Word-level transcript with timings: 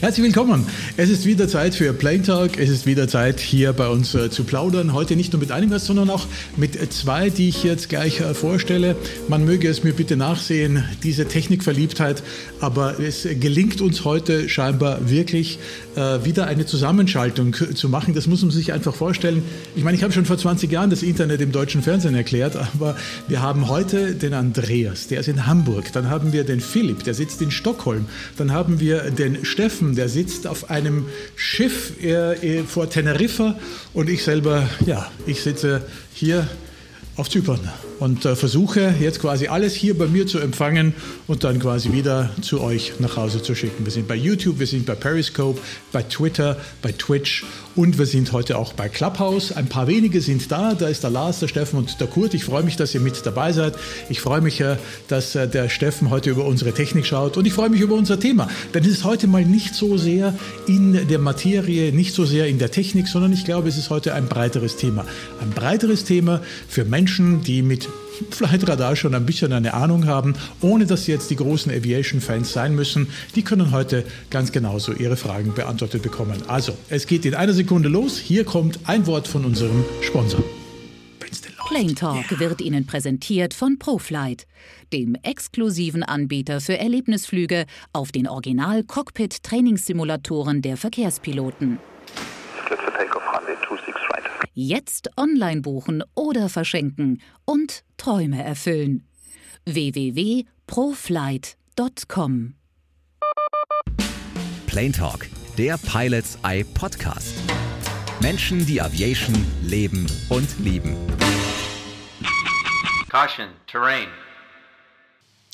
Herzlich 0.00 0.26
willkommen. 0.26 0.66
Es 0.98 1.08
ist 1.08 1.24
wieder 1.24 1.48
Zeit 1.48 1.74
für 1.74 1.94
Plain 1.94 2.22
Talk. 2.22 2.58
Es 2.58 2.68
ist 2.68 2.84
wieder 2.84 3.08
Zeit, 3.08 3.40
hier 3.40 3.72
bei 3.72 3.88
uns 3.88 4.14
äh, 4.14 4.30
zu 4.30 4.44
plaudern. 4.44 4.92
Heute 4.92 5.16
nicht 5.16 5.32
nur 5.32 5.40
mit 5.40 5.50
einem 5.52 5.70
Gast, 5.70 5.86
sondern 5.86 6.10
auch 6.10 6.26
mit 6.56 6.92
zwei, 6.92 7.30
die 7.30 7.48
ich 7.48 7.64
jetzt 7.64 7.88
gleich 7.88 8.20
äh, 8.20 8.34
vorstelle. 8.34 8.94
Man 9.28 9.46
möge 9.46 9.68
es 9.68 9.84
mir 9.84 9.94
bitte 9.94 10.18
nachsehen, 10.18 10.84
diese 11.02 11.26
Technikverliebtheit. 11.28 12.22
Aber 12.60 13.00
es 13.00 13.26
gelingt 13.40 13.80
uns 13.80 14.04
heute 14.04 14.50
scheinbar 14.50 15.08
wirklich 15.08 15.58
äh, 15.96 16.24
wieder 16.24 16.46
eine 16.46 16.66
Zusammenschaltung 16.66 17.54
zu 17.54 17.88
machen. 17.88 18.12
Das 18.12 18.26
muss 18.26 18.42
man 18.42 18.50
sich 18.50 18.74
einfach 18.74 18.94
vorstellen. 18.94 19.42
Ich 19.76 19.82
meine, 19.82 19.96
ich 19.96 20.02
habe 20.02 20.12
schon 20.12 20.26
vor 20.26 20.36
20 20.36 20.70
Jahren 20.70 20.90
das 20.90 21.02
Internet 21.02 21.40
im 21.40 21.52
deutschen 21.52 21.82
Fernsehen 21.82 22.14
erklärt, 22.14 22.56
aber 22.56 22.96
wir 23.28 23.40
haben 23.40 23.68
heute 23.68 24.14
den 24.14 24.34
Andreas, 24.34 25.06
der 25.06 25.20
ist 25.20 25.28
in 25.28 25.46
Hamburg. 25.46 25.92
Dann 25.94 26.10
haben 26.10 26.34
wir 26.34 26.44
den 26.44 26.60
Philipp, 26.60 27.04
der 27.04 27.14
sitzt 27.14 27.40
in 27.40 27.50
Stockholm. 27.50 28.06
Dann 28.36 28.52
haben 28.52 28.78
wir 28.78 29.10
den 29.10 29.44
Steffen, 29.44 29.85
Steffen, 29.86 29.94
der 29.94 30.08
sitzt 30.08 30.46
auf 30.46 30.70
einem 30.70 31.06
Schiff 31.36 31.92
vor 32.66 32.90
Teneriffa 32.90 33.56
und 33.94 34.08
ich 34.08 34.24
selber, 34.24 34.68
ja, 34.84 35.10
ich 35.26 35.40
sitze 35.40 35.82
hier 36.12 36.48
auf 37.16 37.30
Zypern 37.30 37.60
und 37.98 38.26
äh, 38.26 38.36
versuche 38.36 38.94
jetzt 39.00 39.20
quasi 39.20 39.46
alles 39.46 39.74
hier 39.74 39.96
bei 39.96 40.06
mir 40.06 40.26
zu 40.26 40.38
empfangen 40.38 40.92
und 41.26 41.44
dann 41.44 41.58
quasi 41.60 41.92
wieder 41.92 42.30
zu 42.42 42.60
euch 42.60 42.94
nach 42.98 43.16
Hause 43.16 43.42
zu 43.42 43.54
schicken. 43.54 43.86
Wir 43.86 43.92
sind 43.92 44.06
bei 44.06 44.16
YouTube, 44.16 44.58
wir 44.58 44.66
sind 44.66 44.84
bei 44.84 44.94
Periscope, 44.94 45.58
bei 45.92 46.02
Twitter, 46.02 46.58
bei 46.82 46.92
Twitch 46.92 47.44
und 47.76 47.98
wir 47.98 48.06
sind 48.06 48.32
heute 48.32 48.58
auch 48.58 48.72
bei 48.72 48.88
Clubhouse. 48.88 49.52
Ein 49.52 49.68
paar 49.68 49.86
wenige 49.86 50.20
sind 50.20 50.50
da. 50.50 50.74
Da 50.74 50.88
ist 50.88 51.02
der 51.02 51.10
Lars, 51.10 51.40
der 51.40 51.48
Steffen 51.48 51.78
und 51.78 52.00
der 52.00 52.06
Kurt. 52.06 52.32
Ich 52.34 52.44
freue 52.44 52.62
mich, 52.62 52.76
dass 52.76 52.94
ihr 52.94 53.00
mit 53.00 53.24
dabei 53.24 53.52
seid. 53.52 53.74
Ich 54.08 54.20
freue 54.20 54.40
mich, 54.40 54.60
äh, 54.60 54.76
dass 55.08 55.34
äh, 55.34 55.46
der 55.46 55.68
Steffen 55.68 56.10
heute 56.10 56.30
über 56.30 56.46
unsere 56.46 56.72
Technik 56.72 57.06
schaut 57.06 57.36
und 57.36 57.46
ich 57.46 57.52
freue 57.52 57.68
mich 57.68 57.82
über 57.82 57.94
unser 57.94 58.18
Thema. 58.18 58.48
Denn 58.74 58.82
es 58.82 58.90
ist 58.90 59.04
heute 59.04 59.26
mal 59.26 59.44
nicht 59.44 59.74
so 59.74 59.98
sehr 59.98 60.34
in 60.66 61.06
der 61.06 61.18
Materie, 61.18 61.92
nicht 61.92 62.14
so 62.14 62.24
sehr 62.24 62.48
in 62.48 62.58
der 62.58 62.70
Technik, 62.70 63.08
sondern 63.08 63.32
ich 63.32 63.44
glaube, 63.44 63.68
es 63.68 63.76
ist 63.76 63.90
heute 63.90 64.14
ein 64.14 64.26
breiteres 64.26 64.76
Thema. 64.76 65.04
Ein 65.40 65.50
breiteres 65.50 66.04
Thema 66.04 66.40
für 66.68 66.84
Menschen, 66.84 67.42
die 67.42 67.62
mit 67.62 67.88
Flightradar 68.30 68.96
schon 68.96 69.14
ein 69.14 69.26
bisschen 69.26 69.52
eine 69.52 69.74
Ahnung 69.74 70.06
haben, 70.06 70.34
ohne 70.60 70.86
dass 70.86 71.04
sie 71.04 71.12
jetzt 71.12 71.30
die 71.30 71.36
großen 71.36 71.72
Aviation-Fans 71.72 72.52
sein 72.52 72.74
müssen. 72.74 73.08
Die 73.34 73.42
können 73.42 73.72
heute 73.72 74.04
ganz 74.30 74.52
genauso 74.52 74.92
ihre 74.92 75.16
Fragen 75.16 75.54
beantwortet 75.54 76.02
bekommen. 76.02 76.42
Also, 76.48 76.72
es 76.88 77.06
geht 77.06 77.24
in 77.24 77.34
einer 77.34 77.52
Sekunde 77.52 77.88
los. 77.88 78.18
Hier 78.18 78.44
kommt 78.44 78.80
ein 78.84 79.06
Wort 79.06 79.28
von 79.28 79.44
unserem 79.44 79.84
Sponsor. 80.02 80.42
Plane 81.68 81.94
Talk 81.94 82.30
yeah. 82.30 82.40
wird 82.40 82.60
Ihnen 82.60 82.86
präsentiert 82.86 83.52
von 83.52 83.76
ProFlight, 83.78 84.46
dem 84.92 85.16
exklusiven 85.22 86.04
Anbieter 86.04 86.60
für 86.60 86.78
Erlebnisflüge 86.78 87.66
auf 87.92 88.12
den 88.12 88.28
Original-Cockpit-Trainingssimulatoren 88.28 90.62
der 90.62 90.76
Verkehrspiloten. 90.76 91.80
Jetzt 94.58 95.10
online 95.18 95.60
buchen 95.60 96.02
oder 96.14 96.48
verschenken 96.48 97.20
und 97.44 97.84
Träume 97.98 98.42
erfüllen. 98.42 99.06
www.proflight.com 99.66 102.54
Plane 104.66 104.92
Talk, 104.92 105.26
der 105.58 105.76
Pilots 105.76 106.38
Eye 106.42 106.64
Podcast. 106.64 107.34
Menschen, 108.22 108.64
die 108.64 108.80
Aviation 108.80 109.36
leben 109.62 110.06
und 110.30 110.48
lieben. 110.60 110.96
Caution, 113.10 113.48
Terrain. 113.66 114.08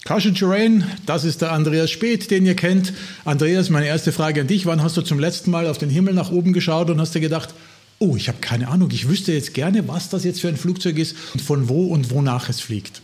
Caution 0.04 0.36
Terrain, 0.36 0.84
das 1.06 1.24
ist 1.24 1.42
der 1.42 1.50
Andreas 1.50 1.90
Speth, 1.90 2.30
den 2.30 2.46
ihr 2.46 2.54
kennt. 2.54 2.92
Andreas, 3.24 3.68
meine 3.68 3.86
erste 3.86 4.12
Frage 4.12 4.42
an 4.42 4.46
dich. 4.46 4.64
Wann 4.66 4.80
hast 4.80 4.96
du 4.96 5.02
zum 5.02 5.18
letzten 5.18 5.50
Mal 5.50 5.66
auf 5.66 5.78
den 5.78 5.90
Himmel 5.90 6.14
nach 6.14 6.30
oben 6.30 6.52
geschaut 6.52 6.88
und 6.88 7.00
hast 7.00 7.16
dir 7.16 7.20
gedacht, 7.20 7.52
oh, 8.02 8.16
ich 8.16 8.28
habe 8.28 8.38
keine 8.40 8.68
Ahnung, 8.68 8.90
ich 8.90 9.08
wüsste 9.08 9.32
jetzt 9.32 9.54
gerne, 9.54 9.86
was 9.86 10.08
das 10.08 10.24
jetzt 10.24 10.40
für 10.40 10.48
ein 10.48 10.56
Flugzeug 10.56 10.98
ist 10.98 11.14
und 11.34 11.40
von 11.40 11.68
wo 11.68 11.86
und 11.86 12.10
wonach 12.10 12.48
es 12.48 12.60
fliegt. 12.60 13.00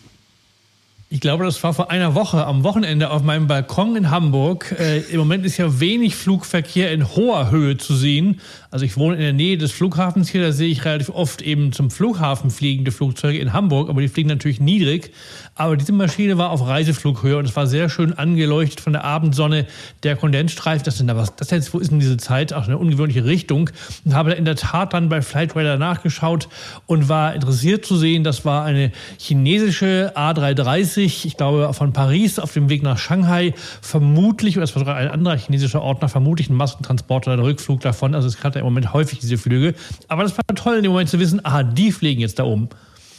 Ich 1.10 1.20
glaube, 1.20 1.46
das 1.46 1.62
war 1.62 1.72
vor 1.72 1.90
einer 1.90 2.14
Woche 2.14 2.44
am 2.44 2.64
Wochenende 2.64 3.08
auf 3.08 3.22
meinem 3.22 3.46
Balkon 3.46 3.96
in 3.96 4.10
Hamburg. 4.10 4.76
Äh, 4.78 4.98
Im 5.10 5.20
Moment 5.20 5.46
ist 5.46 5.56
ja 5.56 5.80
wenig 5.80 6.14
Flugverkehr 6.14 6.92
in 6.92 7.08
hoher 7.16 7.50
Höhe 7.50 7.78
zu 7.78 7.94
sehen. 7.94 8.42
Also 8.70 8.84
ich 8.84 8.98
wohne 8.98 9.14
in 9.14 9.22
der 9.22 9.32
Nähe 9.32 9.56
des 9.56 9.72
Flughafens 9.72 10.28
hier, 10.28 10.42
da 10.42 10.52
sehe 10.52 10.68
ich 10.68 10.84
relativ 10.84 11.08
oft 11.08 11.40
eben 11.40 11.72
zum 11.72 11.90
Flughafen 11.90 12.50
fliegende 12.50 12.92
Flugzeuge 12.92 13.38
in 13.38 13.54
Hamburg, 13.54 13.88
aber 13.88 14.02
die 14.02 14.08
fliegen 14.08 14.28
natürlich 14.28 14.60
niedrig. 14.60 15.10
Aber 15.54 15.78
diese 15.78 15.92
Maschine 15.92 16.36
war 16.36 16.50
auf 16.50 16.66
Reiseflughöhe 16.66 17.38
und 17.38 17.46
es 17.46 17.56
war 17.56 17.66
sehr 17.66 17.88
schön 17.88 18.12
angeleuchtet 18.12 18.80
von 18.80 18.92
der 18.92 19.04
Abendsonne. 19.04 19.66
Der 20.02 20.14
Kondensstreifen, 20.14 20.84
das 20.84 20.98
sind 20.98 21.06
da 21.06 21.16
was, 21.16 21.34
das 21.36 21.50
jetzt, 21.50 21.72
wo 21.72 21.78
ist 21.78 21.90
denn 21.90 22.00
diese 22.00 22.18
Zeit? 22.18 22.52
Auch 22.52 22.66
eine 22.66 22.76
ungewöhnliche 22.76 23.24
Richtung. 23.24 23.70
Und 24.04 24.14
habe 24.14 24.32
in 24.32 24.44
der 24.44 24.56
Tat 24.56 24.92
dann 24.92 25.08
bei 25.08 25.22
Flightradar 25.22 25.78
nachgeschaut 25.78 26.50
und 26.86 27.08
war 27.08 27.34
interessiert 27.34 27.86
zu 27.86 27.96
sehen, 27.96 28.22
das 28.24 28.44
war 28.44 28.66
eine 28.66 28.92
chinesische 29.18 30.12
A330, 30.14 30.97
ich 31.02 31.36
glaube 31.36 31.72
von 31.74 31.92
Paris 31.92 32.38
auf 32.38 32.52
dem 32.52 32.68
Weg 32.68 32.82
nach 32.82 32.98
Shanghai, 32.98 33.54
vermutlich, 33.80 34.56
oder 34.56 34.64
es 34.64 34.74
war 34.74 34.80
sogar 34.80 34.96
ein 34.96 35.08
anderer 35.08 35.36
chinesischer 35.36 35.82
Ordner, 35.82 36.08
vermutlich 36.08 36.50
ein 36.50 36.54
Massentransport 36.54 37.26
oder 37.26 37.36
ein 37.36 37.42
Rückflug 37.42 37.80
davon. 37.80 38.14
Also 38.14 38.28
es 38.28 38.42
hatte 38.42 38.58
im 38.58 38.64
Moment 38.64 38.92
häufig 38.92 39.18
diese 39.18 39.38
Flüge. 39.38 39.74
Aber 40.08 40.22
das 40.22 40.36
war 40.36 40.44
toll 40.54 40.76
in 40.76 40.82
dem 40.82 40.92
Moment 40.92 41.08
zu 41.08 41.18
wissen, 41.18 41.44
aha, 41.44 41.62
die 41.62 41.92
fliegen 41.92 42.20
jetzt 42.20 42.38
da 42.38 42.44
oben. 42.44 42.68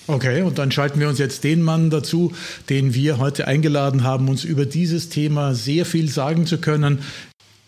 Okay, 0.09 0.41
und 0.41 0.57
dann 0.57 0.72
schalten 0.72 1.00
wir 1.00 1.07
uns 1.07 1.19
jetzt 1.19 1.44
den 1.44 1.62
Mann 1.62 1.91
dazu, 1.91 2.34
den 2.68 2.95
wir 2.95 3.19
heute 3.19 3.47
eingeladen 3.47 4.03
haben, 4.03 4.28
uns 4.28 4.44
über 4.44 4.66
dieses 4.66 5.09
Thema 5.09 5.53
sehr 5.53 5.85
viel 5.85 6.09
sagen 6.09 6.47
zu 6.47 6.57
können. 6.57 7.00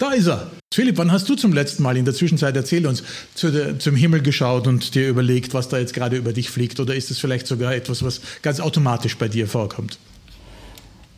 Da 0.01 0.13
ist 0.13 0.25
er. 0.25 0.47
Philipp, 0.73 0.97
wann 0.97 1.11
hast 1.11 1.29
du 1.29 1.35
zum 1.35 1.53
letzten 1.53 1.83
Mal 1.83 1.95
in 1.95 2.05
der 2.05 2.15
Zwischenzeit, 2.15 2.55
erzähl 2.55 2.87
uns, 2.87 3.03
zu 3.35 3.51
der, 3.51 3.77
zum 3.77 3.95
Himmel 3.95 4.23
geschaut 4.23 4.65
und 4.65 4.95
dir 4.95 5.07
überlegt, 5.07 5.53
was 5.53 5.69
da 5.69 5.77
jetzt 5.77 5.93
gerade 5.93 6.15
über 6.15 6.33
dich 6.33 6.49
fliegt? 6.49 6.79
Oder 6.79 6.95
ist 6.95 7.11
es 7.11 7.19
vielleicht 7.19 7.45
sogar 7.45 7.75
etwas, 7.75 8.03
was 8.03 8.19
ganz 8.41 8.59
automatisch 8.59 9.15
bei 9.19 9.27
dir 9.27 9.45
vorkommt? 9.45 9.99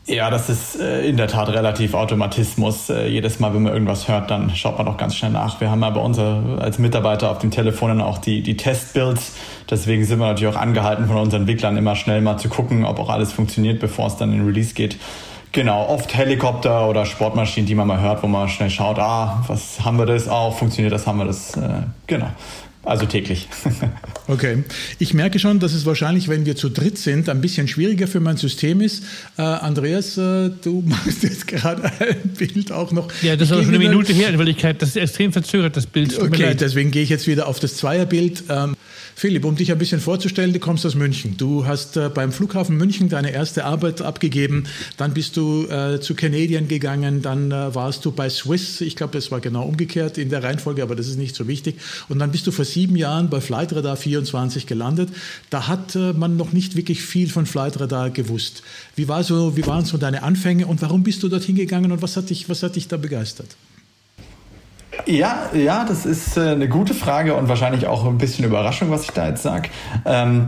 Ja, 0.06 0.30
das 0.30 0.50
ist 0.50 0.82
äh, 0.82 1.08
in 1.08 1.16
der 1.16 1.30
Tat 1.30 1.48
relativ 1.48 1.94
Automatismus. 1.94 2.90
Äh, 2.90 3.08
jedes 3.08 3.40
Mal, 3.40 3.54
wenn 3.54 3.64
man 3.64 3.72
irgendwas 3.72 4.10
hört, 4.10 4.30
dann 4.30 4.54
schaut 4.54 4.78
man 4.78 4.86
doch 4.86 4.98
ganz 4.98 5.16
schnell 5.16 5.32
nach. 5.32 5.62
Wir 5.62 5.72
haben 5.72 5.86
aber 5.86 6.04
unser, 6.04 6.58
als 6.60 6.78
Mitarbeiter 6.78 7.32
auf 7.32 7.40
dem 7.40 7.52
Telefon 7.52 8.02
auch 8.02 8.18
die, 8.18 8.44
die 8.44 8.58
Testbuilds. 8.58 9.32
Deswegen 9.70 10.04
sind 10.04 10.20
wir 10.20 10.28
natürlich 10.28 10.54
auch 10.54 10.60
angehalten, 10.60 11.08
von 11.08 11.16
unseren 11.16 11.44
Entwicklern 11.44 11.78
immer 11.78 11.96
schnell 11.96 12.20
mal 12.20 12.38
zu 12.38 12.50
gucken, 12.50 12.84
ob 12.84 13.00
auch 13.00 13.10
alles 13.10 13.32
funktioniert, 13.32 13.80
bevor 13.80 14.08
es 14.08 14.18
dann 14.18 14.34
in 14.34 14.46
Release 14.46 14.74
geht. 14.74 14.98
Genau, 15.54 15.88
oft 15.88 16.16
Helikopter 16.16 16.90
oder 16.90 17.06
Sportmaschinen, 17.06 17.68
die 17.68 17.76
man 17.76 17.88
mal 17.88 18.02
hört, 18.02 18.24
wo 18.24 18.28
man 18.28 18.50
schnell 18.50 18.72
schaut, 18.72 18.98
ah, 18.98 19.44
was 19.48 19.86
haben 19.86 19.98
wir 20.00 20.08
das 20.08 20.28
auch, 20.28 20.58
funktioniert 20.58 20.92
das, 20.92 21.06
haben 21.06 21.20
wir 21.20 21.26
das, 21.26 21.56
äh, 21.56 21.84
genau. 22.08 22.32
Also 22.86 23.06
täglich. 23.06 23.48
okay. 24.28 24.64
Ich 25.00 25.14
merke 25.14 25.40
schon, 25.40 25.60
dass 25.60 25.74
es 25.74 25.86
wahrscheinlich, 25.86 26.28
wenn 26.28 26.46
wir 26.46 26.58
zu 26.58 26.70
dritt 26.70 26.98
sind, 26.98 27.30
ein 27.30 27.40
bisschen 27.40 27.70
schwieriger 27.70 28.08
für 28.08 28.20
mein 28.20 28.36
System 28.36 28.82
ist. 28.82 29.04
Äh, 29.38 29.44
Andreas, 29.44 30.18
äh, 30.18 30.50
du 30.50 30.82
machst 30.86 31.24
jetzt 31.24 31.48
gerade 31.48 31.84
ein 32.00 32.30
Bild 32.38 32.72
auch 32.72 32.92
noch. 32.92 33.08
Ja, 33.22 33.36
das 33.36 33.50
ist 33.50 33.54
aber 33.54 33.64
schon 33.64 33.76
eine 33.76 33.88
Minute 33.88 34.12
her 34.12 34.30
in 34.30 34.38
Wirklichkeit. 34.38 34.82
Das 34.82 34.90
ist 34.90 34.98
extrem 34.98 35.32
verzögert, 35.32 35.78
das 35.78 35.86
Bild. 35.86 36.20
Okay, 36.20 36.56
deswegen 36.56 36.92
gehe 36.92 37.04
ich 37.04 37.10
jetzt 37.10 37.28
wieder 37.28 37.48
auf 37.48 37.60
das 37.60 37.78
Zweierbild. 37.78 38.46
Ähm, 38.50 38.76
Philipp, 39.16 39.46
um 39.46 39.56
dich 39.56 39.72
ein 39.72 39.78
bisschen 39.78 40.00
vorzustellen, 40.00 40.54
du 40.54 40.60
kommst 40.60 40.86
aus 40.86 40.96
München. 40.96 41.38
Du 41.38 41.66
hast 41.66 41.98
äh, 41.98 42.10
beim 42.10 42.32
Flughafen 42.32 42.78
München 42.78 43.10
deine 43.10 43.32
erste 43.32 43.66
Arbeit 43.66 44.02
abgegeben. 44.02 44.66
Dann 44.98 45.14
bist 45.14 45.38
du 45.38 45.68
äh, 45.68 46.00
zu 46.00 46.16
Canadian 46.16 46.68
gegangen. 46.68 47.22
Dann 47.22 47.52
äh, 47.52 47.76
warst 47.76 48.06
du 48.06 48.12
bei 48.12 48.30
Swiss. 48.30 48.82
Ich 48.82 48.96
glaube, 48.96 49.14
das 49.14 49.32
war 49.32 49.40
genau 49.40 49.64
umgekehrt 49.64 50.18
in 50.18 50.30
der 50.30 50.44
Reihenfolge, 50.44 50.84
aber 50.84 50.96
das 50.96 51.08
ist 51.08 51.18
nicht 51.18 51.36
so 51.36 51.48
wichtig. 51.48 51.76
Und 52.10 52.20
dann 52.20 52.32
bist 52.32 52.48
du 52.48 52.52
vor 52.52 52.66
sieben 52.66 52.96
Jahren 52.96 53.30
bei 53.30 53.40
Flightradar 53.40 53.96
24 53.96 54.68
gelandet. 54.68 55.10
Da 55.50 55.68
hat 55.68 55.96
äh, 55.96 56.14
man 56.14 56.36
noch 56.36 56.52
nicht 56.52 56.76
wirklich 56.76 57.02
viel 57.02 57.30
von 57.30 57.46
Flightradar 57.46 58.10
gewusst. 58.10 58.64
Wie, 58.96 59.08
war 59.08 59.24
so, 59.24 59.56
wie 59.56 59.66
waren 59.66 59.86
so 59.86 59.98
deine 59.98 60.24
Anfänge 60.24 60.68
und 60.68 60.82
warum 60.82 61.04
bist 61.04 61.24
du 61.24 61.30
dorthin 61.30 61.56
gegangen 61.56 61.92
und 61.92 62.02
was 62.02 62.18
hat 62.18 62.30
dich, 62.30 62.50
was 62.50 62.64
hat 62.64 62.76
dich 62.76 62.88
da 62.88 62.98
begeistert? 62.98 63.50
Ja, 65.06 65.50
ja, 65.54 65.86
das 65.86 66.06
ist 66.06 66.38
äh, 66.38 66.52
eine 66.52 66.68
gute 66.68 66.94
Frage 66.94 67.36
und 67.36 67.50
wahrscheinlich 67.50 67.88
auch 67.88 68.06
ein 68.06 68.18
bisschen 68.18 68.46
Überraschung, 68.46 68.90
was 68.92 69.04
ich 69.04 69.12
da 69.12 69.28
jetzt 69.28 69.44
sage. 69.44 69.70
Ähm, 70.06 70.48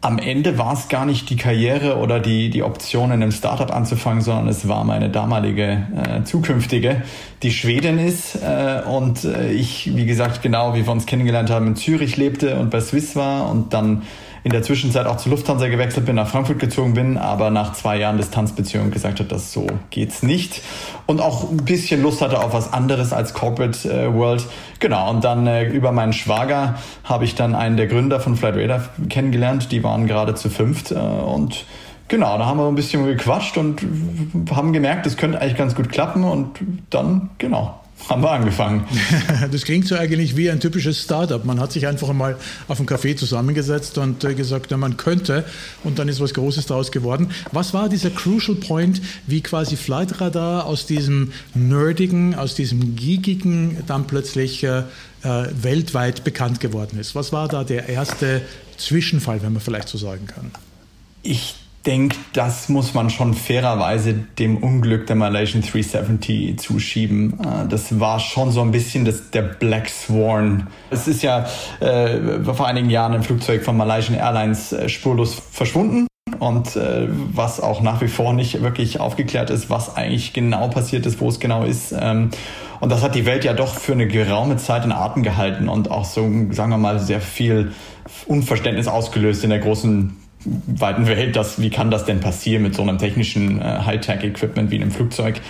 am 0.00 0.18
Ende 0.18 0.58
war 0.58 0.74
es 0.74 0.88
gar 0.88 1.06
nicht 1.06 1.28
die 1.28 1.36
Karriere 1.36 1.96
oder 1.96 2.20
die, 2.20 2.50
die 2.50 2.62
Option, 2.62 3.06
in 3.06 3.22
einem 3.22 3.32
Startup 3.32 3.74
anzufangen, 3.74 4.22
sondern 4.22 4.46
es 4.48 4.68
war 4.68 4.84
meine 4.84 5.10
damalige 5.10 5.86
äh, 5.96 6.22
zukünftige, 6.22 7.02
die 7.42 7.50
Schwedin 7.50 7.98
ist 7.98 8.36
äh, 8.36 8.82
und 8.88 9.24
äh, 9.24 9.50
ich, 9.50 9.96
wie 9.96 10.06
gesagt, 10.06 10.42
genau 10.42 10.74
wie 10.74 10.86
wir 10.86 10.92
uns 10.92 11.06
kennengelernt 11.06 11.50
haben, 11.50 11.66
in 11.66 11.76
Zürich 11.76 12.16
lebte 12.16 12.58
und 12.60 12.70
bei 12.70 12.80
Swiss 12.80 13.16
war 13.16 13.50
und 13.50 13.74
dann 13.74 14.02
in 14.44 14.52
der 14.52 14.62
Zwischenzeit 14.62 15.06
auch 15.06 15.16
zu 15.16 15.28
Lufthansa 15.28 15.68
gewechselt 15.68 16.06
bin, 16.06 16.16
nach 16.16 16.28
Frankfurt 16.28 16.58
gezogen 16.58 16.94
bin, 16.94 17.18
aber 17.18 17.50
nach 17.50 17.72
zwei 17.72 17.98
Jahren 17.98 18.16
Distanzbeziehung 18.16 18.90
gesagt 18.90 19.20
hat, 19.20 19.32
dass 19.32 19.52
so 19.52 19.66
geht's 19.90 20.22
nicht. 20.22 20.62
Und 21.06 21.20
auch 21.20 21.50
ein 21.50 21.64
bisschen 21.64 22.02
Lust 22.02 22.20
hatte 22.22 22.38
auf 22.38 22.52
was 22.52 22.72
anderes 22.72 23.12
als 23.12 23.34
Corporate 23.34 23.88
äh, 23.88 24.12
World. 24.14 24.46
Genau, 24.80 25.10
und 25.10 25.24
dann 25.24 25.46
äh, 25.46 25.64
über 25.68 25.92
meinen 25.92 26.12
Schwager 26.12 26.76
habe 27.04 27.24
ich 27.24 27.34
dann 27.34 27.54
einen 27.54 27.76
der 27.76 27.86
Gründer 27.86 28.20
von 28.20 28.36
Flightradar 28.36 28.88
kennengelernt, 29.08 29.72
die 29.72 29.82
waren 29.82 30.06
gerade 30.06 30.34
zu 30.34 30.50
fünft 30.50 30.92
äh, 30.92 30.94
und 30.94 31.64
Genau, 32.08 32.38
da 32.38 32.46
haben 32.46 32.58
wir 32.58 32.66
ein 32.66 32.74
bisschen 32.74 33.04
gequatscht 33.04 33.58
und 33.58 33.82
haben 34.50 34.72
gemerkt, 34.72 35.04
das 35.04 35.18
könnte 35.18 35.42
eigentlich 35.42 35.58
ganz 35.58 35.74
gut 35.74 35.90
klappen 35.90 36.24
und 36.24 36.58
dann, 36.88 37.28
genau, 37.36 37.80
haben 38.08 38.22
wir 38.22 38.30
angefangen. 38.30 38.86
Das 39.50 39.64
klingt 39.64 39.86
so 39.86 39.96
eigentlich 39.96 40.36
wie 40.36 40.50
ein 40.50 40.60
typisches 40.60 41.02
Startup. 41.02 41.44
Man 41.44 41.60
hat 41.60 41.72
sich 41.72 41.86
einfach 41.86 42.08
einmal 42.08 42.36
auf 42.66 42.78
einen 42.78 42.88
Café 42.88 43.16
zusammengesetzt 43.16 43.98
und 43.98 44.24
äh, 44.24 44.34
gesagt, 44.34 44.70
man 44.76 44.96
könnte 44.96 45.44
und 45.84 45.98
dann 45.98 46.08
ist 46.08 46.20
was 46.20 46.34
Großes 46.34 46.66
daraus 46.66 46.90
geworden. 46.90 47.30
Was 47.52 47.74
war 47.74 47.88
dieser 47.88 48.10
Crucial 48.10 48.56
Point, 48.56 49.00
wie 49.26 49.40
quasi 49.42 49.76
Flightradar 49.76 50.66
aus 50.66 50.86
diesem 50.86 51.32
Nerdigen, 51.54 52.34
aus 52.34 52.54
diesem 52.54 52.96
Geekigen 52.96 53.78
dann 53.86 54.06
plötzlich 54.06 54.64
äh, 54.64 54.78
äh, 54.78 54.84
weltweit 55.22 56.24
bekannt 56.24 56.60
geworden 56.60 56.98
ist? 56.98 57.14
Was 57.14 57.32
war 57.32 57.48
da 57.48 57.64
der 57.64 57.88
erste 57.88 58.42
Zwischenfall, 58.76 59.42
wenn 59.42 59.52
man 59.52 59.62
vielleicht 59.62 59.88
so 59.88 59.98
sagen 59.98 60.26
kann? 60.26 60.50
Ich 61.22 61.54
denke, 61.88 62.16
das 62.34 62.68
muss 62.68 62.92
man 62.92 63.08
schon 63.08 63.32
fairerweise 63.32 64.12
dem 64.12 64.58
Unglück 64.58 65.06
der 65.06 65.16
Malaysian 65.16 65.62
370 65.62 66.58
zuschieben. 66.58 67.40
Äh, 67.40 67.66
das 67.68 67.98
war 67.98 68.20
schon 68.20 68.52
so 68.52 68.60
ein 68.60 68.70
bisschen 68.70 69.06
das, 69.06 69.30
der 69.30 69.42
Black 69.42 69.88
Swan. 69.88 70.66
Es 70.90 71.08
ist 71.08 71.22
ja 71.22 71.46
äh, 71.80 72.44
vor 72.44 72.66
einigen 72.66 72.90
Jahren 72.90 73.14
ein 73.14 73.22
Flugzeug 73.22 73.64
von 73.64 73.76
Malaysian 73.76 74.18
Airlines 74.18 74.72
äh, 74.72 74.88
spurlos 74.88 75.34
verschwunden. 75.50 76.06
Und 76.38 76.76
äh, 76.76 77.08
was 77.08 77.58
auch 77.58 77.80
nach 77.80 78.02
wie 78.02 78.08
vor 78.08 78.34
nicht 78.34 78.62
wirklich 78.62 79.00
aufgeklärt 79.00 79.48
ist, 79.48 79.70
was 79.70 79.96
eigentlich 79.96 80.34
genau 80.34 80.68
passiert 80.68 81.06
ist, 81.06 81.20
wo 81.20 81.28
es 81.30 81.40
genau 81.40 81.64
ist. 81.64 81.94
Ähm, 81.98 82.30
und 82.80 82.92
das 82.92 83.02
hat 83.02 83.14
die 83.14 83.24
Welt 83.24 83.44
ja 83.44 83.54
doch 83.54 83.74
für 83.74 83.92
eine 83.92 84.06
geraume 84.06 84.56
Zeit 84.58 84.84
in 84.84 84.92
Atem 84.92 85.22
gehalten 85.22 85.68
und 85.68 85.90
auch 85.90 86.04
so, 86.04 86.22
sagen 86.50 86.70
wir 86.70 86.78
mal, 86.78 87.00
sehr 87.00 87.22
viel 87.22 87.72
Unverständnis 88.26 88.86
ausgelöst 88.88 89.42
in 89.42 89.50
der 89.50 89.58
großen 89.58 90.16
weiten 90.44 91.06
Welt, 91.06 91.36
dass, 91.36 91.60
wie 91.60 91.70
kann 91.70 91.90
das 91.90 92.04
denn 92.04 92.20
passieren 92.20 92.62
mit 92.62 92.74
so 92.74 92.82
einem 92.82 92.98
technischen 92.98 93.60
äh, 93.60 93.80
Hightech-Equipment 93.84 94.70
wie 94.70 94.76
einem 94.76 94.90
Flugzeug? 94.90 95.40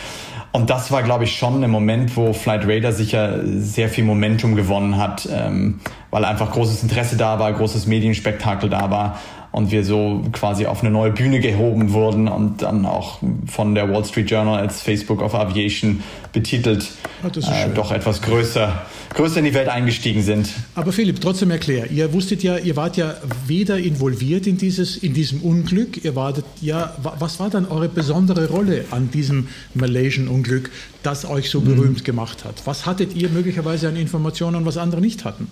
Und 0.50 0.70
das 0.70 0.90
war, 0.90 1.02
glaube 1.02 1.24
ich, 1.24 1.36
schon 1.36 1.62
ein 1.62 1.70
Moment, 1.70 2.16
wo 2.16 2.32
Flight 2.32 2.66
Radar 2.66 2.92
sicher 2.92 3.40
sehr 3.44 3.88
viel 3.90 4.04
Momentum 4.04 4.56
gewonnen 4.56 4.96
hat, 4.96 5.28
ähm, 5.30 5.80
weil 6.10 6.24
einfach 6.24 6.50
großes 6.50 6.82
Interesse 6.82 7.16
da 7.16 7.38
war, 7.38 7.52
großes 7.52 7.86
Medienspektakel 7.86 8.70
da 8.70 8.90
war 8.90 9.18
und 9.58 9.72
wir 9.72 9.82
so 9.82 10.22
quasi 10.30 10.66
auf 10.66 10.82
eine 10.82 10.92
neue 10.92 11.10
Bühne 11.10 11.40
gehoben 11.40 11.92
wurden 11.92 12.28
und 12.28 12.62
dann 12.62 12.86
auch 12.86 13.18
von 13.48 13.74
der 13.74 13.92
Wall 13.92 14.04
Street 14.04 14.30
Journal 14.30 14.60
als 14.60 14.82
Facebook 14.82 15.20
of 15.20 15.34
Aviation 15.34 16.00
betitelt, 16.32 16.88
oh, 17.24 17.26
äh, 17.26 17.68
doch 17.74 17.90
etwas 17.90 18.22
größer, 18.22 18.86
größer 19.14 19.40
in 19.40 19.46
die 19.46 19.54
Welt 19.54 19.68
eingestiegen 19.68 20.22
sind. 20.22 20.48
Aber 20.76 20.92
Philipp, 20.92 21.20
trotzdem 21.20 21.50
erklär, 21.50 21.90
ihr 21.90 22.12
wusstet 22.12 22.44
ja, 22.44 22.56
ihr 22.56 22.76
wart 22.76 22.96
ja 22.98 23.16
weder 23.48 23.78
involviert 23.78 24.46
in, 24.46 24.58
dieses, 24.58 24.96
in 24.96 25.12
diesem 25.12 25.42
Unglück, 25.42 26.04
ihr 26.04 26.14
wartet 26.14 26.44
ja, 26.60 26.94
was 27.18 27.40
war 27.40 27.50
dann 27.50 27.66
eure 27.66 27.88
besondere 27.88 28.48
Rolle 28.48 28.84
an 28.92 29.10
diesem 29.10 29.48
Malaysian-Unglück, 29.74 30.70
das 31.02 31.28
euch 31.28 31.50
so 31.50 31.62
berühmt 31.62 31.98
mhm. 31.98 32.04
gemacht 32.04 32.44
hat? 32.44 32.62
Was 32.64 32.86
hattet 32.86 33.16
ihr 33.16 33.28
möglicherweise 33.28 33.88
an 33.88 33.96
Informationen, 33.96 34.64
was 34.64 34.76
andere 34.76 35.00
nicht 35.00 35.24
hatten? 35.24 35.48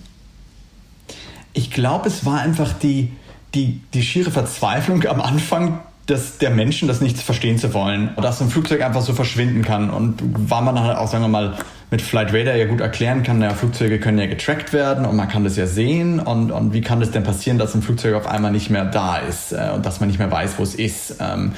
Ich 1.54 1.72
glaube, 1.72 2.06
es 2.06 2.24
war 2.24 2.38
einfach 2.38 2.72
die, 2.72 3.08
die, 3.56 3.80
die 3.94 4.02
schiere 4.02 4.30
Verzweiflung 4.30 5.04
am 5.06 5.20
Anfang 5.20 5.80
des, 6.08 6.38
der 6.38 6.50
Menschen, 6.50 6.86
das 6.86 7.00
nicht 7.00 7.18
verstehen 7.18 7.58
zu 7.58 7.74
wollen, 7.74 8.10
dass 8.20 8.40
ein 8.40 8.48
Flugzeug 8.48 8.82
einfach 8.82 9.02
so 9.02 9.12
verschwinden 9.12 9.62
kann. 9.62 9.90
Und 9.90 10.22
war 10.48 10.60
man 10.60 10.78
halt 10.78 10.96
auch, 10.98 11.08
sagen 11.08 11.24
wir 11.24 11.28
mal, 11.28 11.56
mit 11.90 12.02
Flight 12.02 12.32
Radar 12.32 12.56
ja 12.56 12.66
gut 12.66 12.80
erklären 12.80 13.22
kann, 13.22 13.40
ja, 13.40 13.50
Flugzeuge 13.50 13.98
können 13.98 14.18
ja 14.18 14.26
getrackt 14.26 14.72
werden 14.72 15.04
und 15.06 15.16
man 15.16 15.28
kann 15.28 15.44
das 15.44 15.56
ja 15.56 15.66
sehen. 15.66 16.20
Und, 16.20 16.50
und 16.52 16.72
wie 16.72 16.80
kann 16.80 17.00
das 17.00 17.10
denn 17.10 17.22
passieren, 17.22 17.58
dass 17.58 17.74
ein 17.74 17.82
Flugzeug 17.82 18.14
auf 18.14 18.26
einmal 18.26 18.52
nicht 18.52 18.70
mehr 18.70 18.84
da 18.84 19.18
ist 19.18 19.52
äh, 19.52 19.70
und 19.74 19.86
dass 19.86 20.00
man 20.00 20.08
nicht 20.08 20.18
mehr 20.18 20.30
weiß, 20.30 20.58
wo 20.58 20.62
es 20.62 20.74
ist? 20.74 21.16
Ähm, 21.20 21.52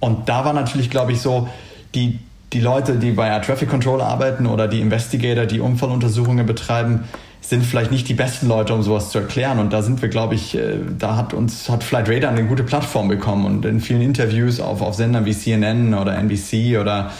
und 0.00 0.28
da 0.28 0.44
war 0.44 0.52
natürlich, 0.52 0.90
glaube 0.90 1.12
ich, 1.12 1.20
so 1.20 1.48
die, 1.94 2.18
die 2.52 2.60
Leute, 2.60 2.96
die 2.96 3.12
bei 3.12 3.28
Air 3.28 3.42
Traffic 3.42 3.68
Control 3.68 4.00
arbeiten 4.00 4.46
oder 4.46 4.68
die 4.68 4.80
Investigator, 4.80 5.46
die 5.46 5.60
Unfalluntersuchungen 5.60 6.46
betreiben, 6.46 7.04
sind 7.48 7.64
vielleicht 7.64 7.90
nicht 7.90 8.08
die 8.08 8.14
besten 8.14 8.48
Leute, 8.48 8.74
um 8.74 8.82
sowas 8.82 9.10
zu 9.10 9.18
erklären. 9.18 9.58
Und 9.58 9.72
da 9.72 9.82
sind 9.82 10.02
wir, 10.02 10.08
glaube 10.08 10.34
ich, 10.34 10.56
äh, 10.56 10.78
da 10.98 11.16
hat 11.16 11.34
uns 11.34 11.68
hat 11.68 11.84
Flight 11.84 12.08
Radar 12.08 12.30
eine 12.30 12.44
gute 12.44 12.64
Plattform 12.64 13.08
bekommen 13.08 13.44
und 13.44 13.64
in 13.64 13.80
vielen 13.80 14.02
Interviews 14.02 14.60
auf, 14.60 14.82
auf 14.82 14.94
Sendern 14.94 15.24
wie 15.24 15.32
CNN 15.32 15.94
oder 15.94 16.16
NBC 16.16 16.78
oder 16.78 17.12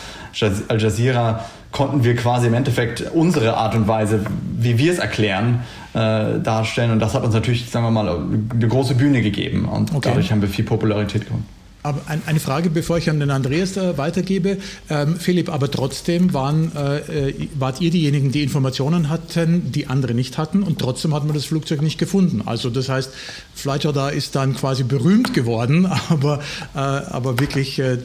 Al 0.68 0.80
Jazeera 0.80 1.44
konnten 1.72 2.04
wir 2.04 2.16
quasi 2.16 2.46
im 2.46 2.54
Endeffekt 2.54 3.10
unsere 3.12 3.56
Art 3.56 3.74
und 3.74 3.88
Weise, 3.88 4.24
wie 4.58 4.78
wir 4.78 4.92
es 4.92 4.98
erklären, 4.98 5.60
äh, 5.94 6.40
darstellen. 6.40 6.90
Und 6.90 7.00
das 7.00 7.14
hat 7.14 7.22
uns 7.22 7.34
natürlich, 7.34 7.70
sagen 7.70 7.86
wir 7.86 7.90
mal, 7.90 8.08
eine 8.08 8.68
große 8.68 8.94
Bühne 8.94 9.22
gegeben. 9.22 9.66
Und 9.66 9.94
okay. 9.94 10.08
dadurch 10.08 10.30
haben 10.30 10.42
wir 10.42 10.48
viel 10.48 10.64
Popularität 10.64 11.26
gewonnen. 11.26 11.46
Aber 11.86 12.00
eine 12.26 12.40
Frage, 12.40 12.68
bevor 12.68 12.98
ich 12.98 13.08
an 13.10 13.20
den 13.20 13.30
Andreas 13.30 13.76
äh, 13.76 13.96
weitergebe. 13.96 14.58
Ähm, 14.90 15.14
Philipp, 15.20 15.48
aber 15.48 15.70
trotzdem 15.70 16.34
waren, 16.34 16.72
äh, 16.74 17.28
äh, 17.28 17.48
wart 17.54 17.80
ihr 17.80 17.92
diejenigen, 17.92 18.32
die 18.32 18.42
Informationen 18.42 19.08
hatten, 19.08 19.70
die 19.70 19.86
andere 19.86 20.12
nicht 20.12 20.36
hatten 20.36 20.64
und 20.64 20.80
trotzdem 20.80 21.14
hat 21.14 21.24
man 21.24 21.34
das 21.34 21.44
Flugzeug 21.44 21.82
nicht 21.82 21.96
gefunden. 21.96 22.42
Also 22.44 22.70
das 22.70 22.88
heißt, 22.88 23.12
Flightradar 23.54 24.12
ist 24.12 24.34
dann 24.34 24.56
quasi 24.56 24.82
berühmt 24.82 25.32
geworden, 25.32 25.86
aber, 26.08 26.40
äh, 26.74 26.78
aber 26.78 27.38
wirklich 27.38 27.78
äh, 27.78 27.98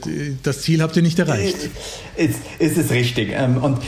das 0.44 0.62
Ziel 0.62 0.84
habt 0.84 0.96
ihr 0.96 1.02
nicht 1.02 1.18
erreicht. 1.18 1.58
Ist, 2.16 2.40
ist 2.60 2.78
es 2.78 2.92
richtig. 2.92 3.32
Ähm, 3.34 3.58
und 3.58 3.80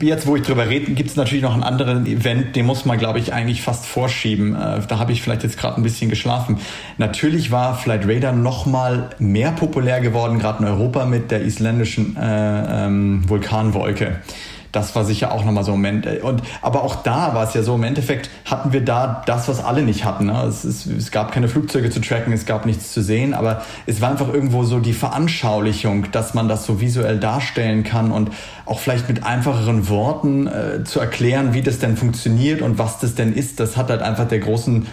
jetzt, 0.00 0.26
wo 0.26 0.36
ich 0.36 0.42
drüber 0.42 0.68
rede, 0.68 0.92
gibt 0.92 1.10
es 1.10 1.16
natürlich 1.16 1.42
noch 1.42 1.52
einen 1.52 1.64
anderen 1.64 2.06
Event, 2.06 2.56
den 2.56 2.64
muss 2.64 2.86
man, 2.86 2.98
glaube 2.98 3.18
ich, 3.18 3.34
eigentlich 3.34 3.60
fast 3.60 3.84
vorschieben. 3.84 4.54
Äh, 4.54 4.80
da 4.88 4.98
habe 4.98 5.12
ich 5.12 5.20
vielleicht 5.20 5.42
jetzt 5.42 5.58
gerade 5.58 5.76
ein 5.76 5.82
bisschen 5.82 6.08
geschlafen. 6.08 6.58
Natürlich 6.96 7.50
war 7.50 7.76
Flight 7.76 8.08
Radar 8.08 8.32
nochmal 8.32 9.01
mehr 9.18 9.52
populär 9.52 10.00
geworden, 10.00 10.38
gerade 10.38 10.62
in 10.62 10.68
Europa 10.68 11.04
mit 11.04 11.30
der 11.30 11.42
isländischen 11.42 12.16
äh, 12.16 12.86
ähm, 12.86 13.22
Vulkanwolke. 13.28 14.20
Das 14.72 14.96
war 14.96 15.04
sicher 15.04 15.32
auch 15.32 15.44
nochmal 15.44 15.64
so 15.64 15.72
ein 15.72 15.78
Moment. 15.78 16.06
Und, 16.22 16.42
aber 16.62 16.82
auch 16.82 17.02
da 17.02 17.34
war 17.34 17.46
es 17.46 17.52
ja 17.52 17.62
so, 17.62 17.74
im 17.74 17.82
Endeffekt 17.82 18.30
hatten 18.46 18.72
wir 18.72 18.82
da 18.82 19.22
das, 19.26 19.46
was 19.46 19.62
alle 19.62 19.82
nicht 19.82 20.06
hatten. 20.06 20.26
Ne? 20.26 20.44
Es, 20.48 20.64
es, 20.64 20.86
es, 20.86 21.10
gab 21.10 21.30
keine 21.30 21.48
Flugzeuge 21.48 21.90
zu 21.90 22.00
tracken, 22.00 22.32
es 22.32 22.46
gab 22.46 22.64
nichts 22.64 22.90
zu 22.90 23.02
sehen, 23.02 23.34
aber 23.34 23.62
es 23.84 24.00
war 24.00 24.10
einfach 24.10 24.32
irgendwo 24.32 24.64
so 24.64 24.80
die 24.80 24.94
Veranschaulichung, 24.94 26.10
dass 26.10 26.32
man 26.32 26.48
das 26.48 26.64
so 26.64 26.80
visuell 26.80 27.20
darstellen 27.20 27.84
kann 27.84 28.10
und 28.10 28.30
auch 28.64 28.78
vielleicht 28.80 29.08
mit 29.08 29.24
einfacheren 29.24 29.90
Worten 29.90 30.46
äh, 30.46 30.84
zu 30.84 31.00
erklären, 31.00 31.52
wie 31.52 31.60
das 31.60 31.78
denn 31.78 31.98
funktioniert 31.98 32.62
und 32.62 32.78
was 32.78 32.98
das 32.98 33.14
denn 33.14 33.34
ist. 33.34 33.60
Das 33.60 33.76
hat 33.76 33.90
halt 33.90 34.00
einfach 34.00 34.26
der 34.26 34.38
großen 34.38 34.86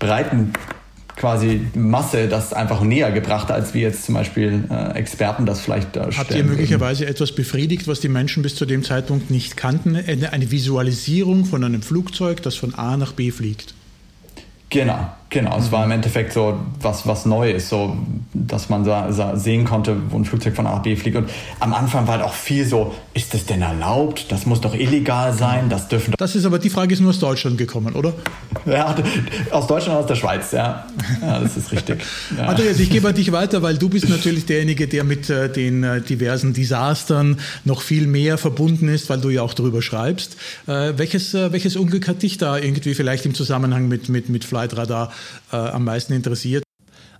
breiten 0.00 0.52
quasi 1.22 1.60
Masse 1.76 2.26
das 2.26 2.52
einfach 2.52 2.82
näher 2.82 3.12
gebracht, 3.12 3.52
als 3.52 3.74
wir 3.74 3.82
jetzt 3.82 4.06
zum 4.06 4.16
Beispiel 4.16 4.64
äh, 4.68 4.98
Experten 4.98 5.46
das 5.46 5.60
vielleicht 5.60 5.94
darstellen. 5.94 6.18
Habt 6.18 6.34
ihr 6.34 6.42
möglicherweise 6.42 7.02
würden. 7.02 7.12
etwas 7.12 7.30
befriedigt, 7.32 7.86
was 7.86 8.00
die 8.00 8.08
Menschen 8.08 8.42
bis 8.42 8.56
zu 8.56 8.66
dem 8.66 8.82
Zeitpunkt 8.82 9.30
nicht 9.30 9.56
kannten? 9.56 9.94
Eine, 9.94 10.32
eine 10.32 10.50
Visualisierung 10.50 11.44
von 11.44 11.62
einem 11.62 11.80
Flugzeug, 11.80 12.42
das 12.42 12.56
von 12.56 12.74
A 12.74 12.96
nach 12.96 13.12
B 13.12 13.30
fliegt? 13.30 13.72
Genau, 14.70 15.12
genau. 15.32 15.58
Es 15.58 15.72
war 15.72 15.84
im 15.84 15.90
Endeffekt 15.90 16.32
so 16.32 16.60
was, 16.80 17.06
was 17.06 17.26
Neues, 17.26 17.68
so, 17.68 17.96
dass 18.32 18.68
man 18.68 18.84
da, 18.84 19.36
sehen 19.36 19.64
konnte, 19.64 19.96
wo 20.10 20.16
ein 20.16 20.24
Flugzeug 20.24 20.54
von 20.54 20.66
A 20.66 20.76
nach 20.76 20.82
B 20.82 20.94
fliegt. 20.96 21.16
Und 21.16 21.28
am 21.60 21.74
Anfang 21.74 22.06
war 22.06 22.14
halt 22.14 22.24
auch 22.24 22.34
viel 22.34 22.64
so, 22.64 22.94
ist 23.14 23.34
das 23.34 23.46
denn 23.46 23.62
erlaubt? 23.62 24.30
Das 24.30 24.46
muss 24.46 24.60
doch 24.60 24.74
illegal 24.74 25.32
sein. 25.32 25.68
Das 25.68 25.88
dürfen. 25.88 26.14
Das 26.16 26.36
ist 26.36 26.44
aber 26.44 26.58
die 26.58 26.70
Frage 26.70 26.94
ist 26.94 27.00
nur 27.00 27.10
aus 27.10 27.18
Deutschland 27.18 27.58
gekommen, 27.58 27.94
oder? 27.94 28.12
Ja, 28.66 28.94
aus 29.50 29.66
Deutschland 29.66 29.98
aus 29.98 30.06
der 30.06 30.14
Schweiz, 30.14 30.52
ja. 30.52 30.86
Ja, 31.20 31.40
das 31.40 31.56
ist 31.56 31.72
richtig. 31.72 32.02
Ja. 32.36 32.46
Andreas, 32.46 32.78
ich 32.78 32.88
gebe 32.88 33.12
dich 33.12 33.30
weiter, 33.32 33.62
weil 33.62 33.76
du 33.76 33.88
bist 33.88 34.08
natürlich 34.08 34.46
derjenige, 34.46 34.88
der 34.88 35.04
mit 35.04 35.28
äh, 35.28 35.50
den 35.50 35.82
äh, 35.82 36.00
diversen 36.00 36.54
Desastern 36.54 37.38
noch 37.64 37.82
viel 37.82 38.06
mehr 38.06 38.38
verbunden 38.38 38.88
ist, 38.88 39.10
weil 39.10 39.20
du 39.20 39.28
ja 39.28 39.42
auch 39.42 39.52
darüber 39.52 39.82
schreibst. 39.82 40.36
Äh, 40.66 40.94
welches, 40.96 41.34
welches 41.34 41.76
Unglück 41.76 42.08
hat 42.08 42.22
dich 42.22 42.38
da 42.38 42.56
irgendwie 42.56 42.94
vielleicht 42.94 43.26
im 43.26 43.34
Zusammenhang 43.34 43.88
mit, 43.88 44.08
mit, 44.08 44.28
mit 44.28 44.44
Flightradar 44.44 45.12
äh, 45.52 45.56
am 45.56 45.84
meisten 45.84 46.12
interessiert. 46.12 46.62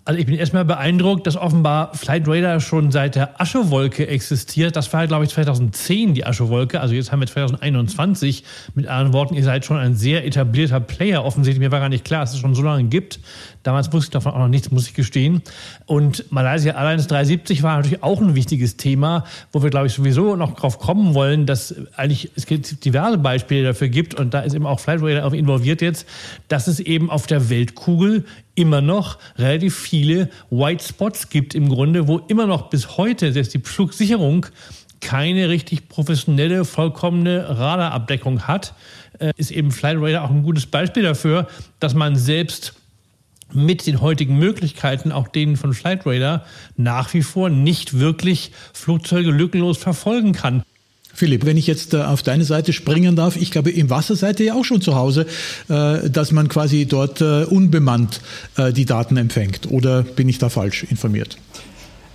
Also 0.05 0.19
ich 0.19 0.27
bin 0.27 0.35
erstmal 0.35 0.65
beeindruckt, 0.65 1.29
dass 1.29 1.37
offenbar 1.37 1.95
Flight 1.95 2.27
Radar 2.27 2.59
schon 2.59 2.91
seit 2.91 3.15
der 3.15 3.41
Aschewolke 3.41 4.09
existiert. 4.09 4.75
Das 4.75 4.93
war, 4.93 5.07
glaube 5.07 5.25
ich, 5.25 5.31
2010 5.31 6.15
die 6.15 6.27
Aschewolke. 6.27 6.81
Also 6.81 6.95
jetzt 6.95 7.13
haben 7.13 7.21
wir 7.21 7.29
2021. 7.29 8.43
Mit 8.75 8.89
anderen 8.89 9.13
Worten, 9.13 9.35
ihr 9.35 9.45
seid 9.45 9.65
schon 9.65 9.77
ein 9.77 9.95
sehr 9.95 10.27
etablierter 10.27 10.81
Player. 10.81 11.25
Offensichtlich, 11.25 11.61
mir 11.61 11.71
war 11.71 11.79
gar 11.79 11.89
nicht 11.89 12.05
klar, 12.05 12.23
dass 12.23 12.35
es 12.35 12.41
schon 12.41 12.57
so 12.57 12.63
lange 12.63 12.89
gibt. 12.89 13.21
Damals 13.63 13.93
wusste 13.93 14.07
ich 14.07 14.11
davon 14.11 14.33
auch 14.33 14.39
noch 14.39 14.49
nichts, 14.49 14.71
muss 14.71 14.89
ich 14.89 14.95
gestehen. 14.95 15.43
Und 15.87 16.31
Malaysia 16.33 16.73
Airlines 16.75 17.07
370 17.07 17.63
war 17.63 17.77
natürlich 17.77 18.03
auch 18.03 18.21
ein 18.21 18.35
wichtiges 18.35 18.77
Thema, 18.77 19.25
wo 19.53 19.63
wir, 19.63 19.71
glaube 19.71 19.87
ich, 19.87 19.93
sowieso 19.93 20.37
noch 20.37 20.55
drauf 20.55 20.79
kommen 20.79 21.15
wollen, 21.15 21.47
dass 21.47 21.75
eigentlich 21.97 22.31
es 22.35 22.47
gibt 22.47 22.85
diverse 22.85 23.19
Beispiele 23.19 23.65
dafür 23.65 23.89
gibt 23.89 24.15
und 24.15 24.35
da 24.35 24.41
ist 24.41 24.55
eben 24.55 24.67
auch 24.67 24.81
Flightradar 24.81 25.33
involviert 25.33 25.81
jetzt, 25.81 26.07
dass 26.49 26.67
es 26.67 26.81
eben 26.81 27.11
auf 27.11 27.27
der 27.27 27.51
Weltkugel 27.51 28.25
immer 28.55 28.81
noch 28.81 29.19
relativ 29.39 29.77
viele 29.77 30.29
White 30.51 30.85
Spots 30.85 31.31
gibt 31.31 31.55
im 31.55 31.69
Grunde, 31.69 32.09
wo 32.09 32.19
immer 32.19 32.47
noch 32.47 32.69
bis 32.69 32.97
heute 32.97 33.33
selbst 33.33 33.55
die 33.55 33.61
Flugsicherung 33.61 34.47
keine 35.01 35.49
richtig 35.49 35.89
professionelle, 35.89 36.65
vollkommene 36.65 37.59
Radarabdeckung 37.59 38.43
hat, 38.47 38.75
äh, 39.19 39.33
ist 39.37 39.51
eben 39.51 39.71
Flightradar 39.71 40.25
auch 40.25 40.31
ein 40.31 40.43
gutes 40.43 40.67
Beispiel 40.67 41.03
dafür, 41.03 41.49
dass 41.81 41.95
man 41.95 42.17
selbst 42.17 42.75
mit 43.55 43.87
den 43.87 44.01
heutigen 44.01 44.39
Möglichkeiten, 44.39 45.13
auch 45.13 45.29
denen 45.29 45.57
von 45.57 45.75
Flightradar, 45.75 46.45
nach 46.77 47.13
wie 47.15 47.23
vor 47.23 47.51
nicht 47.51 47.99
wirklich 47.99 48.53
Flugzeuge 48.73 49.31
lückenlos 49.31 49.79
verfolgen 49.79 50.33
kann. 50.33 50.63
Philipp, 51.15 51.45
wenn 51.45 51.57
ich 51.57 51.67
jetzt 51.67 51.95
äh, 51.95 51.99
auf 51.99 52.23
deine 52.23 52.45
Seite 52.45 52.73
springen 52.73 53.17
darf, 53.17 53.37
ich 53.37 53.51
glaube, 53.51 53.71
im 53.71 53.91
Wasser 53.91 54.17
seid 54.17 54.41
ihr 54.41 54.47
ja 54.47 54.55
auch 54.55 54.65
schon 54.65 54.81
zu 54.81 54.95
Hause, 54.95 55.27
äh, 55.69 56.09
dass 56.09 56.33
man 56.33 56.49
quasi 56.49 56.87
dort 56.87 57.21
äh, 57.21 57.45
unbemannt 57.45 58.21
die 58.75 58.85
Daten 58.85 59.17
empfängt. 59.17 59.71
Oder 59.71 60.03
bin 60.03 60.29
ich 60.29 60.39
da 60.39 60.49
falsch 60.49 60.85
informiert? 60.85 61.37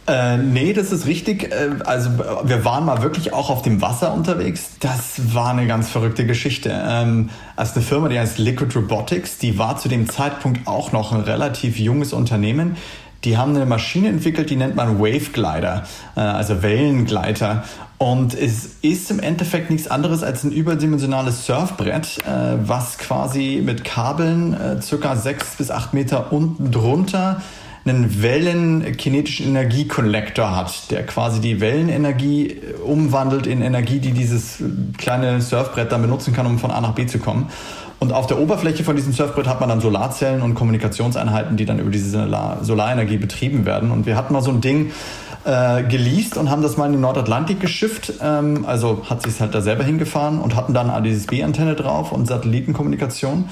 Äh, 0.08 0.38
nee, 0.38 0.72
das 0.72 0.94
ist 0.94 1.06
richtig. 1.06 1.54
Also 1.86 2.12
wir 2.44 2.64
waren 2.64 2.86
mal 2.86 3.02
wirklich 3.02 3.34
auch 3.34 3.50
auf 3.50 3.62
dem 3.62 3.82
Wasser 3.82 4.14
unterwegs. 4.14 4.78
Das 4.80 5.34
war 5.34 5.50
eine 5.50 5.68
ganz 5.68 5.90
verrückte 5.90 6.26
Geschichte. 6.26 6.72
Ähm, 6.74 7.30
als 7.58 7.76
eine 7.76 7.84
Firma, 7.84 8.08
die 8.08 8.18
heißt 8.18 8.38
Liquid 8.38 8.74
Robotics, 8.74 9.38
die 9.38 9.60
war 9.60 9.78
zu 9.78 9.90
dem 9.90 10.10
Zeitpunkt 10.10 10.66
auch 10.66 10.94
noch 10.94 11.12
ein 11.12 11.22
relativ 11.22 11.78
junges 11.78 12.14
Unternehmen. 12.14 12.78
Die 13.24 13.36
haben 13.36 13.56
eine 13.56 13.66
Maschine 13.66 14.10
entwickelt, 14.10 14.50
die 14.50 14.56
nennt 14.56 14.76
man 14.76 15.00
Wave 15.00 15.32
Glider, 15.34 15.84
also 16.14 16.62
Wellengleiter. 16.62 17.64
Und 17.98 18.36
es 18.36 18.76
ist 18.84 19.10
im 19.10 19.20
Endeffekt 19.20 19.72
nichts 19.72 19.88
anderes 19.88 20.22
als 20.22 20.44
ein 20.44 20.52
überdimensionales 20.52 21.48
Surfbrett, 21.48 22.20
äh, 22.20 22.58
was 22.62 23.00
quasi 23.00 23.62
mit 23.66 23.84
Kabeln 23.84 24.54
äh, 24.54 24.82
circa 24.82 25.16
sechs 25.16 25.56
bis 25.56 25.72
acht 25.72 25.96
Meter 25.96 26.32
unten 26.32 26.72
drunter 26.72 27.42
einen 27.90 28.22
wellenkinetischen 28.22 29.48
Energiekollektor 29.48 30.56
hat, 30.56 30.92
der 30.92 31.06
quasi 31.06 31.40
die 31.40 31.62
Wellenenergie 31.62 32.48
äh, 32.48 32.74
umwandelt 32.84 33.48
in 33.48 33.62
Energie, 33.62 34.00
die 34.00 34.12
dieses 34.12 34.62
kleine 34.98 35.42
Surfbrett 35.42 35.92
dann 35.92 36.02
benutzen 36.02 36.34
kann, 36.34 36.46
um 36.46 36.60
von 36.60 36.72
A 36.72 36.82
nach 36.82 36.94
B 36.94 37.06
zu 37.06 37.20
kommen. 37.20 37.50
Und 38.00 38.14
auf 38.14 38.28
der 38.28 38.40
Oberfläche 38.40 38.84
von 38.84 38.96
diesem 38.96 39.12
Surfbrett 39.12 39.48
hat 39.48 39.60
man 39.60 39.70
dann 39.70 39.82
Solarzellen 39.82 40.44
und 40.44 40.54
Kommunikationseinheiten, 40.54 41.58
die 41.58 41.66
dann 41.66 41.80
über 41.80 41.90
diese 41.90 42.30
Solarenergie 42.62 43.18
betrieben 43.18 43.66
werden. 43.66 43.90
Und 43.90 44.06
wir 44.06 44.16
hatten 44.16 44.34
mal 44.34 44.44
so 44.44 44.52
ein 44.52 44.62
Ding, 44.62 44.92
äh, 45.48 45.84
geleast 45.84 46.36
und 46.36 46.50
haben 46.50 46.62
das 46.62 46.76
mal 46.76 46.88
in 46.88 46.92
den 46.92 47.02
Nordatlantik 47.02 47.62
geschifft. 47.62 48.14
Ähm, 48.22 48.66
also 48.68 49.04
hat 49.10 49.24
sich 49.24 49.40
halt 49.40 49.56
da 49.56 49.62
selber 49.62 49.84
hingefahren 49.84 50.40
und 50.40 50.56
hatten 50.56 50.74
dann 50.74 51.04
dieses 51.04 51.26
B-Antenne 51.26 51.76
drauf 51.76 52.12
und 52.12 52.28
Satellitenkommunikation 52.28 53.46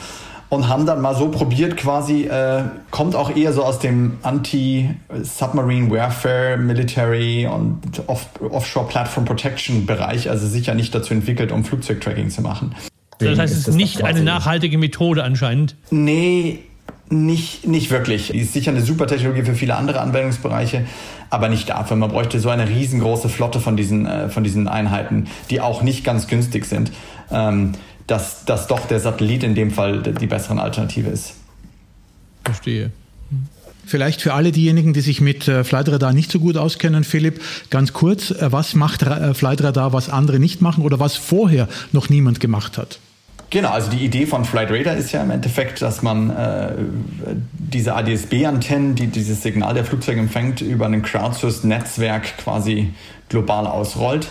und 0.55 0.67
haben 0.67 0.85
dann 0.85 1.01
mal 1.01 1.15
so 1.15 1.29
probiert, 1.29 1.77
quasi, 1.77 2.23
äh, 2.23 2.63
kommt 2.91 3.15
auch 3.15 3.35
eher 3.35 3.53
so 3.53 3.63
aus 3.63 3.79
dem 3.79 4.17
Anti-Submarine 4.23 5.91
Warfare, 5.91 6.57
Military 6.57 7.47
und 7.47 7.79
Off 8.07 8.27
Offshore 8.39 8.87
Platform 8.87 9.25
Protection 9.25 9.85
Bereich, 9.85 10.29
also 10.29 10.47
sicher 10.47 10.73
nicht 10.73 10.95
dazu 10.95 11.13
entwickelt, 11.13 11.51
um 11.51 11.63
Flugzeugtracking 11.63 12.29
zu 12.29 12.41
machen. 12.41 12.73
Das 13.19 13.39
heißt, 13.39 13.53
es 13.53 13.67
ist 13.67 13.75
nicht 13.75 14.03
eine 14.03 14.21
nachhaltige 14.21 14.77
Methode 14.77 15.23
anscheinend. 15.23 15.75
Nee, 15.89 16.59
nicht, 17.09 17.67
nicht 17.67 17.91
wirklich. 17.91 18.29
Die 18.29 18.39
ist 18.39 18.53
sicher 18.53 18.71
eine 18.71 18.81
super 18.81 19.07
Technologie 19.07 19.43
für 19.43 19.53
viele 19.53 19.75
andere 19.75 20.01
Anwendungsbereiche, 20.01 20.85
aber 21.29 21.49
nicht 21.49 21.69
dafür. 21.69 21.97
Man 21.97 22.09
bräuchte 22.09 22.39
so 22.39 22.49
eine 22.49 22.67
riesengroße 22.67 23.29
Flotte 23.29 23.59
von 23.59 23.77
diesen, 23.77 24.05
äh, 24.05 24.29
von 24.29 24.43
diesen 24.43 24.67
Einheiten, 24.67 25.27
die 25.49 25.61
auch 25.61 25.81
nicht 25.81 26.03
ganz 26.03 26.27
günstig 26.27 26.65
sind, 26.65 26.91
ähm, 27.31 27.73
dass, 28.07 28.45
dass 28.45 28.67
doch 28.67 28.87
der 28.87 28.99
Satellit 28.99 29.43
in 29.43 29.55
dem 29.55 29.71
Fall 29.71 30.01
die 30.01 30.27
bessere 30.27 30.61
Alternative 30.61 31.09
ist. 31.09 31.33
Verstehe. 32.43 32.91
Vielleicht 33.85 34.21
für 34.21 34.33
alle 34.33 34.51
diejenigen, 34.51 34.93
die 34.93 35.01
sich 35.01 35.21
mit 35.21 35.47
äh, 35.47 35.63
Flightradar 35.63 36.11
nicht 36.11 36.31
so 36.31 36.39
gut 36.39 36.57
auskennen, 36.57 37.03
Philipp, 37.03 37.41
ganz 37.69 37.93
kurz, 37.93 38.31
äh, 38.31 38.51
was 38.51 38.73
macht 38.73 39.03
äh, 39.03 39.33
Flightradar, 39.33 39.93
was 39.93 40.09
andere 40.09 40.39
nicht 40.39 40.61
machen 40.61 40.83
oder 40.83 40.99
was 40.99 41.15
vorher 41.15 41.67
noch 41.91 42.09
niemand 42.09 42.39
gemacht 42.39 42.77
hat? 42.77 42.99
Genau, 43.51 43.69
also 43.69 43.91
die 43.91 44.03
Idee 44.03 44.25
von 44.25 44.43
Flight 44.43 44.71
Radar 44.71 44.95
ist 44.95 45.11
ja 45.11 45.21
im 45.21 45.29
Endeffekt, 45.29 45.81
dass 45.81 46.01
man 46.01 46.31
äh, 46.31 46.71
diese 47.53 47.95
ADS-B-Antennen, 47.95 48.95
die 48.95 49.07
dieses 49.07 49.43
Signal 49.43 49.75
der 49.75 49.85
Flugzeuge 49.85 50.19
empfängt, 50.19 50.61
über 50.61 50.87
ein 50.87 51.03
Crowdsourced-Netzwerk 51.03 52.37
quasi 52.37 52.91
global 53.29 53.67
ausrollt. 53.67 54.27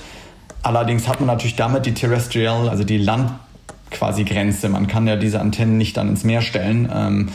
Allerdings 0.63 1.07
hat 1.07 1.21
man 1.21 1.29
natürlich 1.29 1.57
damit 1.57 1.87
die 1.87 1.95
Terrestrial, 1.95 2.69
also 2.69 2.83
die 2.83 2.99
Land 2.99 3.31
quasi 3.95 4.25
Grenze. 4.25 4.69
Man 4.69 4.87
kann 4.87 5.07
ja 5.07 5.17
diese 5.17 5.41
Antennen 5.41 5.79
nicht 5.79 5.97
dann 5.97 6.09
ins 6.09 6.25
Meer 6.25 6.43
stellen. 6.43 6.89
Ähm, 6.95 7.29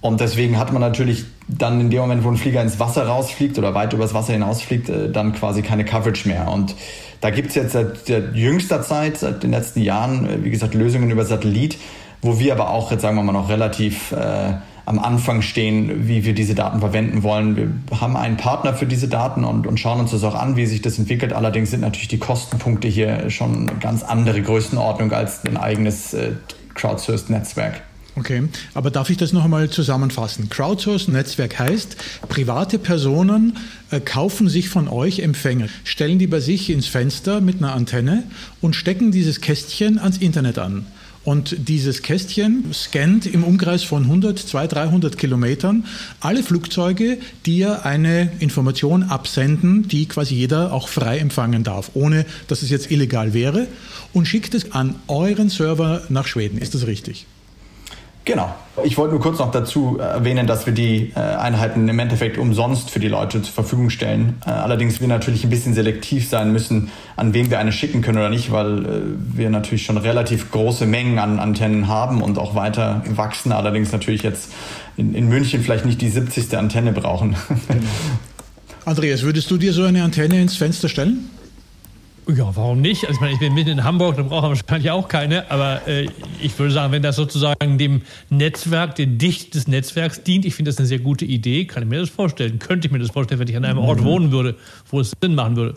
und 0.00 0.20
deswegen 0.20 0.58
hat 0.58 0.72
man 0.72 0.80
natürlich 0.80 1.24
dann 1.46 1.80
in 1.80 1.90
dem 1.90 2.00
Moment, 2.00 2.24
wo 2.24 2.30
ein 2.30 2.36
Flieger 2.36 2.62
ins 2.62 2.78
Wasser 2.78 3.06
rausfliegt 3.06 3.58
oder 3.58 3.74
weit 3.74 3.92
übers 3.92 4.14
Wasser 4.14 4.32
hinausfliegt, 4.32 4.88
äh, 4.88 5.10
dann 5.10 5.34
quasi 5.34 5.62
keine 5.62 5.84
Coverage 5.84 6.28
mehr. 6.28 6.50
Und 6.50 6.74
da 7.20 7.30
gibt 7.30 7.50
es 7.50 7.54
jetzt 7.54 7.72
seit 7.72 8.08
jüngster 8.34 8.82
Zeit, 8.82 9.18
seit 9.18 9.42
den 9.42 9.50
letzten 9.50 9.80
Jahren, 9.80 10.26
äh, 10.26 10.44
wie 10.44 10.50
gesagt, 10.50 10.74
Lösungen 10.74 11.10
über 11.10 11.24
Satellit, 11.24 11.78
wo 12.22 12.38
wir 12.38 12.52
aber 12.52 12.70
auch 12.70 12.90
jetzt 12.90 13.02
sagen 13.02 13.16
wir 13.16 13.22
mal 13.22 13.32
noch 13.32 13.48
relativ 13.48 14.12
äh, 14.12 14.54
am 14.90 14.98
Anfang 14.98 15.40
stehen, 15.40 16.08
wie 16.08 16.24
wir 16.24 16.34
diese 16.34 16.56
Daten 16.56 16.80
verwenden 16.80 17.22
wollen. 17.22 17.84
Wir 17.88 18.00
haben 18.00 18.16
einen 18.16 18.36
Partner 18.36 18.74
für 18.74 18.86
diese 18.86 19.06
Daten 19.06 19.44
und, 19.44 19.68
und 19.68 19.78
schauen 19.78 20.00
uns 20.00 20.10
das 20.10 20.24
auch 20.24 20.34
an, 20.34 20.56
wie 20.56 20.66
sich 20.66 20.82
das 20.82 20.98
entwickelt. 20.98 21.32
Allerdings 21.32 21.70
sind 21.70 21.82
natürlich 21.82 22.08
die 22.08 22.18
Kostenpunkte 22.18 22.88
hier 22.88 23.30
schon 23.30 23.68
eine 23.68 23.78
ganz 23.78 24.02
andere 24.02 24.42
Größenordnung 24.42 25.12
als 25.12 25.44
ein 25.44 25.56
eigenes 25.56 26.12
äh, 26.12 26.32
Crowdsourced-Netzwerk. 26.74 27.82
Okay, 28.16 28.42
aber 28.74 28.90
darf 28.90 29.10
ich 29.10 29.16
das 29.16 29.32
noch 29.32 29.44
einmal 29.44 29.70
zusammenfassen? 29.70 30.48
Crowdsourced-Netzwerk 30.48 31.60
heißt, 31.60 31.96
private 32.28 32.80
Personen 32.80 33.58
äh, 33.92 34.00
kaufen 34.00 34.48
sich 34.48 34.70
von 34.70 34.88
euch 34.88 35.20
Empfänger, 35.20 35.68
stellen 35.84 36.18
die 36.18 36.26
bei 36.26 36.40
sich 36.40 36.68
ins 36.68 36.88
Fenster 36.88 37.40
mit 37.40 37.58
einer 37.58 37.74
Antenne 37.74 38.24
und 38.60 38.74
stecken 38.74 39.12
dieses 39.12 39.40
Kästchen 39.40 40.00
ans 40.00 40.18
Internet 40.18 40.58
an. 40.58 40.84
Und 41.22 41.68
dieses 41.68 42.02
Kästchen 42.02 42.72
scannt 42.72 43.26
im 43.26 43.44
Umkreis 43.44 43.84
von 43.84 44.04
100, 44.04 44.38
200, 44.38 44.72
300 44.72 45.18
Kilometern 45.18 45.84
alle 46.20 46.42
Flugzeuge, 46.42 47.18
die 47.44 47.58
ja 47.58 47.80
eine 47.82 48.32
Information 48.40 49.02
absenden, 49.02 49.86
die 49.86 50.06
quasi 50.06 50.34
jeder 50.34 50.72
auch 50.72 50.88
frei 50.88 51.18
empfangen 51.18 51.62
darf, 51.62 51.90
ohne 51.92 52.24
dass 52.48 52.62
es 52.62 52.70
jetzt 52.70 52.90
illegal 52.90 53.34
wäre, 53.34 53.66
und 54.14 54.26
schickt 54.26 54.54
es 54.54 54.72
an 54.72 54.94
euren 55.08 55.50
Server 55.50 56.02
nach 56.08 56.26
Schweden. 56.26 56.58
Ist 56.58 56.74
das 56.74 56.86
richtig? 56.86 57.26
Genau. 58.30 58.54
Ich 58.84 58.96
wollte 58.96 59.14
nur 59.14 59.20
kurz 59.20 59.40
noch 59.40 59.50
dazu 59.50 59.98
erwähnen, 59.98 60.46
dass 60.46 60.64
wir 60.64 60.72
die 60.72 61.12
äh, 61.16 61.18
Einheiten 61.18 61.88
im 61.88 61.98
Endeffekt 61.98 62.38
umsonst 62.38 62.88
für 62.88 63.00
die 63.00 63.08
Leute 63.08 63.42
zur 63.42 63.52
Verfügung 63.52 63.90
stellen. 63.90 64.36
Äh, 64.46 64.50
allerdings 64.50 65.00
wir 65.00 65.08
natürlich 65.08 65.42
ein 65.42 65.50
bisschen 65.50 65.74
selektiv 65.74 66.28
sein 66.28 66.52
müssen, 66.52 66.92
an 67.16 67.34
wen 67.34 67.50
wir 67.50 67.58
eine 67.58 67.72
schicken 67.72 68.02
können 68.02 68.18
oder 68.18 68.30
nicht, 68.30 68.52
weil 68.52 68.84
äh, 68.84 68.88
wir 69.34 69.50
natürlich 69.50 69.84
schon 69.84 69.96
relativ 69.96 70.52
große 70.52 70.86
Mengen 70.86 71.18
an 71.18 71.40
Antennen 71.40 71.88
haben 71.88 72.22
und 72.22 72.38
auch 72.38 72.54
weiter 72.54 73.02
wachsen. 73.08 73.50
Allerdings 73.50 73.90
natürlich 73.90 74.22
jetzt 74.22 74.52
in, 74.96 75.12
in 75.16 75.28
München 75.28 75.60
vielleicht 75.60 75.84
nicht 75.84 76.00
die 76.00 76.08
70. 76.08 76.56
Antenne 76.56 76.92
brauchen. 76.92 77.34
Genau. 77.68 77.82
Andreas, 78.84 79.22
würdest 79.22 79.50
du 79.50 79.58
dir 79.58 79.72
so 79.72 79.82
eine 79.82 80.04
Antenne 80.04 80.40
ins 80.40 80.56
Fenster 80.56 80.88
stellen? 80.88 81.28
Ja, 82.36 82.54
warum 82.54 82.80
nicht? 82.80 83.04
Also 83.04 83.14
ich 83.14 83.20
meine, 83.20 83.32
ich 83.32 83.38
bin 83.38 83.54
mitten 83.54 83.70
in 83.70 83.84
Hamburg, 83.84 84.16
da 84.16 84.22
braucht 84.22 84.42
man 84.42 84.50
wahrscheinlich 84.50 84.90
auch 84.90 85.08
keine. 85.08 85.50
Aber 85.50 85.86
äh, 85.88 86.08
ich 86.40 86.58
würde 86.58 86.72
sagen, 86.72 86.92
wenn 86.92 87.02
das 87.02 87.16
sozusagen 87.16 87.78
dem 87.78 88.02
Netzwerk, 88.28 88.94
der 88.96 89.06
Dicht 89.06 89.54
des 89.54 89.66
Netzwerks 89.68 90.22
dient, 90.22 90.44
ich 90.44 90.54
finde 90.54 90.70
das 90.70 90.78
eine 90.78 90.86
sehr 90.86 90.98
gute 90.98 91.24
Idee, 91.24 91.64
kann 91.64 91.82
ich 91.82 91.88
mir 91.88 92.00
das 92.00 92.10
vorstellen. 92.10 92.58
Könnte 92.58 92.86
ich 92.86 92.92
mir 92.92 92.98
das 92.98 93.10
vorstellen, 93.10 93.40
wenn 93.40 93.48
ich 93.48 93.56
an 93.56 93.64
einem 93.64 93.78
Ort 93.78 94.00
mhm. 94.00 94.04
wohnen 94.04 94.32
würde, 94.32 94.56
wo 94.90 95.00
es 95.00 95.12
Sinn 95.20 95.34
machen 95.34 95.56
würde. 95.56 95.74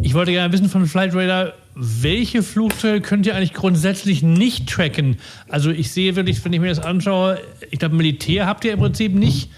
Ich 0.00 0.14
wollte 0.14 0.32
gerne 0.32 0.52
wissen 0.52 0.68
von 0.68 0.86
Flight 0.86 1.14
Radar, 1.14 1.52
welche 1.74 2.42
Flugzeuge 2.42 3.00
könnt 3.00 3.24
ihr 3.26 3.36
eigentlich 3.36 3.54
grundsätzlich 3.54 4.22
nicht 4.22 4.68
tracken? 4.68 5.16
Also 5.48 5.70
ich 5.70 5.92
sehe 5.92 6.16
wirklich, 6.16 6.44
wenn 6.44 6.52
ich 6.52 6.60
mir 6.60 6.68
das 6.68 6.80
anschaue, 6.80 7.38
ich 7.70 7.78
glaube, 7.78 7.94
Militär 7.94 8.46
habt 8.46 8.64
ihr 8.64 8.72
im 8.72 8.80
Prinzip 8.80 9.14
nicht. 9.14 9.50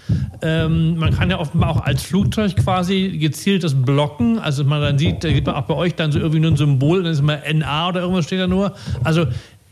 Ähm, 0.43 0.97
man 0.97 1.15
kann 1.15 1.31
ja 1.31 1.39
offenbar 1.39 1.71
auch 1.71 1.81
als 1.81 2.03
Flugzeug 2.03 2.55
quasi 2.57 3.17
gezielt 3.19 3.63
das 3.63 3.73
blocken. 3.73 4.37
Also 4.37 4.63
man 4.63 4.81
dann 4.81 4.99
sieht, 4.99 5.23
da 5.23 5.31
gibt 5.31 5.47
man 5.47 5.55
auch 5.55 5.65
bei 5.65 5.73
euch 5.73 5.95
dann 5.95 6.11
so 6.11 6.19
irgendwie 6.19 6.39
nur 6.39 6.51
ein 6.51 6.57
Symbol, 6.57 7.01
dann 7.01 7.11
ist 7.11 7.19
immer 7.19 7.39
NA 7.51 7.89
oder 7.89 8.01
irgendwas 8.01 8.25
steht 8.25 8.39
da 8.39 8.47
nur. 8.47 8.75
Also 9.03 9.25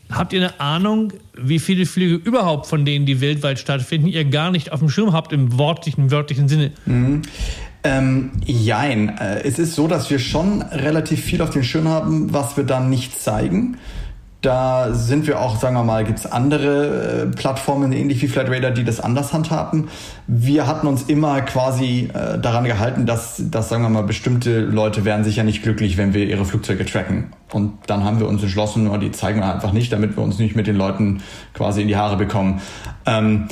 habt 0.10 0.34
ihr 0.34 0.42
eine 0.42 0.60
Ahnung, 0.60 1.14
wie 1.38 1.60
viele 1.60 1.86
Flüge 1.86 2.16
überhaupt 2.16 2.66
von 2.66 2.84
denen, 2.84 3.06
die 3.06 3.22
weltweit 3.22 3.60
stattfinden, 3.60 4.08
ihr 4.08 4.26
gar 4.26 4.50
nicht 4.50 4.72
auf 4.72 4.80
dem 4.80 4.90
Schirm 4.90 5.14
habt 5.14 5.34
im 5.34 5.58
wortlichen, 5.58 6.10
wörtlichen 6.10 6.48
Sinne? 6.48 6.72
Mhm. 6.86 7.22
Ähm, 7.84 8.32
jein. 8.46 9.18
Äh, 9.18 9.42
es 9.44 9.58
ist 9.58 9.76
so, 9.76 9.88
dass 9.88 10.10
wir 10.10 10.20
schon 10.20 10.62
relativ 10.62 11.24
viel 11.24 11.42
auf 11.42 11.50
dem 11.50 11.64
Schirm 11.64 11.88
haben, 11.88 12.34
was 12.34 12.58
wir 12.58 12.66
dann 12.66 12.90
nicht 12.90 13.20
zeigen. 13.20 13.78
Da 14.42 14.94
sind 14.94 15.28
wir 15.28 15.42
auch, 15.42 15.60
sagen 15.60 15.76
wir 15.76 15.84
mal, 15.84 16.06
gibt 16.06 16.20
es 16.20 16.26
andere 16.26 17.24
äh, 17.24 17.36
Plattformen, 17.36 17.92
ähnlich 17.92 18.22
wie 18.22 18.30
Flatradar, 18.30 18.72
die 18.72 18.86
das 18.86 19.02
anders 19.02 19.34
handhaben. 19.34 19.90
Wir 20.28 20.66
hatten 20.66 20.88
uns 20.88 21.04
immer 21.04 21.42
quasi 21.42 22.10
äh, 22.14 22.40
daran 22.40 22.64
gehalten, 22.64 23.06
dass, 23.06 23.42
dass, 23.52 23.68
sagen 23.68 23.84
wir 23.84 23.90
mal, 23.90 24.04
bestimmte 24.04 24.62
Leute 24.62 25.04
wären 25.04 25.26
sicher 25.26 25.44
nicht 25.44 25.62
glücklich, 25.62 25.98
wenn 25.98 26.14
wir 26.14 26.26
ihre 26.26 26.46
Flugzeuge 26.46 26.86
tracken. 26.86 27.34
Und 27.52 27.74
dann 27.88 28.06
haben 28.06 28.22
wir 28.22 28.30
uns 28.30 28.42
entschlossen, 28.42 28.86
nur 28.86 28.98
die 28.98 29.12
zeigen 29.12 29.42
wir 29.42 29.54
einfach 29.54 29.74
nicht, 29.74 29.92
damit 29.92 30.16
wir 30.16 30.24
uns 30.24 30.40
nicht 30.40 30.56
mit 30.56 30.68
den 30.68 30.78
Leuten 30.78 31.22
quasi 31.54 31.82
in 31.82 31.90
die 31.90 31.98
Haare 31.98 32.16
bekommen. 32.16 32.62
Ähm, 33.06 33.50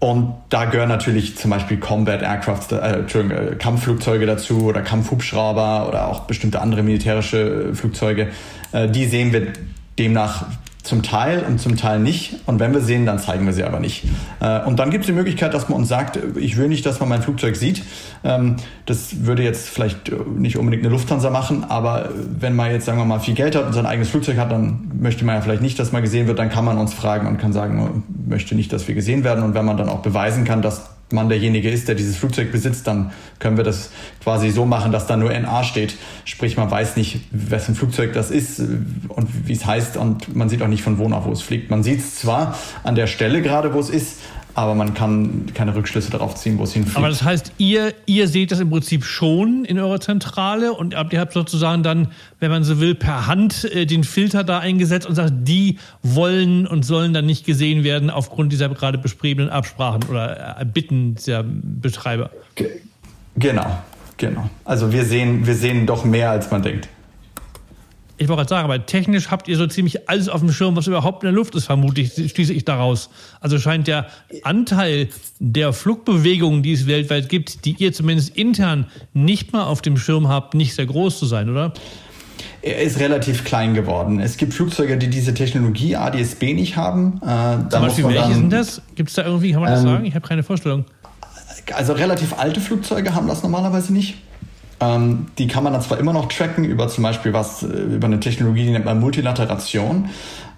und 0.00 0.34
da 0.48 0.64
gehören 0.64 0.88
natürlich 0.88 1.36
zum 1.36 1.50
Beispiel 1.50 1.76
Combat 1.76 2.22
Aircraft, 2.22 2.72
äh, 2.72 3.00
äh, 3.00 3.54
Kampfflugzeuge 3.56 4.24
dazu 4.24 4.64
oder 4.64 4.80
Kampfhubschrauber 4.80 5.86
oder 5.86 6.08
auch 6.08 6.20
bestimmte 6.20 6.62
andere 6.62 6.82
militärische 6.82 7.74
Flugzeuge. 7.74 8.28
Äh, 8.72 8.88
die 8.88 9.04
sehen 9.04 9.34
wir 9.34 9.52
demnach 9.98 10.46
zum 10.82 11.02
Teil 11.02 11.44
und 11.46 11.60
zum 11.60 11.76
Teil 11.76 12.00
nicht. 12.00 12.36
Und 12.46 12.58
wenn 12.58 12.72
wir 12.72 12.80
sehen, 12.80 13.06
dann 13.06 13.18
zeigen 13.18 13.46
wir 13.46 13.52
sie 13.52 13.64
aber 13.64 13.80
nicht. 13.80 14.04
Äh, 14.40 14.64
und 14.64 14.78
dann 14.78 14.90
gibt 14.90 15.02
es 15.02 15.06
die 15.06 15.12
Möglichkeit, 15.12 15.52
dass 15.54 15.68
man 15.68 15.78
uns 15.78 15.88
sagt, 15.88 16.18
ich 16.36 16.56
will 16.56 16.68
nicht, 16.68 16.86
dass 16.86 17.00
man 17.00 17.08
mein 17.08 17.22
Flugzeug 17.22 17.56
sieht. 17.56 17.82
Ähm, 18.24 18.56
das 18.86 19.24
würde 19.24 19.42
jetzt 19.42 19.68
vielleicht 19.68 20.10
nicht 20.36 20.56
unbedingt 20.56 20.84
eine 20.84 20.92
Lufthansa 20.92 21.30
machen, 21.30 21.64
aber 21.64 22.10
wenn 22.38 22.56
man 22.56 22.70
jetzt, 22.70 22.86
sagen 22.86 22.98
wir 22.98 23.04
mal, 23.04 23.20
viel 23.20 23.34
Geld 23.34 23.56
hat 23.56 23.66
und 23.66 23.72
sein 23.72 23.86
eigenes 23.86 24.08
Flugzeug 24.08 24.38
hat, 24.38 24.50
dann 24.50 24.90
möchte 25.00 25.24
man 25.24 25.36
ja 25.36 25.40
vielleicht 25.40 25.62
nicht, 25.62 25.78
dass 25.78 25.92
man 25.92 26.02
gesehen 26.02 26.26
wird. 26.26 26.38
Dann 26.38 26.50
kann 26.50 26.64
man 26.64 26.78
uns 26.78 26.94
fragen 26.94 27.26
und 27.26 27.38
kann 27.38 27.52
sagen, 27.52 27.76
man 27.78 28.02
möchte 28.28 28.54
nicht, 28.54 28.72
dass 28.72 28.88
wir 28.88 28.94
gesehen 28.94 29.24
werden. 29.24 29.44
Und 29.44 29.54
wenn 29.54 29.64
man 29.64 29.76
dann 29.76 29.88
auch 29.88 30.00
beweisen 30.00 30.44
kann, 30.44 30.62
dass 30.62 30.90
man 31.12 31.28
derjenige 31.28 31.70
ist, 31.70 31.88
der 31.88 31.94
dieses 31.94 32.16
Flugzeug 32.16 32.52
besitzt, 32.52 32.86
dann 32.86 33.12
können 33.38 33.56
wir 33.56 33.64
das 33.64 33.90
quasi 34.22 34.50
so 34.50 34.66
machen, 34.66 34.92
dass 34.92 35.06
da 35.06 35.16
nur 35.16 35.32
NA 35.32 35.64
steht. 35.64 35.94
Sprich, 36.24 36.56
man 36.56 36.70
weiß 36.70 36.96
nicht, 36.96 37.20
wessen 37.30 37.74
Flugzeug 37.74 38.12
das 38.12 38.30
ist 38.30 38.60
und 38.60 39.48
wie 39.48 39.52
es 39.52 39.66
heißt 39.66 39.96
und 39.96 40.34
man 40.34 40.48
sieht 40.48 40.62
auch 40.62 40.68
nicht 40.68 40.82
von 40.82 40.98
wo 40.98 41.08
nach 41.08 41.24
wo 41.24 41.32
es 41.32 41.42
fliegt. 41.42 41.70
Man 41.70 41.82
sieht 41.82 42.00
es 42.00 42.16
zwar 42.16 42.56
an 42.84 42.94
der 42.94 43.06
Stelle 43.06 43.42
gerade, 43.42 43.74
wo 43.74 43.80
es 43.80 43.90
ist, 43.90 44.18
aber 44.60 44.74
man 44.74 44.92
kann 44.92 45.46
keine 45.54 45.74
Rückschlüsse 45.74 46.10
darauf 46.10 46.34
ziehen, 46.34 46.58
wo 46.58 46.64
es 46.64 46.74
hinfliegt. 46.74 46.98
Aber 46.98 47.08
das 47.08 47.22
heißt, 47.22 47.52
ihr, 47.56 47.94
ihr 48.04 48.28
seht 48.28 48.52
das 48.52 48.60
im 48.60 48.68
Prinzip 48.68 49.04
schon 49.04 49.64
in 49.64 49.78
eurer 49.78 50.00
Zentrale 50.00 50.74
und 50.74 50.94
ihr 51.10 51.18
habt 51.18 51.32
sozusagen 51.32 51.82
dann, 51.82 52.08
wenn 52.40 52.50
man 52.50 52.62
so 52.62 52.78
will, 52.78 52.94
per 52.94 53.26
Hand 53.26 53.64
äh, 53.64 53.86
den 53.86 54.04
Filter 54.04 54.44
da 54.44 54.58
eingesetzt 54.58 55.06
und 55.06 55.14
sagt, 55.14 55.32
die 55.34 55.78
wollen 56.02 56.66
und 56.66 56.84
sollen 56.84 57.14
dann 57.14 57.24
nicht 57.24 57.46
gesehen 57.46 57.84
werden 57.84 58.10
aufgrund 58.10 58.52
dieser 58.52 58.68
gerade 58.68 58.98
beschriebenen 58.98 59.48
Absprachen 59.48 60.04
oder 60.04 60.60
äh, 60.60 60.64
Bitten 60.66 61.16
der 61.26 61.42
Betreiber. 61.42 62.30
Genau, 63.36 63.78
genau. 64.18 64.50
Also 64.66 64.92
wir 64.92 65.06
sehen, 65.06 65.46
wir 65.46 65.54
sehen 65.54 65.86
doch 65.86 66.04
mehr, 66.04 66.30
als 66.30 66.50
man 66.50 66.62
denkt. 66.62 66.88
Ich 68.20 68.28
wollte 68.28 68.40
gerade 68.40 68.48
sagen, 68.50 68.64
aber 68.66 68.84
technisch 68.84 69.30
habt 69.30 69.48
ihr 69.48 69.56
so 69.56 69.66
ziemlich 69.66 70.10
alles 70.10 70.28
auf 70.28 70.40
dem 70.40 70.52
Schirm, 70.52 70.76
was 70.76 70.86
überhaupt 70.86 71.22
in 71.22 71.28
der 71.28 71.32
Luft 71.32 71.54
ist, 71.54 71.64
vermutlich, 71.64 72.12
schließe 72.12 72.52
ich 72.52 72.66
daraus. 72.66 73.08
Also 73.40 73.58
scheint 73.58 73.86
der 73.86 74.08
Anteil 74.42 75.08
der 75.38 75.72
Flugbewegungen, 75.72 76.62
die 76.62 76.72
es 76.72 76.86
weltweit 76.86 77.30
gibt, 77.30 77.64
die 77.64 77.76
ihr 77.78 77.94
zumindest 77.94 78.36
intern 78.36 78.88
nicht 79.14 79.54
mal 79.54 79.64
auf 79.64 79.80
dem 79.80 79.96
Schirm 79.96 80.28
habt, 80.28 80.52
nicht 80.52 80.74
sehr 80.74 80.84
groß 80.84 81.18
zu 81.18 81.24
sein, 81.24 81.48
oder? 81.48 81.72
Er 82.60 82.82
ist 82.82 83.00
relativ 83.00 83.42
klein 83.42 83.72
geworden. 83.72 84.20
Es 84.20 84.36
gibt 84.36 84.52
Flugzeuge, 84.52 84.98
die 84.98 85.08
diese 85.08 85.32
Technologie 85.32 85.96
ADS-B 85.96 86.52
nicht 86.52 86.76
haben. 86.76 87.22
Äh, 87.22 87.70
Zum 87.70 87.80
Beispiel, 87.80 88.04
welche 88.04 88.34
sind 88.34 88.52
das? 88.52 88.82
Gibt 88.96 89.08
es 89.08 89.14
da 89.14 89.24
irgendwie, 89.24 89.52
kann 89.52 89.62
man 89.62 89.70
das 89.70 89.80
ähm, 89.80 89.88
sagen? 89.88 90.04
Ich 90.04 90.14
habe 90.14 90.28
keine 90.28 90.42
Vorstellung. 90.42 90.84
Also 91.72 91.94
relativ 91.94 92.38
alte 92.38 92.60
Flugzeuge 92.60 93.14
haben 93.14 93.28
das 93.28 93.42
normalerweise 93.42 93.94
nicht. 93.94 94.16
Ähm, 94.82 95.26
die 95.38 95.46
kann 95.46 95.62
man 95.62 95.74
dann 95.74 95.82
zwar 95.82 95.98
immer 95.98 96.14
noch 96.14 96.28
tracken 96.28 96.64
über 96.64 96.88
zum 96.88 97.04
Beispiel 97.04 97.34
was, 97.34 97.62
äh, 97.62 97.66
über 97.66 98.06
eine 98.06 98.18
Technologie, 98.18 98.64
die 98.64 98.70
nennt 98.70 98.86
man 98.86 98.98
Multilateration, 98.98 100.08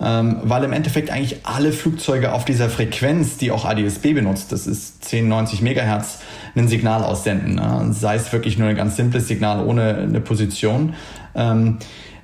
ähm, 0.00 0.36
weil 0.44 0.62
im 0.62 0.72
Endeffekt 0.72 1.10
eigentlich 1.10 1.44
alle 1.44 1.72
Flugzeuge 1.72 2.32
auf 2.32 2.44
dieser 2.44 2.70
Frequenz, 2.70 3.36
die 3.36 3.50
auch 3.50 3.64
ADS-B 3.64 4.12
benutzt, 4.12 4.52
das 4.52 4.68
ist 4.68 5.04
1090 5.04 5.60
Megahertz, 5.62 6.20
ein 6.54 6.68
Signal 6.68 7.02
aussenden. 7.02 7.56
Ne? 7.56 7.88
Sei 7.92 8.14
es 8.14 8.32
wirklich 8.32 8.58
nur 8.58 8.68
ein 8.68 8.76
ganz 8.76 8.96
simples 8.96 9.26
Signal 9.26 9.66
ohne 9.66 9.96
eine 9.96 10.20
Position. 10.20 10.94
Ähm, 11.34 11.78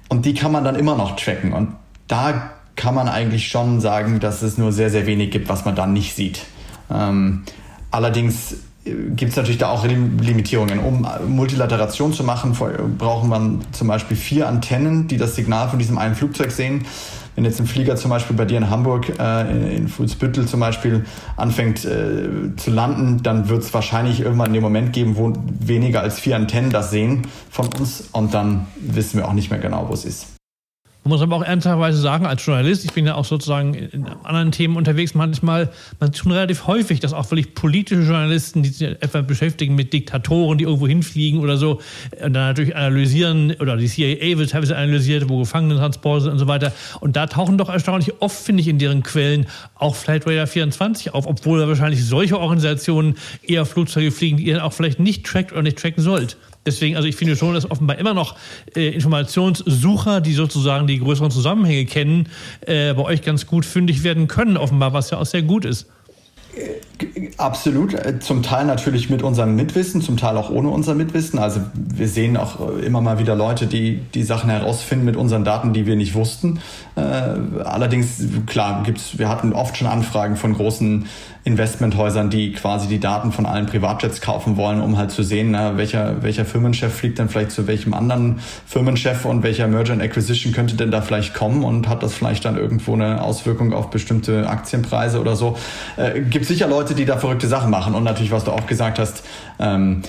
und 0.08 0.24
die 0.24 0.34
kann 0.34 0.52
man 0.52 0.62
dann 0.62 0.76
immer 0.76 0.96
noch 0.96 1.16
tracken. 1.16 1.52
Und 1.52 1.74
da 2.06 2.52
kann 2.76 2.94
man 2.94 3.08
eigentlich 3.08 3.48
schon 3.48 3.80
sagen, 3.80 4.20
dass 4.20 4.42
es 4.42 4.56
nur 4.56 4.70
sehr, 4.70 4.90
sehr 4.90 5.06
wenig 5.06 5.32
gibt, 5.32 5.48
was 5.48 5.64
man 5.64 5.74
dann 5.74 5.92
nicht 5.92 6.14
sieht. 6.14 6.42
Ähm, 6.90 7.42
allerdings 7.90 8.54
gibt 9.16 9.30
es 9.30 9.36
natürlich 9.36 9.58
da 9.58 9.68
auch 9.68 9.84
Limitierungen. 9.86 10.78
Um 10.80 11.06
Multilateration 11.28 12.12
zu 12.12 12.24
machen, 12.24 12.56
braucht 12.98 13.26
man 13.26 13.60
zum 13.72 13.88
Beispiel 13.88 14.16
vier 14.16 14.48
Antennen, 14.48 15.08
die 15.08 15.16
das 15.16 15.34
Signal 15.34 15.68
von 15.68 15.78
diesem 15.78 15.98
einen 15.98 16.14
Flugzeug 16.14 16.50
sehen. 16.50 16.86
Wenn 17.34 17.44
jetzt 17.44 17.60
ein 17.60 17.66
Flieger 17.66 17.94
zum 17.94 18.10
Beispiel 18.10 18.34
bei 18.34 18.44
dir 18.44 18.58
in 18.58 18.68
Hamburg, 18.68 19.16
äh, 19.16 19.76
in 19.76 19.86
Fuhlsbüttel 19.86 20.46
zum 20.46 20.58
Beispiel, 20.58 21.04
anfängt 21.36 21.84
äh, 21.84 22.56
zu 22.56 22.70
landen, 22.72 23.22
dann 23.22 23.48
wird 23.48 23.62
es 23.62 23.72
wahrscheinlich 23.72 24.20
irgendwann 24.20 24.52
den 24.52 24.62
Moment 24.62 24.92
geben, 24.92 25.16
wo 25.16 25.32
weniger 25.60 26.00
als 26.00 26.18
vier 26.18 26.34
Antennen 26.34 26.70
das 26.70 26.90
sehen 26.90 27.28
von 27.48 27.68
uns 27.78 28.08
und 28.10 28.34
dann 28.34 28.66
wissen 28.80 29.18
wir 29.18 29.28
auch 29.28 29.34
nicht 29.34 29.50
mehr 29.50 29.60
genau, 29.60 29.88
wo 29.88 29.94
es 29.94 30.04
ist. 30.04 30.37
Man 31.08 31.14
muss 31.14 31.22
aber 31.22 31.36
auch 31.36 31.42
ernsthafterweise 31.42 31.98
sagen, 31.98 32.26
als 32.26 32.44
Journalist, 32.44 32.84
ich 32.84 32.92
bin 32.92 33.06
ja 33.06 33.14
auch 33.14 33.24
sozusagen 33.24 33.72
in 33.72 34.06
anderen 34.24 34.52
Themen 34.52 34.76
unterwegs, 34.76 35.14
manchmal, 35.14 35.70
man 36.00 36.12
schon 36.12 36.32
relativ 36.32 36.66
häufig, 36.66 37.00
dass 37.00 37.14
auch 37.14 37.30
wirklich 37.30 37.54
politische 37.54 38.02
Journalisten, 38.02 38.62
die 38.62 38.68
sich 38.68 38.86
etwa 38.86 39.22
beschäftigen 39.22 39.74
mit 39.74 39.94
Diktatoren, 39.94 40.58
die 40.58 40.64
irgendwo 40.64 40.86
hinfliegen 40.86 41.40
oder 41.40 41.56
so, 41.56 41.80
und 42.22 42.34
dann 42.34 42.48
natürlich 42.48 42.76
analysieren, 42.76 43.56
oder 43.58 43.78
die 43.78 43.88
CIA 43.88 44.36
wird 44.36 44.50
teilweise 44.50 44.76
analysiert, 44.76 45.30
wo 45.30 45.38
Gefangenentransporte 45.38 46.24
sind 46.24 46.32
und 46.32 46.40
so 46.40 46.46
weiter. 46.46 46.74
Und 47.00 47.16
da 47.16 47.26
tauchen 47.26 47.56
doch 47.56 47.70
erstaunlich 47.70 48.12
oft, 48.20 48.36
finde 48.36 48.60
ich, 48.60 48.68
in 48.68 48.78
deren 48.78 49.02
Quellen 49.02 49.46
auch 49.76 49.96
Flight 49.96 50.26
Radar 50.26 50.46
24 50.46 51.14
auf, 51.14 51.26
obwohl 51.26 51.58
da 51.58 51.68
wahrscheinlich 51.68 52.04
solche 52.04 52.38
Organisationen 52.38 53.16
eher 53.42 53.64
Flugzeuge 53.64 54.10
fliegen, 54.10 54.36
die 54.36 54.44
ihr 54.44 54.62
auch 54.62 54.74
vielleicht 54.74 55.00
nicht 55.00 55.24
trackt 55.24 55.52
oder 55.52 55.62
nicht 55.62 55.78
tracken 55.78 56.02
sollt. 56.02 56.36
Deswegen, 56.66 56.96
also 56.96 57.08
ich 57.08 57.16
finde 57.16 57.36
schon, 57.36 57.54
dass 57.54 57.70
offenbar 57.70 57.98
immer 57.98 58.14
noch 58.14 58.36
äh, 58.74 58.88
Informationssucher, 58.88 60.20
die 60.20 60.34
sozusagen 60.34 60.86
die 60.86 60.98
größeren 60.98 61.30
Zusammenhänge 61.30 61.86
kennen, 61.86 62.28
äh, 62.60 62.92
bei 62.94 63.02
euch 63.02 63.22
ganz 63.22 63.46
gut 63.46 63.64
fündig 63.64 64.02
werden 64.04 64.28
können, 64.28 64.56
offenbar, 64.56 64.92
was 64.92 65.10
ja 65.10 65.18
auch 65.18 65.26
sehr 65.26 65.42
gut 65.42 65.64
ist. 65.64 65.86
Absolut. 67.36 67.94
Äh, 67.94 68.18
zum 68.18 68.42
Teil 68.42 68.66
natürlich 68.66 69.10
mit 69.10 69.22
unserem 69.22 69.54
Mitwissen, 69.54 70.02
zum 70.02 70.16
Teil 70.16 70.36
auch 70.36 70.50
ohne 70.50 70.70
unser 70.70 70.94
Mitwissen. 70.94 71.38
Also 71.38 71.60
wir 71.74 72.08
sehen 72.08 72.36
auch 72.36 72.60
äh, 72.60 72.84
immer 72.84 73.00
mal 73.00 73.18
wieder 73.18 73.36
Leute, 73.36 73.66
die 73.66 74.00
die 74.14 74.24
Sachen 74.24 74.50
herausfinden 74.50 75.04
mit 75.04 75.16
unseren 75.16 75.44
Daten, 75.44 75.72
die 75.72 75.86
wir 75.86 75.94
nicht 75.94 76.14
wussten. 76.14 76.60
Äh, 76.96 77.00
allerdings, 77.00 78.20
klar, 78.46 78.82
gibt's, 78.82 79.18
wir 79.18 79.28
hatten 79.28 79.52
oft 79.52 79.76
schon 79.76 79.86
Anfragen 79.86 80.36
von 80.36 80.54
großen 80.54 81.06
Investmenthäusern, 81.44 82.30
die 82.30 82.52
quasi 82.52 82.88
die 82.88 83.00
Daten 83.00 83.32
von 83.32 83.46
allen 83.46 83.66
Privatjets 83.66 84.20
kaufen 84.20 84.56
wollen, 84.56 84.80
um 84.80 84.98
halt 84.98 85.10
zu 85.10 85.22
sehen, 85.22 85.52
na, 85.52 85.76
welcher, 85.76 86.22
welcher 86.22 86.44
Firmenchef 86.44 86.92
fliegt 86.92 87.18
dann 87.18 87.28
vielleicht 87.28 87.52
zu 87.52 87.66
welchem 87.66 87.94
anderen 87.94 88.40
Firmenchef 88.66 89.24
und 89.24 89.42
welcher 89.42 89.66
Merger 89.66 89.92
and 89.92 90.02
Acquisition 90.02 90.52
könnte 90.52 90.76
denn 90.76 90.90
da 90.90 91.00
vielleicht 91.00 91.34
kommen 91.34 91.64
und 91.64 91.88
hat 91.88 92.02
das 92.02 92.14
vielleicht 92.14 92.44
dann 92.44 92.56
irgendwo 92.56 92.94
eine 92.94 93.22
Auswirkung 93.22 93.72
auf 93.72 93.90
bestimmte 93.90 94.48
Aktienpreise 94.48 95.20
oder 95.20 95.36
so. 95.36 95.56
Äh, 95.96 96.20
gibt 96.20 96.44
sicher 96.44 96.68
Leute, 96.68 96.94
die 96.94 97.04
da 97.04 97.16
verrückte 97.16 97.46
Sachen 97.46 97.70
machen 97.70 97.94
und 97.94 98.04
natürlich, 98.04 98.32
was 98.32 98.44
du 98.44 98.50
auch 98.50 98.66
gesagt 98.66 98.98
hast, 98.98 99.24
ähm, 99.58 100.02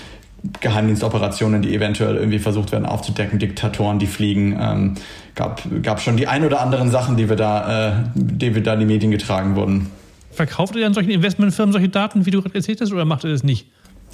Geheimdienstoperationen, 0.61 1.61
die 1.61 1.75
eventuell 1.75 2.15
irgendwie 2.15 2.39
versucht 2.39 2.71
werden 2.71 2.85
aufzudecken, 2.85 3.39
Diktatoren, 3.39 3.99
die 3.99 4.07
fliegen. 4.07 4.57
Ähm, 4.59 4.95
gab, 5.35 5.61
gab 5.83 6.01
schon 6.01 6.17
die 6.17 6.27
ein 6.27 6.45
oder 6.45 6.61
anderen 6.61 6.89
Sachen, 6.91 7.17
die 7.17 7.29
wir 7.29 7.35
da, 7.35 7.89
äh, 7.89 7.93
die 8.15 8.55
wir 8.55 8.63
da 8.63 8.73
in 8.73 8.79
die 8.79 8.85
Medien 8.85 9.11
getragen 9.11 9.55
wurden. 9.55 9.89
Verkauft 10.31 10.75
ihr 10.75 10.85
an 10.85 10.93
solchen 10.93 11.09
Investmentfirmen 11.09 11.73
solche 11.73 11.89
Daten, 11.89 12.25
wie 12.25 12.31
du 12.31 12.41
gerade 12.41 12.55
erzählt 12.55 12.81
hast, 12.81 12.91
oder 12.91 13.05
macht 13.05 13.23
ihr 13.23 13.31
das 13.31 13.43
nicht? 13.43 13.67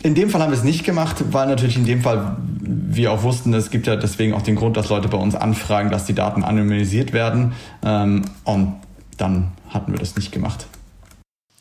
In 0.04 0.14
dem 0.14 0.30
Fall 0.30 0.42
haben 0.42 0.52
wir 0.52 0.58
es 0.58 0.64
nicht 0.64 0.84
gemacht, 0.84 1.24
weil 1.32 1.48
natürlich 1.48 1.78
in 1.78 1.86
dem 1.86 2.02
Fall 2.02 2.38
wir 2.62 3.12
auch 3.12 3.24
wussten, 3.24 3.54
es 3.54 3.70
gibt 3.70 3.88
ja 3.88 3.96
deswegen 3.96 4.34
auch 4.34 4.42
den 4.42 4.56
Grund, 4.56 4.78
dass 4.78 4.90
Leute 4.90 5.08
bei 5.08 5.18
uns 5.18 5.36
anfragen, 5.36 5.90
dass 5.90 6.06
die 6.06 6.14
Daten 6.14 6.44
anonymisiert 6.44 7.14
werden. 7.14 7.54
Ähm, 7.84 8.24
und 8.44 8.76
dann 9.18 9.52
hatten 9.70 9.92
wir 9.94 10.00
das 10.00 10.16
nicht 10.16 10.32
gemacht. 10.32 10.68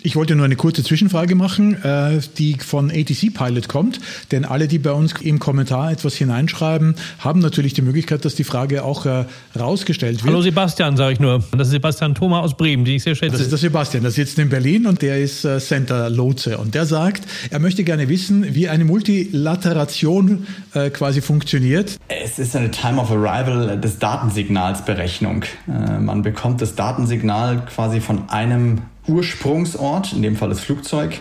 Ich 0.07 0.17
wollte 0.17 0.37
nur 0.37 0.45
eine 0.45 0.57
kurze 0.57 0.83
Zwischenfrage 0.85 1.35
machen, 1.35 1.83
äh, 1.83 2.21
die 2.37 2.59
von 2.59 2.91
ATC 2.91 3.33
Pilot 3.33 3.71
kommt, 3.71 4.01
denn 4.33 4.45
alle, 4.45 4.69
die 4.69 4.79
bei 4.79 4.93
uns 4.93 5.15
im 5.23 5.39
Kommentar 5.39 5.93
etwas 5.93 6.15
hineinschreiben, 6.15 6.97
haben 7.21 7.41
natürlich 7.41 7.73
die 7.73 7.81
Möglichkeit, 7.81 8.23
dass 8.27 8.35
die 8.35 8.45
Frage 8.45 8.85
auch 8.85 9.07
äh, 9.07 9.25
rausgestellt 9.59 10.23
wird. 10.23 10.31
Hallo 10.31 10.43
Sebastian, 10.43 10.99
sage 10.99 11.15
ich 11.15 11.21
nur. 11.21 11.43
Das 11.53 11.69
ist 11.69 11.71
Sebastian 11.71 12.15
Thoma 12.15 12.41
aus 12.41 12.55
Bremen, 12.55 12.85
den 12.85 12.97
ich 12.97 13.03
sehr 13.03 13.15
schätze. 13.15 13.33
Das 13.33 13.41
ist 13.41 13.51
der 13.51 13.59
Sebastian, 13.59 14.03
der 14.03 14.13
sitzt 14.13 14.39
in 14.39 14.51
Berlin 14.51 14.85
und 14.85 15.01
der 15.01 15.19
ist 15.23 15.47
äh, 15.47 15.59
Center 15.59 16.11
Lotse 16.11 16.59
und 16.59 16.75
der 16.75 16.85
sagt, 16.85 17.23
er 17.49 17.59
möchte 17.59 17.83
gerne 17.83 18.11
wissen, 18.11 18.55
wie 18.55 18.69
eine 18.69 18.85
Multilateration 18.85 20.47
quasi 20.93 21.23
funktioniert. 21.23 21.97
Es 22.09 22.39
ist 22.39 22.57
eine 22.57 22.71
Time 22.71 23.01
of 23.01 23.11
Arrival 23.11 23.81
des 23.81 23.99
Datensignals 23.99 24.85
Berechnung. 24.85 25.45
Man 25.67 26.23
bekommt 26.23 26.61
das 26.61 26.75
Datensignal 26.75 27.65
quasi 27.67 28.01
von 28.01 28.29
einem 28.29 28.83
Ursprungsort, 29.07 30.13
in 30.13 30.23
dem 30.23 30.37
Fall 30.37 30.49
das 30.49 30.61
Flugzeug, 30.61 31.21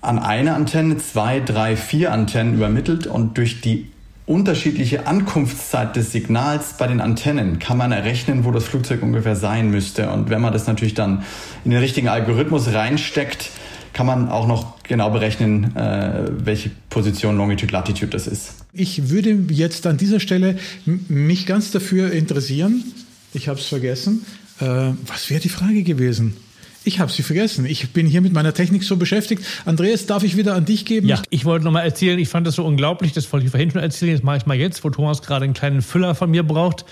an 0.00 0.18
eine 0.18 0.54
Antenne, 0.54 0.98
zwei, 0.98 1.40
drei, 1.40 1.76
vier 1.76 2.12
Antennen 2.12 2.54
übermittelt 2.54 3.06
und 3.06 3.36
durch 3.36 3.60
die 3.60 3.86
unterschiedliche 4.26 5.06
Ankunftszeit 5.06 5.96
des 5.96 6.12
Signals 6.12 6.74
bei 6.78 6.86
den 6.86 7.00
Antennen 7.00 7.58
kann 7.58 7.78
man 7.78 7.92
errechnen, 7.92 8.44
wo 8.44 8.50
das 8.50 8.64
Flugzeug 8.64 9.02
ungefähr 9.02 9.36
sein 9.36 9.70
müsste. 9.70 10.10
Und 10.10 10.28
wenn 10.28 10.42
man 10.42 10.52
das 10.52 10.66
natürlich 10.66 10.94
dann 10.94 11.24
in 11.64 11.70
den 11.70 11.80
richtigen 11.80 12.08
Algorithmus 12.08 12.72
reinsteckt, 12.72 13.50
kann 13.94 14.06
man 14.06 14.28
auch 14.28 14.46
noch 14.46 14.82
genau 14.82 15.10
berechnen, 15.10 15.74
äh, 15.74 16.30
welche 16.30 16.70
Position 16.90 17.38
Longitude 17.38 17.72
Latitude 17.72 18.10
das 18.10 18.26
ist. 18.26 18.52
Ich 18.74 19.08
würde 19.08 19.30
jetzt 19.50 19.86
an 19.86 19.96
dieser 19.96 20.20
Stelle 20.20 20.58
mich 20.84 21.46
ganz 21.46 21.70
dafür 21.70 22.12
interessieren, 22.12 22.84
ich 23.32 23.48
habe 23.48 23.58
es 23.58 23.66
vergessen, 23.66 24.24
äh, 24.60 24.92
was 25.06 25.30
wäre 25.30 25.40
die 25.40 25.48
Frage 25.48 25.82
gewesen? 25.82 26.36
Ich 26.84 27.00
habe 27.00 27.10
sie 27.10 27.22
vergessen. 27.22 27.66
Ich 27.66 27.90
bin 27.92 28.06
hier 28.06 28.20
mit 28.20 28.32
meiner 28.32 28.54
Technik 28.54 28.84
so 28.84 28.96
beschäftigt. 28.96 29.44
Andreas, 29.64 30.06
darf 30.06 30.22
ich 30.22 30.36
wieder 30.36 30.54
an 30.54 30.64
dich 30.64 30.84
geben? 30.84 31.08
Ja, 31.08 31.20
ich 31.30 31.44
wollte 31.44 31.64
nochmal 31.64 31.84
erzählen, 31.84 32.18
ich 32.18 32.28
fand 32.28 32.46
das 32.46 32.54
so 32.54 32.64
unglaublich, 32.64 33.12
das 33.12 33.30
wollte 33.32 33.46
ich 33.46 33.50
vorhin 33.50 33.70
schon 33.70 33.82
erzählen, 33.82 34.12
das 34.12 34.22
mache 34.22 34.38
ich 34.38 34.46
mal 34.46 34.56
jetzt, 34.56 34.82
wo 34.84 34.90
Thomas 34.90 35.22
gerade 35.22 35.44
einen 35.44 35.54
kleinen 35.54 35.82
Füller 35.82 36.14
von 36.14 36.30
mir 36.30 36.44
braucht. 36.44 36.84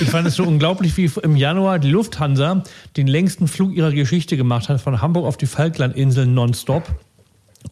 Ich 0.00 0.08
fand 0.08 0.26
es 0.26 0.36
so 0.36 0.44
unglaublich, 0.46 0.96
wie 0.96 1.10
im 1.22 1.36
Januar 1.36 1.78
die 1.78 1.90
Lufthansa 1.90 2.62
den 2.96 3.06
längsten 3.06 3.48
Flug 3.48 3.74
ihrer 3.74 3.92
Geschichte 3.92 4.36
gemacht 4.36 4.68
hat, 4.68 4.80
von 4.80 5.02
Hamburg 5.02 5.26
auf 5.26 5.36
die 5.36 5.46
Falklandinseln 5.46 6.32
nonstop. 6.34 6.88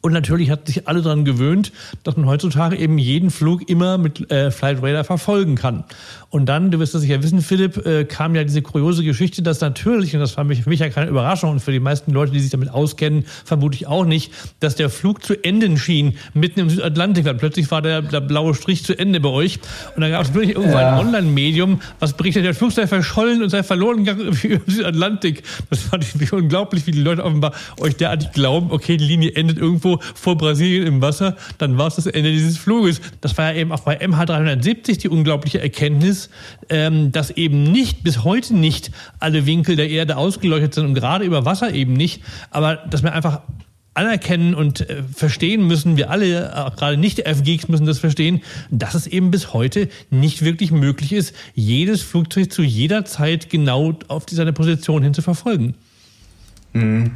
Und 0.02 0.12
natürlich 0.12 0.50
hat 0.50 0.66
sich 0.66 0.88
alle 0.88 1.02
daran 1.02 1.24
gewöhnt, 1.24 1.72
dass 2.04 2.16
man 2.16 2.26
heutzutage 2.26 2.76
eben 2.76 2.96
jeden 2.96 3.30
Flug 3.30 3.68
immer 3.68 3.98
mit 3.98 4.30
äh, 4.30 4.50
Flight 4.50 4.82
Radar 4.82 5.04
verfolgen 5.04 5.56
kann. 5.56 5.84
Und 6.30 6.46
dann, 6.46 6.70
du 6.70 6.78
wirst 6.78 6.94
das 6.94 7.02
sicher 7.02 7.22
wissen, 7.22 7.42
Philipp, 7.42 7.84
äh, 7.84 8.04
kam 8.04 8.34
ja 8.34 8.44
diese 8.44 8.62
kuriose 8.62 9.02
Geschichte, 9.02 9.42
dass 9.42 9.60
natürlich, 9.60 10.14
und 10.14 10.20
das 10.20 10.36
war 10.36 10.46
für 10.46 10.68
mich 10.68 10.80
ja 10.80 10.88
keine 10.88 11.10
Überraschung 11.10 11.50
und 11.50 11.60
für 11.60 11.72
die 11.72 11.80
meisten 11.80 12.12
Leute, 12.12 12.32
die 12.32 12.40
sich 12.40 12.50
damit 12.50 12.70
auskennen, 12.70 13.24
vermutlich 13.44 13.88
auch 13.88 14.04
nicht, 14.04 14.32
dass 14.60 14.76
der 14.76 14.90
Flug 14.90 15.24
zu 15.24 15.34
enden 15.44 15.76
schien, 15.76 16.16
mitten 16.32 16.60
im 16.60 16.70
Südatlantik. 16.70 17.24
Weil 17.24 17.34
plötzlich 17.34 17.70
war 17.70 17.82
der, 17.82 18.00
der 18.00 18.20
blaue 18.20 18.54
Strich 18.54 18.84
zu 18.84 18.96
Ende 18.96 19.20
bei 19.20 19.28
euch. 19.28 19.58
Und 19.96 20.02
da 20.02 20.08
gab 20.08 20.22
es 20.22 20.32
wirklich 20.32 20.54
irgendwann 20.54 20.80
ja. 20.80 20.92
ein 20.92 21.06
Online-Medium, 21.06 21.80
was 21.98 22.16
berichtet, 22.16 22.44
der 22.44 22.54
Flug 22.54 22.72
sei 22.72 22.86
verschollen 22.86 23.42
und 23.42 23.50
sei 23.50 23.62
verloren 23.64 24.04
gegangen 24.04 24.28
im 24.42 24.60
Südatlantik. 24.66 25.42
Das 25.68 25.80
fand 25.82 26.04
ich 26.04 26.32
unglaublich, 26.32 26.86
wie 26.86 26.92
die 26.92 27.02
Leute 27.02 27.24
offenbar 27.24 27.52
euch 27.80 27.96
derartig 27.96 28.30
glauben, 28.32 28.70
okay, 28.70 28.96
die 28.96 29.04
Linie 29.04 29.32
endet 29.32 29.58
irgendwo 29.58 29.79
vor 29.80 30.36
Brasilien 30.38 30.86
im 30.86 31.02
Wasser, 31.02 31.36
dann 31.58 31.78
war 31.78 31.88
es 31.88 31.96
das 31.96 32.06
Ende 32.06 32.30
dieses 32.30 32.58
Fluges. 32.58 33.00
Das 33.20 33.36
war 33.38 33.52
ja 33.52 33.60
eben 33.60 33.72
auch 33.72 33.80
bei 33.80 34.00
MH370 34.00 35.00
die 35.00 35.08
unglaubliche 35.08 35.60
Erkenntnis, 35.60 36.30
ähm, 36.68 37.12
dass 37.12 37.30
eben 37.30 37.64
nicht, 37.64 38.02
bis 38.02 38.24
heute 38.24 38.54
nicht 38.54 38.90
alle 39.18 39.46
Winkel 39.46 39.76
der 39.76 39.90
Erde 39.90 40.16
ausgeleuchtet 40.16 40.74
sind 40.74 40.86
und 40.86 40.94
gerade 40.94 41.24
über 41.24 41.44
Wasser 41.44 41.74
eben 41.74 41.94
nicht, 41.94 42.22
aber 42.50 42.76
dass 42.76 43.02
wir 43.02 43.12
einfach 43.12 43.40
anerkennen 43.94 44.54
und 44.54 44.88
äh, 44.88 45.02
verstehen 45.02 45.66
müssen, 45.66 45.96
wir 45.96 46.10
alle, 46.10 46.46
äh, 46.46 46.76
gerade 46.76 46.96
nicht 46.96 47.26
FGs 47.26 47.68
müssen 47.68 47.86
das 47.86 47.98
verstehen, 47.98 48.42
dass 48.70 48.94
es 48.94 49.06
eben 49.06 49.30
bis 49.30 49.52
heute 49.52 49.88
nicht 50.10 50.44
wirklich 50.44 50.70
möglich 50.70 51.12
ist, 51.12 51.34
jedes 51.54 52.02
Flugzeug 52.02 52.52
zu 52.52 52.62
jeder 52.62 53.04
Zeit 53.04 53.50
genau 53.50 53.94
auf 54.08 54.24
seine 54.30 54.52
Position 54.52 55.02
hin 55.02 55.14
zu 55.14 55.22
verfolgen. 55.22 55.74
Mhm. 56.72 57.12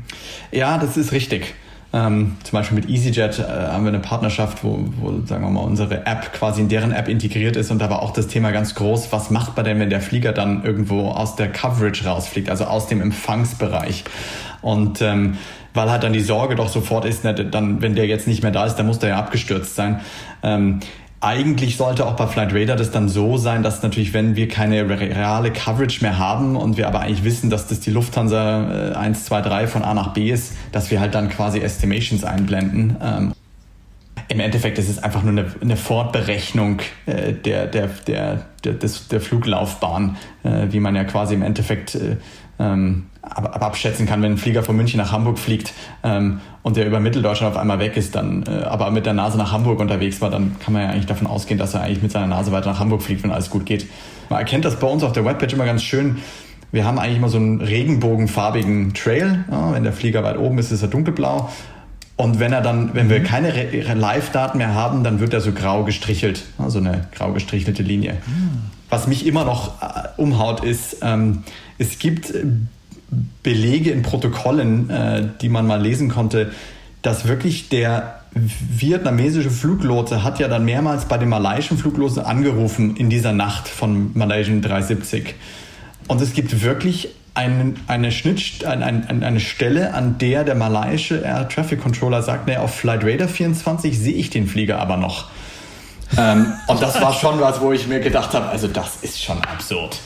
Ja, 0.50 0.78
das 0.78 0.96
ist 0.96 1.12
richtig. 1.12 1.54
Ähm, 1.94 2.36
zum 2.42 2.58
Beispiel 2.58 2.74
mit 2.74 2.90
EasyJet 2.90 3.38
äh, 3.38 3.42
haben 3.44 3.84
wir 3.84 3.92
eine 3.92 4.00
Partnerschaft, 4.00 4.64
wo, 4.64 4.80
wo, 5.00 5.24
sagen 5.26 5.44
wir 5.44 5.50
mal, 5.50 5.60
unsere 5.60 6.04
App 6.06 6.32
quasi 6.32 6.60
in 6.60 6.68
deren 6.68 6.90
App 6.90 7.06
integriert 7.06 7.54
ist 7.54 7.70
und 7.70 7.78
da 7.78 7.88
war 7.88 8.02
auch 8.02 8.12
das 8.12 8.26
Thema 8.26 8.50
ganz 8.50 8.74
groß, 8.74 9.12
was 9.12 9.30
macht 9.30 9.56
man 9.56 9.64
denn, 9.64 9.78
wenn 9.78 9.90
der 9.90 10.00
Flieger 10.00 10.32
dann 10.32 10.64
irgendwo 10.64 11.10
aus 11.10 11.36
der 11.36 11.52
Coverage 11.52 12.04
rausfliegt, 12.04 12.50
also 12.50 12.64
aus 12.64 12.88
dem 12.88 13.00
Empfangsbereich. 13.00 14.02
Und 14.60 15.02
ähm, 15.02 15.38
weil 15.72 15.88
halt 15.88 16.02
dann 16.02 16.12
die 16.12 16.20
Sorge 16.20 16.56
doch 16.56 16.68
sofort 16.68 17.04
ist, 17.04 17.22
ne, 17.22 17.32
dann, 17.32 17.80
wenn 17.80 17.94
der 17.94 18.06
jetzt 18.06 18.26
nicht 18.26 18.42
mehr 18.42 18.50
da 18.52 18.66
ist, 18.66 18.74
dann 18.74 18.86
muss 18.86 18.98
der 18.98 19.10
ja 19.10 19.18
abgestürzt 19.18 19.76
sein. 19.76 20.00
Ähm, 20.42 20.80
eigentlich 21.24 21.76
sollte 21.76 22.06
auch 22.06 22.16
bei 22.16 22.26
Flight 22.26 22.54
Radar 22.54 22.76
das 22.76 22.90
dann 22.90 23.08
so 23.08 23.38
sein, 23.38 23.62
dass 23.62 23.82
natürlich, 23.82 24.12
wenn 24.12 24.36
wir 24.36 24.48
keine 24.48 24.88
reale 24.88 25.50
Coverage 25.50 26.02
mehr 26.02 26.18
haben 26.18 26.54
und 26.54 26.76
wir 26.76 26.86
aber 26.86 27.00
eigentlich 27.00 27.24
wissen, 27.24 27.50
dass 27.50 27.66
das 27.66 27.80
die 27.80 27.90
Lufthansa 27.90 28.92
äh, 28.92 28.94
1, 28.94 29.24
2, 29.24 29.40
3 29.40 29.66
von 29.66 29.82
A 29.82 29.94
nach 29.94 30.12
B 30.12 30.30
ist, 30.30 30.52
dass 30.70 30.90
wir 30.90 31.00
halt 31.00 31.14
dann 31.14 31.30
quasi 31.30 31.60
Estimations 31.60 32.24
einblenden. 32.24 32.96
Ähm, 33.02 33.32
Im 34.28 34.40
Endeffekt 34.40 34.78
ist 34.78 34.90
es 34.90 35.02
einfach 35.02 35.22
nur 35.22 35.32
eine, 35.32 35.46
eine 35.60 35.76
Fortberechnung 35.76 36.80
äh, 37.06 37.32
der, 37.32 37.66
der, 37.66 37.88
der, 38.06 38.44
der, 38.62 38.74
des, 38.74 39.08
der 39.08 39.20
Fluglaufbahn, 39.20 40.16
äh, 40.42 40.66
wie 40.70 40.80
man 40.80 40.94
ja 40.94 41.04
quasi 41.04 41.34
im 41.34 41.42
Endeffekt 41.42 41.94
äh, 41.94 42.16
ähm, 42.58 43.06
ab, 43.30 43.62
abschätzen 43.62 44.06
kann, 44.06 44.22
wenn 44.22 44.32
ein 44.32 44.38
Flieger 44.38 44.62
von 44.62 44.76
München 44.76 44.98
nach 44.98 45.12
Hamburg 45.12 45.38
fliegt 45.38 45.72
ähm, 46.02 46.40
und 46.62 46.76
der 46.76 46.86
über 46.86 47.00
Mitteldeutschland 47.00 47.54
auf 47.54 47.60
einmal 47.60 47.78
weg 47.78 47.96
ist, 47.96 48.14
dann 48.14 48.44
äh, 48.46 48.64
aber 48.64 48.90
mit 48.90 49.06
der 49.06 49.14
Nase 49.14 49.38
nach 49.38 49.52
Hamburg 49.52 49.80
unterwegs 49.80 50.20
war, 50.20 50.30
dann 50.30 50.56
kann 50.60 50.72
man 50.72 50.82
ja 50.82 50.88
eigentlich 50.90 51.06
davon 51.06 51.26
ausgehen, 51.26 51.58
dass 51.58 51.74
er 51.74 51.82
eigentlich 51.82 52.02
mit 52.02 52.12
seiner 52.12 52.26
Nase 52.26 52.52
weiter 52.52 52.70
nach 52.70 52.80
Hamburg 52.80 53.02
fliegt, 53.02 53.22
wenn 53.22 53.30
alles 53.30 53.50
gut 53.50 53.66
geht. 53.66 53.86
Man 54.28 54.38
erkennt 54.38 54.64
das 54.64 54.78
bei 54.78 54.86
uns 54.86 55.02
auf 55.02 55.12
der 55.12 55.24
Webpage 55.24 55.52
immer 55.52 55.66
ganz 55.66 55.82
schön. 55.82 56.18
Wir 56.72 56.84
haben 56.84 56.98
eigentlich 56.98 57.18
immer 57.18 57.28
so 57.28 57.36
einen 57.36 57.60
regenbogenfarbigen 57.60 58.94
Trail. 58.94 59.44
Ja, 59.50 59.72
wenn 59.72 59.84
der 59.84 59.92
Flieger 59.92 60.24
weit 60.24 60.38
oben 60.38 60.58
ist, 60.58 60.72
ist 60.72 60.82
er 60.82 60.88
dunkelblau. 60.88 61.48
Und 62.16 62.38
wenn 62.38 62.52
er 62.52 62.62
dann, 62.62 62.94
wenn 62.94 63.10
wir 63.10 63.20
mhm. 63.20 63.24
keine 63.24 63.94
Live-Daten 63.94 64.58
mehr 64.58 64.74
haben, 64.74 65.02
dann 65.02 65.20
wird 65.20 65.34
er 65.34 65.40
so 65.40 65.52
grau 65.52 65.84
gestrichelt, 65.84 66.44
also 66.58 66.78
eine 66.78 67.08
grau 67.12 67.32
gestrichelte 67.32 67.82
Linie. 67.82 68.14
Mhm. 68.26 68.70
Was 68.88 69.06
mich 69.08 69.26
immer 69.26 69.44
noch 69.44 69.82
äh, 69.82 70.08
umhaut, 70.16 70.62
ist, 70.62 70.98
ähm, 71.02 71.42
es 71.78 71.98
gibt 71.98 72.32
Belege 73.42 73.90
in 73.90 74.02
Protokollen, 74.02 74.90
äh, 74.90 75.28
die 75.40 75.48
man 75.48 75.66
mal 75.66 75.80
lesen 75.80 76.08
konnte, 76.08 76.52
dass 77.02 77.26
wirklich 77.26 77.68
der 77.68 78.20
vietnamesische 78.34 79.50
Fluglotse 79.50 80.24
hat 80.24 80.40
ja 80.40 80.48
dann 80.48 80.64
mehrmals 80.64 81.04
bei 81.04 81.18
dem 81.18 81.28
malaiischen 81.28 81.78
Fluglotse 81.78 82.26
angerufen 82.26 82.96
in 82.96 83.10
dieser 83.10 83.32
Nacht 83.32 83.68
von 83.68 84.10
Malaysian 84.14 84.60
370. 84.60 85.34
Und 86.08 86.20
es 86.20 86.32
gibt 86.32 86.62
wirklich 86.62 87.10
ein, 87.34 87.76
eine, 87.88 88.12
Schnitt, 88.12 88.64
ein, 88.64 88.82
ein, 88.82 89.22
eine 89.22 89.40
Stelle, 89.40 89.92
an 89.94 90.18
der 90.18 90.44
der 90.44 90.54
malaiische 90.54 91.18
Air 91.18 91.48
Traffic 91.48 91.82
Controller 91.82 92.22
sagt, 92.22 92.46
nee, 92.46 92.56
auf 92.56 92.74
Flight 92.74 93.04
Radar 93.04 93.28
24 93.28 93.98
sehe 93.98 94.14
ich 94.14 94.30
den 94.30 94.46
Flieger 94.46 94.80
aber 94.80 94.96
noch. 94.96 95.28
ähm, 96.16 96.52
und 96.68 96.80
das 96.80 97.00
war 97.00 97.12
schon 97.12 97.40
was, 97.40 97.60
wo 97.60 97.72
ich 97.72 97.86
mir 97.86 98.00
gedacht 98.00 98.34
habe, 98.34 98.48
also 98.48 98.68
das 98.68 98.96
ist 99.02 99.22
schon 99.22 99.38
absurd. 99.42 99.98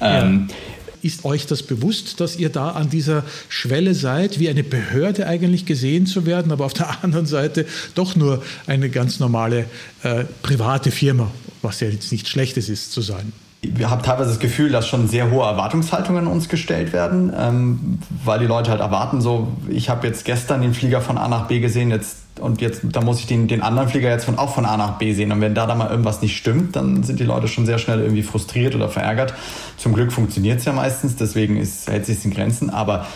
Ähm, 0.00 0.48
ja. 0.48 0.54
Ist 1.02 1.24
euch 1.24 1.46
das 1.46 1.62
bewusst, 1.62 2.20
dass 2.20 2.36
ihr 2.36 2.48
da 2.48 2.70
an 2.70 2.90
dieser 2.90 3.24
Schwelle 3.48 3.94
seid, 3.94 4.38
wie 4.38 4.48
eine 4.48 4.64
Behörde 4.64 5.26
eigentlich 5.26 5.66
gesehen 5.66 6.06
zu 6.06 6.26
werden, 6.26 6.52
aber 6.52 6.64
auf 6.64 6.74
der 6.74 6.98
anderen 7.04 7.26
Seite 7.26 7.66
doch 7.94 8.16
nur 8.16 8.42
eine 8.66 8.88
ganz 8.88 9.20
normale 9.20 9.66
äh, 10.02 10.24
private 10.42 10.90
Firma, 10.90 11.30
was 11.60 11.80
ja 11.80 11.88
jetzt 11.88 12.12
nichts 12.12 12.28
Schlechtes 12.30 12.68
ist 12.68 12.92
zu 12.92 13.00
sein? 13.00 13.32
wir 13.62 13.90
haben 13.90 14.02
teilweise 14.02 14.30
das 14.30 14.40
Gefühl, 14.40 14.70
dass 14.70 14.88
schon 14.88 15.06
sehr 15.06 15.30
hohe 15.30 15.44
Erwartungshaltungen 15.44 16.26
an 16.26 16.32
uns 16.32 16.48
gestellt 16.48 16.92
werden, 16.92 17.32
ähm, 17.36 17.98
weil 18.24 18.40
die 18.40 18.46
Leute 18.46 18.70
halt 18.70 18.80
erwarten, 18.80 19.20
so, 19.20 19.52
ich 19.68 19.88
habe 19.88 20.06
jetzt 20.06 20.24
gestern 20.24 20.62
den 20.62 20.74
Flieger 20.74 21.00
von 21.00 21.16
A 21.16 21.28
nach 21.28 21.46
B 21.46 21.60
gesehen, 21.60 21.90
jetzt 21.90 22.21
und 22.40 22.60
jetzt, 22.60 22.80
da 22.84 23.00
muss 23.00 23.20
ich 23.20 23.26
den, 23.26 23.46
den 23.46 23.62
anderen 23.62 23.88
Flieger 23.88 24.08
jetzt 24.08 24.24
von, 24.24 24.38
auch 24.38 24.54
von 24.54 24.64
A 24.64 24.76
nach 24.76 24.98
B 24.98 25.12
sehen. 25.12 25.32
Und 25.32 25.40
wenn 25.40 25.54
da 25.54 25.66
dann 25.66 25.78
mal 25.78 25.90
irgendwas 25.90 26.22
nicht 26.22 26.36
stimmt, 26.36 26.76
dann 26.76 27.02
sind 27.02 27.20
die 27.20 27.24
Leute 27.24 27.46
schon 27.46 27.66
sehr 27.66 27.78
schnell 27.78 28.00
irgendwie 28.00 28.22
frustriert 28.22 28.74
oder 28.74 28.88
verärgert. 28.88 29.34
Zum 29.76 29.92
Glück 29.92 30.12
funktioniert 30.12 30.58
es 30.58 30.64
ja 30.64 30.72
meistens, 30.72 31.16
deswegen 31.16 31.56
ist, 31.56 31.88
hält 31.88 32.06
sich 32.06 32.24
in 32.24 32.32
Grenzen. 32.32 32.70
Aber 32.70 33.06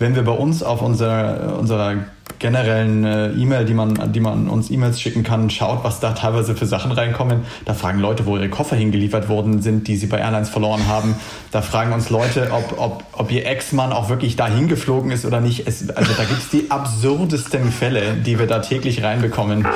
wenn 0.00 0.14
wir 0.14 0.22
bei 0.22 0.32
uns 0.32 0.62
auf 0.62 0.80
unserer, 0.80 1.58
unserer 1.58 1.96
generellen 2.38 3.04
äh, 3.04 3.32
E-Mail, 3.32 3.66
die 3.66 3.74
man, 3.74 4.12
die 4.12 4.20
man 4.20 4.48
uns 4.48 4.70
E-Mails 4.70 4.98
schicken 4.98 5.24
kann, 5.24 5.50
schaut, 5.50 5.84
was 5.84 6.00
da 6.00 6.12
teilweise 6.12 6.56
für 6.56 6.64
Sachen 6.64 6.90
reinkommen. 6.90 7.42
Da 7.66 7.74
fragen 7.74 8.00
Leute, 8.00 8.24
wo 8.24 8.38
ihre 8.38 8.48
Koffer 8.48 8.76
hingeliefert 8.76 9.28
worden 9.28 9.60
sind, 9.60 9.88
die 9.88 9.96
sie 9.96 10.06
bei 10.06 10.18
Airlines 10.18 10.48
verloren 10.48 10.88
haben. 10.88 11.16
Da 11.52 11.60
fragen 11.60 11.92
uns 11.92 12.08
Leute, 12.08 12.48
ob, 12.50 12.78
ob, 12.78 13.04
ob 13.12 13.30
ihr 13.30 13.44
Ex-Mann 13.44 13.92
auch 13.92 14.08
wirklich 14.08 14.36
da 14.36 14.46
hingeflogen 14.46 15.10
ist 15.10 15.26
oder 15.26 15.42
nicht. 15.42 15.66
Es, 15.66 15.90
also 15.90 16.12
da 16.14 16.24
gibt 16.24 16.40
es 16.40 16.48
die 16.48 16.70
absurdesten 16.70 17.70
Fälle, 17.70 18.14
die 18.14 18.38
wir 18.38 18.46
da 18.46 18.60
täglich 18.60 19.02
reinbekommen. 19.02 19.68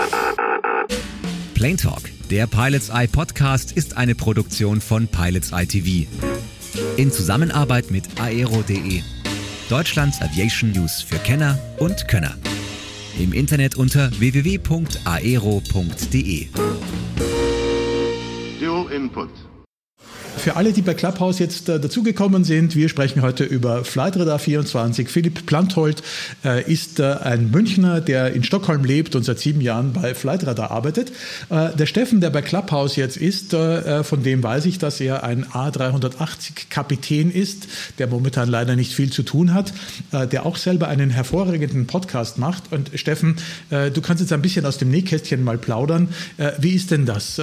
Plane 1.54 1.76
Talk, 1.76 2.00
der 2.30 2.46
Pilots 2.46 2.88
Eye 2.88 3.08
Podcast, 3.08 3.72
ist 3.72 3.98
eine 3.98 4.14
Produktion 4.14 4.80
von 4.80 5.06
Pilots 5.06 5.52
Eye 5.52 5.66
TV. 5.66 6.08
In 6.96 7.12
Zusammenarbeit 7.12 7.90
mit 7.90 8.04
aero.de 8.18 9.02
Deutschlands 9.74 10.22
Aviation 10.22 10.70
News 10.70 11.02
für 11.02 11.18
Kenner 11.18 11.58
und 11.78 12.06
Könner. 12.06 12.36
Im 13.18 13.32
Internet 13.32 13.74
unter 13.74 14.08
www.aero.de. 14.20 14.68
Dual 18.60 18.92
Input. 18.92 19.30
Für 20.36 20.56
alle, 20.56 20.72
die 20.72 20.82
bei 20.82 20.94
Clubhouse 20.94 21.38
jetzt 21.38 21.68
äh, 21.68 21.80
dazugekommen 21.80 22.44
sind, 22.44 22.76
wir 22.76 22.88
sprechen 22.88 23.22
heute 23.22 23.44
über 23.44 23.84
Flightradar 23.84 24.38
24. 24.38 25.08
Philipp 25.08 25.46
Planthold 25.46 26.02
äh, 26.44 26.70
ist 26.70 27.00
äh, 27.00 27.14
ein 27.22 27.50
Münchner, 27.50 28.00
der 28.00 28.34
in 28.34 28.44
Stockholm 28.44 28.84
lebt 28.84 29.16
und 29.16 29.24
seit 29.24 29.38
sieben 29.38 29.60
Jahren 29.60 29.92
bei 29.92 30.14
Flightradar 30.14 30.70
arbeitet. 30.70 31.12
Äh, 31.48 31.70
der 31.76 31.86
Steffen, 31.86 32.20
der 32.20 32.30
bei 32.30 32.42
Clubhouse 32.42 32.96
jetzt 32.96 33.16
ist, 33.16 33.54
äh, 33.54 34.04
von 34.04 34.22
dem 34.22 34.42
weiß 34.42 34.66
ich, 34.66 34.78
dass 34.78 35.00
er 35.00 35.24
ein 35.24 35.46
A380-Kapitän 35.46 37.30
ist, 37.30 37.66
der 37.98 38.06
momentan 38.08 38.48
leider 38.48 38.76
nicht 38.76 38.92
viel 38.92 39.10
zu 39.10 39.22
tun 39.22 39.54
hat, 39.54 39.72
äh, 40.12 40.26
der 40.26 40.44
auch 40.44 40.56
selber 40.56 40.88
einen 40.88 41.10
hervorragenden 41.10 41.86
Podcast 41.86 42.38
macht. 42.38 42.72
Und 42.72 42.90
Steffen, 42.94 43.36
du 43.70 44.00
kannst 44.00 44.20
jetzt 44.20 44.32
ein 44.32 44.42
bisschen 44.42 44.66
aus 44.66 44.78
dem 44.78 44.90
Nähkästchen 44.90 45.42
mal 45.42 45.58
plaudern. 45.58 46.08
wie 46.58 46.70
ist 46.70 46.90
denn 46.90 47.06
das? 47.06 47.40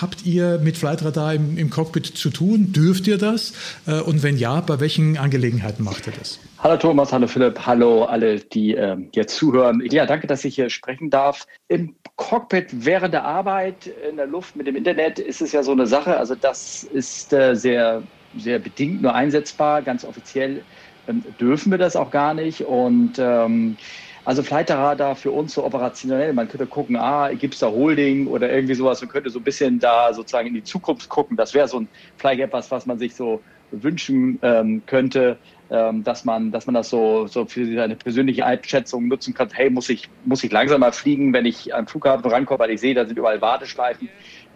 habt 0.00 0.24
ihr 0.24 0.58
mit 0.58 0.76
Flightradar 0.78 1.34
im, 1.34 1.58
im 1.58 1.70
Cockpit 1.70 2.16
zu 2.20 2.30
tun? 2.30 2.72
Dürft 2.72 3.06
ihr 3.08 3.18
das? 3.18 3.52
Äh, 3.86 4.00
und 4.00 4.22
wenn 4.22 4.36
ja, 4.36 4.60
bei 4.60 4.78
welchen 4.78 5.18
Angelegenheiten 5.18 5.82
macht 5.82 6.06
ihr 6.06 6.12
das? 6.18 6.38
Hallo 6.58 6.76
Thomas, 6.76 7.12
hallo 7.12 7.26
Philipp, 7.26 7.58
hallo 7.66 8.04
alle, 8.04 8.38
die 8.38 8.74
äh, 8.74 8.96
jetzt 9.14 9.36
zuhören. 9.36 9.82
Ja, 9.90 10.06
danke, 10.06 10.26
dass 10.26 10.44
ich 10.44 10.54
hier 10.54 10.70
sprechen 10.70 11.10
darf. 11.10 11.46
Im 11.68 11.94
Cockpit 12.16 12.66
während 12.70 13.14
der 13.14 13.24
Arbeit 13.24 13.90
in 14.08 14.16
der 14.16 14.26
Luft 14.26 14.54
mit 14.56 14.66
dem 14.66 14.76
Internet 14.76 15.18
ist 15.18 15.40
es 15.40 15.52
ja 15.52 15.62
so 15.62 15.72
eine 15.72 15.86
Sache. 15.86 16.16
Also 16.16 16.34
das 16.34 16.84
ist 16.84 17.32
äh, 17.32 17.54
sehr, 17.56 18.02
sehr 18.36 18.58
bedingt 18.58 19.00
nur 19.00 19.14
einsetzbar. 19.14 19.80
Ganz 19.80 20.04
offiziell 20.04 20.62
ähm, 21.08 21.24
dürfen 21.40 21.70
wir 21.70 21.78
das 21.78 21.96
auch 21.96 22.10
gar 22.10 22.34
nicht. 22.34 22.60
Und 22.60 23.14
ähm, 23.18 23.76
also 24.24 24.42
Flight 24.42 24.70
Radar 24.70 25.16
für 25.16 25.30
uns 25.30 25.54
so 25.54 25.64
operationell, 25.64 26.32
man 26.32 26.48
könnte 26.48 26.66
gucken, 26.66 26.96
ah, 26.96 27.30
gibt 27.32 27.54
es 27.54 27.60
da 27.60 27.68
Holding 27.68 28.26
oder 28.26 28.50
irgendwie 28.52 28.74
sowas, 28.74 29.00
man 29.00 29.10
könnte 29.10 29.30
so 29.30 29.38
ein 29.38 29.44
bisschen 29.44 29.78
da 29.78 30.12
sozusagen 30.12 30.48
in 30.48 30.54
die 30.54 30.64
Zukunft 30.64 31.08
gucken. 31.08 31.36
Das 31.36 31.54
wäre 31.54 31.68
so 31.68 31.80
ein 31.80 31.88
vielleicht 32.16 32.40
etwas, 32.40 32.70
was 32.70 32.86
man 32.86 32.98
sich 32.98 33.14
so 33.14 33.40
wünschen 33.72 34.38
ähm, 34.42 34.82
könnte, 34.86 35.38
ähm, 35.70 36.02
dass 36.02 36.24
man, 36.24 36.50
dass 36.50 36.66
man 36.66 36.74
das 36.74 36.90
so, 36.90 37.28
so 37.28 37.46
für 37.46 37.64
seine 37.74 37.94
persönliche 37.94 38.44
Einschätzung 38.44 39.08
nutzen 39.08 39.32
kann. 39.32 39.48
Hey, 39.52 39.70
muss 39.70 39.88
ich, 39.88 40.08
muss 40.24 40.42
ich 40.42 40.50
langsamer 40.50 40.92
fliegen, 40.92 41.32
wenn 41.32 41.46
ich 41.46 41.74
am 41.74 41.86
Flughafen 41.86 42.28
rankomme, 42.28 42.58
weil 42.58 42.70
ich 42.70 42.80
sehe, 42.80 42.94
da 42.94 43.06
sind 43.06 43.16
überall 43.16 43.40
Warteschleifen. 43.40 44.08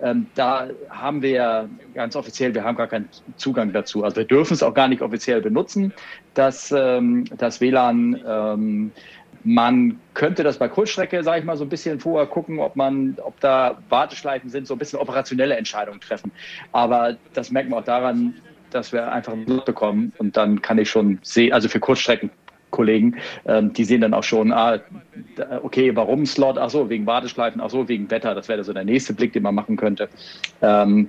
Ähm, 0.03 0.27
da 0.35 0.69
haben 0.91 1.23
wir 1.23 1.69
ganz 1.95 2.17
offiziell, 2.17 2.53
wir 2.55 2.65
haben 2.65 2.77
gar 2.77 2.89
keinen 2.89 3.09
Zugang 3.37 3.73
dazu. 3.73 4.03
Also 4.03 4.17
wir 4.17 4.25
dürfen 4.25 4.55
es 4.55 4.63
auch 4.63 4.75
gar 4.75 4.89
nicht 4.89 5.03
offiziell 5.03 5.41
benutzen, 5.41 5.93
das, 6.35 6.75
ähm, 6.77 7.25
das 7.39 7.61
WLAN. 7.61 8.93
Man 9.43 10.01
könnte 10.15 10.43
das 10.43 10.59
bei 10.59 10.69
Kurzstrecke, 10.69 11.23
sage 11.23 11.41
ich 11.41 11.45
mal, 11.45 11.57
so 11.57 11.65
ein 11.65 11.69
bisschen 11.69 11.99
vorher 12.01 12.27
gucken, 12.27 12.61
ob 12.61 12.77
man, 12.77 13.17
ob 13.23 13.39
da 13.41 13.79
Warteschleifen 13.89 14.51
sind, 14.51 14.67
so 14.67 14.75
ein 14.75 14.79
bisschen 14.79 14.99
operationelle 14.99 15.57
Entscheidungen 15.57 16.01
treffen. 16.01 16.33
Aber 16.73 17.17
das 17.33 17.51
merkt 17.51 17.71
man 17.71 17.81
auch 17.81 17.85
daran, 17.85 18.35
dass 18.71 18.93
wir 18.93 19.11
einfach 19.11 19.33
ein 19.33 19.45
Blut 19.45 19.65
bekommen 19.65 20.13
und 20.19 20.37
dann 20.37 20.61
kann 20.61 20.79
ich 20.79 20.91
schon 20.91 21.19
sehen, 21.23 21.53
also 21.53 21.69
für 21.69 21.81
Kurzstrecken 21.81 22.31
Kollegen, 22.75 23.17
ähm, 23.47 23.73
die 23.73 23.85
sehen 23.85 24.01
dann 24.01 24.15
auch 24.15 24.25
schon, 24.25 24.53
ah, 24.53 24.81
okay, 25.63 25.95
warum 25.95 26.27
Slot? 26.27 26.59
Ach 26.59 26.71
so, 26.71 26.91
wegen 26.91 27.07
Warteschleifen, 27.07 27.61
ach 27.61 27.71
so, 27.71 27.89
wegen 27.89 28.11
Wetter. 28.11 28.35
Das 28.35 28.49
wäre 28.49 28.65
so 28.65 28.73
der 28.73 28.85
nächste 28.85 29.15
Blick, 29.15 29.33
den 29.33 29.45
man 29.45 29.55
machen 29.55 29.77
könnte. 29.77 30.09
Ähm, 30.61 31.09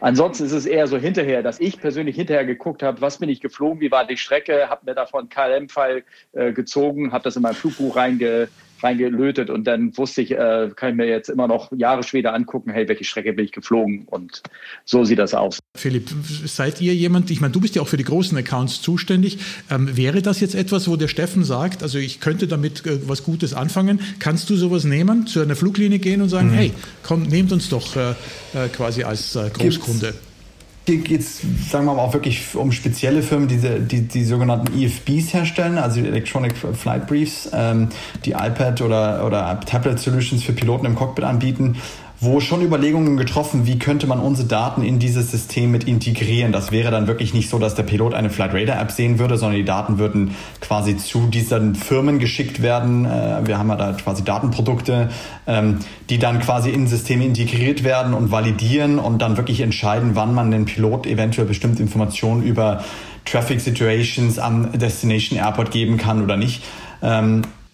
ansonsten 0.00 0.44
ist 0.44 0.52
es 0.52 0.64
eher 0.64 0.86
so 0.86 0.96
hinterher, 0.96 1.42
dass 1.42 1.60
ich 1.60 1.78
persönlich 1.78 2.16
hinterher 2.16 2.46
geguckt 2.46 2.82
habe, 2.82 3.02
was 3.02 3.18
bin 3.18 3.28
ich 3.28 3.42
geflogen, 3.42 3.80
wie 3.80 3.90
war 3.90 4.06
die 4.06 4.16
Strecke, 4.16 4.70
habe 4.70 4.86
mir 4.86 4.94
davon 4.94 5.28
KLM-File 5.28 6.02
äh, 6.32 6.52
gezogen, 6.52 7.12
habe 7.12 7.24
das 7.24 7.36
in 7.36 7.42
mein 7.42 7.54
Flugbuch 7.54 7.94
reinge 7.94 8.48
reingelötet 8.82 9.50
und 9.50 9.64
dann 9.64 9.96
wusste 9.96 10.22
ich, 10.22 10.32
äh, 10.32 10.70
kann 10.74 10.90
ich 10.90 10.96
mir 10.96 11.06
jetzt 11.06 11.28
immer 11.28 11.48
noch 11.48 11.70
Jahre 11.72 12.02
später 12.02 12.34
angucken, 12.34 12.70
hey, 12.70 12.88
welche 12.88 13.04
Strecke 13.04 13.32
bin 13.32 13.44
ich 13.44 13.52
geflogen 13.52 14.04
und 14.06 14.42
so 14.84 15.04
sieht 15.04 15.18
das 15.18 15.34
aus. 15.34 15.58
Philipp, 15.76 16.10
seid 16.44 16.80
ihr 16.80 16.94
jemand, 16.94 17.30
ich 17.30 17.40
meine, 17.40 17.52
du 17.52 17.60
bist 17.60 17.74
ja 17.74 17.82
auch 17.82 17.88
für 17.88 17.96
die 17.96 18.04
großen 18.04 18.36
Accounts 18.36 18.82
zuständig, 18.82 19.38
ähm, 19.70 19.96
wäre 19.96 20.22
das 20.22 20.40
jetzt 20.40 20.54
etwas, 20.54 20.88
wo 20.88 20.96
der 20.96 21.08
Steffen 21.08 21.44
sagt, 21.44 21.82
also 21.82 21.98
ich 21.98 22.20
könnte 22.20 22.46
damit 22.46 22.86
äh, 22.86 23.08
was 23.08 23.24
Gutes 23.24 23.54
anfangen, 23.54 24.00
kannst 24.18 24.50
du 24.50 24.56
sowas 24.56 24.84
nehmen, 24.84 25.26
zu 25.26 25.40
einer 25.40 25.56
Fluglinie 25.56 25.98
gehen 25.98 26.22
und 26.22 26.28
sagen, 26.28 26.48
mhm. 26.48 26.54
hey, 26.54 26.72
komm, 27.02 27.22
nehmt 27.22 27.52
uns 27.52 27.68
doch 27.68 27.96
äh, 27.96 28.10
äh 28.10 28.68
quasi 28.68 29.04
als 29.04 29.36
äh, 29.36 29.50
Großkunde? 29.50 30.06
Gibt's 30.08 30.31
hier 30.86 30.98
geht 30.98 31.20
es, 31.20 31.40
sagen 31.70 31.86
wir 31.86 31.94
mal, 31.94 32.02
auch 32.02 32.12
wirklich 32.12 32.54
um 32.54 32.72
spezielle 32.72 33.22
Firmen, 33.22 33.48
die 33.48 33.58
die, 33.58 34.02
die 34.02 34.24
sogenannten 34.24 34.78
EFBs 34.80 35.32
herstellen, 35.32 35.78
also 35.78 36.00
Electronic 36.00 36.54
Flight 36.56 37.06
Briefs, 37.06 37.48
ähm, 37.52 37.88
die 38.24 38.32
iPad 38.32 38.80
oder, 38.82 39.24
oder 39.24 39.60
Tablet 39.60 40.00
Solutions 40.00 40.42
für 40.42 40.52
Piloten 40.52 40.86
im 40.86 40.94
Cockpit 40.94 41.24
anbieten 41.24 41.76
wo 42.22 42.38
schon 42.38 42.62
Überlegungen 42.62 43.16
getroffen, 43.16 43.66
wie 43.66 43.80
könnte 43.80 44.06
man 44.06 44.20
unsere 44.20 44.46
Daten 44.46 44.82
in 44.82 45.00
dieses 45.00 45.32
System 45.32 45.72
mit 45.72 45.82
integrieren. 45.84 46.52
Das 46.52 46.70
wäre 46.70 46.92
dann 46.92 47.08
wirklich 47.08 47.34
nicht 47.34 47.50
so, 47.50 47.58
dass 47.58 47.74
der 47.74 47.82
Pilot 47.82 48.14
eine 48.14 48.30
Flight 48.30 48.54
Radar 48.54 48.80
App 48.80 48.92
sehen 48.92 49.18
würde, 49.18 49.36
sondern 49.36 49.58
die 49.58 49.64
Daten 49.64 49.98
würden 49.98 50.36
quasi 50.60 50.96
zu 50.96 51.26
diesen 51.26 51.74
Firmen 51.74 52.20
geschickt 52.20 52.62
werden. 52.62 53.06
Äh, 53.06 53.40
wir 53.44 53.58
haben 53.58 53.70
ja 53.70 53.74
da 53.74 53.92
quasi 53.94 54.22
Datenprodukte, 54.22 55.10
ähm, 55.48 55.80
die 56.10 56.18
dann 56.18 56.38
quasi 56.38 56.70
in 56.70 56.86
Systeme 56.86 57.24
integriert 57.24 57.82
werden 57.82 58.14
und 58.14 58.30
validieren 58.30 59.00
und 59.00 59.20
dann 59.20 59.36
wirklich 59.36 59.60
entscheiden, 59.60 60.12
wann 60.14 60.32
man 60.32 60.52
den 60.52 60.64
Pilot 60.64 61.08
eventuell 61.08 61.48
bestimmte 61.48 61.82
Informationen 61.82 62.44
über 62.44 62.84
Traffic 63.24 63.60
Situations 63.60 64.38
am 64.38 64.70
Destination 64.78 65.36
Airport 65.40 65.72
geben 65.72 65.96
kann 65.96 66.22
oder 66.22 66.36
nicht. 66.36 66.62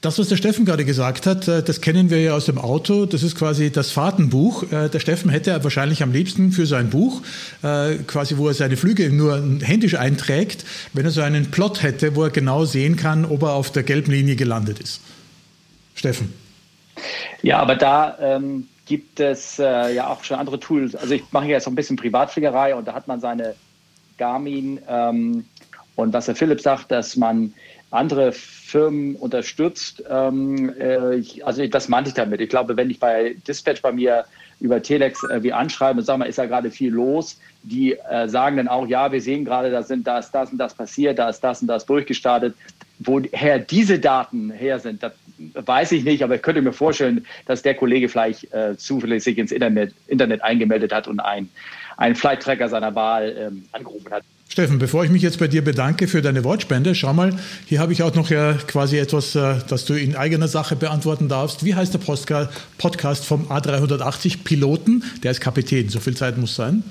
Das, 0.01 0.17
was 0.17 0.29
der 0.29 0.37
Steffen 0.37 0.65
gerade 0.65 0.85
gesagt 0.85 1.27
hat, 1.27 1.49
äh, 1.49 1.61
das 1.61 1.81
kennen 1.81 2.09
wir 2.09 2.21
ja 2.21 2.35
aus 2.35 2.45
dem 2.47 2.59
Auto. 2.59 3.05
Das 3.05 3.25
ist 3.25 3.37
quasi 3.37 3.73
das 3.73 3.91
Fahrtenbuch. 3.91 4.71
Äh, 4.71 4.89
der 4.89 5.01
Steffen 5.01 5.29
hätte 5.29 5.63
wahrscheinlich 5.65 6.05
am 6.05 6.13
liebsten 6.13 6.53
für 6.53 6.67
sein 6.67 6.89
Buch, 6.89 7.23
äh, 7.65 7.97
quasi 8.07 8.37
wo 8.37 8.47
er 8.47 8.55
seine 8.55 8.77
Flüge 8.77 9.11
nur 9.11 9.43
händisch 9.61 9.97
einträgt, 9.97 10.65
wenn 10.93 11.05
er 11.05 11.11
so 11.11 11.21
einen 11.21 11.51
Plot 11.51 11.83
hätte, 11.83 12.15
wo 12.15 12.23
er 12.23 12.31
genau 12.31 12.65
sehen 12.65 12.95
kann, 12.95 13.25
ob 13.25 13.43
er 13.43 13.55
auf 13.55 13.73
der 13.73 13.83
gelben 13.83 14.13
Linie 14.13 14.37
gelandet 14.37 14.79
ist. 14.79 15.01
Steffen. 15.97 16.33
Ja, 17.43 17.59
aber 17.59 17.75
da 17.75 18.17
ähm, 18.21 18.69
gibt 18.87 19.19
es 19.19 19.59
äh, 19.59 19.95
ja 19.95 20.07
auch 20.07 20.23
schon 20.23 20.39
andere 20.39 20.61
Tools. 20.61 20.95
Also 20.95 21.15
ich 21.15 21.25
mache 21.33 21.47
jetzt 21.47 21.65
so 21.65 21.71
ein 21.71 21.75
bisschen 21.75 21.97
Privatfliegerei 21.97 22.73
und 22.77 22.87
da 22.87 22.95
hat 22.95 23.09
man 23.09 23.21
seine 23.21 23.57
Garmin 24.17 24.81
ähm, 24.89 25.45
und 25.97 26.13
was 26.13 26.27
der 26.27 26.37
Philipp 26.37 26.61
sagt, 26.61 26.93
dass 26.93 27.17
man 27.17 27.53
andere 27.91 28.33
Firmen 28.33 29.17
unterstützt. 29.17 30.03
Ähm, 30.11 30.73
äh, 30.79 31.23
also 31.43 31.67
das 31.67 31.89
meinte 31.89 32.09
ich 32.09 32.15
damit. 32.15 32.41
Ich 32.41 32.51
glaube, 32.51 32.77
wenn 32.77 32.91
ich 32.91 33.01
bei 33.01 33.35
Dispatch 33.47 33.81
bei 33.81 33.93
mir 33.93 34.25
über 34.61 34.83
Telex 34.83 35.23
äh, 35.25 35.43
wie 35.43 35.53
anschreibe 35.53 36.01
und 36.01 36.05
sage 36.05 36.19
mal, 36.19 36.27
ist 36.27 36.39
da 36.39 36.47
gerade 36.47 36.71
viel 36.71 36.93
los, 36.93 37.39
die 37.63 37.93
äh, 37.93 38.29
sagen 38.29 38.57
dann 38.57 38.69
auch, 38.69 38.87
ja, 38.87 39.11
wir 39.11 39.23
sehen 39.23 39.45
gerade, 39.45 39.71
da 39.71 39.83
sind 39.83 40.07
das, 40.07 40.31
das 40.31 40.51
und 40.53 40.59
das 40.59 40.75
passiert, 40.75 41.19
da 41.19 41.29
ist 41.29 41.41
das 41.41 41.63
und 41.63 41.69
das 41.69 41.87
durchgestartet. 41.87 42.55
Woher 42.99 43.61
diese 43.61 43.99
Daten 43.99 44.51
her 44.51 44.81
sind, 44.81 45.03
das 45.03 45.13
weiß 45.39 45.93
ich 45.93 46.05
nicht, 46.05 46.25
aber 46.25 46.35
ich 46.35 46.43
könnte 46.43 46.61
mir 46.61 46.73
vorstellen, 46.73 47.25
dass 47.47 47.63
der 47.63 47.75
Kollege 47.75 48.09
vielleicht 48.09 48.53
äh, 48.53 48.75
sich 48.77 49.39
ins 49.39 49.53
Internet, 49.53 49.95
Internet 50.09 50.43
eingemeldet 50.43 50.93
hat 50.93 51.07
und 51.07 51.21
einen 51.21 52.15
Flight-Tracker 52.17 52.69
seiner 52.69 52.95
Wahl 52.95 53.37
ähm, 53.39 53.65
angerufen 53.73 54.11
hat. 54.11 54.25
Steffen, 54.51 54.79
bevor 54.79 55.05
ich 55.05 55.11
mich 55.11 55.21
jetzt 55.21 55.39
bei 55.39 55.47
dir 55.47 55.63
bedanke 55.63 56.09
für 56.09 56.23
deine 56.23 56.43
Wortspende, 56.43 56.95
schau 56.95 57.13
mal, 57.13 57.35
hier 57.67 57.81
habe 57.81 57.93
ich 57.93 58.03
auch 58.03 58.15
noch 58.15 58.31
ja 58.31 58.55
quasi 58.55 58.97
etwas, 58.97 59.35
äh, 59.35 59.57
das 59.69 59.85
du 59.85 59.93
in 59.93 60.17
eigener 60.17 60.49
Sache 60.49 60.75
beantworten 60.75 61.29
darfst. 61.29 61.67
Wie 61.67 61.75
heißt 61.75 61.93
der 61.93 62.01
Podcast 62.79 63.27
vom 63.27 63.49
A380 63.49 64.45
Piloten? 64.45 65.05
Der 65.23 65.33
ist 65.33 65.41
Kapitän, 65.41 65.91
so 65.91 66.01
viel 66.01 66.17
Zeit 66.17 66.39
muss 66.39 66.55
sein. 66.55 66.83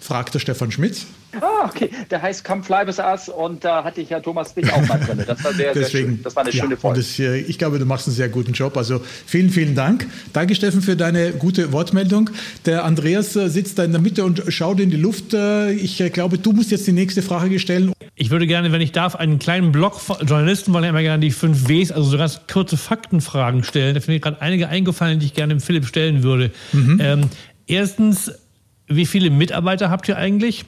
Fragt 0.00 0.34
der 0.34 0.38
Stefan 0.38 0.70
Schmitz. 0.70 1.06
Ah, 1.40 1.66
okay. 1.66 1.90
Der 2.10 2.22
heißt 2.22 2.48
with 2.48 2.98
Us 2.98 3.28
und 3.28 3.62
da 3.62 3.84
hatte 3.84 4.00
ich 4.00 4.10
ja 4.10 4.20
Thomas 4.20 4.54
dich 4.54 4.72
auch 4.72 4.86
mal 4.86 4.98
drin. 4.98 5.22
Das 5.26 5.44
war 5.44 5.52
sehr, 5.52 5.74
Deswegen, 5.74 5.74
sehr 5.74 5.90
schön. 5.90 6.22
Das 6.22 6.36
war 6.36 6.44
eine 6.44 6.52
ja, 6.52 6.62
schöne 6.62 6.76
Folge. 6.76 7.00
Das, 7.00 7.18
ich 7.18 7.58
glaube, 7.58 7.78
du 7.78 7.84
machst 7.84 8.06
einen 8.06 8.16
sehr 8.16 8.28
guten 8.28 8.52
Job. 8.52 8.76
Also 8.76 9.02
vielen, 9.26 9.50
vielen 9.50 9.74
Dank. 9.74 10.06
Danke, 10.32 10.54
Steffen, 10.54 10.80
für 10.80 10.96
deine 10.96 11.32
gute 11.32 11.72
Wortmeldung. 11.72 12.30
Der 12.64 12.84
Andreas 12.84 13.36
äh, 13.36 13.48
sitzt 13.48 13.78
da 13.78 13.84
in 13.84 13.92
der 13.92 14.00
Mitte 14.00 14.24
und 14.24 14.42
schaut 14.48 14.80
in 14.80 14.90
die 14.90 14.96
Luft. 14.96 15.34
Äh, 15.34 15.72
ich 15.72 16.00
äh, 16.00 16.08
glaube, 16.08 16.38
du 16.38 16.52
musst 16.52 16.70
jetzt 16.70 16.86
die 16.86 16.92
nächste 16.92 17.20
Frage 17.20 17.58
stellen. 17.58 17.92
Ich 18.14 18.30
würde 18.30 18.46
gerne, 18.46 18.72
wenn 18.72 18.80
ich 18.80 18.92
darf, 18.92 19.14
einen 19.14 19.38
kleinen 19.38 19.70
Blog 19.70 20.00
Journalisten 20.26 20.72
wollen 20.72 20.84
ja 20.84 20.90
immer 20.90 21.02
gerne 21.02 21.20
die 21.20 21.30
fünf 21.30 21.68
Ws, 21.68 21.92
also 21.92 22.10
so 22.10 22.18
ganz 22.18 22.40
kurze 22.50 22.76
Faktenfragen 22.76 23.62
stellen. 23.62 23.94
Da 23.94 24.00
finde 24.00 24.16
ich 24.16 24.22
gerade 24.22 24.40
einige 24.40 24.68
eingefallen, 24.68 25.20
die 25.20 25.26
ich 25.26 25.34
gerne 25.34 25.54
dem 25.54 25.60
Philipp 25.60 25.86
stellen 25.86 26.22
würde. 26.22 26.50
Mhm. 26.72 26.98
Ähm, 27.00 27.20
erstens, 27.66 28.32
wie 28.88 29.06
viele 29.06 29.30
Mitarbeiter 29.30 29.90
habt 29.90 30.08
ihr 30.08 30.16
eigentlich? 30.16 30.64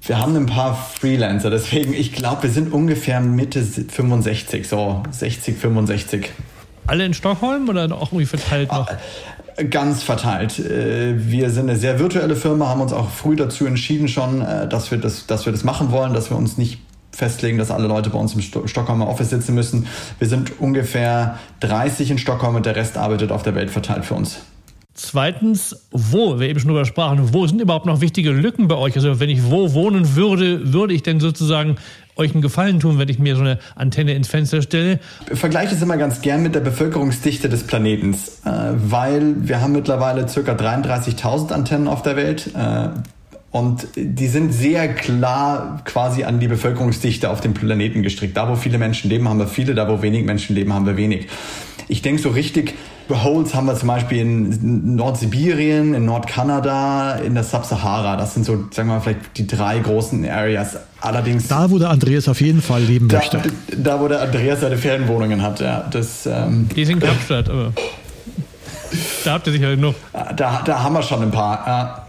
Wir 0.00 0.18
haben 0.18 0.36
ein 0.36 0.46
paar 0.46 0.74
Freelancer, 0.74 1.50
deswegen, 1.50 1.92
ich 1.92 2.12
glaube, 2.12 2.44
wir 2.44 2.50
sind 2.50 2.72
ungefähr 2.72 3.20
Mitte 3.20 3.62
65, 3.62 4.68
so 4.68 5.02
60, 5.10 5.56
65. 5.56 6.30
Alle 6.86 7.04
in 7.04 7.14
Stockholm 7.14 7.68
oder 7.68 7.84
auch 7.94 8.10
irgendwie 8.10 8.26
verteilt 8.26 8.72
noch? 8.72 8.88
Ah, 8.88 9.62
ganz 9.62 10.02
verteilt. 10.02 10.58
Äh, 10.58 11.30
wir 11.30 11.50
sind 11.50 11.68
eine 11.68 11.78
sehr 11.78 11.98
virtuelle 11.98 12.34
Firma, 12.34 12.68
haben 12.68 12.80
uns 12.80 12.92
auch 12.92 13.10
früh 13.10 13.36
dazu 13.36 13.66
entschieden 13.66 14.08
schon, 14.08 14.40
äh, 14.40 14.66
dass 14.66 14.90
wir 14.90 14.98
das, 14.98 15.26
dass 15.26 15.46
wir 15.46 15.52
das 15.52 15.62
machen 15.62 15.92
wollen, 15.92 16.14
dass 16.14 16.30
wir 16.30 16.36
uns 16.36 16.58
nicht 16.58 16.80
festlegen, 17.12 17.58
dass 17.58 17.70
alle 17.70 17.86
Leute 17.86 18.10
bei 18.10 18.18
uns 18.18 18.34
im 18.34 18.40
Stockholmer 18.40 19.06
Office 19.06 19.30
sitzen 19.30 19.54
müssen. 19.54 19.86
Wir 20.18 20.28
sind 20.28 20.58
ungefähr 20.60 21.38
30 21.60 22.10
in 22.10 22.18
Stockholm 22.18 22.56
und 22.56 22.66
der 22.66 22.74
Rest 22.74 22.96
arbeitet 22.96 23.30
auf 23.30 23.42
der 23.42 23.54
Welt 23.54 23.70
verteilt 23.70 24.04
für 24.04 24.14
uns. 24.14 24.38
Zweitens, 24.94 25.88
wo, 25.90 26.38
wir 26.38 26.48
eben 26.48 26.60
schon 26.60 26.68
drüber 26.68 26.84
sprachen, 26.84 27.32
wo 27.32 27.46
sind 27.46 27.60
überhaupt 27.60 27.86
noch 27.86 28.02
wichtige 28.02 28.30
Lücken 28.30 28.68
bei 28.68 28.74
euch? 28.74 28.94
Also 28.94 29.20
wenn 29.20 29.30
ich 29.30 29.50
wo 29.50 29.72
wohnen 29.72 30.16
würde, 30.16 30.74
würde 30.74 30.92
ich 30.92 31.02
denn 31.02 31.18
sozusagen 31.18 31.76
euch 32.16 32.32
einen 32.32 32.42
Gefallen 32.42 32.78
tun, 32.78 32.98
wenn 32.98 33.08
ich 33.08 33.18
mir 33.18 33.34
so 33.34 33.40
eine 33.40 33.58
Antenne 33.74 34.12
ins 34.12 34.28
Fenster 34.28 34.60
stelle? 34.60 35.00
Ich 35.30 35.38
vergleiche 35.38 35.74
es 35.74 35.80
immer 35.80 35.96
ganz 35.96 36.20
gern 36.20 36.42
mit 36.42 36.54
der 36.54 36.60
Bevölkerungsdichte 36.60 37.48
des 37.48 37.66
Planetens, 37.66 38.42
äh, 38.44 38.50
weil 38.74 39.48
wir 39.48 39.62
haben 39.62 39.72
mittlerweile 39.72 40.26
ca. 40.26 40.52
33.000 40.52 41.52
Antennen 41.52 41.88
auf 41.88 42.02
der 42.02 42.16
Welt. 42.16 42.50
Äh, 42.54 42.88
und 43.50 43.86
die 43.96 44.28
sind 44.28 44.52
sehr 44.52 44.88
klar 44.94 45.82
quasi 45.84 46.24
an 46.24 46.40
die 46.40 46.48
Bevölkerungsdichte 46.48 47.28
auf 47.28 47.42
dem 47.42 47.52
Planeten 47.52 48.02
gestrickt. 48.02 48.34
Da, 48.36 48.48
wo 48.48 48.56
viele 48.56 48.78
Menschen 48.78 49.10
leben, 49.10 49.28
haben 49.28 49.38
wir 49.38 49.46
viele, 49.46 49.74
da, 49.74 49.88
wo 49.88 50.00
wenig 50.00 50.24
Menschen 50.24 50.56
leben, 50.56 50.72
haben 50.72 50.86
wir 50.86 50.96
wenig. 50.96 51.28
Ich 51.88 52.02
denke, 52.02 52.20
so 52.20 52.30
richtig 52.30 52.74
Holes 53.08 53.54
haben 53.54 53.66
wir 53.66 53.76
zum 53.76 53.88
Beispiel 53.88 54.20
in 54.20 54.96
Nordsibirien, 54.96 55.94
in 55.94 56.04
Nordkanada, 56.04 57.16
in 57.16 57.34
der 57.34 57.44
Subsahara. 57.44 58.16
Das 58.16 58.34
sind 58.34 58.44
so, 58.44 58.64
sagen 58.70 58.88
wir 58.88 58.94
mal, 58.94 59.00
vielleicht 59.00 59.36
die 59.36 59.46
drei 59.46 59.78
großen 59.78 60.28
Areas. 60.28 60.78
Allerdings. 61.00 61.48
Da, 61.48 61.70
wo 61.70 61.78
der 61.78 61.90
Andreas 61.90 62.28
auf 62.28 62.40
jeden 62.40 62.62
Fall 62.62 62.82
leben 62.82 63.08
da, 63.08 63.18
möchte. 63.18 63.42
Da, 63.76 64.00
wo 64.00 64.08
der 64.08 64.22
Andreas 64.22 64.60
seine 64.60 64.78
Ferienwohnungen 64.78 65.42
hat, 65.42 65.60
ja. 65.60 65.84
Das, 65.90 66.26
ähm, 66.26 66.68
die 66.74 66.84
sind 66.84 67.02
in 67.02 67.08
Kapstadt, 67.08 67.48
aber. 67.48 67.72
da 69.24 69.32
habt 69.32 69.46
ihr 69.46 69.52
sicher 69.52 69.66
halt 69.66 69.80
noch. 69.80 69.94
Da, 70.36 70.62
da 70.64 70.82
haben 70.82 70.94
wir 70.94 71.02
schon 71.02 71.22
ein 71.22 71.30
paar. 71.30 72.01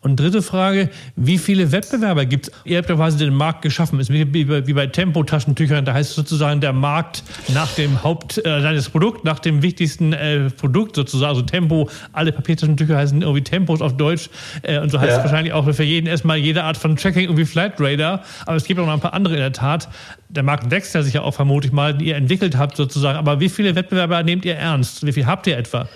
Und 0.00 0.20
dritte 0.20 0.42
Frage, 0.42 0.90
wie 1.16 1.38
viele 1.38 1.72
Wettbewerber 1.72 2.24
gibt 2.24 2.48
es? 2.48 2.54
Ihr 2.64 2.78
habt 2.78 2.88
ja 2.88 2.94
quasi 2.94 3.18
den 3.18 3.34
Markt 3.34 3.62
geschaffen. 3.62 3.98
Ist 3.98 4.12
wie, 4.12 4.32
wie 4.32 4.72
bei 4.72 4.86
Tempo-Taschentüchern, 4.86 5.84
da 5.84 5.92
heißt 5.92 6.10
es 6.10 6.16
sozusagen 6.16 6.60
der 6.60 6.72
Markt 6.72 7.24
nach 7.52 7.74
dem 7.74 8.04
Haupt, 8.04 8.38
äh, 8.38 8.62
das 8.62 8.90
Produkt, 8.90 9.24
nach 9.24 9.40
dem 9.40 9.60
wichtigsten 9.60 10.12
äh, 10.12 10.50
Produkt 10.50 10.94
sozusagen. 10.94 11.30
Also 11.30 11.42
Tempo, 11.42 11.90
alle 12.12 12.30
Papiertaschentücher 12.30 12.96
heißen 12.96 13.22
irgendwie 13.22 13.42
Tempos 13.42 13.82
auf 13.82 13.96
Deutsch. 13.96 14.30
Äh, 14.62 14.78
und 14.78 14.90
so 14.90 15.00
heißt 15.00 15.10
ja. 15.10 15.16
es 15.16 15.24
wahrscheinlich 15.24 15.52
auch 15.52 15.68
für 15.72 15.82
jeden 15.82 16.06
erstmal 16.06 16.36
jede 16.38 16.62
Art 16.62 16.76
von 16.76 16.94
Tracking 16.94 17.24
irgendwie 17.24 17.44
Flight 17.44 17.80
Radar. 17.80 18.22
Aber 18.46 18.54
es 18.54 18.64
gibt 18.64 18.78
auch 18.78 18.86
noch 18.86 18.94
ein 18.94 19.00
paar 19.00 19.14
andere 19.14 19.34
in 19.34 19.40
der 19.40 19.52
Tat. 19.52 19.88
Der 20.28 20.44
Markt 20.44 20.70
wächst 20.70 20.94
ja 20.94 21.02
sicher 21.02 21.24
auch 21.24 21.34
vermutlich 21.34 21.72
mal, 21.72 21.92
die 21.92 22.06
ihr 22.06 22.16
entwickelt 22.16 22.56
habt 22.56 22.76
sozusagen. 22.76 23.18
Aber 23.18 23.40
wie 23.40 23.48
viele 23.48 23.74
Wettbewerber 23.74 24.22
nehmt 24.22 24.44
ihr 24.44 24.54
ernst? 24.54 25.04
Wie 25.04 25.12
viel 25.12 25.26
habt 25.26 25.48
ihr 25.48 25.58
etwa? 25.58 25.88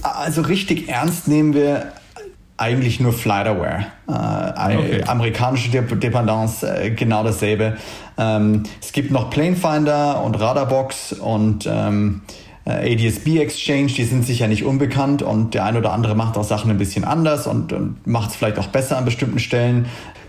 Also 0.00 0.40
richtig 0.40 0.88
ernst 0.88 1.28
nehmen 1.28 1.52
wir 1.52 1.92
eigentlich 2.62 3.00
nur 3.00 3.12
FlightAware. 3.12 3.86
Äh, 4.08 4.76
okay. 4.76 5.04
Amerikanische 5.06 5.70
Dependance, 5.70 6.64
äh, 6.64 6.90
genau 6.90 7.24
dasselbe. 7.24 7.76
Ähm, 8.16 8.62
es 8.80 8.92
gibt 8.92 9.10
noch 9.10 9.30
Planefinder 9.30 10.22
und 10.22 10.36
Radarbox 10.36 11.14
und 11.14 11.66
ähm, 11.66 12.22
äh, 12.64 12.94
ADSB 12.94 13.38
Exchange, 13.40 13.88
die 13.88 14.04
sind 14.04 14.24
sicher 14.24 14.46
nicht 14.46 14.64
unbekannt 14.64 15.22
und 15.22 15.54
der 15.54 15.64
ein 15.64 15.76
oder 15.76 15.92
andere 15.92 16.14
macht 16.14 16.38
auch 16.38 16.44
Sachen 16.44 16.70
ein 16.70 16.78
bisschen 16.78 17.02
anders 17.02 17.48
und, 17.48 17.72
und 17.72 18.06
macht 18.06 18.30
es 18.30 18.36
vielleicht 18.36 18.60
auch 18.60 18.68
besser 18.68 18.96
an 18.96 19.04
bestimmten 19.04 19.40
Stellen. 19.40 19.86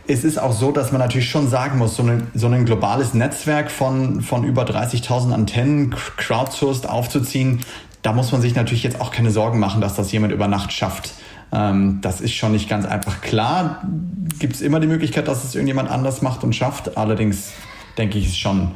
Es 0.07 0.23
ist 0.23 0.39
auch 0.39 0.53
so, 0.53 0.71
dass 0.71 0.91
man 0.91 0.99
natürlich 0.99 1.29
schon 1.29 1.47
sagen 1.47 1.77
muss, 1.77 1.95
so, 1.95 2.03
eine, 2.03 2.23
so 2.33 2.47
ein 2.47 2.65
globales 2.65 3.13
Netzwerk 3.13 3.69
von, 3.69 4.21
von 4.21 4.43
über 4.43 4.63
30.000 4.63 5.31
Antennen 5.31 5.95
crowdsourced 6.17 6.89
aufzuziehen, 6.89 7.59
da 8.01 8.11
muss 8.11 8.31
man 8.31 8.41
sich 8.41 8.55
natürlich 8.55 8.83
jetzt 8.83 8.99
auch 8.99 9.11
keine 9.11 9.31
Sorgen 9.31 9.59
machen, 9.59 9.79
dass 9.79 9.95
das 9.95 10.11
jemand 10.11 10.33
über 10.33 10.47
Nacht 10.47 10.73
schafft. 10.73 11.13
Ähm, 11.53 11.99
das 12.01 12.19
ist 12.19 12.33
schon 12.33 12.51
nicht 12.51 12.67
ganz 12.67 12.85
einfach. 12.85 13.21
Klar 13.21 13.83
gibt 14.39 14.55
es 14.55 14.61
immer 14.61 14.79
die 14.79 14.87
Möglichkeit, 14.87 15.27
dass 15.27 15.43
es 15.43 15.53
irgendjemand 15.53 15.89
anders 15.89 16.21
macht 16.21 16.43
und 16.43 16.55
schafft. 16.55 16.97
Allerdings 16.97 17.51
denke 17.97 18.17
ich, 18.17 18.37
schon, 18.37 18.71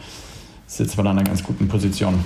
sitzt 0.68 0.96
man 0.98 1.08
an 1.08 1.18
einer 1.18 1.28
ganz 1.28 1.44
guten 1.44 1.68
Position. 1.68 2.24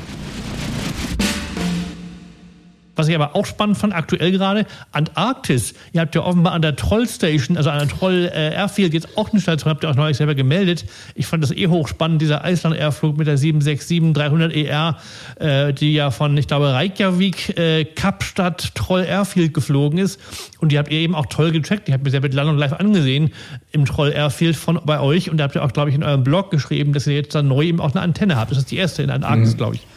Was 3.01 3.07
ich 3.07 3.15
aber 3.15 3.35
auch 3.35 3.47
spannend 3.47 3.79
fand, 3.79 3.95
aktuell 3.95 4.31
gerade, 4.31 4.67
Antarktis. 4.91 5.73
Ihr 5.91 6.01
habt 6.01 6.13
ja 6.13 6.21
offenbar 6.21 6.53
an 6.53 6.61
der 6.61 6.75
Troll 6.75 7.07
Station, 7.07 7.57
also 7.57 7.71
an 7.71 7.79
der 7.79 7.87
Troll 7.87 8.31
äh, 8.31 8.53
Airfield, 8.53 8.93
jetzt 8.93 9.17
auch 9.17 9.31
eine 9.31 9.41
Station, 9.41 9.71
habt 9.71 9.83
ihr 9.83 9.89
auch 9.89 9.95
neulich 9.95 10.17
selber 10.17 10.35
gemeldet. 10.35 10.85
Ich 11.15 11.25
fand 11.25 11.41
das 11.41 11.49
eh 11.49 11.65
hochspannend, 11.65 12.21
dieser 12.21 12.43
Island-Airflug 12.45 13.17
mit 13.17 13.25
der 13.25 13.39
767-300ER, 13.39 14.97
äh, 15.39 15.73
die 15.73 15.93
ja 15.93 16.11
von, 16.11 16.37
ich 16.37 16.45
glaube, 16.45 16.71
Reykjavik, 16.71 17.57
äh, 17.57 17.85
Kapstadt, 17.85 18.75
Troll 18.75 19.03
Airfield 19.03 19.55
geflogen 19.55 19.97
ist. 19.97 20.19
Und 20.59 20.71
die 20.71 20.77
habt 20.77 20.91
ihr 20.91 20.99
eben 20.99 21.15
auch 21.15 21.25
toll 21.25 21.51
getrackt. 21.51 21.87
Die 21.87 21.93
habt 21.93 22.03
mir 22.03 22.11
sehr 22.11 22.21
mit 22.21 22.35
Landung 22.35 22.59
live 22.59 22.73
angesehen 22.73 23.31
im 23.71 23.85
Troll 23.85 24.11
Airfield 24.11 24.55
von 24.55 24.79
bei 24.85 24.99
euch. 24.99 25.31
Und 25.31 25.37
da 25.37 25.45
habt 25.45 25.55
ihr 25.55 25.65
auch, 25.65 25.73
glaube 25.73 25.89
ich, 25.89 25.95
in 25.95 26.03
eurem 26.03 26.23
Blog 26.23 26.51
geschrieben, 26.51 26.93
dass 26.93 27.07
ihr 27.07 27.15
jetzt 27.15 27.33
dann 27.33 27.47
neu 27.47 27.63
eben 27.63 27.79
auch 27.79 27.95
eine 27.95 28.01
Antenne 28.01 28.35
habt. 28.35 28.51
Das 28.51 28.59
ist 28.59 28.69
die 28.69 28.77
erste 28.77 29.01
in 29.01 29.09
Antarktis, 29.09 29.53
mhm. 29.53 29.57
glaube 29.57 29.75
ich. 29.77 29.87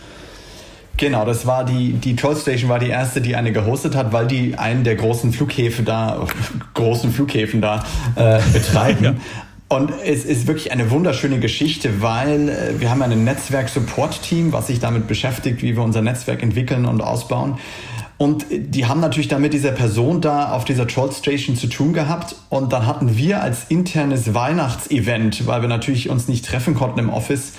Genau, 0.96 1.24
das 1.24 1.46
war 1.46 1.64
die, 1.64 1.94
die 1.94 2.14
Troll 2.14 2.36
Station 2.36 2.70
war 2.70 2.78
die 2.78 2.88
erste, 2.88 3.20
die 3.20 3.34
eine 3.34 3.52
gehostet 3.52 3.96
hat, 3.96 4.12
weil 4.12 4.26
die 4.26 4.56
einen 4.56 4.84
der 4.84 4.94
großen 4.94 5.32
Flughäfen 5.32 5.84
da, 5.84 6.26
großen 6.74 7.12
Flughäfen 7.12 7.60
da 7.60 7.84
äh, 8.14 8.40
betreiben. 8.52 9.04
ja. 9.04 9.14
Und 9.68 9.92
es 10.04 10.24
ist 10.24 10.46
wirklich 10.46 10.70
eine 10.70 10.90
wunderschöne 10.90 11.40
Geschichte, 11.40 12.00
weil 12.00 12.48
äh, 12.48 12.80
wir 12.80 12.90
haben 12.90 13.02
ein 13.02 13.24
Netzwerk-Support-Team, 13.24 14.52
was 14.52 14.68
sich 14.68 14.78
damit 14.78 15.08
beschäftigt, 15.08 15.62
wie 15.62 15.74
wir 15.74 15.82
unser 15.82 16.02
Netzwerk 16.02 16.42
entwickeln 16.42 16.84
und 16.84 17.00
ausbauen. 17.00 17.58
Und 18.16 18.46
die 18.50 18.86
haben 18.86 19.00
natürlich 19.00 19.26
dann 19.26 19.42
mit 19.42 19.52
dieser 19.52 19.72
Person 19.72 20.20
da 20.20 20.52
auf 20.52 20.64
dieser 20.64 20.86
Troll 20.86 21.10
Station 21.10 21.56
zu 21.56 21.66
tun 21.66 21.92
gehabt. 21.92 22.36
Und 22.48 22.72
dann 22.72 22.86
hatten 22.86 23.16
wir 23.16 23.42
als 23.42 23.64
internes 23.68 24.34
Weihnachtsevent, 24.34 25.46
weil 25.48 25.62
wir 25.62 25.68
natürlich 25.68 26.08
uns 26.08 26.28
nicht 26.28 26.46
treffen 26.46 26.74
konnten 26.74 27.00
im 27.00 27.10
Office, 27.10 27.54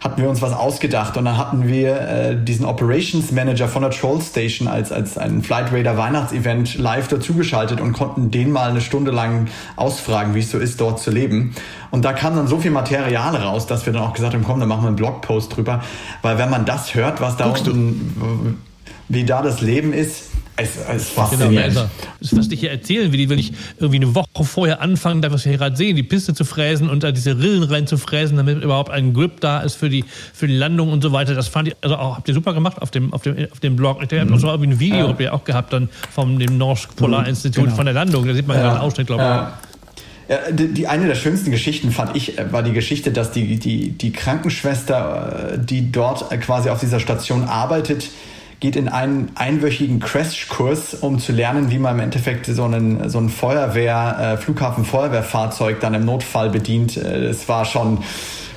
hatten 0.00 0.22
wir 0.22 0.30
uns 0.30 0.40
was 0.40 0.54
ausgedacht 0.54 1.18
und 1.18 1.26
dann 1.26 1.36
hatten 1.36 1.68
wir 1.68 2.00
äh, 2.00 2.36
diesen 2.36 2.64
Operations 2.64 3.32
Manager 3.32 3.68
von 3.68 3.82
der 3.82 3.90
Troll 3.90 4.20
Station 4.22 4.66
als, 4.66 4.92
als 4.92 5.18
ein 5.18 5.42
Flight 5.42 5.72
Radar 5.72 5.98
Weihnachtsevent 5.98 6.78
live 6.78 7.08
dazugeschaltet 7.08 7.82
und 7.82 7.92
konnten 7.92 8.30
den 8.30 8.50
mal 8.50 8.70
eine 8.70 8.80
Stunde 8.80 9.10
lang 9.10 9.48
ausfragen, 9.76 10.34
wie 10.34 10.40
es 10.40 10.50
so 10.50 10.58
ist, 10.58 10.80
dort 10.80 11.00
zu 11.00 11.10
leben. 11.10 11.54
Und 11.90 12.04
da 12.04 12.14
kam 12.14 12.34
dann 12.34 12.48
so 12.48 12.58
viel 12.58 12.70
Material 12.70 13.36
raus, 13.36 13.66
dass 13.66 13.84
wir 13.84 13.92
dann 13.92 14.02
auch 14.02 14.14
gesagt 14.14 14.32
haben, 14.32 14.44
komm, 14.44 14.58
dann 14.58 14.70
machen 14.70 14.82
wir 14.82 14.88
einen 14.88 14.96
Blogpost 14.96 15.54
drüber. 15.54 15.82
Weil 16.22 16.38
wenn 16.38 16.48
man 16.48 16.64
das 16.64 16.94
hört, 16.94 17.20
was 17.20 17.36
da 17.36 17.44
Guckst 17.44 17.68
unten, 17.68 18.58
wie 19.08 19.24
da 19.24 19.42
das 19.42 19.60
Leben 19.60 19.92
ist, 19.92 20.30
es, 20.60 20.76
es 20.76 21.08
faszinierend. 21.08 21.74
Genau, 21.74 21.90
das, 22.20 22.36
was 22.36 22.48
ich 22.48 22.60
hier 22.60 22.70
erzählen 22.70 23.12
will, 23.12 23.28
wenn 23.28 23.38
ich 23.38 23.52
irgendwie 23.78 24.04
eine 24.04 24.14
Woche 24.14 24.44
vorher 24.44 24.80
anfangen, 24.80 25.22
da 25.22 25.32
was 25.32 25.44
wir 25.44 25.50
hier 25.50 25.58
gerade 25.58 25.76
sehen, 25.76 25.96
die 25.96 26.02
Piste 26.02 26.34
zu 26.34 26.44
fräsen 26.44 26.88
und 26.88 27.02
da 27.02 27.12
diese 27.12 27.38
Rillen 27.38 27.62
rein 27.62 27.86
zu 27.86 27.96
fräsen, 27.96 28.36
damit 28.36 28.62
überhaupt 28.62 28.90
ein 28.90 29.14
Grip 29.14 29.40
da 29.40 29.60
ist 29.60 29.74
für 29.74 29.88
die, 29.88 30.04
für 30.32 30.46
die 30.46 30.56
Landung 30.56 30.92
und 30.92 31.02
so 31.02 31.12
weiter. 31.12 31.34
Das 31.34 31.48
fand 31.48 31.68
ich, 31.68 31.76
also 31.80 31.96
auch, 31.96 32.16
habt 32.16 32.28
ihr 32.28 32.34
super 32.34 32.54
gemacht 32.54 32.80
auf 32.80 32.90
dem, 32.90 33.12
auf 33.12 33.22
dem, 33.22 33.48
auf 33.50 33.60
dem 33.60 33.76
Blog. 33.76 34.02
Ich 34.02 34.18
habe 34.18 34.24
mhm. 34.30 34.44
auch 34.44 34.60
ein 34.60 34.80
Video, 34.80 34.98
ja. 34.98 35.08
habt 35.08 35.20
ihr 35.20 35.34
auch 35.34 35.44
gehabt, 35.44 35.72
dann 35.72 35.88
vom 36.12 36.38
dem 36.38 36.58
Norsk 36.58 36.94
Polar 36.96 37.26
Institut 37.26 37.64
genau. 37.64 37.76
von 37.76 37.84
der 37.86 37.94
Landung. 37.94 38.26
Da 38.26 38.34
sieht 38.34 38.46
man 38.46 38.56
ja, 38.56 38.64
ja 38.64 38.70
einen 38.70 38.80
Ausschnitt, 38.80 39.06
glaube 39.06 39.22
ich. 39.22 39.28
Ja. 39.28 39.58
Ja, 40.28 40.52
die, 40.52 40.68
die, 40.68 40.86
eine 40.86 41.08
der 41.08 41.16
schönsten 41.16 41.50
Geschichten 41.50 41.90
fand 41.90 42.14
ich, 42.14 42.38
äh, 42.38 42.52
war 42.52 42.62
die 42.62 42.72
Geschichte, 42.72 43.10
dass 43.10 43.32
die, 43.32 43.58
die, 43.58 43.90
die 43.90 44.12
Krankenschwester, 44.12 45.54
äh, 45.54 45.58
die 45.58 45.90
dort 45.90 46.30
quasi 46.42 46.70
auf 46.70 46.78
dieser 46.78 47.00
Station 47.00 47.42
arbeitet, 47.42 48.10
geht 48.60 48.76
in 48.76 48.88
einen 48.88 49.30
einwöchigen 49.36 50.00
Crashkurs, 50.00 50.94
um 50.94 51.18
zu 51.18 51.32
lernen, 51.32 51.70
wie 51.70 51.78
man 51.78 51.94
im 51.94 52.00
Endeffekt 52.00 52.44
so 52.46 52.64
einen, 52.64 53.08
so 53.08 53.18
ein 53.18 53.30
Feuerwehr, 53.30 54.34
äh, 54.34 54.36
Flughafen-Feuerwehrfahrzeug 54.36 55.80
dann 55.80 55.94
im 55.94 56.04
Notfall 56.04 56.50
bedient. 56.50 56.98
Äh, 56.98 57.24
es 57.24 57.48
war 57.48 57.64
schon 57.64 58.04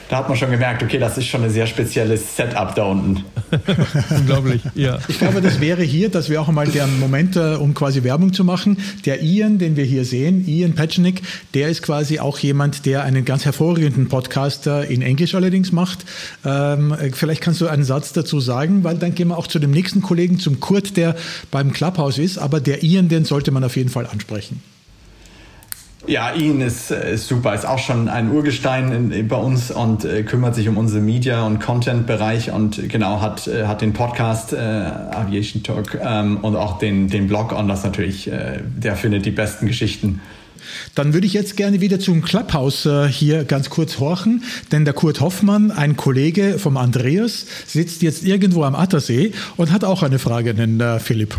da 0.10 0.18
hat 0.18 0.28
man 0.28 0.38
schon 0.38 0.52
gemerkt, 0.52 0.84
okay, 0.84 0.98
das 0.98 1.18
ist 1.18 1.28
schon 1.28 1.44
ein 1.44 1.50
sehr 1.50 1.68
spezielles 1.68 2.36
Setup 2.36 2.76
da 2.76 2.84
unten. 2.84 3.24
Unglaublich, 4.10 4.62
ja. 4.76 5.00
Ich 5.08 5.20
glaube, 5.20 5.42
das 5.42 5.60
wäre 5.60 5.84
hier, 5.84 6.10
das 6.10 6.30
wäre 6.30 6.42
auch 6.42 6.50
einmal 6.50 6.68
der 6.68 6.88
Moment, 6.88 7.36
äh, 7.36 7.56
um 7.56 7.74
quasi 7.74 8.04
Werbung 8.04 8.34
zu 8.34 8.44
machen. 8.44 8.78
Der 9.06 9.22
Ian, 9.22 9.58
den 9.58 9.76
wir 9.76 9.86
hier 9.86 10.06
sehen, 10.06 10.48
Ian 10.48 10.74
Petchnick, 10.74 11.22
der 11.54 11.70
ist 11.70 11.82
quasi 11.82 12.20
auch 12.20 12.39
jemand, 12.39 12.86
der 12.86 13.04
einen 13.04 13.26
ganz 13.26 13.46
hervorragenden 13.46 14.08
Podcaster 14.08 14.86
in 14.88 15.02
Englisch 15.02 15.36
allerdings 15.36 15.72
macht. 15.72 16.06
Ähm, 16.46 16.96
vielleicht 17.13 17.42
kannst 17.42 17.62
du 17.62 17.68
einen 17.68 17.84
Satz 17.84 18.13
dazu 18.13 18.39
sagen, 18.39 18.84
weil 18.84 18.98
dann 18.98 19.16
gehen 19.16 19.30
wir 19.30 19.38
auch 19.38 19.48
zu 19.48 19.60
dem 19.60 19.72
nächsten 19.72 20.02
Kollegen, 20.02 20.39
zum 20.39 20.60
Kurt, 20.60 20.98
der 20.98 21.16
beim 21.52 21.74
Clubhouse 21.74 22.18
ist. 22.18 22.38
Aber 22.38 22.60
der 22.60 22.84
Ian, 22.84 23.10
den 23.10 23.26
sollte 23.26 23.52
man 23.52 23.63
auf 23.63 23.76
jeden 23.76 23.89
Fall 23.89 24.08
ansprechen. 24.08 24.62
Ja, 26.06 26.36
Ian 26.36 26.60
ist, 26.60 26.92
äh, 26.92 27.13
ist 27.13 27.28
super, 27.28 27.56
ist 27.56 27.66
auch 27.66 27.80
schon 27.80 28.10
ein 28.10 28.30
Urgestein 28.30 29.12
in, 29.12 29.28
bei 29.30 29.38
uns 29.38 29.72
und 29.72 30.04
äh, 30.04 30.24
kümmert 30.24 30.54
sich 30.54 30.68
um 30.68 30.78
unsere 30.78 31.02
Media- 31.02 31.46
und 31.46 31.62
Content-Bereich 31.62 32.52
und 32.52 32.89
genau 32.89 33.22
hat, 33.22 33.48
äh, 33.48 33.68
hat 33.68 33.80
den 33.80 33.94
Podcast 33.94 34.52
äh, 34.52 34.58
Aviation 34.58 35.63
Talk 35.63 35.98
ähm, 36.04 36.39
und 36.42 36.58
auch 36.58 36.78
den, 36.78 37.08
den 37.08 37.28
Blog 37.28 37.54
und 37.54 37.70
das 37.70 37.86
natürlich, 37.86 38.30
äh, 38.30 38.60
der 38.76 38.98
findet 38.98 39.26
die 39.26 39.32
besten 39.32 39.66
Geschichten. 39.66 40.20
Dann 40.94 41.13
würde 41.13 41.26
ich 41.26 41.34
jetzt 41.34 41.56
gerne 41.56 41.80
wieder 41.80 42.02
zum 42.02 42.22
Clubhouse 42.22 42.86
äh, 42.86 43.08
hier 43.08 43.46
ganz 43.46 43.70
kurz 43.70 44.00
horchen, 44.00 44.44
denn 44.74 44.84
der 44.84 44.94
Kurt 44.94 45.22
Hoffmann, 45.22 45.72
ein 45.72 45.96
Kollege 45.96 46.60
vom 46.60 46.76
Andreas, 46.76 47.46
sitzt 47.66 48.02
jetzt 48.02 48.26
irgendwo 48.26 48.63
am 48.63 48.76
Attersee 48.76 49.32
und 49.56 49.72
hat 49.72 49.86
auch 49.86 50.04
eine 50.04 50.20
Frage 50.20 50.50
an 50.50 50.58
den 50.58 51.00
Philipp. 51.00 51.38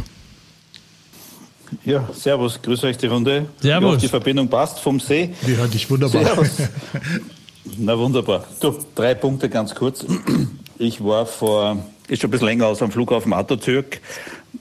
Ja, 1.84 2.08
servus, 2.12 2.60
grüß 2.60 2.84
euch 2.84 2.96
die 2.96 3.06
Runde. 3.06 3.46
Servus. 3.60 3.92
Hoffe, 3.92 4.00
die 4.00 4.08
Verbindung 4.08 4.48
passt 4.48 4.80
vom 4.80 5.00
See. 5.00 5.30
Wir 5.42 5.56
hören 5.56 5.70
dich 5.70 5.88
wunderbar. 5.90 6.24
Servus. 6.24 6.50
Na 7.78 7.98
wunderbar. 7.98 8.44
Du, 8.60 8.78
drei 8.94 9.14
Punkte 9.14 9.48
ganz 9.48 9.74
kurz. 9.74 10.04
Ich 10.78 11.02
war 11.02 11.26
vor, 11.26 11.84
ist 12.08 12.20
schon 12.20 12.28
ein 12.28 12.32
bisschen 12.32 12.48
länger 12.48 12.66
aus 12.66 12.82
am 12.82 12.90
Flughafen 12.90 13.32
Atatürk 13.32 14.00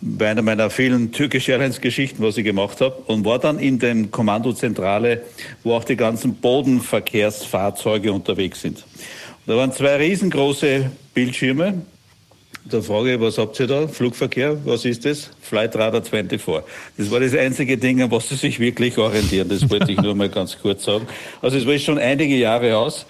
bei 0.02 0.30
einer 0.30 0.42
meiner 0.42 0.70
vielen 0.70 1.12
Türkisch 1.12 1.48
Airlines 1.50 1.80
Geschichten, 1.80 2.24
was 2.24 2.38
ich 2.38 2.44
gemacht 2.44 2.82
habe, 2.82 2.96
und 3.08 3.26
war 3.26 3.40
dann 3.40 3.60
in 3.60 3.80
der 3.80 3.96
Kommandozentrale, 4.08 5.22
wo 5.64 5.74
auch 5.74 5.84
die 5.84 5.96
ganzen 5.96 6.36
Bodenverkehrsfahrzeuge 6.36 8.12
unterwegs 8.12 8.62
sind. 8.62 8.80
Und 8.80 9.54
da 9.54 9.58
waren 9.58 9.72
zwei 9.72 9.96
riesengroße 9.98 10.90
Bildschirme, 11.14 11.82
da 12.66 12.82
frage 12.82 13.16
ich, 13.16 13.20
was 13.20 13.38
habt 13.38 13.60
ihr 13.60 13.68
da? 13.68 13.88
Flugverkehr, 13.88 14.58
was 14.66 14.86
ist 14.86 15.06
das? 15.06 15.30
Flight 15.42 15.76
Radar 15.76 16.04
24. 16.04 16.64
Das 16.98 17.12
war 17.12 17.20
das 17.20 17.36
einzige 17.36 17.78
Ding, 17.78 18.02
an 18.02 18.10
was 18.10 18.30
sie 18.30 18.36
sich 18.36 18.60
wirklich 18.60 18.98
orientieren. 18.98 19.50
Das 19.50 19.70
wollte 19.70 19.92
ich 19.92 20.02
nur 20.02 20.16
mal 20.16 20.30
ganz 20.30 20.58
kurz 20.58 20.86
sagen. 20.86 21.06
Also 21.42 21.58
es 21.58 21.68
war 21.68 21.78
schon 21.78 21.98
einige 21.98 22.36
Jahre 22.36 22.78
aus. 22.78 23.06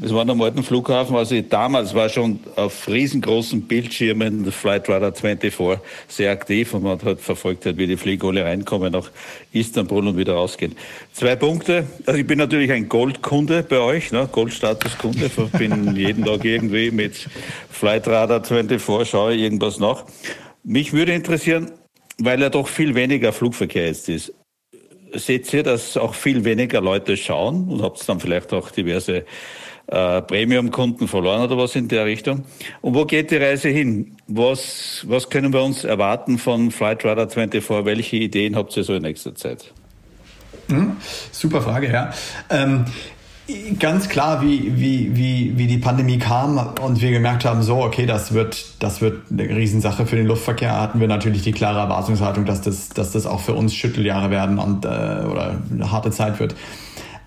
Es 0.00 0.14
war 0.14 0.28
am 0.28 0.40
alten 0.40 0.62
Flughafen, 0.62 1.16
also 1.16 1.40
damals 1.40 1.92
war 1.92 2.08
schon 2.08 2.38
auf 2.54 2.86
riesengroßen 2.86 3.62
Bildschirmen 3.62 4.52
Flight 4.52 4.88
Radar 4.88 5.12
24 5.12 5.80
sehr 6.06 6.30
aktiv 6.30 6.72
und 6.72 6.84
man 6.84 7.02
hat 7.02 7.20
verfolgt, 7.20 7.66
halt, 7.66 7.78
wie 7.78 7.88
die 7.88 7.96
Flieger 7.96 8.28
alle 8.28 8.44
reinkommen 8.44 8.92
nach 8.92 9.10
Istanbul 9.52 10.06
und 10.06 10.16
wieder 10.16 10.34
rausgehen. 10.34 10.76
Zwei 11.12 11.34
Punkte. 11.34 11.84
Also 12.06 12.20
ich 12.20 12.26
bin 12.26 12.38
natürlich 12.38 12.70
ein 12.70 12.88
Goldkunde 12.88 13.64
bei 13.64 13.80
euch, 13.80 14.12
ne? 14.12 14.28
Goldstatuskunde. 14.30 15.26
Ich 15.26 15.58
bin 15.58 15.96
jeden 15.96 16.24
Tag 16.24 16.44
irgendwie 16.44 16.92
mit 16.92 17.28
Flight 17.68 18.06
Radar 18.06 18.44
24, 18.44 19.10
schaue 19.10 19.34
irgendwas 19.34 19.80
nach. 19.80 20.04
Mich 20.62 20.92
würde 20.92 21.12
interessieren, 21.12 21.72
weil 22.18 22.40
ja 22.40 22.50
doch 22.50 22.68
viel 22.68 22.94
weniger 22.94 23.32
Flugverkehr 23.32 23.86
jetzt 23.86 24.08
ist 24.08 24.32
seht 25.14 25.52
ihr, 25.54 25.62
dass 25.62 25.96
auch 25.96 26.14
viel 26.14 26.44
weniger 26.44 26.82
Leute 26.82 27.16
schauen 27.16 27.68
und 27.68 27.82
habt 27.82 28.06
dann 28.06 28.20
vielleicht 28.20 28.52
auch 28.52 28.70
diverse 28.70 29.24
äh, 29.88 30.22
Premium-Kunden 30.22 31.08
verloren 31.08 31.42
oder 31.42 31.56
was 31.56 31.74
in 31.74 31.88
der 31.88 32.04
Richtung? 32.04 32.44
Und 32.80 32.94
wo 32.94 33.04
geht 33.04 33.30
die 33.30 33.36
Reise 33.36 33.68
hin? 33.68 34.16
Was, 34.26 35.04
was 35.08 35.30
können 35.30 35.52
wir 35.52 35.62
uns 35.62 35.84
erwarten 35.84 36.38
von 36.38 36.70
Flightradar 36.70 37.28
24? 37.28 37.84
Welche 37.84 38.16
Ideen 38.16 38.54
habt 38.54 38.76
ihr 38.76 38.84
so 38.84 38.94
in 38.94 39.02
nächster 39.02 39.34
Zeit? 39.34 39.72
Hm, 40.68 40.96
super 41.32 41.62
Frage, 41.62 41.90
ja. 41.90 42.12
Ähm, 42.50 42.84
ganz 43.78 44.10
klar, 44.10 44.42
wie, 44.42 44.76
wie, 44.76 45.16
wie, 45.16 45.56
wie 45.56 45.66
die 45.66 45.78
Pandemie 45.78 46.18
kam 46.18 46.58
und 46.82 47.00
wir 47.00 47.10
gemerkt 47.10 47.46
haben, 47.46 47.62
so, 47.62 47.82
okay, 47.82 48.04
das 48.04 48.34
wird, 48.34 48.82
das 48.82 49.00
wird 49.00 49.22
eine 49.30 49.48
Riesensache 49.48 50.04
für 50.04 50.16
den 50.16 50.26
Luftverkehr, 50.26 50.78
hatten 50.78 51.00
wir 51.00 51.08
natürlich 51.08 51.42
die 51.42 51.52
klare 51.52 51.78
Erwartungshaltung, 51.78 52.44
dass 52.44 52.60
das, 52.60 52.90
dass 52.90 53.12
das 53.12 53.26
auch 53.26 53.40
für 53.40 53.54
uns 53.54 53.74
Schütteljahre 53.74 54.30
werden 54.30 54.58
und, 54.58 54.84
äh, 54.84 54.88
oder 54.88 55.62
eine 55.72 55.90
harte 55.90 56.10
Zeit 56.10 56.38
wird. 56.40 56.54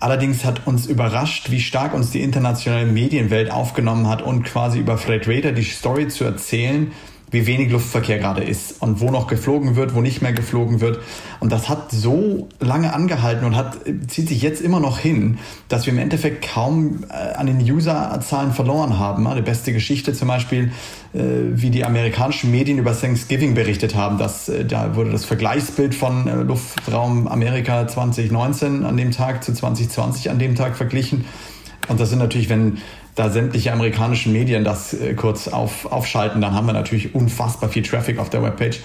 Allerdings 0.02 0.44
hat 0.44 0.66
uns 0.66 0.86
überrascht, 0.86 1.52
wie 1.52 1.60
stark 1.60 1.94
uns 1.94 2.10
die 2.10 2.22
internationale 2.22 2.86
Medienwelt 2.86 3.52
aufgenommen 3.52 4.08
hat 4.08 4.20
und 4.20 4.42
quasi 4.42 4.80
über 4.80 4.98
Freight 4.98 5.28
Raider 5.28 5.52
die 5.52 5.62
Story 5.62 6.08
zu 6.08 6.24
erzählen, 6.24 6.90
wie 7.32 7.46
wenig 7.46 7.72
Luftverkehr 7.72 8.18
gerade 8.18 8.44
ist 8.44 8.80
und 8.80 9.00
wo 9.00 9.10
noch 9.10 9.26
geflogen 9.26 9.74
wird, 9.74 9.94
wo 9.94 10.00
nicht 10.00 10.22
mehr 10.22 10.32
geflogen 10.32 10.80
wird. 10.80 11.00
Und 11.40 11.50
das 11.50 11.68
hat 11.68 11.90
so 11.90 12.48
lange 12.60 12.94
angehalten 12.94 13.44
und 13.44 13.56
hat, 13.56 13.78
zieht 14.06 14.28
sich 14.28 14.42
jetzt 14.42 14.60
immer 14.60 14.80
noch 14.80 14.98
hin, 14.98 15.38
dass 15.68 15.86
wir 15.86 15.92
im 15.92 15.98
Endeffekt 15.98 16.46
kaum 16.52 17.04
äh, 17.08 17.34
an 17.34 17.46
den 17.46 17.60
Userzahlen 17.60 18.52
verloren 18.52 18.98
haben. 18.98 19.26
Die 19.34 19.42
beste 19.42 19.72
Geschichte 19.72 20.12
zum 20.12 20.28
Beispiel, 20.28 20.72
äh, 21.14 21.20
wie 21.52 21.70
die 21.70 21.84
amerikanischen 21.84 22.50
Medien 22.50 22.78
über 22.78 22.98
Thanksgiving 22.98 23.54
berichtet 23.54 23.94
haben. 23.94 24.18
Dass, 24.18 24.50
äh, 24.50 24.66
da 24.66 24.94
wurde 24.94 25.10
das 25.10 25.24
Vergleichsbild 25.24 25.94
von 25.94 26.46
Luftraum 26.46 27.26
Amerika 27.28 27.88
2019 27.88 28.84
an 28.84 28.96
dem 28.96 29.10
Tag 29.10 29.42
zu 29.42 29.54
2020 29.54 30.30
an 30.30 30.38
dem 30.38 30.54
Tag 30.54 30.76
verglichen. 30.76 31.24
Und 31.88 31.98
das 31.98 32.10
sind 32.10 32.18
natürlich, 32.18 32.48
wenn 32.48 32.78
da 33.14 33.30
sämtliche 33.30 33.72
amerikanischen 33.72 34.32
Medien 34.32 34.64
das 34.64 34.94
äh, 34.94 35.14
kurz 35.14 35.48
auf, 35.48 35.90
aufschalten, 35.90 36.40
dann 36.40 36.54
haben 36.54 36.66
wir 36.66 36.72
natürlich 36.72 37.14
unfassbar 37.14 37.68
viel 37.68 37.82
Traffic 37.82 38.18
auf 38.18 38.30
der 38.30 38.42
Webpage. 38.42 38.80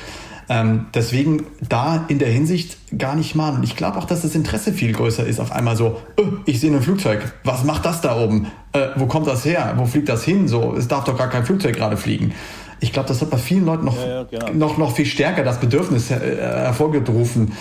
Ähm, 0.50 0.86
deswegen 0.94 1.46
da 1.68 2.06
in 2.08 2.20
der 2.20 2.30
Hinsicht 2.30 2.78
gar 2.98 3.16
nicht 3.16 3.36
mal. 3.36 3.54
Und 3.54 3.64
ich 3.64 3.76
glaube 3.76 3.98
auch, 3.98 4.06
dass 4.06 4.22
das 4.22 4.34
Interesse 4.34 4.72
viel 4.72 4.94
größer 4.94 5.26
ist. 5.26 5.40
Auf 5.40 5.52
einmal 5.52 5.76
so, 5.76 6.02
oh, 6.18 6.24
ich 6.46 6.62
sehe 6.62 6.74
ein 6.74 6.82
Flugzeug. 6.82 7.34
Was 7.44 7.66
macht 7.66 7.86
das 7.86 8.00
da 8.00 8.18
oben? 8.18 8.48
Äh, 8.72 8.88
wo 8.96 9.08
kommt 9.08 9.28
das 9.28 9.44
her? 9.44 9.74
Wo 9.76 9.86
fliegt 9.86 10.08
das 10.08 10.24
hin? 10.24 10.48
So, 10.48 10.74
es 10.78 10.88
darf 10.88 11.04
doch 11.04 11.18
gar 11.18 11.30
kein 11.30 11.46
Flugzeug 11.46 11.76
gerade 11.76 11.98
fliegen. 11.98 12.34
Ich 12.80 12.94
glaube, 12.94 13.10
das 13.10 13.22
hat 13.22 13.30
bei 13.30 13.38
vielen 13.38 13.66
Leuten 13.66 13.86
noch, 13.86 13.98
ja, 13.98 14.08
ja, 14.08 14.24
genau. 14.24 14.68
noch, 14.68 14.78
noch 14.78 14.96
viel 14.96 15.06
stärker 15.06 15.44
das 15.44 15.60
Bedürfnis 15.60 16.10
her 16.10 16.22
äh, 16.22 16.38
hervorgerufen. 16.38 17.54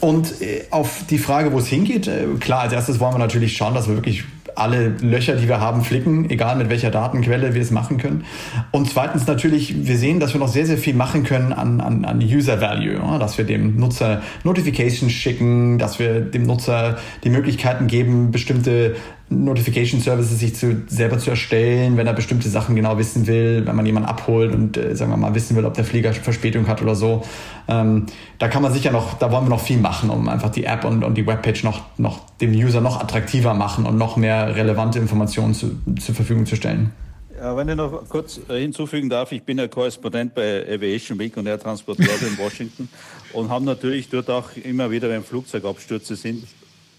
Und 0.00 0.40
äh, 0.40 0.64
auf 0.70 1.04
die 1.10 1.18
Frage, 1.18 1.52
wo 1.52 1.58
es 1.58 1.66
hingeht, 1.66 2.06
äh, 2.06 2.26
klar, 2.40 2.60
als 2.60 2.72
erstes 2.72 3.00
wollen 3.00 3.14
wir 3.14 3.18
natürlich 3.18 3.56
schauen, 3.56 3.74
dass 3.74 3.88
wir 3.88 3.96
wirklich 3.96 4.24
alle 4.54 4.88
Löcher, 5.00 5.36
die 5.36 5.48
wir 5.48 5.60
haben, 5.60 5.82
flicken, 5.82 6.30
egal 6.30 6.56
mit 6.56 6.70
welcher 6.70 6.90
Datenquelle 6.90 7.54
wir 7.54 7.62
es 7.62 7.70
machen 7.70 7.98
können. 7.98 8.24
Und 8.70 8.88
zweitens 8.88 9.26
natürlich, 9.26 9.86
wir 9.86 9.96
sehen, 9.96 10.20
dass 10.20 10.32
wir 10.34 10.40
noch 10.40 10.48
sehr, 10.48 10.66
sehr 10.66 10.78
viel 10.78 10.94
machen 10.94 11.24
können 11.24 11.52
an, 11.52 11.80
an, 11.80 12.04
an 12.04 12.18
User 12.18 12.60
Value, 12.60 12.94
ja, 12.94 13.18
dass 13.18 13.38
wir 13.38 13.44
dem 13.44 13.76
Nutzer 13.76 14.22
Notifications 14.44 15.12
schicken, 15.12 15.78
dass 15.78 15.98
wir 15.98 16.20
dem 16.20 16.44
Nutzer 16.44 16.98
die 17.24 17.30
Möglichkeiten 17.30 17.86
geben, 17.86 18.30
bestimmte 18.30 18.96
Notification 19.30 20.00
Services 20.00 20.38
sich 20.38 20.54
zu, 20.54 20.82
selber 20.86 21.18
zu 21.18 21.30
erstellen, 21.30 21.96
wenn 21.96 22.06
er 22.06 22.12
bestimmte 22.12 22.48
Sachen 22.48 22.76
genau 22.76 22.98
wissen 22.98 23.26
will, 23.26 23.66
wenn 23.66 23.74
man 23.74 23.86
jemanden 23.86 24.08
abholt 24.08 24.54
und 24.54 24.76
äh, 24.76 24.94
sagen 24.94 25.10
wir 25.10 25.16
mal 25.16 25.34
wissen 25.34 25.56
will, 25.56 25.64
ob 25.64 25.74
der 25.74 25.84
Flieger 25.84 26.12
Verspätung 26.12 26.68
hat 26.68 26.82
oder 26.82 26.94
so. 26.94 27.22
Ähm, 27.66 28.06
da 28.38 28.48
kann 28.48 28.62
man 28.62 28.72
sicher 28.72 28.92
noch, 28.92 29.14
da 29.14 29.32
wollen 29.32 29.46
wir 29.46 29.50
noch 29.50 29.60
viel 29.60 29.78
machen, 29.78 30.10
um 30.10 30.28
einfach 30.28 30.50
die 30.50 30.64
App 30.64 30.84
und, 30.84 31.02
und 31.04 31.16
die 31.16 31.26
Webpage 31.26 31.64
noch, 31.64 31.82
noch 31.98 32.20
dem 32.40 32.52
User 32.52 32.80
noch 32.80 33.00
attraktiver 33.00 33.54
machen 33.54 33.86
und 33.86 33.96
noch 33.96 34.16
mehr 34.16 34.56
relevante 34.56 34.98
Informationen 34.98 35.54
zu, 35.54 35.80
zur 35.98 36.14
Verfügung 36.14 36.44
zu 36.44 36.56
stellen. 36.56 36.92
Ja, 37.36 37.56
wenn 37.56 37.68
ich 37.68 37.76
noch 37.76 38.08
kurz 38.08 38.40
äh, 38.48 38.60
hinzufügen 38.60 39.08
darf, 39.08 39.32
ich 39.32 39.42
bin 39.42 39.58
ja 39.58 39.68
Korrespondent 39.68 40.34
bei 40.34 40.66
Aviation 40.68 41.18
Week 41.18 41.36
und 41.36 41.46
Air 41.46 41.58
Transport 41.58 41.98
World 41.98 42.22
in 42.28 42.38
Washington 42.38 42.88
und 43.32 43.48
haben 43.48 43.64
natürlich 43.64 44.08
dort 44.08 44.30
auch 44.30 44.56
immer 44.56 44.90
wieder, 44.90 45.08
wenn 45.08 45.24
Flugzeugabstürze 45.24 46.14
sind, 46.14 46.46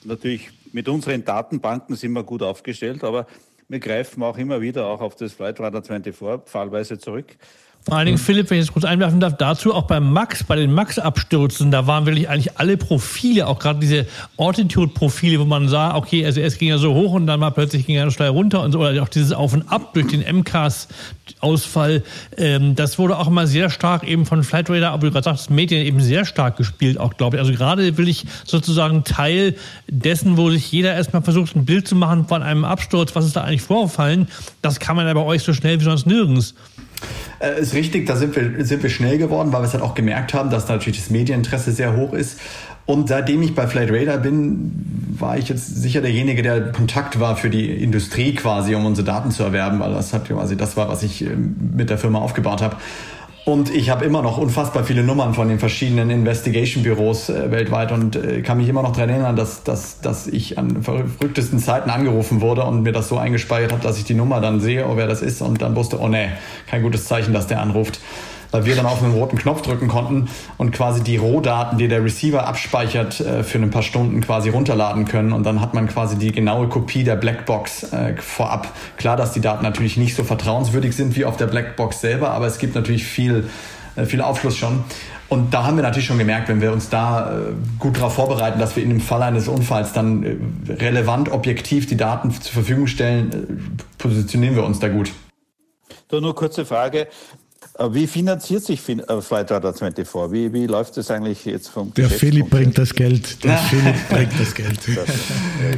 natürlich 0.04 0.50
mit 0.76 0.90
unseren 0.90 1.24
Datenbanken 1.24 1.96
sind 1.96 2.12
wir 2.12 2.24
gut 2.26 2.44
aufgestellt, 2.44 3.06
aber 3.06 3.28
wir 3.70 3.80
greifen 3.80 4.22
auch 4.24 4.38
immer 4.38 4.60
wieder 4.60 4.88
auch 4.88 5.00
auf 5.00 5.16
das 5.16 5.32
Flightradar 5.32 5.82
24 5.82 6.44
fallweise 6.44 7.00
zurück. 7.00 7.38
Vor 7.88 7.98
allen 7.98 8.08
Dingen, 8.08 8.18
Philipp, 8.18 8.50
wenn 8.50 8.58
ich 8.58 8.64
es 8.64 8.74
kurz 8.74 8.84
einwerfen 8.84 9.20
darf, 9.20 9.38
dazu 9.38 9.72
auch 9.72 9.84
beim 9.84 10.12
Max, 10.12 10.44
bei 10.44 10.56
den 10.56 10.74
Max-Abstürzen, 10.74 11.70
da 11.70 11.86
waren 11.86 12.08
wirklich 12.08 12.28
eigentlich 12.28 12.58
alle 12.58 12.78
Profile, 12.78 13.46
auch 13.46 13.60
gerade 13.60 13.80
diese 13.80 14.08
Altitude-Profile, 14.38 15.40
wo 15.40 15.46
man 15.46 15.68
sah, 15.68 15.96
okay, 15.96 16.26
also 16.26 16.42
erst 16.42 16.58
ging 16.58 16.70
er 16.70 16.80
so 16.80 16.96
hoch 16.96 17.14
und 17.14 17.28
dann 17.28 17.40
mal 17.40 17.52
plötzlich 17.52 17.86
ging 17.86 17.96
er 17.96 18.10
steil 18.10 18.30
runter 18.30 18.64
und 18.64 18.72
so, 18.72 18.80
oder 18.80 19.04
auch 19.04 19.08
dieses 19.08 19.34
Auf 19.34 19.54
und 19.54 19.72
Ab 19.72 19.94
durch 19.94 20.08
den 20.08 20.22
MCAS-Ausfall, 20.22 22.02
ähm, 22.38 22.74
das 22.74 22.98
wurde 22.98 23.20
auch 23.20 23.28
immer 23.28 23.46
sehr 23.46 23.70
stark 23.70 24.04
eben 24.04 24.26
von 24.26 24.44
Flightradar, 24.44 24.92
aber 24.92 25.06
du 25.06 25.14
gerade 25.14 25.26
sagst, 25.26 25.52
Medien 25.52 25.86
eben 25.86 26.02
sehr 26.02 26.26
stark 26.26 26.58
gespielt, 26.58 27.00
auch 27.00 27.16
glaube 27.18 27.38
ich. 27.38 27.42
Also 27.42 27.54
gerade 27.54 28.00
will 28.00 28.08
ich 28.08 28.26
sozusagen 28.46 29.04
Teil 29.04 29.58
dessen, 29.88 30.38
wo 30.38 30.50
sich 30.50 30.72
jeder 30.72 30.96
erstmal 30.96 31.22
versucht, 31.22 31.56
ein 31.56 31.66
Bild 31.66 31.88
zu 31.88 31.96
machen 31.96 32.28
von 32.28 32.42
einem 32.42 32.66
Absturz, 32.66 33.14
was 33.14 33.28
ist 33.28 33.36
da 33.36 33.42
eigentlich 33.44 33.62
vorgefallen, 33.62 34.28
das 34.64 34.80
kann 34.80 34.96
man 34.96 35.06
ja 35.06 35.14
bei 35.14 35.22
euch 35.22 35.44
so 35.44 35.54
schnell 35.54 35.80
wie 35.80 35.84
sonst 35.84 36.08
nirgends. 36.08 36.56
Äh, 37.40 37.60
ist 37.60 37.74
richtig, 37.74 38.06
da 38.06 38.16
sind 38.16 38.36
wir, 38.36 38.66
sind 38.66 38.84
wir 38.84 38.90
schnell 38.90 39.18
geworden, 39.18 39.52
weil 39.52 39.62
wir 39.62 39.68
es 39.68 39.74
halt 39.74 39.84
auch 39.84 39.96
gemerkt 39.96 40.34
haben, 40.34 40.50
dass 40.50 40.68
natürlich 40.68 41.00
das 41.00 41.10
Medieninteresse 41.10 41.72
sehr 41.72 41.96
hoch 41.96 42.14
ist. 42.14 42.40
Und 42.86 43.10
seitdem 43.10 43.42
ich 43.42 43.56
bei 43.56 43.66
Flight 43.66 43.92
Radar 43.92 44.20
bin, 44.20 45.16
war 45.18 45.38
ich 45.38 45.50
jetzt 45.50 45.82
sicher 45.82 46.02
derjenige, 46.02 46.44
der 46.44 46.72
Kontakt 46.72 47.20
war 47.20 47.36
für 47.36 47.50
die 47.50 47.72
Industrie 47.72 48.36
quasi, 48.36 48.76
um 48.76 48.86
unsere 48.86 49.06
Daten 49.06 49.32
zu 49.32 49.44
erwerben, 49.44 49.80
weil 49.80 49.94
das 49.94 50.14
hat 50.14 50.28
quasi 50.28 50.56
das 50.56 50.78
war, 50.78 50.88
was 50.88 51.02
ich 51.02 51.24
ähm, 51.24 51.56
mit 51.76 51.90
der 51.90 51.98
Firma 51.98 52.20
aufgebaut 52.20 52.62
habe. 52.62 52.76
Und 53.46 53.70
ich 53.70 53.92
habe 53.92 54.06
immer 54.06 54.24
noch 54.24 54.40
unfassbar 54.40 54.84
viele 54.84 55.04
Nummern 55.04 55.36
von 55.36 55.48
den 55.48 55.60
verschiedenen 55.60 56.10
Investigation-Büros 56.10 57.30
äh, 57.30 57.52
weltweit 57.52 57.92
und 57.92 58.16
äh, 58.16 58.42
kann 58.42 58.58
mich 58.58 58.68
immer 58.68 58.82
noch 58.82 58.94
daran 58.94 59.10
erinnern, 59.10 59.36
dass, 59.36 59.64
dass, 59.64 60.02
dass 60.02 60.26
ich 60.26 60.58
an 60.58 60.82
verrücktesten 60.82 61.60
Zeiten 61.60 61.92
angerufen 61.92 62.42
wurde 62.42 62.64
und 62.64 62.82
mir 62.82 62.92
das 62.92 63.08
so 63.08 63.20
eingespeichert 63.20 63.72
habe, 63.72 63.84
dass 63.84 64.00
ich 64.00 64.04
die 64.04 64.16
Nummer 64.16 64.42
dann 64.42 64.62
sehe, 64.62 64.88
oh, 64.88 64.98
wer 64.98 65.06
das 65.06 65.22
ist 65.22 65.44
und 65.44 65.62
dann 65.62 65.76
wusste, 65.76 66.00
oh 66.00 66.08
nee, 66.08 66.30
kein 66.66 66.82
gutes 66.82 67.06
Zeichen, 67.06 67.34
dass 67.34 67.46
der 67.46 67.62
anruft 67.62 68.00
weil 68.52 68.66
wir 68.66 68.76
dann 68.76 68.86
auf 68.86 69.04
einen 69.04 69.14
roten 69.14 69.38
Knopf 69.38 69.62
drücken 69.62 69.88
konnten 69.88 70.30
und 70.58 70.72
quasi 70.72 71.04
die 71.04 71.18
Rohdaten, 71.18 71.78
die 71.78 71.88
der 71.88 72.04
Receiver 72.04 72.48
abspeichert, 72.48 73.20
äh, 73.20 73.44
für 73.44 73.58
ein 73.58 73.70
paar 73.70 73.84
Stunden 73.84 74.22
quasi 74.22 74.50
runterladen 74.50 75.06
können. 75.06 75.34
Und 75.34 75.44
dann 75.44 75.62
hat 75.62 75.74
man 75.74 75.88
quasi 75.88 76.18
die 76.18 76.32
genaue 76.32 76.68
Kopie 76.68 77.04
der 77.04 77.16
Blackbox 77.16 77.92
äh, 77.94 78.16
vorab. 78.18 78.70
Klar, 78.98 79.18
dass 79.18 79.34
die 79.34 79.42
Daten 79.42 79.64
natürlich 79.64 79.98
nicht 79.98 80.16
so 80.16 80.24
vertrauenswürdig 80.24 80.96
sind 80.96 81.16
wie 81.16 81.26
auf 81.26 81.38
der 81.38 81.48
Blackbox 81.48 82.02
selber, 82.02 82.32
aber 82.32 82.48
es 82.48 82.58
gibt 82.58 82.76
natürlich 82.76 83.06
viel, 83.06 83.50
äh, 83.96 84.06
viel 84.06 84.22
Aufschluss 84.22 84.58
schon. 84.58 84.84
Und 85.28 85.56
da 85.56 85.64
haben 85.66 85.76
wir 85.76 85.84
natürlich 85.84 86.06
schon 86.06 86.20
gemerkt, 86.20 86.50
wenn 86.50 86.62
wir 86.62 86.72
uns 86.72 86.90
da 86.90 87.36
gut 87.80 87.98
darauf 87.98 88.14
vorbereiten, 88.14 88.60
dass 88.60 88.76
wir 88.76 88.84
in 88.84 88.90
dem 88.90 89.00
Fall 89.00 89.24
eines 89.24 89.48
Unfalls 89.48 89.92
dann 89.92 90.24
relevant, 90.70 91.32
objektiv 91.32 91.88
die 91.88 91.98
Daten 91.98 92.30
zur 92.30 92.54
Verfügung 92.54 92.86
stellen, 92.86 93.76
positionieren 93.98 94.56
wir 94.56 94.64
uns 94.64 94.78
da 94.78 94.88
gut. 94.88 95.12
So, 96.12 96.20
nur 96.20 96.36
kurze 96.36 96.64
Frage. 96.64 97.08
Äh, 97.78 97.94
wie 97.94 98.08
finanziert 98.08 98.64
sich 98.64 98.82
äh, 98.88 99.22
Flight 99.22 99.52
Radar 99.52 99.74
24? 99.74 100.32
Wie, 100.32 100.54
wie 100.54 100.66
läuft 100.66 100.98
das 100.98 101.12
eigentlich 101.12 101.46
jetzt 101.46 101.70
vom 101.70 101.94
Der 101.94 102.10
Philipp 102.10 102.50
bringt 102.50 102.78
das 102.78 102.94
Geld. 102.94 103.44
Der 103.44 103.58
Philipp 103.58 103.96
bringt 104.10 104.40
das 104.40 104.56
Geld. 104.56 104.80
Das, 104.96 105.06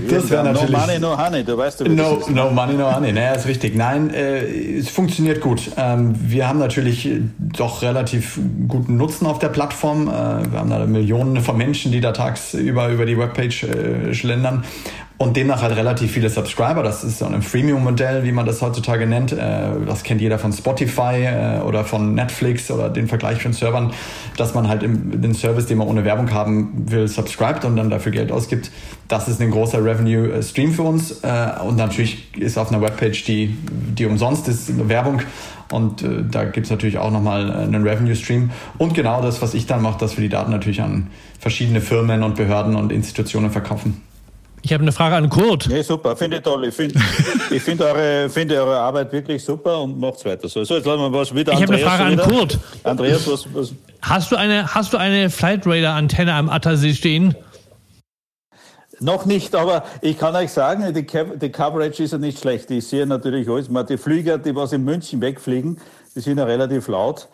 das 0.10 0.30
wäre 0.30 0.44
natürlich... 0.44 0.72
No 0.72 0.80
money, 0.80 1.00
no 1.00 1.18
honey. 1.18 1.44
Du 1.44 1.58
weißt, 1.58 1.80
du 1.82 1.90
no, 1.90 2.22
no 2.30 2.52
money, 2.52 2.74
no 2.74 2.94
honey. 2.94 3.12
Naja, 3.12 3.34
ist 3.34 3.48
richtig. 3.48 3.76
Nein, 3.76 4.14
äh, 4.14 4.78
es 4.78 4.90
funktioniert 4.90 5.42
gut. 5.42 5.72
Ähm, 5.78 6.16
wir 6.20 6.48
haben 6.48 6.60
natürlich 6.60 7.10
doch 7.38 7.82
relativ 7.82 8.40
guten 8.68 8.98
Nutzen 8.98 9.26
auf 9.26 9.40
der 9.40 9.50
Plattform. 9.50 10.08
Äh, 10.08 10.12
wir 10.12 10.60
haben 10.60 10.70
da 10.70 10.86
Millionen 10.86 11.42
von 11.42 11.58
Menschen, 11.58 11.92
die 11.92 12.02
da 12.02 12.12
tagsüber 12.12 12.90
über 12.90 13.06
die 13.06 13.18
Webpage 13.18 13.64
äh, 13.64 14.14
schlendern 14.14 14.64
und 15.18 15.36
demnach 15.36 15.64
halt 15.64 15.76
relativ 15.76 16.12
viele 16.12 16.30
Subscriber. 16.30 16.84
Das 16.84 17.04
ist 17.04 17.20
so 17.20 17.26
ein 17.26 17.42
Freemium-Modell, 17.42 18.24
wie 18.24 18.32
man 18.32 18.46
das 18.46 18.62
heutzutage 18.62 19.08
nennt. 19.08 19.32
Äh, 19.32 19.70
das 19.86 20.04
kennt 20.04 20.22
jeder 20.22 20.38
von 20.38 20.54
Spotify 20.54 21.26
äh, 21.26 21.60
oder 21.62 21.84
von 21.86 22.14
Netflix 22.14 22.70
oder 22.70 22.90
den 22.90 23.08
Vergleich 23.08 23.42
von 23.42 23.54
Servern, 23.54 23.94
dass 24.38 24.54
man 24.54 24.68
halt 24.68 24.84
den 24.84 25.34
Service, 25.34 25.66
den 25.66 25.80
man 25.80 25.88
ohne 25.88 26.06
Werbung 26.06 26.32
haben 26.32 26.86
will, 26.88 27.08
subscribt 27.08 27.66
und 27.66 27.76
dann 27.78 27.90
dafür 27.90 28.12
Geld 28.12 28.32
ausgibt. 28.32 28.70
Das 29.08 29.28
ist 29.28 29.42
ein 29.42 29.50
großer 29.50 29.84
Revenue-Stream 29.84 30.72
für 30.72 30.84
uns. 30.84 31.24
Äh, 31.24 31.50
und 31.66 31.78
natürlich 31.78 32.38
ist 32.38 32.60
auf 32.60 32.72
einer 32.72 32.82
Webpage, 32.82 33.24
die, 33.24 33.58
die 33.98 34.06
umsonst 34.06 34.48
ist, 34.48 34.88
Werbung. 34.88 35.22
Und 35.70 36.02
da 36.32 36.46
gibt 36.46 36.68
es 36.68 36.72
natürlich 36.72 36.98
auch 36.98 37.12
nochmal 37.12 37.52
einen 37.52 37.86
Revenue-Stream. 37.86 38.52
Und 38.78 38.94
genau 38.94 39.22
das, 39.22 39.42
was 39.42 39.54
ich 39.54 39.66
dann 39.66 39.82
mache, 39.82 40.00
dass 40.00 40.16
wir 40.16 40.22
die 40.22 40.30
Daten 40.30 40.50
natürlich 40.50 40.82
an 40.82 41.08
verschiedene 41.40 41.82
Firmen 41.82 42.24
und 42.24 42.36
Behörden 42.36 42.78
und 42.78 42.90
Institutionen 42.90 43.52
verkaufen. 43.52 44.02
Ich 44.68 44.74
habe 44.74 44.82
eine 44.82 44.92
Frage 44.92 45.16
an 45.16 45.30
Kurt. 45.30 45.70
Nee, 45.70 45.82
super, 45.82 46.14
finde 46.18 46.38
ich 46.38 46.44
toll. 46.44 46.66
Ich 46.66 46.74
finde 46.74 47.00
ich 47.52 47.62
find 47.62 47.82
eure, 47.82 48.30
find 48.30 48.52
eure 48.52 48.78
Arbeit 48.78 49.14
wirklich 49.14 49.42
super 49.42 49.80
und 49.82 49.98
macht's 49.98 50.26
weiter 50.26 50.50
so. 50.50 50.62
So, 50.66 50.76
jetzt 50.76 50.86
lassen 50.86 51.00
wir 51.00 51.14
was 51.14 51.34
wieder. 51.34 51.54
Ich 51.54 51.62
habe 51.62 51.74
eine 51.74 51.82
Frage 51.82 52.04
an 52.04 52.18
Kurt. 52.18 52.60
Andreas, 52.84 53.26
was, 53.32 53.48
was? 53.54 53.74
Hast 54.02 54.30
du 54.30 54.36
eine, 54.36 54.76
hast 54.76 54.92
du 54.92 54.98
eine 54.98 55.30
Flight 55.30 55.66
Radar 55.66 55.96
Antenne 55.96 56.34
am 56.34 56.50
Attersee 56.50 56.94
stehen? 56.94 57.34
Noch 59.00 59.26
nicht, 59.26 59.56
aber 59.56 59.86
ich 60.02 60.18
kann 60.18 60.36
euch 60.36 60.52
sagen, 60.52 60.94
die, 60.94 61.06
die 61.06 61.50
Coverage 61.50 62.04
ist 62.04 62.12
ja 62.12 62.18
nicht 62.18 62.38
schlecht. 62.38 62.70
Ich 62.70 62.88
sehe 62.88 63.08
natürlich 63.08 63.48
alles. 63.48 63.70
Die 63.88 63.98
Flüger, 63.98 64.38
die 64.38 64.54
was 64.54 64.74
in 64.74 64.84
München 64.84 65.22
wegfliegen, 65.22 65.80
die 66.14 66.20
sind 66.20 66.40
ja 66.40 66.44
relativ 66.44 66.90
laut. 66.90 67.30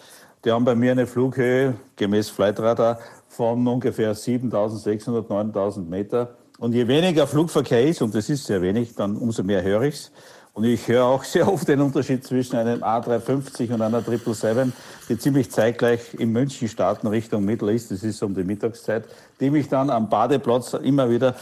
Die 0.46 0.52
haben 0.52 0.66
bei 0.66 0.76
mir 0.76 0.92
eine 0.92 1.08
Flughöhe 1.08 1.74
gemäß 1.96 2.30
Flightradar 2.30 3.00
von 3.28 3.66
ungefähr 3.66 4.16
7.600, 4.16 5.28
9.000 5.28 5.90
Meter. 5.90 6.36
Und 6.60 6.74
je 6.74 6.88
weniger 6.88 7.28
Flugverkehr 7.28 7.86
ist, 7.86 8.02
und 8.02 8.14
das 8.14 8.30
ist 8.30 8.46
sehr 8.46 8.62
wenig, 8.62 8.96
dann 8.96 9.18
umso 9.18 9.44
mehr 9.44 9.64
höre 9.64 9.84
ich's. 9.84 10.12
Und 10.54 10.66
ich 10.66 10.88
höre 10.88 11.06
auch 11.06 11.24
sehr 11.24 11.52
oft 11.52 11.68
den 11.68 11.82
Unterschied 11.82 12.24
zwischen 12.24 12.56
einem 12.56 12.84
A350 12.84 13.74
und 13.74 13.82
einer 13.82 14.02
777, 14.02 14.74
die 15.10 15.18
ziemlich 15.18 15.52
zeitgleich 15.52 16.14
in 16.14 16.32
München 16.32 16.68
starten 16.68 17.08
Richtung 17.08 17.44
Middle 17.44 17.72
East. 17.72 17.92
Das 17.92 18.04
ist 18.04 18.22
um 18.22 18.36
die 18.36 18.44
Mittagszeit, 18.44 19.06
die 19.40 19.50
mich 19.50 19.68
dann 19.68 19.90
am 19.90 20.10
Badeplatz 20.10 20.74
immer 20.74 21.10
wieder 21.10 21.36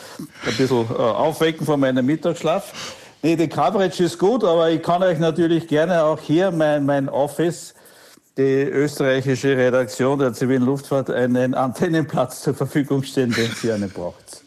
ein 0.45 0.55
bisschen 0.57 0.85
äh, 0.89 0.93
aufwecken 0.93 1.65
von 1.65 1.79
meinem 1.79 2.05
Mittagsschlaf. 2.05 2.95
Nee, 3.21 3.35
die 3.35 3.49
Coverage 3.49 4.03
ist 4.03 4.17
gut, 4.17 4.43
aber 4.43 4.71
ich 4.71 4.81
kann 4.81 5.03
euch 5.03 5.19
natürlich 5.19 5.67
gerne 5.67 6.03
auch 6.03 6.19
hier 6.19 6.49
mein, 6.49 6.85
mein 6.85 7.07
Office, 7.07 7.75
die 8.37 8.63
österreichische 8.63 9.55
Redaktion 9.55 10.17
der 10.17 10.33
zivilen 10.33 10.63
Luftfahrt, 10.63 11.11
einen 11.11 11.53
Antennenplatz 11.53 12.41
zur 12.41 12.55
Verfügung 12.55 13.03
stellen, 13.03 13.31
den 13.31 13.51
Sie 13.51 13.71
einen 13.71 13.91
braucht. 13.91 14.40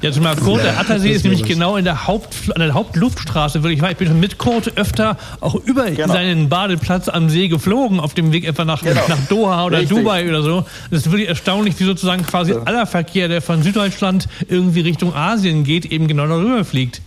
Jetzt 0.00 0.20
mal 0.20 0.36
Kurt, 0.36 0.62
der 0.62 0.78
Attersee 0.78 1.10
ist 1.10 1.24
nämlich 1.24 1.42
genau 1.42 1.76
in 1.76 1.84
der, 1.84 2.06
Haupt, 2.06 2.34
an 2.54 2.60
der 2.60 2.72
Hauptluftstraße. 2.72 3.60
Ich, 3.70 3.82
war, 3.82 3.90
ich 3.90 3.96
bin 3.96 4.08
schon 4.08 4.20
mit 4.20 4.38
Kurt 4.38 4.76
öfter 4.76 5.16
auch 5.40 5.54
über 5.54 5.90
genau. 5.90 6.12
seinen 6.12 6.48
Badeplatz 6.48 7.08
am 7.08 7.28
See 7.28 7.48
geflogen, 7.48 8.00
auf 8.00 8.14
dem 8.14 8.32
Weg 8.32 8.46
etwa 8.46 8.64
nach, 8.64 8.82
genau. 8.82 9.00
nach 9.08 9.18
Doha 9.28 9.66
oder 9.66 9.80
Richtig. 9.80 9.98
Dubai 9.98 10.28
oder 10.28 10.42
so. 10.42 10.64
Das 10.90 11.00
ist 11.00 11.10
wirklich 11.10 11.28
erstaunlich, 11.28 11.78
wie 11.78 11.84
sozusagen 11.84 12.24
quasi 12.24 12.52
ja. 12.52 12.62
aller 12.62 12.86
Verkehr, 12.86 13.28
der 13.28 13.42
von 13.42 13.62
Süddeutschland 13.62 14.28
irgendwie 14.48 14.80
Richtung 14.80 15.14
Asien 15.14 15.64
geht, 15.64 15.86
eben 15.86 16.06
genau 16.06 16.26
darüber 16.26 16.64
fliegt. 16.64 17.02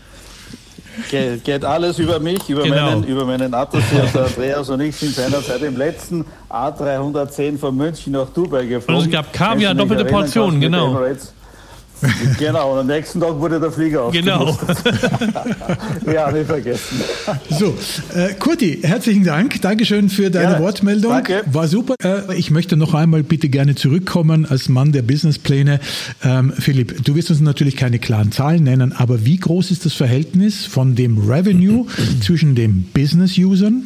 Geht, 1.09 1.43
geht 1.43 1.65
alles 1.65 1.99
über 1.99 2.19
mich, 2.19 2.49
über 2.49 2.63
genau. 2.63 2.91
meinen, 2.91 3.03
über 3.05 3.25
meinen 3.25 3.53
Attersee. 3.53 4.01
Der 4.13 4.25
Andreas 4.25 4.69
und 4.69 4.81
ich 4.81 4.95
sind 4.95 5.15
seinerzeit 5.15 5.61
im 5.61 5.77
letzten 5.77 6.25
A310 6.49 7.57
von 7.57 7.75
München 7.75 8.13
nach 8.13 8.29
Dubai 8.29 8.65
geflogen. 8.65 8.95
Und 8.95 9.07
es 9.07 9.11
gab 9.11 9.31
Kaviar, 9.31 9.73
doppelte 9.73 10.05
Portionen, 10.05 10.59
genau. 10.59 10.91
Emirates. 10.91 11.33
Genau, 12.39 12.73
und 12.73 12.79
am 12.79 12.87
nächsten 12.87 13.19
Tag 13.19 13.39
wurde 13.39 13.59
der 13.59 13.71
Flieger 13.71 14.09
Genau. 14.11 14.57
ja, 16.11 16.31
nicht 16.31 16.47
vergessen. 16.47 17.01
So, 17.49 17.77
äh, 18.15 18.33
Kurti, 18.39 18.79
herzlichen 18.81 19.23
Dank. 19.23 19.61
Dankeschön 19.61 20.09
für 20.09 20.29
deine 20.31 20.53
ja, 20.53 20.59
Wortmeldung. 20.59 21.11
Danke. 21.11 21.43
War 21.51 21.67
super. 21.67 21.95
Äh, 22.03 22.35
ich 22.37 22.51
möchte 22.51 22.77
noch 22.77 22.93
einmal 22.93 23.23
bitte 23.23 23.49
gerne 23.49 23.75
zurückkommen 23.75 24.45
als 24.45 24.69
Mann 24.69 24.91
der 24.91 25.01
Businesspläne. 25.01 25.79
Ähm, 26.23 26.53
Philipp, 26.57 27.03
du 27.03 27.15
wirst 27.15 27.29
uns 27.29 27.41
natürlich 27.41 27.75
keine 27.75 27.99
klaren 27.99 28.31
Zahlen 28.31 28.63
nennen, 28.63 28.93
aber 28.93 29.25
wie 29.25 29.37
groß 29.37 29.71
ist 29.71 29.85
das 29.85 29.93
Verhältnis 29.93 30.65
von 30.65 30.95
dem 30.95 31.29
Revenue 31.29 31.85
zwischen 32.21 32.55
den 32.55 32.89
Business-Usern 32.93 33.85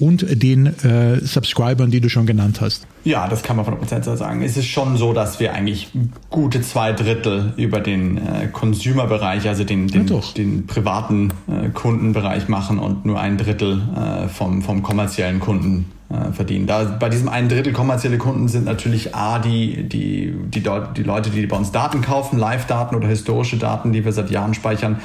und 0.00 0.42
den 0.42 0.66
äh, 0.66 1.20
Subscribern, 1.20 1.90
die 1.90 2.00
du 2.00 2.08
schon 2.08 2.26
genannt 2.26 2.60
hast? 2.60 2.86
Ja, 3.04 3.28
das 3.28 3.42
kann 3.42 3.56
man 3.56 3.64
von 3.64 3.78
100% 3.78 4.16
sagen. 4.16 4.42
Es 4.42 4.56
ist 4.56 4.66
schon 4.66 4.96
so, 4.96 5.12
dass 5.12 5.40
wir 5.40 5.54
eigentlich 5.54 5.88
gute 6.30 6.60
zwei 6.62 6.92
Drittel 6.92 7.52
über 7.56 7.80
den 7.80 8.18
äh, 8.18 8.48
Consumer-Bereich, 8.52 9.48
also 9.48 9.64
den, 9.64 9.88
den, 9.88 10.06
ja, 10.06 10.20
den 10.36 10.66
privaten 10.66 11.32
äh, 11.48 11.68
Kundenbereich 11.70 12.48
machen 12.48 12.78
und 12.78 13.04
nur 13.04 13.20
ein 13.20 13.38
Drittel 13.38 13.82
äh, 13.96 14.28
vom, 14.28 14.62
vom 14.62 14.82
kommerziellen 14.82 15.40
Kunden 15.40 15.86
äh, 16.12 16.32
verdienen. 16.32 16.66
Da, 16.66 16.84
bei 16.84 17.08
diesem 17.08 17.28
ein 17.28 17.48
Drittel 17.48 17.72
kommerzielle 17.72 18.18
Kunden 18.18 18.46
sind 18.48 18.66
natürlich 18.66 19.14
A, 19.14 19.38
die, 19.38 19.88
die, 19.88 20.34
die, 20.46 20.62
die 20.96 21.02
Leute, 21.02 21.30
die 21.30 21.46
bei 21.46 21.56
uns 21.56 21.72
Daten 21.72 22.02
kaufen, 22.02 22.38
Live-Daten 22.38 22.94
oder 22.94 23.08
historische 23.08 23.56
Daten, 23.56 23.92
die 23.92 24.04
wir 24.04 24.12
seit 24.12 24.30
Jahren 24.30 24.54
speichern. 24.54 25.00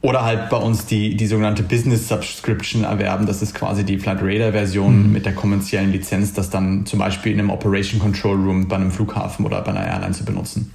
Oder 0.00 0.24
halt 0.24 0.48
bei 0.48 0.56
uns 0.56 0.86
die, 0.86 1.16
die 1.16 1.26
sogenannte 1.26 1.64
Business 1.64 2.06
Subscription 2.06 2.84
erwerben. 2.84 3.26
Das 3.26 3.42
ist 3.42 3.54
quasi 3.54 3.82
die 3.82 3.98
Flight 3.98 4.18
Radar 4.22 4.52
Version 4.52 5.08
mhm. 5.08 5.12
mit 5.12 5.26
der 5.26 5.34
kommerziellen 5.34 5.90
Lizenz, 5.90 6.32
das 6.32 6.50
dann 6.50 6.86
zum 6.86 7.00
Beispiel 7.00 7.32
in 7.32 7.40
einem 7.40 7.50
Operation 7.50 8.00
Control 8.00 8.36
Room 8.36 8.68
bei 8.68 8.76
einem 8.76 8.92
Flughafen 8.92 9.44
oder 9.44 9.60
bei 9.62 9.72
einer 9.72 9.84
Airline 9.84 10.12
zu 10.12 10.24
benutzen. 10.24 10.70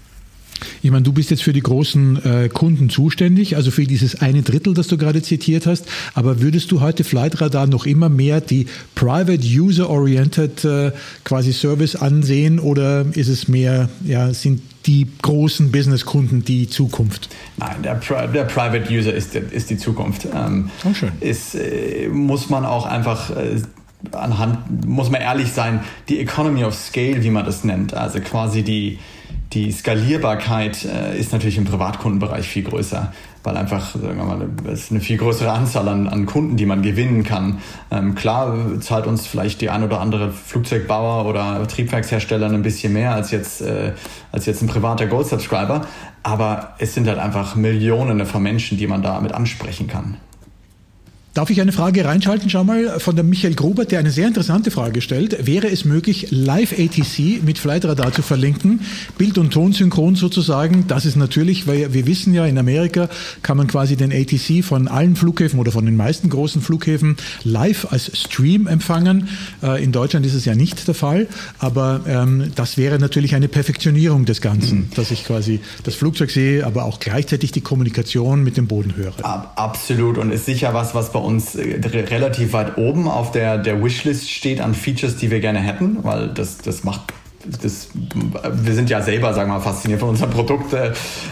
Ich 0.81 0.91
meine, 0.91 1.03
du 1.03 1.13
bist 1.13 1.31
jetzt 1.31 1.43
für 1.43 1.53
die 1.53 1.61
großen 1.61 2.25
äh, 2.25 2.49
Kunden 2.49 2.89
zuständig, 2.89 3.55
also 3.55 3.71
für 3.71 3.85
dieses 3.85 4.21
eine 4.21 4.43
Drittel, 4.43 4.73
das 4.73 4.87
du 4.87 4.97
gerade 4.97 5.21
zitiert 5.21 5.65
hast. 5.65 5.85
Aber 6.13 6.41
würdest 6.41 6.71
du 6.71 6.81
heute 6.81 7.03
Flightradar 7.03 7.67
noch 7.67 7.85
immer 7.85 8.09
mehr 8.09 8.41
die 8.41 8.67
Private 8.95 9.43
User-Oriented 9.43 10.65
äh, 10.65 10.91
quasi 11.23 11.53
Service 11.53 11.95
ansehen 11.95 12.59
oder 12.59 13.05
ist 13.13 13.29
es 13.29 13.47
mehr, 13.47 13.89
ja, 14.03 14.33
sind 14.33 14.61
die 14.85 15.07
großen 15.21 15.71
Business-Kunden 15.71 16.43
die 16.43 16.69
Zukunft? 16.69 17.29
Nein, 17.57 17.83
der, 17.83 17.95
der 18.27 18.43
Private 18.43 18.91
User 18.91 19.13
ist, 19.13 19.35
ist 19.35 19.69
die 19.69 19.77
Zukunft. 19.77 20.27
Ähm, 20.33 20.69
oh, 20.83 20.93
schön. 20.93 21.11
Ist, 21.19 21.55
äh, 21.55 22.07
muss 22.09 22.49
man 22.49 22.65
auch 22.65 22.85
einfach 22.85 23.29
äh, 23.31 23.61
anhand, 24.11 24.85
muss 24.85 25.09
man 25.09 25.21
ehrlich 25.21 25.51
sein, 25.51 25.81
die 26.09 26.19
Economy 26.19 26.63
of 26.63 26.75
Scale, 26.75 27.23
wie 27.23 27.29
man 27.29 27.45
das 27.45 27.63
nennt, 27.63 27.93
also 27.93 28.19
quasi 28.19 28.63
die, 28.63 28.99
die 29.53 29.71
Skalierbarkeit 29.71 30.85
äh, 30.85 31.17
ist 31.17 31.31
natürlich 31.31 31.57
im 31.57 31.65
Privatkundenbereich 31.65 32.47
viel 32.47 32.63
größer, 32.63 33.13
weil 33.43 33.57
einfach, 33.57 33.91
sagen 33.91 34.17
wir 34.17 34.23
mal, 34.23 34.49
es 34.71 34.85
ist 34.85 34.91
eine 34.91 35.01
viel 35.01 35.17
größere 35.17 35.51
Anzahl 35.51 35.87
an, 35.89 36.07
an 36.07 36.25
Kunden, 36.25 36.55
die 36.55 36.65
man 36.65 36.81
gewinnen 36.81 37.23
kann. 37.23 37.59
Ähm, 37.91 38.15
klar 38.15 38.55
zahlt 38.79 39.05
uns 39.05 39.27
vielleicht 39.27 39.61
die 39.61 39.69
ein 39.69 39.83
oder 39.83 39.99
andere 39.99 40.31
Flugzeugbauer 40.31 41.25
oder 41.25 41.67
Triebwerkshersteller 41.67 42.49
ein 42.49 42.63
bisschen 42.63 42.93
mehr 42.93 43.13
als 43.13 43.31
jetzt, 43.31 43.61
äh, 43.61 43.91
als 44.31 44.45
jetzt 44.45 44.61
ein 44.61 44.67
privater 44.67 45.07
Gold-Subscriber, 45.07 45.81
aber 46.23 46.75
es 46.79 46.93
sind 46.93 47.07
halt 47.07 47.19
einfach 47.19 47.55
Millionen 47.55 48.25
von 48.25 48.41
Menschen, 48.41 48.77
die 48.77 48.87
man 48.87 49.03
damit 49.03 49.33
ansprechen 49.33 49.87
kann. 49.87 50.17
Darf 51.33 51.49
ich 51.49 51.59
eine 51.61 51.71
Frage 51.71 52.05
reinschalten? 52.05 52.47
Schau 52.47 52.63
mal, 52.63 52.99
von 52.99 53.15
der 53.15 53.25
Michael 53.25 53.55
Gruber, 53.55 53.85
der 53.85 53.97
eine 53.97 54.11
sehr 54.11 54.27
interessante 54.27 54.69
Frage 54.69 55.01
stellt. 55.01 55.47
Wäre 55.47 55.67
es 55.67 55.83
möglich, 55.83 56.27
Live-ATC 56.29 57.41
mit 57.43 57.57
Flightradar 57.57 58.11
zu 58.11 58.21
verlinken? 58.21 58.81
Bild- 59.17 59.39
und 59.39 59.51
Tonsynchron 59.51 60.13
sozusagen. 60.13 60.85
Das 60.87 61.05
ist 61.05 61.15
natürlich, 61.15 61.65
weil 61.65 61.91
wir 61.91 62.05
wissen 62.05 62.35
ja, 62.35 62.45
in 62.45 62.59
Amerika 62.59 63.09
kann 63.41 63.57
man 63.57 63.65
quasi 63.65 63.95
den 63.95 64.13
ATC 64.13 64.63
von 64.63 64.87
allen 64.87 65.15
Flughäfen 65.15 65.59
oder 65.59 65.71
von 65.71 65.87
den 65.87 65.97
meisten 65.97 66.29
großen 66.29 66.61
Flughäfen 66.61 67.17
live 67.43 67.87
als 67.91 68.15
Stream 68.15 68.67
empfangen. 68.67 69.27
Äh, 69.63 69.83
in 69.83 69.91
Deutschland 69.91 70.27
ist 70.27 70.35
es 70.35 70.45
ja 70.45 70.53
nicht 70.53 70.87
der 70.87 70.93
Fall, 70.93 71.27
aber 71.57 72.01
ähm, 72.07 72.51
das 72.53 72.77
wäre 72.77 72.99
natürlich 72.99 73.33
eine 73.33 73.47
Perfektionierung 73.47 74.25
des 74.25 74.39
Ganzen, 74.39 74.77
mhm. 74.77 74.89
dass 74.95 75.09
ich 75.09 75.25
quasi 75.25 75.61
das 75.81 75.95
Flugzeug 75.95 76.29
sehe, 76.29 76.63
aber 76.63 76.85
auch 76.85 76.99
gleichzeitig 76.99 77.51
die 77.51 77.61
Kommunikation 77.61 78.43
mit 78.43 78.55
dem 78.55 78.67
Boden 78.67 78.95
höre. 78.95 79.13
Absolut 79.23 80.19
und 80.19 80.31
ist 80.31 80.45
sicher 80.45 80.75
was, 80.75 80.93
was 80.93 81.11
bei 81.11 81.22
uns 81.23 81.55
äh, 81.55 81.79
relativ 81.85 82.53
weit 82.53 82.77
oben 82.77 83.07
auf 83.07 83.31
der, 83.31 83.57
der 83.57 83.83
Wishlist 83.83 84.29
steht 84.29 84.61
an 84.61 84.73
Features, 84.73 85.17
die 85.17 85.31
wir 85.31 85.39
gerne 85.39 85.59
hätten, 85.59 86.03
weil 86.03 86.29
das, 86.29 86.57
das 86.59 86.83
macht 86.83 87.13
das, 87.45 87.89
wir 87.93 88.73
sind 88.73 88.89
ja 88.89 89.01
selber, 89.01 89.33
sagen 89.33 89.49
wir 89.49 89.55
mal, 89.55 89.59
fasziniert 89.59 89.99
von 89.99 90.09
unserem 90.09 90.31
Produkt. 90.31 90.75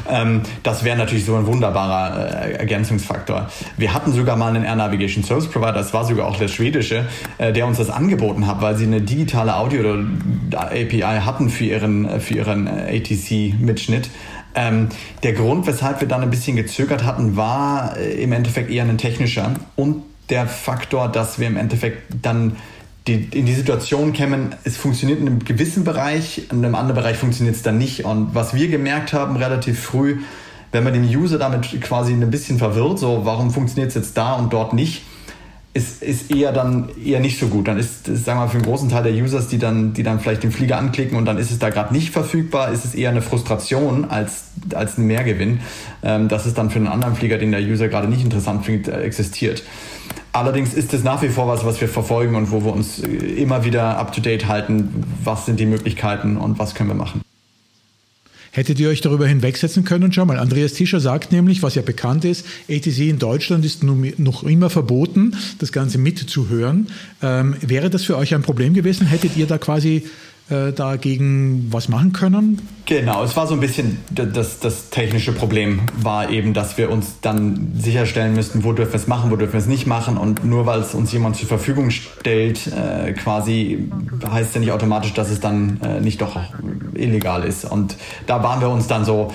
Ähm, 0.09 0.41
das 0.63 0.83
wäre 0.83 0.97
natürlich 0.97 1.25
so 1.25 1.35
ein 1.35 1.45
wunderbarer 1.45 2.47
äh, 2.47 2.53
Ergänzungsfaktor. 2.53 3.49
Wir 3.77 3.93
hatten 3.93 4.11
sogar 4.11 4.35
mal 4.35 4.49
einen 4.49 4.65
Air 4.65 4.75
Navigation 4.75 5.23
Service 5.23 5.47
Provider, 5.47 5.73
das 5.73 5.93
war 5.93 6.05
sogar 6.05 6.27
auch 6.27 6.37
der 6.37 6.47
schwedische, 6.47 7.05
äh, 7.37 7.53
der 7.53 7.65
uns 7.65 7.77
das 7.77 7.89
angeboten 7.89 8.47
hat, 8.47 8.61
weil 8.61 8.75
sie 8.75 8.85
eine 8.85 9.01
digitale 9.01 9.55
Audio 9.55 10.03
API 10.53 11.01
hatten 11.01 11.49
für 11.49 11.65
ihren, 11.65 12.19
für 12.19 12.35
ihren 12.35 12.67
ATC-Mitschnitt. 12.67 14.09
Ähm, 14.55 14.89
der 15.23 15.33
Grund, 15.33 15.65
weshalb 15.67 16.01
wir 16.01 16.07
dann 16.07 16.21
ein 16.21 16.29
bisschen 16.29 16.55
gezögert 16.55 17.03
hatten, 17.03 17.35
war 17.35 17.97
äh, 17.97 18.21
im 18.21 18.33
Endeffekt 18.33 18.69
eher 18.69 18.83
ein 18.83 18.97
technischer 18.97 19.53
und 19.75 20.03
der 20.29 20.47
Faktor, 20.47 21.09
dass 21.09 21.39
wir 21.39 21.47
im 21.47 21.57
Endeffekt 21.57 22.03
dann 22.21 22.57
die, 23.07 23.27
in 23.31 23.45
die 23.45 23.53
Situation 23.53 24.13
kämen, 24.13 24.55
es 24.63 24.77
funktioniert 24.77 25.19
in 25.19 25.27
einem 25.27 25.39
gewissen 25.43 25.83
Bereich, 25.83 26.49
in 26.51 26.63
einem 26.63 26.75
anderen 26.75 27.01
Bereich 27.01 27.17
funktioniert 27.17 27.55
es 27.55 27.63
dann 27.63 27.77
nicht. 27.77 28.05
Und 28.05 28.35
was 28.35 28.53
wir 28.53 28.67
gemerkt 28.67 29.13
haben 29.13 29.35
relativ 29.37 29.79
früh, 29.79 30.19
wenn 30.71 30.83
man 30.83 30.93
den 30.93 31.03
User 31.03 31.37
damit 31.37 31.81
quasi 31.81 32.13
ein 32.13 32.31
bisschen 32.31 32.57
verwirrt, 32.57 32.99
so 32.99 33.25
warum 33.25 33.51
funktioniert 33.51 33.89
es 33.89 33.95
jetzt 33.95 34.17
da 34.17 34.33
und 34.33 34.53
dort 34.53 34.73
nicht, 34.73 35.03
ist, 35.73 36.03
ist 36.03 36.35
eher 36.35 36.51
dann 36.51 36.89
eher 37.03 37.21
nicht 37.21 37.39
so 37.39 37.47
gut. 37.47 37.67
Dann 37.67 37.77
ist, 37.77 38.07
ist, 38.07 38.25
sagen 38.25 38.39
wir 38.39 38.45
mal, 38.45 38.51
für 38.51 38.57
einen 38.57 38.65
großen 38.65 38.89
Teil 38.89 39.03
der 39.03 39.13
Users, 39.13 39.47
die 39.47 39.57
dann, 39.57 39.93
die 39.93 40.03
dann 40.03 40.19
vielleicht 40.19 40.43
den 40.43 40.51
Flieger 40.51 40.77
anklicken 40.77 41.17
und 41.17 41.25
dann 41.25 41.37
ist 41.37 41.51
es 41.51 41.59
da 41.59 41.69
gerade 41.69 41.93
nicht 41.93 42.11
verfügbar, 42.11 42.71
ist 42.71 42.83
es 42.83 42.93
eher 42.93 43.09
eine 43.09 43.21
Frustration 43.21 44.05
als, 44.05 44.45
als 44.73 44.97
ein 44.97 45.07
Mehrgewinn, 45.07 45.61
ähm, 46.03 46.27
dass 46.27 46.45
es 46.45 46.53
dann 46.53 46.69
für 46.69 46.77
einen 46.77 46.87
anderen 46.87 47.15
Flieger, 47.15 47.37
den 47.37 47.51
der 47.51 47.61
User 47.61 47.87
gerade 47.87 48.07
nicht 48.07 48.23
interessant 48.23 48.65
findet, 48.65 48.93
äh, 48.93 49.01
existiert. 49.01 49.63
Allerdings 50.33 50.73
ist 50.73 50.93
es 50.93 51.03
nach 51.03 51.21
wie 51.21 51.29
vor 51.29 51.47
was, 51.47 51.65
was 51.65 51.79
wir 51.79 51.89
verfolgen 51.89 52.35
und 52.35 52.51
wo 52.51 52.63
wir 52.63 52.73
uns 52.73 52.99
äh, 52.99 53.07
immer 53.07 53.63
wieder 53.63 53.97
up 53.97 54.11
to 54.13 54.19
date 54.19 54.47
halten. 54.47 55.03
Was 55.23 55.45
sind 55.45 55.59
die 55.59 55.65
Möglichkeiten 55.65 56.35
und 56.35 56.59
was 56.59 56.75
können 56.75 56.89
wir 56.89 56.95
machen? 56.95 57.21
Hättet 58.53 58.79
ihr 58.81 58.89
euch 58.89 58.99
darüber 58.99 59.25
hinwegsetzen 59.27 59.85
können? 59.85 60.11
Schau 60.11 60.25
mal, 60.25 60.37
Andreas 60.37 60.73
Tischer 60.73 60.99
sagt 60.99 61.31
nämlich, 61.31 61.63
was 61.63 61.75
ja 61.75 61.81
bekannt 61.81 62.25
ist, 62.25 62.45
ATC 62.69 62.99
in 62.99 63.17
Deutschland 63.17 63.63
ist 63.63 63.81
noch 63.83 64.43
immer 64.43 64.69
verboten, 64.69 65.37
das 65.59 65.71
Ganze 65.71 65.97
mitzuhören. 65.97 66.87
Ähm, 67.21 67.55
wäre 67.61 67.89
das 67.89 68.03
für 68.03 68.17
euch 68.17 68.35
ein 68.35 68.41
Problem 68.41 68.73
gewesen? 68.73 69.07
Hättet 69.07 69.37
ihr 69.37 69.47
da 69.47 69.57
quasi 69.57 70.03
äh, 70.51 70.73
dagegen 70.73 71.67
was 71.71 71.87
machen 71.87 72.11
können? 72.11 72.61
Genau, 72.85 73.23
es 73.23 73.37
war 73.37 73.47
so 73.47 73.53
ein 73.53 73.61
bisschen 73.61 73.99
das, 74.11 74.59
das 74.59 74.89
technische 74.89 75.31
Problem 75.31 75.79
war 75.95 76.29
eben, 76.29 76.53
dass 76.53 76.77
wir 76.77 76.91
uns 76.91 77.21
dann 77.21 77.71
sicherstellen 77.79 78.33
müssten, 78.33 78.65
wo 78.65 78.73
dürfen 78.73 78.91
wir 78.91 78.99
es 78.99 79.07
machen, 79.07 79.31
wo 79.31 79.37
dürfen 79.37 79.53
wir 79.53 79.59
es 79.61 79.67
nicht 79.67 79.87
machen. 79.87 80.17
Und 80.17 80.43
nur 80.43 80.65
weil 80.65 80.81
es 80.81 80.93
uns 80.93 81.13
jemand 81.13 81.37
zur 81.37 81.47
Verfügung 81.47 81.89
stellt, 81.89 82.67
äh, 82.67 83.13
quasi 83.13 83.89
heißt 84.29 84.49
es 84.49 84.55
ja 84.55 84.59
nicht 84.59 84.71
automatisch, 84.71 85.13
dass 85.13 85.29
es 85.29 85.39
dann 85.39 85.79
äh, 85.81 86.01
nicht 86.01 86.19
doch 86.19 86.37
illegal 86.95 87.43
ist. 87.43 87.65
Und 87.65 87.95
da 88.27 88.43
waren 88.43 88.61
wir 88.61 88.69
uns 88.69 88.87
dann 88.87 89.05
so, 89.05 89.33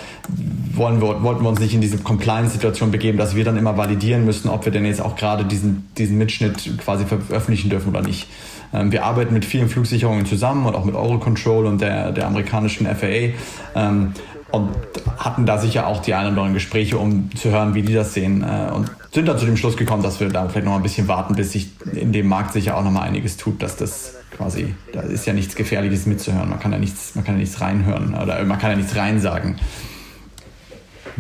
wollen 0.75 1.01
wir, 1.01 1.23
wollten 1.23 1.43
wir 1.43 1.49
uns 1.49 1.61
nicht 1.61 1.75
in 1.75 1.81
diese 1.81 1.99
Compliance-Situation 1.99 2.91
begeben, 2.91 3.19
dass 3.19 3.35
wir 3.35 3.45
dann 3.45 3.57
immer 3.57 3.77
validieren 3.77 4.25
müssen, 4.25 4.49
ob 4.49 4.65
wir 4.65 4.73
denn 4.73 4.85
jetzt 4.85 5.01
auch 5.01 5.17
gerade 5.17 5.45
diesen, 5.45 5.89
diesen 5.97 6.19
Mitschnitt 6.19 6.79
quasi 6.79 7.05
veröffentlichen 7.07 7.71
dürfen 7.71 7.91
oder 7.91 8.03
nicht. 8.03 8.29
Ähm, 8.73 8.93
wir 8.93 9.05
arbeiten 9.05 9.35
mit 9.35 9.45
vielen 9.45 9.69
Flugsicherungen 9.69 10.27
zusammen 10.27 10.67
und 10.67 10.75
auch 10.75 10.85
mit 10.85 10.95
Eurocontrol 10.95 11.67
und 11.67 11.81
der, 11.81 12.13
der 12.13 12.27
amerikanischen 12.27 12.87
FAA 12.87 13.33
ähm, 13.75 14.13
und 14.53 14.71
hatten 15.19 15.45
da 15.45 15.59
sicher 15.59 15.87
auch 15.87 16.01
die 16.01 16.15
ein 16.15 16.21
oder 16.23 16.29
anderen 16.29 16.55
Gespräche, 16.55 16.99
um 16.99 17.31
zu 17.35 17.51
hören, 17.51 17.75
wie 17.75 17.83
die 17.83 17.95
das 17.95 18.15
sehen 18.15 18.43
äh, 18.45 18.73
und 18.73 18.91
sind 19.13 19.27
dann 19.27 19.39
zu 19.39 19.47
dem 19.47 19.57
Schluss 19.57 19.77
gekommen, 19.77 20.03
dass 20.03 20.21
wir 20.21 20.29
da 20.29 20.49
vielleicht 20.49 20.67
noch 20.67 20.77
ein 20.77 20.83
bisschen 20.83 21.09
warten, 21.09 21.35
bis 21.35 21.53
sich 21.53 21.71
in 21.93 22.13
dem 22.13 22.29
Markt 22.29 22.53
sicher 22.53 22.77
auch 22.77 22.85
noch 22.85 22.91
mal 22.91 23.03
einiges 23.03 23.37
tut, 23.37 23.63
dass 23.63 23.77
das 23.77 24.15
quasi, 24.37 24.75
da 24.93 25.01
ist 25.01 25.27
ja 25.27 25.33
nichts 25.33 25.57
Gefährliches 25.57 26.07
mitzuhören, 26.07 26.49
man 26.49 26.61
kann 26.61 26.73
ja 26.73 26.79
nichts, 26.79 27.15
man 27.15 27.25
kann 27.25 27.37
ja 27.37 27.41
nichts 27.41 27.61
reinhören 27.61 28.15
oder 28.15 28.45
man 28.45 28.59
kann 28.59 28.71
ja 28.71 28.77
nichts 28.77 28.97
reinsagen. 28.97 29.57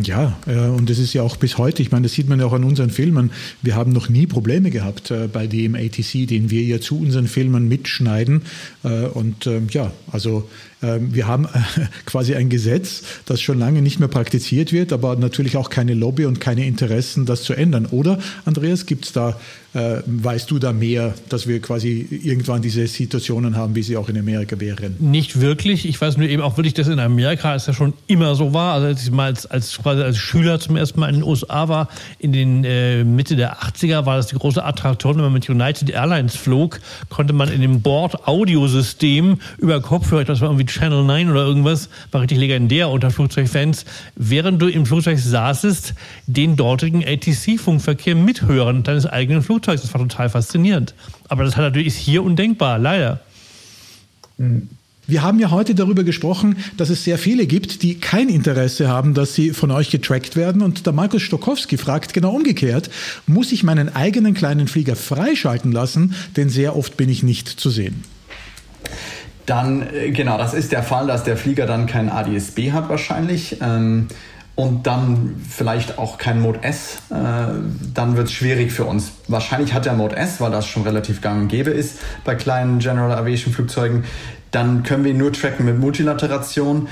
Ja, 0.02 0.36
äh, 0.46 0.58
und 0.58 0.90
das 0.90 0.98
ist 0.98 1.14
ja 1.14 1.22
auch 1.22 1.36
bis 1.36 1.56
heute, 1.56 1.80
ich 1.80 1.90
meine, 1.90 2.02
das 2.02 2.12
sieht 2.12 2.28
man 2.28 2.38
ja 2.38 2.46
auch 2.46 2.52
an 2.52 2.64
unseren 2.64 2.90
Filmen. 2.90 3.30
Wir 3.62 3.76
haben 3.76 3.92
noch 3.92 4.08
nie 4.08 4.26
Probleme 4.26 4.70
gehabt 4.70 5.10
äh, 5.10 5.26
bei 5.26 5.46
dem 5.46 5.74
ATC, 5.74 6.26
den 6.26 6.50
wir 6.50 6.62
ja 6.62 6.80
zu 6.80 6.98
unseren 6.98 7.26
Filmen 7.28 7.66
mitschneiden. 7.68 8.42
Äh, 8.84 9.06
und 9.06 9.46
ähm, 9.46 9.68
ja, 9.70 9.92
also 10.12 10.48
ähm, 10.82 11.14
wir 11.14 11.26
haben 11.26 11.48
quasi 12.06 12.34
ein 12.34 12.50
Gesetz, 12.50 13.04
das 13.24 13.40
schon 13.40 13.58
lange 13.58 13.80
nicht 13.80 13.98
mehr 13.98 14.08
praktiziert 14.08 14.72
wird, 14.72 14.92
aber 14.92 15.16
natürlich 15.16 15.56
auch 15.56 15.70
keine 15.70 15.94
Lobby 15.94 16.26
und 16.26 16.40
keine 16.40 16.66
Interessen, 16.66 17.24
das 17.24 17.42
zu 17.42 17.54
ändern. 17.54 17.86
Oder, 17.86 18.18
Andreas, 18.44 18.84
gibt 18.84 19.06
es 19.06 19.12
da 19.12 19.40
äh, 19.76 20.02
weißt 20.06 20.50
du 20.50 20.58
da 20.58 20.72
mehr, 20.72 21.14
dass 21.28 21.46
wir 21.46 21.60
quasi 21.60 22.06
irgendwann 22.10 22.62
diese 22.62 22.86
Situationen 22.86 23.56
haben, 23.56 23.74
wie 23.74 23.82
sie 23.82 23.98
auch 23.98 24.08
in 24.08 24.18
Amerika 24.18 24.58
wären? 24.58 24.96
Nicht 24.98 25.40
wirklich. 25.40 25.86
Ich 25.86 26.00
weiß 26.00 26.16
nur 26.16 26.26
eben 26.28 26.42
auch 26.42 26.56
wirklich, 26.56 26.72
dass 26.72 26.88
in 26.88 26.98
Amerika 26.98 27.54
es 27.54 27.66
ja 27.66 27.74
schon 27.74 27.92
immer 28.06 28.34
so 28.34 28.54
war. 28.54 28.72
Also 28.72 28.86
als 28.86 29.02
ich 29.02 29.10
mal 29.10 29.26
als, 29.26 29.44
als, 29.44 29.76
quasi 29.76 30.02
als 30.02 30.16
Schüler 30.16 30.58
zum 30.60 30.76
ersten 30.76 30.98
Mal 30.98 31.08
in 31.08 31.16
den 31.16 31.24
USA 31.24 31.68
war, 31.68 31.88
in 32.18 32.32
den 32.32 32.64
äh, 32.64 33.04
Mitte 33.04 33.36
der 33.36 33.58
80er, 33.58 34.06
war 34.06 34.16
das 34.16 34.28
die 34.28 34.36
große 34.36 34.64
Attraktion, 34.64 35.16
wenn 35.16 35.24
man 35.24 35.34
mit 35.34 35.48
United 35.48 35.90
Airlines 35.90 36.36
flog, 36.36 36.80
konnte 37.10 37.34
man 37.34 37.50
in 37.50 37.60
dem 37.60 37.82
Bord-Audiosystem 37.82 39.38
über 39.58 39.82
Kopfhörer, 39.82 40.24
das 40.24 40.40
war 40.40 40.48
irgendwie 40.48 40.66
Channel 40.66 41.04
9 41.04 41.30
oder 41.30 41.44
irgendwas, 41.44 41.90
war 42.12 42.22
richtig 42.22 42.38
legendär 42.38 42.88
unter 42.88 43.10
Flugzeugfans, 43.10 43.84
während 44.14 44.62
du 44.62 44.68
im 44.68 44.86
Flugzeug 44.86 45.18
saßest, 45.18 45.92
den 46.26 46.56
dortigen 46.56 47.04
ATC-Funkverkehr 47.04 48.14
mithören 48.14 48.82
deines 48.82 49.04
eigenen 49.04 49.42
Flugzeugs. 49.42 49.65
Flugzeugs. 49.66 49.82
Das 49.82 49.92
war 49.94 50.00
total 50.00 50.28
faszinierend. 50.28 50.94
Aber 51.28 51.44
das 51.44 51.56
hat 51.56 51.64
natürlich 51.64 51.88
ist 51.88 51.96
hier 51.96 52.22
undenkbar, 52.22 52.78
leider. 52.78 53.20
Wir 55.06 55.22
haben 55.22 55.38
ja 55.38 55.50
heute 55.50 55.74
darüber 55.74 56.04
gesprochen, 56.04 56.56
dass 56.76 56.90
es 56.90 57.04
sehr 57.04 57.18
viele 57.18 57.46
gibt, 57.46 57.82
die 57.82 57.98
kein 57.98 58.28
Interesse 58.28 58.88
haben, 58.88 59.14
dass 59.14 59.34
sie 59.34 59.50
von 59.50 59.70
euch 59.70 59.90
getrackt 59.90 60.36
werden. 60.36 60.62
Und 60.62 60.86
der 60.86 60.92
Markus 60.92 61.22
Stokowski 61.22 61.76
fragt 61.76 62.12
genau 62.12 62.32
umgekehrt, 62.32 62.90
muss 63.26 63.52
ich 63.52 63.62
meinen 63.62 63.94
eigenen 63.94 64.34
kleinen 64.34 64.68
Flieger 64.68 64.96
freischalten 64.96 65.72
lassen, 65.72 66.14
denn 66.36 66.48
sehr 66.48 66.76
oft 66.76 66.96
bin 66.96 67.08
ich 67.08 67.22
nicht 67.22 67.48
zu 67.48 67.70
sehen. 67.70 68.04
Dann, 69.46 69.82
äh, 69.94 70.10
genau, 70.10 70.38
das 70.38 70.54
ist 70.54 70.72
der 70.72 70.82
Fall, 70.82 71.06
dass 71.06 71.22
der 71.22 71.36
Flieger 71.36 71.66
dann 71.66 71.86
kein 71.86 72.08
ADSB 72.08 72.72
hat 72.72 72.88
wahrscheinlich. 72.88 73.58
Ähm, 73.60 74.08
und 74.56 74.86
dann 74.86 75.36
vielleicht 75.48 75.98
auch 75.98 76.16
kein 76.16 76.40
Mode 76.40 76.62
S, 76.62 76.96
äh, 77.10 77.14
dann 77.94 78.16
wird 78.16 78.28
es 78.28 78.32
schwierig 78.32 78.72
für 78.72 78.86
uns. 78.86 79.12
Wahrscheinlich 79.28 79.74
hat 79.74 79.86
er 79.86 79.92
Mode 79.92 80.16
S, 80.16 80.40
weil 80.40 80.50
das 80.50 80.66
schon 80.66 80.82
relativ 80.82 81.20
gang 81.20 81.42
und 81.42 81.48
gäbe 81.48 81.70
ist 81.70 81.98
bei 82.24 82.34
kleinen 82.34 82.78
General 82.78 83.12
Aviation 83.12 83.52
Flugzeugen. 83.52 84.04
Dann 84.50 84.82
können 84.82 85.04
wir 85.04 85.10
ihn 85.10 85.18
nur 85.18 85.32
tracken 85.32 85.66
mit 85.66 85.78
Multilateration. 85.78 86.88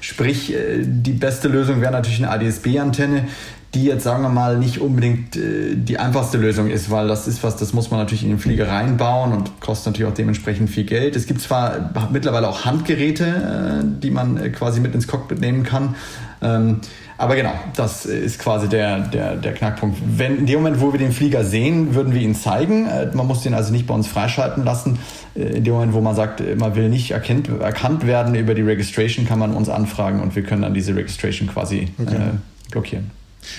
Sprich, 0.00 0.52
äh, 0.52 0.82
die 0.82 1.12
beste 1.12 1.46
Lösung 1.46 1.80
wäre 1.80 1.92
natürlich 1.92 2.18
eine 2.18 2.30
ADS-B-Antenne, 2.30 3.28
die 3.74 3.84
jetzt 3.84 4.02
sagen 4.02 4.22
wir 4.22 4.28
mal 4.28 4.58
nicht 4.58 4.80
unbedingt 4.80 5.36
äh, 5.36 5.76
die 5.76 5.98
einfachste 5.98 6.38
Lösung 6.38 6.68
ist, 6.68 6.90
weil 6.90 7.06
das 7.06 7.28
ist 7.28 7.44
was, 7.44 7.56
das 7.56 7.72
muss 7.72 7.90
man 7.92 8.00
natürlich 8.00 8.24
in 8.24 8.30
den 8.30 8.38
Flieger 8.40 8.68
reinbauen 8.68 9.32
und 9.32 9.60
kostet 9.60 9.92
natürlich 9.92 10.10
auch 10.10 10.16
dementsprechend 10.16 10.70
viel 10.70 10.84
Geld. 10.84 11.14
Es 11.14 11.26
gibt 11.26 11.40
zwar 11.40 11.92
mittlerweile 12.10 12.48
auch 12.48 12.64
Handgeräte, 12.64 13.24
äh, 13.24 14.00
die 14.02 14.10
man 14.10 14.38
äh, 14.38 14.48
quasi 14.48 14.80
mit 14.80 14.94
ins 14.94 15.06
Cockpit 15.06 15.40
nehmen 15.40 15.62
kann, 15.62 15.94
ähm, 16.42 16.80
aber 17.18 17.34
genau, 17.34 17.52
das 17.74 18.04
ist 18.04 18.38
quasi 18.38 18.68
der, 18.68 19.00
der, 19.00 19.36
der 19.36 19.54
Knackpunkt. 19.54 19.98
Wenn 20.04 20.38
in 20.38 20.46
dem 20.46 20.56
Moment, 20.56 20.80
wo 20.80 20.92
wir 20.92 20.98
den 20.98 21.12
Flieger 21.12 21.44
sehen, 21.44 21.94
würden 21.94 22.12
wir 22.12 22.20
ihn 22.20 22.34
zeigen. 22.34 22.86
Äh, 22.86 23.10
man 23.14 23.26
muss 23.26 23.42
den 23.42 23.54
also 23.54 23.72
nicht 23.72 23.86
bei 23.86 23.94
uns 23.94 24.06
freischalten 24.06 24.64
lassen. 24.64 24.98
Äh, 25.34 25.56
in 25.56 25.64
dem 25.64 25.74
Moment, 25.74 25.94
wo 25.94 26.00
man 26.00 26.14
sagt, 26.14 26.42
man 26.56 26.74
will 26.76 26.88
nicht 26.88 27.12
erkennt, 27.12 27.48
erkannt 27.48 28.06
werden 28.06 28.34
über 28.34 28.54
die 28.54 28.62
Registration, 28.62 29.26
kann 29.26 29.38
man 29.38 29.54
uns 29.54 29.68
anfragen 29.68 30.20
und 30.20 30.36
wir 30.36 30.42
können 30.42 30.62
dann 30.62 30.74
diese 30.74 30.94
Registration 30.94 31.48
quasi 31.48 31.88
okay. 31.98 32.14
äh, 32.14 32.70
blockieren. 32.70 33.10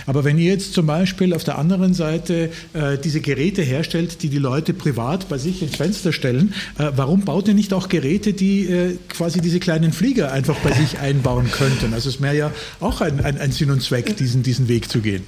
Aber 0.06 0.24
wenn 0.24 0.38
ihr 0.38 0.52
jetzt 0.52 0.74
zum 0.74 0.86
Beispiel 0.86 1.34
auf 1.34 1.44
der 1.44 1.58
anderen 1.58 1.94
Seite 1.94 2.50
äh, 2.74 2.98
diese 2.98 3.22
Geräte 3.22 3.62
herstellt, 3.62 4.24
die 4.24 4.30
die 4.30 4.38
Leute 4.38 4.74
privat 4.74 5.30
bei 5.30 5.38
sich 5.38 5.62
ins 5.62 5.76
Fenster 5.76 6.14
stellen, 6.14 6.54
äh, 6.78 6.92
warum 6.96 7.22
baut 7.22 7.48
ihr 7.48 7.54
nicht 7.54 7.74
auch 7.74 7.90
Geräte, 7.90 8.34
die 8.34 8.66
äh, 8.66 8.98
quasi 9.10 9.42
diese 9.42 9.60
kleinen 9.60 9.94
Flieger 9.94 10.32
einfach 10.32 10.56
bei 10.58 10.72
sich 10.72 11.00
einbauen 11.00 11.52
könnten? 11.52 11.94
Also 11.94 12.10
es 12.10 12.22
wäre 12.22 12.36
ja 12.36 12.52
auch 12.80 13.02
ein, 13.02 13.24
ein, 13.24 13.38
ein 13.38 13.52
Sinn 13.52 13.72
und 13.72 13.82
Zweck, 13.82 14.18
diesen, 14.18 14.44
diesen 14.44 14.68
Weg 14.68 14.90
zu 14.90 15.00
gehen. 15.00 15.24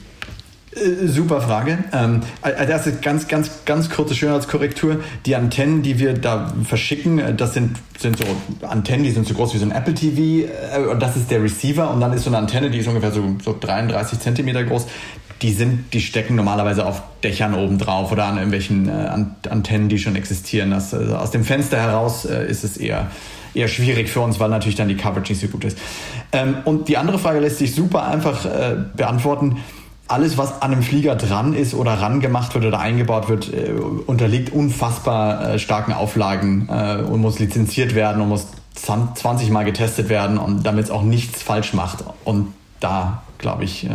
Äh, 0.80 1.08
super 1.08 1.42
Frage. 1.42 1.80
Ähm, 1.94 2.22
als 2.42 2.70
erstes 2.70 3.02
ganz, 3.02 3.28
ganz, 3.28 3.66
ganz 3.66 3.90
kurze 3.90 4.16
Schönheitskorrektur. 4.16 4.98
Die 5.26 5.36
Antennen, 5.36 5.82
die 5.82 6.00
wir 6.00 6.14
da 6.14 6.54
verschicken, 6.64 7.20
äh, 7.20 7.34
das 7.34 7.54
sind, 7.54 7.78
sind 7.98 8.18
so 8.18 8.26
Antennen, 8.66 9.04
die 9.04 9.12
sind 9.12 9.28
so 9.28 9.34
groß 9.34 9.54
wie 9.54 9.58
so 9.58 9.66
ein 9.66 9.72
Apple 9.72 9.94
TV. 9.94 10.48
Äh, 10.48 10.86
und 10.88 11.02
das 11.02 11.16
ist 11.16 11.32
der 11.32 11.44
Receiver. 11.44 11.92
Und 11.92 12.02
dann 12.02 12.14
ist 12.14 12.24
so 12.24 12.30
eine 12.30 12.38
Antenne, 12.38 12.70
die 12.70 12.80
ist 12.80 12.88
ungefähr 12.88 13.12
so, 13.12 13.36
so 13.44 13.56
33 13.60 14.20
Zentimeter 14.20 14.64
groß. 14.64 14.88
Die 15.42 15.54
sind, 15.54 15.94
die 15.94 16.02
stecken 16.02 16.36
normalerweise 16.36 16.86
auf 16.86 17.02
Dächern 17.24 17.54
oben 17.54 17.78
drauf 17.78 18.12
oder 18.12 18.26
an 18.26 18.36
irgendwelchen 18.36 18.90
Antennen, 18.90 19.88
die 19.88 19.98
schon 19.98 20.18
existieren. 20.18 20.72
Das, 20.72 20.94
also 20.94 21.16
aus 21.16 21.32
dem 21.32 21.46
Fenster 21.46 21.78
heraus 21.78 22.26
ist 22.26 22.66
es 22.66 22.76
eher 22.76 23.10
eher 23.54 23.70
schwierig 23.70 24.10
für 24.10 24.20
uns, 24.20 24.40
weil 24.40 24.50
natürlich 24.50 24.76
dann 24.76 24.90
die 24.90 24.98
Coverage 24.98 25.32
nicht 25.32 25.42
so 25.42 25.48
gut 25.48 25.64
ist. 25.64 25.78
Ähm, 26.34 26.58
und 26.66 26.90
die 26.90 26.98
andere 26.98 27.18
Frage 27.20 27.40
lässt 27.40 27.58
sich 27.58 27.74
super 27.74 28.06
einfach 28.06 28.46
äh, 28.46 28.76
beantworten 28.96 29.58
alles, 30.10 30.38
was 30.38 30.62
an 30.62 30.74
einem 30.74 30.82
Flieger 30.82 31.16
dran 31.16 31.54
ist 31.54 31.74
oder 31.74 31.94
ran 31.94 32.20
gemacht 32.20 32.56
wird 32.56 32.66
oder 32.66 32.80
eingebaut 32.80 33.30
wird, 33.30 33.54
äh, 33.54 33.72
unterliegt 33.72 34.52
unfassbar 34.52 35.54
äh, 35.54 35.60
starken 35.60 35.94
Auflagen 35.94 36.68
äh, 36.70 37.04
und 37.04 37.22
muss 37.22 37.40
lizenziert 37.40 37.94
werden 37.96 38.22
und 38.22 38.30
muss 38.30 38.48
20 38.74 39.50
Mal 39.52 39.66
getestet 39.66 40.10
werden 40.10 40.38
und 40.38 40.64
damit 40.64 40.86
es 40.86 40.92
auch 40.92 41.04
nichts 41.04 41.44
falsch 41.44 41.74
macht. 41.74 42.04
Und 42.24 42.54
da, 42.80 43.24
glaube 43.38 43.66
ich, 43.66 43.86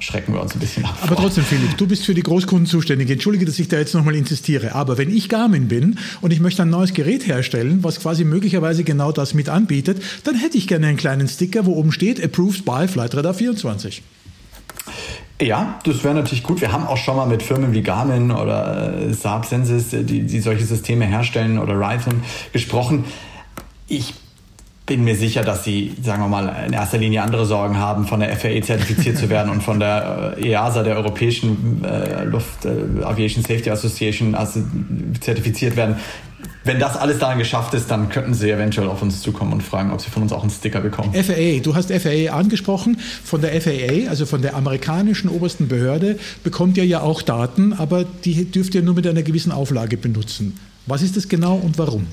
schrecken 0.00 0.34
wir 0.34 0.42
uns 0.42 0.54
ein 0.54 0.58
bisschen 0.58 0.84
ab. 0.84 0.94
Aber 1.00 1.16
trotzdem, 1.16 1.42
Philipp, 1.42 1.78
du 1.78 1.86
bist 1.86 2.04
für 2.04 2.12
die 2.12 2.22
Großkunden 2.22 2.66
zuständig. 2.66 3.08
Entschuldige, 3.08 3.46
dass 3.46 3.58
ich 3.58 3.68
da 3.68 3.78
jetzt 3.78 3.94
nochmal 3.94 4.14
insistiere. 4.14 4.74
Aber 4.74 4.98
wenn 4.98 5.10
ich 5.10 5.30
Garmin 5.30 5.68
bin 5.68 5.98
und 6.20 6.34
ich 6.34 6.40
möchte 6.40 6.60
ein 6.60 6.68
neues 6.68 6.92
Gerät 6.92 7.26
herstellen, 7.26 7.78
was 7.82 7.98
quasi 7.98 8.24
möglicherweise 8.24 8.84
genau 8.84 9.10
das 9.10 9.32
mit 9.32 9.48
anbietet, 9.48 10.02
dann 10.24 10.34
hätte 10.34 10.58
ich 10.58 10.68
gerne 10.68 10.86
einen 10.86 10.98
kleinen 10.98 11.28
Sticker, 11.28 11.64
wo 11.64 11.72
oben 11.72 11.92
steht 11.92 12.22
Approved 12.22 12.66
by 12.66 12.86
Flightradar 12.86 13.32
24. 13.32 14.02
Ja, 15.40 15.78
das 15.84 16.02
wäre 16.02 16.14
natürlich 16.14 16.42
gut. 16.42 16.62
Wir 16.62 16.72
haben 16.72 16.86
auch 16.86 16.96
schon 16.96 17.16
mal 17.16 17.26
mit 17.26 17.42
Firmen 17.42 17.74
wie 17.74 17.82
Garmin 17.82 18.30
oder 18.30 18.94
äh, 18.98 19.12
Saab 19.12 19.44
Sensis, 19.44 19.92
äh, 19.92 20.02
die, 20.02 20.22
die 20.22 20.40
solche 20.40 20.64
Systeme 20.64 21.04
herstellen 21.04 21.58
oder 21.58 21.78
Raytheon 21.78 22.22
gesprochen. 22.52 23.04
Ich 23.86 24.14
bin 24.86 25.04
mir 25.04 25.16
sicher, 25.16 25.42
dass 25.42 25.64
sie, 25.64 25.94
sagen 26.00 26.22
wir 26.22 26.28
mal, 26.28 26.64
in 26.66 26.72
erster 26.72 26.96
Linie 26.96 27.22
andere 27.22 27.44
Sorgen 27.44 27.76
haben, 27.76 28.06
von 28.06 28.20
der 28.20 28.34
FAA 28.36 28.62
zertifiziert 28.62 29.18
zu 29.18 29.28
werden 29.28 29.50
und 29.52 29.62
von 29.62 29.78
der 29.78 30.36
äh, 30.38 30.52
EASA, 30.52 30.82
der 30.84 30.96
Europäischen 30.96 31.84
äh, 31.84 32.24
Luft 32.24 32.64
äh, 32.64 33.02
Aviation 33.02 33.42
Safety 33.42 33.68
Association, 33.70 34.34
also 34.34 34.60
zertifiziert 35.20 35.76
werden 35.76 35.96
wenn 36.64 36.78
das 36.78 36.96
alles 36.96 37.18
daran 37.18 37.38
geschafft 37.38 37.74
ist, 37.74 37.90
dann 37.90 38.08
könnten 38.08 38.34
Sie 38.34 38.50
eventuell 38.50 38.88
auf 38.88 39.02
uns 39.02 39.22
zukommen 39.22 39.52
und 39.52 39.62
fragen, 39.62 39.92
ob 39.92 40.00
Sie 40.00 40.10
von 40.10 40.22
uns 40.22 40.32
auch 40.32 40.42
einen 40.42 40.50
Sticker 40.50 40.80
bekommen. 40.80 41.14
FAA, 41.14 41.60
du 41.62 41.74
hast 41.74 41.92
FAA 41.92 42.32
angesprochen. 42.36 42.98
Von 43.24 43.40
der 43.40 43.60
FAA, 43.60 44.08
also 44.08 44.26
von 44.26 44.42
der 44.42 44.54
amerikanischen 44.56 45.28
obersten 45.28 45.68
Behörde, 45.68 46.18
bekommt 46.44 46.76
ihr 46.76 46.86
ja 46.86 47.00
auch 47.00 47.22
Daten, 47.22 47.72
aber 47.72 48.04
die 48.04 48.50
dürft 48.50 48.74
ihr 48.74 48.82
nur 48.82 48.94
mit 48.94 49.06
einer 49.06 49.22
gewissen 49.22 49.52
Auflage 49.52 49.96
benutzen. 49.96 50.58
Was 50.86 51.02
ist 51.02 51.16
das 51.16 51.28
genau 51.28 51.56
und 51.56 51.78
warum? 51.78 52.06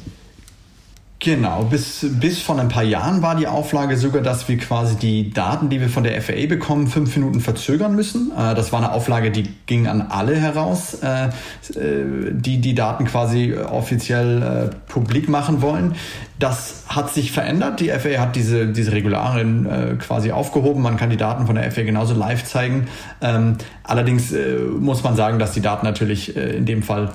Genau, 1.23 1.63
bis, 1.63 2.05
bis 2.19 2.41
vor 2.41 2.59
ein 2.59 2.67
paar 2.67 2.83
Jahren 2.83 3.21
war 3.21 3.37
die 3.37 3.47
Auflage 3.47 3.95
sogar, 3.95 4.21
dass 4.21 4.49
wir 4.49 4.57
quasi 4.57 4.97
die 4.97 5.29
Daten, 5.31 5.69
die 5.69 5.79
wir 5.79 5.87
von 5.87 6.03
der 6.03 6.21
FAA 6.21 6.47
bekommen, 6.49 6.87
fünf 6.87 7.15
Minuten 7.15 7.39
verzögern 7.39 7.95
müssen. 7.95 8.33
Äh, 8.37 8.55
das 8.55 8.73
war 8.73 8.79
eine 8.79 8.91
Auflage, 8.91 9.31
die 9.31 9.47
ging 9.65 9.87
an 9.87 10.01
alle 10.01 10.35
heraus, 10.35 10.95
äh, 10.95 11.29
die 11.73 12.59
die 12.59 12.75
Daten 12.75 13.05
quasi 13.05 13.55
offiziell 13.55 14.71
publik 14.89 15.29
machen 15.29 15.61
wollen. 15.61 15.95
Das 16.39 16.83
hat 16.89 17.13
sich 17.13 17.31
verändert. 17.31 17.79
Die 17.79 17.87
FAA 17.87 18.19
hat 18.19 18.35
diese, 18.35 18.67
diese 18.67 18.91
Regularien 18.91 19.97
quasi 19.99 20.31
aufgehoben. 20.33 20.81
Man 20.81 20.97
kann 20.97 21.09
die 21.09 21.15
Daten 21.15 21.45
von 21.45 21.55
der 21.55 21.71
FAA 21.71 21.83
genauso 21.83 22.15
live 22.15 22.43
zeigen. 22.43 22.87
Ähm, 23.21 23.55
allerdings 23.83 24.33
muss 24.77 25.03
man 25.03 25.15
sagen, 25.15 25.39
dass 25.39 25.53
die 25.53 25.61
Daten 25.61 25.85
natürlich 25.85 26.35
in 26.35 26.65
dem 26.65 26.83
Fall 26.83 27.11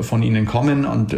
von 0.00 0.22
ihnen 0.22 0.46
kommen 0.46 0.86
und 0.86 1.14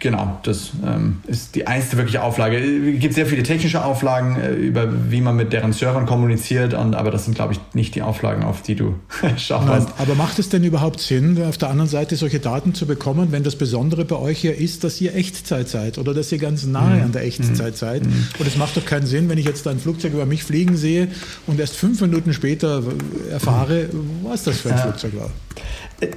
Genau, 0.00 0.38
das 0.42 0.72
ähm, 0.84 1.18
ist 1.26 1.54
die 1.54 1.66
einzige 1.66 1.98
wirkliche 1.98 2.22
Auflage. 2.22 2.58
Es 2.58 3.00
gibt 3.00 3.14
sehr 3.14 3.26
viele 3.26 3.42
technische 3.42 3.84
Auflagen 3.84 4.36
äh, 4.40 4.52
über, 4.52 4.88
wie 5.10 5.20
man 5.20 5.36
mit 5.36 5.52
deren 5.52 5.72
Servern 5.72 6.06
kommuniziert, 6.06 6.74
und, 6.74 6.94
aber 6.94 7.10
das 7.10 7.24
sind, 7.24 7.34
glaube 7.34 7.54
ich, 7.54 7.60
nicht 7.74 7.94
die 7.94 8.02
Auflagen, 8.02 8.42
auf 8.44 8.62
die 8.62 8.74
du 8.74 8.96
schaust. 9.36 9.66
Nein, 9.66 9.86
aber 9.98 10.14
macht 10.14 10.38
es 10.38 10.48
denn 10.48 10.64
überhaupt 10.64 11.00
Sinn, 11.00 11.42
auf 11.42 11.58
der 11.58 11.70
anderen 11.70 11.88
Seite 11.88 12.16
solche 12.16 12.40
Daten 12.40 12.74
zu 12.74 12.86
bekommen, 12.86 13.32
wenn 13.32 13.42
das 13.42 13.56
Besondere 13.56 14.04
bei 14.04 14.16
euch 14.16 14.44
ja 14.44 14.52
ist, 14.52 14.84
dass 14.84 15.00
ihr 15.00 15.14
Echtzeit 15.14 15.68
seid 15.68 15.98
oder 15.98 16.14
dass 16.14 16.30
ihr 16.32 16.38
ganz 16.38 16.64
nahe 16.64 16.96
mhm. 16.96 17.02
an 17.04 17.12
der 17.12 17.24
Echtzeit 17.24 17.72
mhm. 17.72 17.76
seid? 17.76 18.06
Mhm. 18.06 18.26
Und 18.38 18.46
es 18.46 18.56
macht 18.56 18.76
doch 18.76 18.84
keinen 18.84 19.06
Sinn, 19.06 19.28
wenn 19.28 19.38
ich 19.38 19.46
jetzt 19.46 19.66
ein 19.66 19.78
Flugzeug 19.78 20.12
über 20.12 20.26
mich 20.26 20.44
fliegen 20.44 20.76
sehe 20.76 21.08
und 21.46 21.60
erst 21.60 21.76
fünf 21.76 22.00
Minuten 22.00 22.32
später 22.32 22.82
erfahre, 23.30 23.88
was 24.22 24.44
das 24.44 24.58
für 24.58 24.70
ein 24.70 24.76
ja. 24.76 24.82
Flugzeug 24.82 25.16
war. 25.18 25.30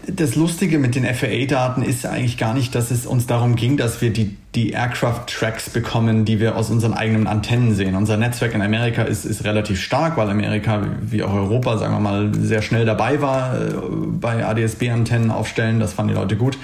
Das 0.07 0.35
Lustige 0.35 0.79
mit 0.79 0.95
den 0.95 1.05
FAA-Daten 1.05 1.81
ist 1.81 2.05
eigentlich 2.05 2.37
gar 2.37 2.53
nicht, 2.53 2.75
dass 2.75 2.91
es 2.91 3.05
uns 3.05 3.27
darum 3.27 3.55
ging, 3.55 3.77
dass 3.77 4.01
wir 4.01 4.11
die, 4.11 4.35
die 4.55 4.71
Aircraft-Tracks 4.71 5.69
bekommen, 5.69 6.25
die 6.25 6.39
wir 6.39 6.55
aus 6.55 6.69
unseren 6.69 6.93
eigenen 6.93 7.27
Antennen 7.27 7.75
sehen. 7.75 7.95
Unser 7.95 8.17
Netzwerk 8.17 8.53
in 8.53 8.61
Amerika 8.61 9.03
ist, 9.03 9.25
ist 9.25 9.43
relativ 9.43 9.79
stark, 9.81 10.17
weil 10.17 10.29
Amerika, 10.29 10.87
wie 11.01 11.23
auch 11.23 11.33
Europa, 11.33 11.77
sagen 11.77 11.93
wir 11.93 11.99
mal, 11.99 12.31
sehr 12.33 12.61
schnell 12.61 12.85
dabei 12.85 13.21
war 13.21 13.59
äh, 13.59 13.73
bei 14.19 14.45
ADS-B-Antennen 14.45 15.31
aufstellen. 15.31 15.79
Das 15.79 15.93
fanden 15.93 16.13
die 16.13 16.19
Leute 16.19 16.35
gut. 16.37 16.57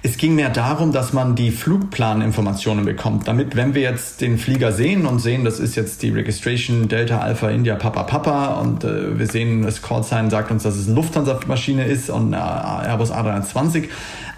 Es 0.00 0.16
ging 0.16 0.36
mehr 0.36 0.50
darum, 0.50 0.92
dass 0.92 1.12
man 1.12 1.34
die 1.34 1.50
Flugplaninformationen 1.50 2.84
bekommt, 2.84 3.26
damit, 3.26 3.56
wenn 3.56 3.74
wir 3.74 3.82
jetzt 3.82 4.20
den 4.20 4.38
Flieger 4.38 4.70
sehen 4.70 5.06
und 5.06 5.18
sehen, 5.18 5.44
das 5.44 5.58
ist 5.58 5.74
jetzt 5.74 6.02
die 6.02 6.10
Registration 6.10 6.86
Delta 6.86 7.18
Alpha 7.18 7.50
India 7.50 7.74
Papa 7.74 8.04
Papa 8.04 8.60
und 8.60 8.84
äh, 8.84 9.18
wir 9.18 9.26
sehen, 9.26 9.62
das 9.62 9.82
Callsign 9.82 10.30
sagt 10.30 10.52
uns, 10.52 10.62
dass 10.62 10.76
es 10.76 10.86
eine 10.86 10.94
Lufthansa-Maschine 10.94 11.84
ist 11.84 12.10
und 12.10 12.32
äh, 12.32 12.36
Airbus 12.36 13.10
A320, 13.10 13.88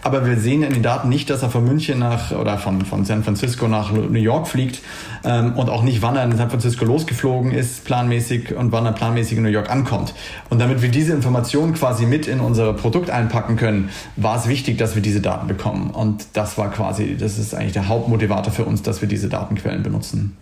aber 0.03 0.26
wir 0.26 0.38
sehen 0.38 0.62
in 0.62 0.72
den 0.72 0.82
Daten 0.82 1.09
nicht, 1.09 1.30
dass 1.30 1.42
er 1.42 1.51
von 1.51 1.64
München 1.64 1.98
nach 1.98 2.32
oder 2.32 2.59
von, 2.59 2.84
von 2.84 3.05
San 3.05 3.22
Francisco 3.24 3.68
nach 3.68 3.92
New 3.92 4.20
York 4.20 4.48
fliegt 4.48 4.80
ähm, 5.24 5.55
und 5.57 5.68
auch 5.68 5.82
nicht, 5.82 6.03
wann 6.03 6.16
er 6.16 6.24
in 6.24 6.36
San 6.36 6.51
Francisco 6.51 6.84
losgeflogen 6.84 7.53
ist, 7.53 7.84
planmäßig 7.84 8.55
und 8.55 8.72
wann 8.72 8.86
er 8.86 8.92
planmäßig 8.92 9.38
in 9.38 9.44
New 9.44 9.51
York 9.51 9.70
ankommt. 9.70 10.14
Und 10.48 10.59
damit 10.59 10.82
wir 10.82 10.88
diese 10.88 11.12
Informationen 11.12 11.74
quasi 11.74 12.07
mit 12.07 12.26
in 12.26 12.40
unser 12.40 12.72
Produkt 12.72 13.11
einpacken 13.11 13.57
können, 13.57 13.90
war 14.16 14.38
es 14.38 14.48
wichtig, 14.48 14.78
dass 14.78 14.94
wir 14.94 15.03
diese 15.03 15.20
Daten 15.20 15.46
bekommen. 15.46 15.90
Und 15.90 16.26
das 16.32 16.59
war 16.59 16.70
quasi, 16.70 17.16
das 17.16 17.38
ist 17.38 17.55
eigentlich 17.55 17.72
der 17.72 17.88
Hauptmotivator 17.88 18.53
für 18.53 18.64
uns, 18.64 18.82
dass 18.82 19.01
wir 19.01 19.09
diese 19.09 19.28
Datenquellen 19.28 19.82
benutzen. 19.82 20.36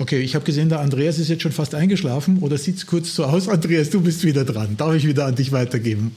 Okay, 0.00 0.18
ich 0.18 0.34
habe 0.34 0.44
gesehen, 0.44 0.68
der 0.68 0.80
Andreas 0.80 1.18
ist 1.18 1.28
jetzt 1.28 1.42
schon 1.42 1.52
fast 1.52 1.74
eingeschlafen 1.74 2.38
oder 2.40 2.58
sieht 2.58 2.78
es 2.78 2.86
kurz 2.86 3.14
so 3.14 3.24
aus. 3.24 3.48
Andreas, 3.48 3.90
du 3.90 4.00
bist 4.00 4.24
wieder 4.24 4.44
dran. 4.44 4.76
Darf 4.76 4.94
ich 4.94 5.06
wieder 5.06 5.26
an 5.26 5.36
dich 5.36 5.52
weitergeben? 5.52 6.16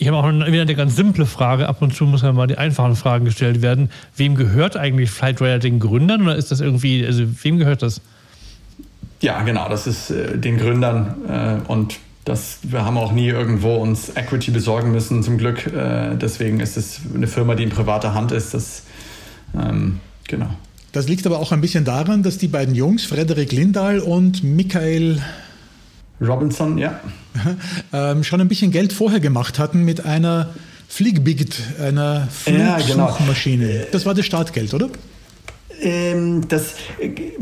Ich 0.00 0.06
habe 0.06 0.16
auch 0.16 0.28
wieder 0.28 0.62
eine 0.62 0.74
ganz 0.76 0.94
simple 0.94 1.26
Frage. 1.26 1.68
Ab 1.68 1.82
und 1.82 1.92
zu 1.92 2.04
muss 2.04 2.22
ja 2.22 2.32
mal 2.32 2.46
die 2.46 2.56
einfachen 2.56 2.94
Fragen 2.94 3.24
gestellt 3.24 3.62
werden. 3.62 3.90
Wem 4.16 4.36
gehört 4.36 4.76
eigentlich 4.76 5.10
Flightradar 5.10 5.58
den 5.58 5.80
Gründern 5.80 6.22
oder 6.22 6.36
ist 6.36 6.52
das 6.52 6.60
irgendwie, 6.60 7.04
also 7.04 7.24
wem 7.42 7.58
gehört 7.58 7.82
das? 7.82 8.00
Ja, 9.20 9.42
genau, 9.42 9.68
das 9.68 9.88
ist 9.88 10.10
äh, 10.10 10.38
den 10.38 10.56
Gründern 10.56 11.16
äh, 11.66 11.68
und 11.70 11.98
das, 12.24 12.58
wir 12.62 12.84
haben 12.84 12.96
auch 12.96 13.10
nie 13.10 13.26
irgendwo 13.26 13.74
uns 13.74 14.10
Equity 14.14 14.52
besorgen 14.52 14.92
müssen, 14.92 15.24
zum 15.24 15.36
Glück. 15.36 15.66
Äh, 15.66 16.14
deswegen 16.14 16.60
ist 16.60 16.76
es 16.76 17.00
eine 17.12 17.26
Firma, 17.26 17.56
die 17.56 17.64
in 17.64 17.70
privater 17.70 18.14
Hand 18.14 18.30
ist. 18.30 18.54
Das, 18.54 18.84
ähm, 19.60 19.98
genau. 20.28 20.50
Das 20.92 21.08
liegt 21.08 21.26
aber 21.26 21.40
auch 21.40 21.50
ein 21.50 21.60
bisschen 21.60 21.84
daran, 21.84 22.22
dass 22.22 22.38
die 22.38 22.48
beiden 22.48 22.76
Jungs, 22.76 23.04
Frederik 23.04 23.50
Lindahl 23.50 23.98
und 23.98 24.44
Michael 24.44 25.20
Robinson, 26.20 26.78
ja. 26.78 27.00
ähm, 27.92 28.24
schon 28.24 28.40
ein 28.40 28.48
bisschen 28.48 28.70
Geld 28.70 28.92
vorher 28.92 29.20
gemacht 29.20 29.58
hatten 29.58 29.84
mit 29.84 30.04
einer 30.04 30.50
Fliegbiget, 30.88 31.60
einer 31.80 32.28
Flugsuchmaschine. 32.28 33.66
Ja, 33.66 33.72
genau. 33.78 33.88
Das 33.92 34.06
war 34.06 34.14
das 34.14 34.26
Startgeld, 34.26 34.74
oder? 34.74 34.88
Ähm, 35.80 36.48
das 36.48 36.74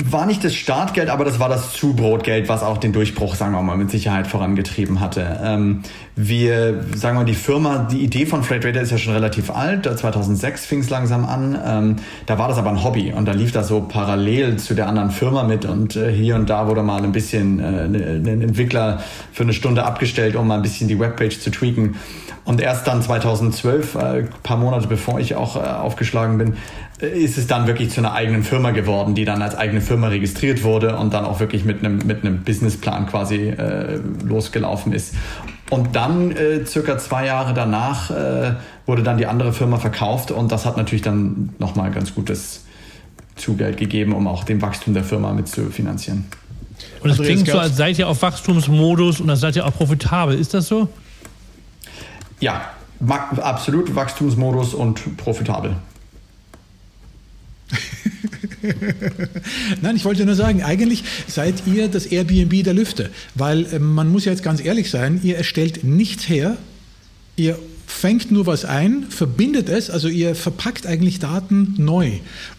war 0.05 0.27
nicht 0.27 0.45
das 0.45 0.55
Startgeld, 0.55 1.09
aber 1.09 1.25
das 1.25 1.39
war 1.39 1.49
das 1.49 1.73
Zubrotgeld, 1.73 2.49
was 2.49 2.63
auch 2.63 2.79
den 2.79 2.93
Durchbruch, 2.93 3.35
sagen 3.35 3.53
wir 3.53 3.63
mal, 3.63 3.77
mit 3.77 3.91
Sicherheit 3.91 4.27
vorangetrieben 4.27 5.01
hatte. 5.01 5.41
Ähm, 5.43 5.83
wir, 6.15 6.83
sagen 6.95 7.17
wir 7.17 7.21
mal, 7.21 7.25
die 7.25 7.35
Firma, 7.35 7.87
die 7.91 8.03
Idee 8.03 8.27
von 8.27 8.43
Freight 8.43 8.65
Raider 8.65 8.81
ist 8.81 8.91
ja 8.91 8.99
schon 8.99 9.13
relativ 9.13 9.51
alt. 9.51 9.85
2006 9.85 10.67
fing 10.67 10.81
es 10.81 10.91
langsam 10.91 11.25
an. 11.25 11.59
Ähm, 11.65 11.97
da 12.27 12.39
war 12.39 12.49
das 12.49 12.59
aber 12.59 12.71
ein 12.71 12.83
Hobby 12.83 13.13
und 13.13 13.27
da 13.27 13.33
lief 13.33 13.53
das 13.53 13.69
so 13.69 13.83
parallel 13.83 14.57
zu 14.57 14.75
der 14.75 14.89
anderen 14.89 15.11
Firma 15.11 15.45
mit 15.45 15.65
und 15.65 15.97
äh, 15.97 16.13
hier 16.13 16.37
und 16.37 16.49
da 16.49 16.69
wurde 16.69 16.83
mal 16.83 17.03
ein 17.03 17.13
bisschen 17.13 17.61
äh, 17.61 17.85
ein 17.85 18.43
Entwickler 18.43 19.03
für 19.33 19.43
eine 19.43 19.53
Stunde 19.53 19.85
abgestellt, 19.85 20.37
um 20.37 20.47
mal 20.47 20.57
ein 20.57 20.63
bisschen 20.63 20.89
die 20.89 20.99
Webpage 20.99 21.39
zu 21.39 21.51
tweaken. 21.51 21.97
Und 22.45 22.61
erst 22.61 22.87
dann 22.87 23.03
2012, 23.03 23.95
äh, 23.97 24.23
paar 24.43 24.57
Monate 24.57 24.87
bevor 24.87 25.19
ich 25.19 25.35
auch 25.35 25.57
aufgeschlagen 25.57 26.39
bin, 26.39 26.57
ist 26.99 27.37
es 27.37 27.47
dann 27.47 27.67
wirklich 27.67 27.91
zu 27.91 28.01
einer 28.01 28.13
eigenen 28.13 28.43
Firma 28.43 28.71
geworden, 28.71 29.15
die 29.15 29.27
dann 29.27 29.43
als 29.43 29.55
eigene 29.55 29.83
Firma 29.83 30.09
registriert 30.09 30.65
wurde 30.65 30.97
und 30.97 31.13
dann 31.13 31.27
auch 31.27 31.41
wirklich 31.41 31.65
mit 31.65 31.85
einem, 31.85 31.99
mit 32.07 32.25
einem 32.25 32.43
Businessplan 32.43 33.07
quasi 33.07 33.49
äh, 33.49 34.01
losgelaufen 34.25 34.93
ist. 34.93 35.15
Und 35.69 35.95
dann, 35.95 36.31
äh, 36.31 36.65
circa 36.65 36.97
zwei 36.97 37.27
Jahre 37.27 37.53
danach, 37.53 38.11
äh, 38.11 38.55
wurde 38.87 39.03
dann 39.03 39.19
die 39.19 39.27
andere 39.27 39.53
Firma 39.53 39.79
verkauft 39.79 40.31
und 40.31 40.53
das 40.53 40.65
hat 40.65 40.77
natürlich 40.77 41.03
dann 41.03 41.51
nochmal 41.59 41.91
ganz 41.91 42.15
gutes 42.15 42.65
Zugeld 43.35 43.77
gegeben, 43.77 44.15
um 44.15 44.27
auch 44.27 44.45
den 44.45 44.63
Wachstum 44.63 44.95
der 44.95 45.05
Firma 45.05 45.33
mit 45.35 45.49
zu 45.49 45.71
finanzieren. 45.71 46.25
Und 47.03 47.11
das 47.11 47.19
also 47.19 47.25
klingt 47.25 47.47
so, 47.47 47.59
als 47.59 47.77
seid 47.77 47.99
ihr 47.99 48.09
auf 48.09 48.23
Wachstumsmodus 48.23 49.21
und 49.21 49.29
dann 49.29 49.37
seid 49.37 49.57
ihr 49.57 49.67
auch 49.67 49.75
profitabel. 49.75 50.39
Ist 50.39 50.55
das 50.55 50.69
so? 50.69 50.89
Ja, 52.41 52.71
absolut 53.07 53.95
Wachstumsmodus 53.95 54.73
und 54.73 55.17
profitabel. 55.19 55.77
Nein, 59.83 59.97
ich 59.97 60.05
wollte 60.05 60.25
nur 60.25 60.35
sagen, 60.35 60.63
eigentlich 60.63 61.05
seid 61.27 61.67
ihr 61.67 61.89
das 61.89 62.07
Airbnb 62.07 62.65
der 62.65 62.75
Lüfte, 62.75 63.11
weil 63.35 63.67
äh, 63.67 63.79
man 63.79 64.09
muss 64.09 64.25
ja 64.25 64.33
jetzt 64.33 64.43
ganz 64.43 64.65
ehrlich 64.65 64.91
sein, 64.91 65.21
ihr 65.23 65.37
erstellt 65.37 65.85
nichts 65.85 66.29
her, 66.29 66.57
ihr 67.37 67.59
fängt 67.87 68.33
nur 68.33 68.47
was 68.47 68.65
ein, 68.65 69.07
verbindet 69.09 69.69
es, 69.69 69.91
also 69.91 70.09
ihr 70.09 70.35
verpackt 70.35 70.87
eigentlich 70.87 71.21
Daten 71.21 71.75
neu 71.79 72.11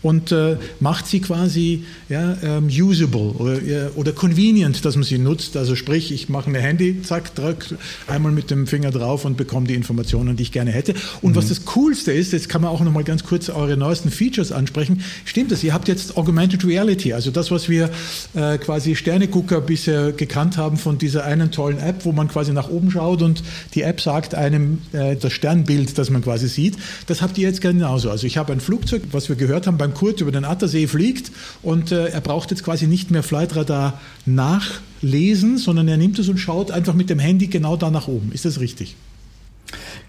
und 0.01 0.31
äh, 0.31 0.55
macht 0.79 1.05
sie 1.05 1.19
quasi 1.19 1.83
ja, 2.07 2.37
ähm, 2.41 2.67
usable 2.67 3.33
oder, 3.37 3.59
oder 3.95 4.13
convenient, 4.13 4.85
dass 4.85 4.95
man 4.95 5.03
sie 5.03 5.17
nutzt. 5.17 5.57
Also 5.57 5.75
sprich, 5.75 6.11
ich 6.11 6.29
mache 6.29 6.49
ein 6.49 6.55
Handy, 6.55 7.01
zack, 7.01 7.35
drück 7.35 7.75
einmal 8.07 8.31
mit 8.31 8.49
dem 8.49 8.67
Finger 8.67 8.91
drauf 8.91 9.25
und 9.25 9.35
bekomme 9.35 9.67
die 9.67 9.75
Informationen, 9.75 10.37
die 10.37 10.43
ich 10.43 10.51
gerne 10.53 10.71
hätte. 10.71 10.93
Und 11.21 11.33
mhm. 11.33 11.35
was 11.35 11.49
das 11.49 11.65
Coolste 11.65 12.13
ist, 12.13 12.31
jetzt 12.31 12.47
kann 12.47 12.61
man 12.61 12.71
auch 12.71 12.79
noch 12.79 12.93
mal 12.93 13.03
ganz 13.03 13.23
kurz 13.23 13.49
eure 13.49 13.75
neuesten 13.75 14.09
Features 14.09 14.53
ansprechen. 14.53 15.03
Stimmt 15.25 15.51
es? 15.51 15.63
Ihr 15.63 15.73
habt 15.73 15.89
jetzt 15.89 16.15
Augmented 16.15 16.65
Reality, 16.65 17.13
also 17.13 17.31
das, 17.31 17.51
was 17.51 17.67
wir 17.67 17.89
äh, 18.33 18.57
quasi 18.57 18.95
Sternegucker 18.95 19.59
bisher 19.59 20.13
gekannt 20.13 20.55
haben 20.57 20.77
von 20.77 20.97
dieser 20.97 21.25
einen 21.25 21.51
tollen 21.51 21.79
App, 21.79 22.05
wo 22.05 22.13
man 22.13 22.29
quasi 22.29 22.53
nach 22.53 22.69
oben 22.69 22.91
schaut 22.91 23.21
und 23.21 23.43
die 23.73 23.81
App 23.81 23.99
sagt 23.99 24.33
einem 24.33 24.79
äh, 24.93 25.16
das 25.23 25.33
Sternbild, 25.33 25.97
das 25.97 26.09
man 26.09 26.21
quasi 26.21 26.47
sieht. 26.47 26.75
Das 27.07 27.21
habt 27.21 27.37
ihr 27.37 27.47
jetzt 27.47 27.61
genauso. 27.61 28.09
Also 28.09 28.27
ich 28.27 28.37
habe 28.37 28.53
ein 28.53 28.59
Flugzeug, 28.59 29.03
was 29.11 29.29
wir 29.29 29.35
gehört 29.35 29.67
haben 29.67 29.77
beim 29.77 29.93
Kurt 29.93 30.21
über 30.21 30.31
den 30.31 30.45
Attersee 30.45 30.87
fliegt 30.87 31.31
und 31.63 31.91
äh, 31.91 32.07
er 32.07 32.21
braucht 32.21 32.51
jetzt 32.51 32.63
quasi 32.63 32.87
nicht 32.87 33.11
mehr 33.11 33.23
Flightradar 33.23 33.99
nachlesen, 34.25 35.57
sondern 35.57 35.87
er 35.87 35.97
nimmt 35.97 36.19
es 36.19 36.29
und 36.29 36.37
schaut 36.37 36.71
einfach 36.71 36.93
mit 36.93 37.09
dem 37.09 37.19
Handy 37.19 37.47
genau 37.47 37.75
da 37.75 37.89
nach 37.89 38.07
oben. 38.07 38.31
Ist 38.31 38.45
das 38.45 38.59
richtig? 38.59 38.95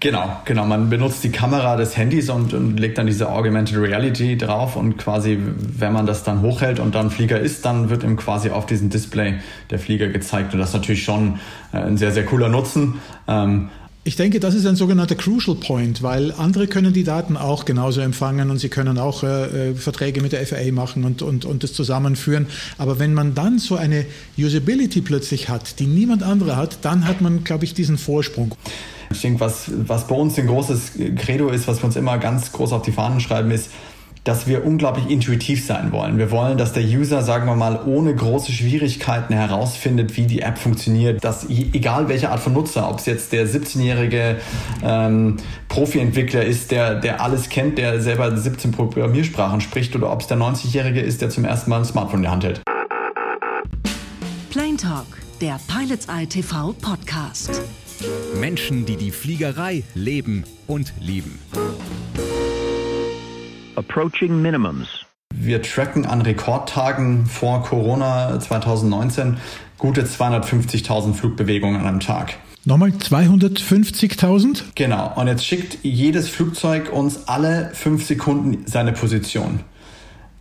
Genau, 0.00 0.40
genau. 0.44 0.64
Man 0.64 0.90
benutzt 0.90 1.24
die 1.24 1.30
Kamera 1.30 1.76
des 1.76 1.96
Handys 1.96 2.30
und, 2.30 2.54
und, 2.54 2.78
legt 2.78 2.98
dann 2.98 3.06
diese 3.08 3.30
Augmented 3.30 3.76
Reality 3.76 4.38
drauf 4.38 4.76
und 4.76 4.96
quasi, 4.96 5.36
wenn 5.40 5.92
man 5.92 6.06
das 6.06 6.22
dann 6.22 6.40
hochhält 6.40 6.78
und 6.78 6.94
dann 6.94 7.10
Flieger 7.10 7.40
ist, 7.40 7.64
dann 7.64 7.90
wird 7.90 8.04
ihm 8.04 8.16
quasi 8.16 8.50
auf 8.50 8.66
diesem 8.66 8.90
Display 8.90 9.40
der 9.70 9.80
Flieger 9.80 10.06
gezeigt. 10.08 10.52
Und 10.52 10.60
das 10.60 10.68
ist 10.68 10.74
natürlich 10.74 11.02
schon 11.02 11.40
äh, 11.72 11.78
ein 11.78 11.96
sehr, 11.96 12.12
sehr 12.12 12.24
cooler 12.24 12.48
Nutzen. 12.48 13.00
Ähm, 13.26 13.70
ich 14.08 14.16
denke, 14.16 14.40
das 14.40 14.54
ist 14.54 14.64
ein 14.64 14.74
sogenannter 14.74 15.16
Crucial 15.16 15.54
Point, 15.54 16.02
weil 16.02 16.32
andere 16.32 16.66
können 16.66 16.94
die 16.94 17.04
Daten 17.04 17.36
auch 17.36 17.66
genauso 17.66 18.00
empfangen 18.00 18.50
und 18.50 18.56
sie 18.56 18.70
können 18.70 18.96
auch 18.96 19.22
äh, 19.22 19.72
äh 19.72 19.74
Verträge 19.74 20.22
mit 20.22 20.32
der 20.32 20.46
FAA 20.46 20.72
machen 20.72 21.04
und, 21.04 21.20
und, 21.20 21.44
und 21.44 21.62
das 21.62 21.74
zusammenführen. 21.74 22.46
Aber 22.78 22.98
wenn 22.98 23.12
man 23.12 23.34
dann 23.34 23.58
so 23.58 23.76
eine 23.76 24.06
Usability 24.38 25.02
plötzlich 25.02 25.50
hat, 25.50 25.78
die 25.78 25.86
niemand 25.86 26.22
andere 26.22 26.56
hat, 26.56 26.78
dann 26.86 27.06
hat 27.06 27.20
man, 27.20 27.44
glaube 27.44 27.66
ich, 27.66 27.74
diesen 27.74 27.98
Vorsprung. 27.98 28.54
Ich 29.10 29.20
denke, 29.20 29.40
was, 29.40 29.70
was 29.86 30.06
bei 30.06 30.14
uns 30.14 30.38
ein 30.38 30.46
großes 30.46 30.92
Credo 31.16 31.50
ist, 31.50 31.68
was 31.68 31.82
wir 31.82 31.84
uns 31.84 31.96
immer 31.96 32.16
ganz 32.16 32.50
groß 32.52 32.72
auf 32.72 32.80
die 32.80 32.92
Fahnen 32.92 33.20
schreiben, 33.20 33.50
ist, 33.50 33.68
dass 34.28 34.46
wir 34.46 34.66
unglaublich 34.66 35.08
intuitiv 35.08 35.64
sein 35.64 35.90
wollen. 35.90 36.18
Wir 36.18 36.30
wollen, 36.30 36.58
dass 36.58 36.74
der 36.74 36.82
User, 36.82 37.22
sagen 37.22 37.46
wir 37.46 37.56
mal, 37.56 37.80
ohne 37.86 38.14
große 38.14 38.52
Schwierigkeiten 38.52 39.32
herausfindet, 39.32 40.18
wie 40.18 40.26
die 40.26 40.42
App 40.42 40.58
funktioniert. 40.58 41.24
Dass 41.24 41.48
egal 41.48 42.10
welche 42.10 42.28
Art 42.30 42.40
von 42.40 42.52
Nutzer, 42.52 42.90
ob 42.90 42.98
es 42.98 43.06
jetzt 43.06 43.32
der 43.32 43.46
17-jährige 43.48 44.36
ähm, 44.84 45.38
Profi-Entwickler 45.70 46.44
ist, 46.44 46.70
der, 46.72 46.96
der 46.96 47.22
alles 47.22 47.48
kennt, 47.48 47.78
der 47.78 48.02
selber 48.02 48.36
17 48.36 48.70
Programmiersprachen 48.70 49.62
spricht, 49.62 49.96
oder 49.96 50.12
ob 50.12 50.20
es 50.20 50.26
der 50.26 50.36
90-jährige 50.36 51.00
ist, 51.00 51.22
der 51.22 51.30
zum 51.30 51.46
ersten 51.46 51.70
Mal 51.70 51.78
ein 51.78 51.84
Smartphone 51.86 52.18
in 52.18 52.22
der 52.24 52.32
Hand 52.32 52.44
hält. 52.44 52.60
Plain 54.50 54.76
Talk, 54.76 55.06
der 55.40 55.58
Pilots 55.68 56.06
Eye 56.06 56.26
TV 56.26 56.74
Podcast. 56.82 57.62
Menschen, 58.38 58.84
die 58.84 58.96
die 58.96 59.10
Fliegerei 59.10 59.84
leben 59.94 60.44
und 60.66 60.92
lieben. 61.00 61.38
Approaching 63.78 64.42
Minimums. 64.42 65.06
Wir 65.32 65.62
tracken 65.62 66.04
an 66.04 66.20
Rekordtagen 66.20 67.26
vor 67.26 67.62
Corona 67.62 68.40
2019 68.40 69.36
gute 69.78 70.02
250.000 70.02 71.14
Flugbewegungen 71.14 71.80
an 71.80 71.86
einem 71.86 72.00
Tag. 72.00 72.34
Nochmal 72.64 72.88
250.000? 72.90 74.64
Genau. 74.74 75.12
Und 75.14 75.28
jetzt 75.28 75.46
schickt 75.46 75.78
jedes 75.84 76.28
Flugzeug 76.28 76.92
uns 76.92 77.28
alle 77.28 77.70
fünf 77.72 78.04
Sekunden 78.04 78.66
seine 78.66 78.90
Position. 78.90 79.60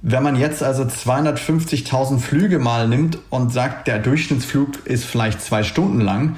Wenn 0.02 0.24
man 0.24 0.36
jetzt 0.36 0.64
also 0.64 0.82
250.000 0.82 2.18
Flüge 2.18 2.58
mal 2.58 2.88
nimmt 2.88 3.20
und 3.30 3.54
sagt, 3.54 3.88
der 3.88 4.00
Durchschnittsflug 4.00 4.84
ist 4.86 5.06
vielleicht 5.06 5.42
zwei 5.42 5.62
Stunden 5.62 6.02
lang, 6.02 6.38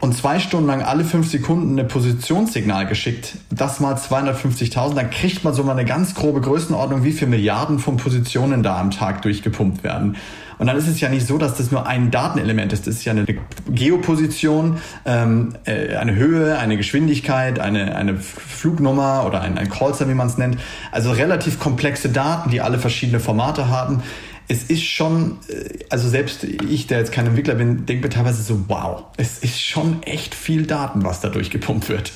und 0.00 0.14
zwei 0.16 0.38
Stunden 0.38 0.68
lang 0.68 0.82
alle 0.82 1.04
fünf 1.04 1.28
Sekunden 1.28 1.72
eine 1.72 1.84
Positionssignal 1.86 2.86
geschickt, 2.86 3.34
das 3.50 3.80
mal 3.80 3.94
250.000, 3.94 4.94
dann 4.94 5.10
kriegt 5.10 5.42
man 5.42 5.54
so 5.54 5.64
mal 5.64 5.72
eine 5.72 5.84
ganz 5.84 6.14
grobe 6.14 6.40
Größenordnung, 6.40 7.02
wie 7.02 7.12
viele 7.12 7.30
Milliarden 7.30 7.80
von 7.80 7.96
Positionen 7.96 8.62
da 8.62 8.78
am 8.78 8.92
Tag 8.92 9.22
durchgepumpt 9.22 9.82
werden. 9.82 10.16
Und 10.58 10.66
dann 10.66 10.76
ist 10.76 10.88
es 10.88 11.00
ja 11.00 11.08
nicht 11.08 11.26
so, 11.26 11.38
dass 11.38 11.54
das 11.54 11.70
nur 11.70 11.86
ein 11.86 12.10
Datenelement 12.10 12.72
ist. 12.72 12.86
Das 12.86 12.96
ist 12.96 13.04
ja 13.04 13.12
eine 13.12 13.24
Geoposition, 13.70 14.78
ähm, 15.04 15.54
äh, 15.64 15.94
eine 15.96 16.16
Höhe, 16.16 16.58
eine 16.58 16.76
Geschwindigkeit, 16.76 17.60
eine, 17.60 17.94
eine 17.96 18.16
Flugnummer 18.16 19.24
oder 19.26 19.40
ein, 19.40 19.56
ein 19.56 19.68
Callser, 19.68 20.08
wie 20.08 20.14
man 20.14 20.26
es 20.26 20.36
nennt. 20.36 20.58
Also 20.90 21.12
relativ 21.12 21.60
komplexe 21.60 22.08
Daten, 22.08 22.50
die 22.50 22.60
alle 22.60 22.78
verschiedene 22.78 23.20
Formate 23.20 23.68
haben 23.68 24.02
es 24.48 24.64
ist 24.64 24.84
schon, 24.84 25.38
äh, 25.48 25.84
also 25.90 26.08
selbst 26.08 26.44
ich, 26.44 26.86
der 26.86 26.98
jetzt 26.98 27.12
kein 27.12 27.26
Entwickler 27.26 27.54
bin, 27.54 27.86
denke 27.86 28.04
mir 28.04 28.10
teilweise 28.10 28.42
so, 28.42 28.64
wow, 28.68 29.04
es 29.16 29.38
ist 29.38 29.60
schon 29.60 30.02
echt 30.02 30.34
viel 30.34 30.66
Daten, 30.66 31.04
was 31.04 31.20
da 31.20 31.28
durchgepumpt 31.28 31.88
wird. 31.88 32.12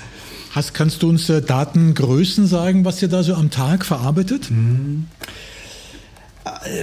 Hast, 0.53 0.74
kannst 0.74 1.03
du 1.03 1.09
uns 1.09 1.28
äh, 1.28 1.41
Datengrößen 1.41 2.47
sagen, 2.47 2.85
was 2.85 3.01
ihr 3.01 3.09
da 3.09 3.22
so 3.22 3.35
am 3.35 3.51
Tag 3.51 3.85
verarbeitet? 3.85 4.51
Mhm. 4.51 5.07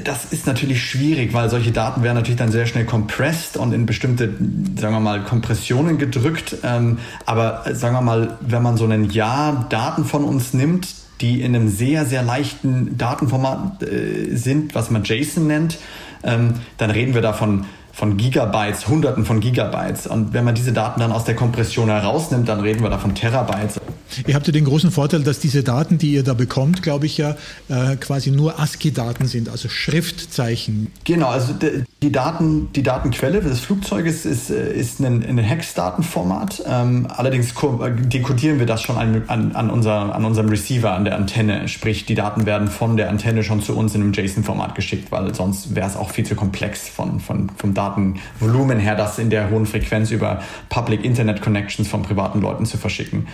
Das 0.06 0.26
ist 0.32 0.47
natürlich 0.47 0.82
schwierig, 0.86 1.34
weil 1.34 1.50
solche 1.50 1.74
Daten 1.74 2.02
werden 2.02 2.16
natürlich 2.16 2.38
dann 2.38 2.52
sehr 2.52 2.66
schnell 2.66 2.86
compressed 2.86 3.58
und 3.58 3.74
in 3.74 3.86
bestimmte, 3.86 4.34
sagen 4.80 4.93
wir 4.93 5.02
mal, 5.02 5.24
Kompressionen 5.26 5.97
gedrückt. 5.97 6.56
Ähm, 6.64 6.97
aber 7.26 7.64
sagen 7.74 7.93
wir 7.93 8.02
mal, 8.02 8.38
wenn 8.39 8.64
man 8.64 8.78
so 8.78 8.86
ein 8.86 9.10
Jahr 9.10 9.68
Daten 9.70 10.06
von 10.06 10.24
uns 10.24 10.54
nimmt, 10.54 10.88
die 11.22 11.41
in 11.41 11.55
einem 11.55 11.70
sehr, 11.70 12.05
sehr 12.05 12.24
leichten 12.24 12.97
Datenformat 12.97 13.84
äh, 13.84 14.36
sind, 14.36 14.76
was 14.76 14.89
man 14.89 15.03
JSON 15.03 15.47
nennt, 15.47 15.78
ähm, 16.24 16.55
dann 16.78 16.91
reden 16.91 17.13
wir 17.13 17.22
davon 17.22 17.65
von 18.00 18.16
Gigabytes, 18.16 18.88
Hunderten 18.88 19.26
von 19.26 19.41
Gigabytes. 19.41 20.08
Und 20.08 20.34
wenn 20.34 20.45
man 20.45 20.56
diese 20.56 20.72
Daten 20.72 21.02
dann 21.02 21.12
aus 21.12 21.26
der 21.26 21.36
Kompression 21.36 21.89
herausnimmt, 21.89 22.47
dann 22.47 22.62
reden 22.62 22.82
wir 22.82 22.89
da 22.89 22.97
von 22.97 23.14
Terabytes. 23.14 23.80
Ihr 24.26 24.36
habt 24.36 24.47
ja 24.47 24.54
den 24.54 24.66
großen 24.66 24.89
Vorteil, 24.89 25.22
dass 25.22 25.39
diese 25.39 25.64
Daten, 25.64 25.97
die 25.97 26.14
ihr 26.14 26.24
da 26.24 26.34
bekommt, 26.34 26.82
glaube 26.82 27.06
ich 27.06 27.18
ja, 27.18 27.36
äh, 27.68 27.95
quasi 27.97 28.32
nur 28.32 28.60
ASCII-Daten 28.60 29.28
sind, 29.28 29.50
also 29.50 29.70
Schriftzeichen. 29.70 30.91
Genau, 31.04 31.28
also 31.28 31.54
die, 32.02 32.12
Daten, 32.12 32.70
die 32.74 32.84
Datenquelle 32.84 33.41
des 33.41 33.60
Flugzeuges 33.60 34.26
ist, 34.26 34.50
äh, 34.50 34.74
ist 34.74 35.00
ein, 35.02 35.24
ein 35.24 35.38
Hex-Datenformat. 35.38 36.64
Ähm, 36.68 37.08
allerdings 37.10 37.54
dekodieren 37.54 38.60
wir 38.60 38.66
das 38.66 38.82
schon 38.82 38.97
an, 38.97 39.24
an, 39.28 39.52
an, 39.56 39.70
unser, 39.70 40.16
an 40.16 40.26
unserem 40.26 40.50
Receiver, 40.50 40.93
an 40.93 41.04
der 41.04 41.16
Antenne. 41.16 41.68
Sprich, 41.68 42.06
die 42.06 42.16
Daten 42.16 42.45
werden 42.45 42.70
von 42.70 42.97
der 42.97 43.10
Antenne 43.10 43.43
schon 43.43 43.62
zu 43.62 43.76
uns 43.76 43.93
in 43.93 44.02
einem 44.02 44.14
JSON-Format 44.14 44.74
geschickt, 44.74 45.12
weil 45.12 45.36
sonst 45.36 45.76
wäre 45.76 45.88
es 45.88 45.95
auch 45.95 46.10
viel 46.10 46.26
zu 46.26 46.36
komplex 46.36 46.89
von, 46.89 47.20
von, 47.20 47.52
vom 47.58 47.74
Datenvolumen 47.90 48.80
her, 48.80 48.96
das 48.96 49.20
in 49.20 49.30
der 49.30 49.50
hohen 49.50 49.66
Frequenz 49.66 50.12
über 50.12 50.42
Public 50.70 51.04
Internet 51.04 51.42
Connections 51.42 51.88
von 51.88 52.02
privaten 52.02 52.42
Leuten 52.42 52.66
zu 52.66 52.78
verschicken. 52.78 53.28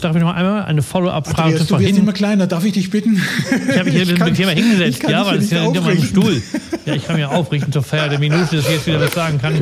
Darf 0.00 0.14
ich 0.14 0.22
noch 0.22 0.34
einmal 0.34 0.64
eine 0.64 0.82
Follow-up-Frage 0.82 1.56
zu 1.56 1.66
vorhin? 1.66 1.96
Immer 1.96 2.12
kleiner, 2.12 2.46
darf 2.46 2.64
ich 2.64 2.72
dich 2.72 2.90
bitten? 2.90 3.20
Ich 3.68 3.76
habe 3.76 3.90
mich 3.90 3.94
hier 3.94 4.06
mit 4.06 4.20
dem 4.20 4.34
Thema 4.34 4.52
hingesetzt, 4.52 5.02
ja, 5.08 5.26
weil 5.26 5.38
es 5.38 5.44
ist 5.44 5.52
ja 5.52 5.62
hinter 5.62 5.80
meinem 5.80 6.02
Stuhl. 6.02 6.40
Ja, 6.86 6.94
ich 6.94 7.06
kann 7.06 7.16
mich 7.16 7.24
aufrichten 7.26 7.72
zur 7.72 7.82
Feier 7.82 8.08
der 8.08 8.18
Minute, 8.18 8.56
dass 8.56 8.66
ich 8.66 8.72
jetzt 8.72 8.86
wieder 8.86 9.00
was 9.00 9.12
sagen 9.12 9.38
kann. 9.38 9.54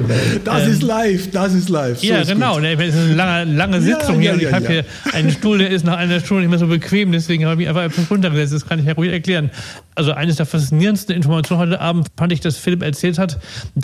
Das 0.44 0.64
ähm, 0.64 0.70
ist 0.70 0.82
live, 0.82 1.30
das 1.30 1.54
ist 1.54 1.68
live. 1.68 1.98
So 1.98 2.06
ja, 2.06 2.18
ist 2.18 2.30
genau. 2.30 2.58
Es 2.58 2.94
ist 2.94 3.00
eine 3.00 3.14
lange, 3.14 3.52
lange 3.52 3.80
Sitzung 3.80 4.20
ja, 4.20 4.32
ja, 4.32 4.38
hier 4.38 4.48
und 4.48 4.48
ich 4.48 4.52
habe 4.52 4.68
hier 4.68 4.84
einen 5.12 5.30
Stuhl, 5.30 5.58
der 5.58 5.70
ist 5.70 5.84
nach 5.84 5.96
einer 5.96 6.20
Stunde 6.20 6.42
nicht 6.42 6.50
mehr 6.50 6.58
so 6.58 6.66
bequem, 6.66 7.10
deswegen 7.10 7.44
habe 7.44 7.54
ich 7.54 7.58
mich 7.58 7.68
einfach 7.68 7.84
etwas 7.84 8.10
runtergesetzt. 8.10 8.52
Das 8.52 8.66
kann 8.66 8.78
ich 8.78 8.84
ja 8.84 8.92
ruhig 8.92 9.10
erklären. 9.10 9.50
Also 9.98 10.12
eines 10.12 10.36
der 10.36 10.46
faszinierendsten 10.46 11.16
Informationen 11.16 11.60
heute 11.60 11.80
Abend 11.80 12.06
fand 12.16 12.32
ich, 12.32 12.38
dass 12.38 12.56
Philipp 12.56 12.84
erzählt 12.84 13.18
hat, 13.18 13.40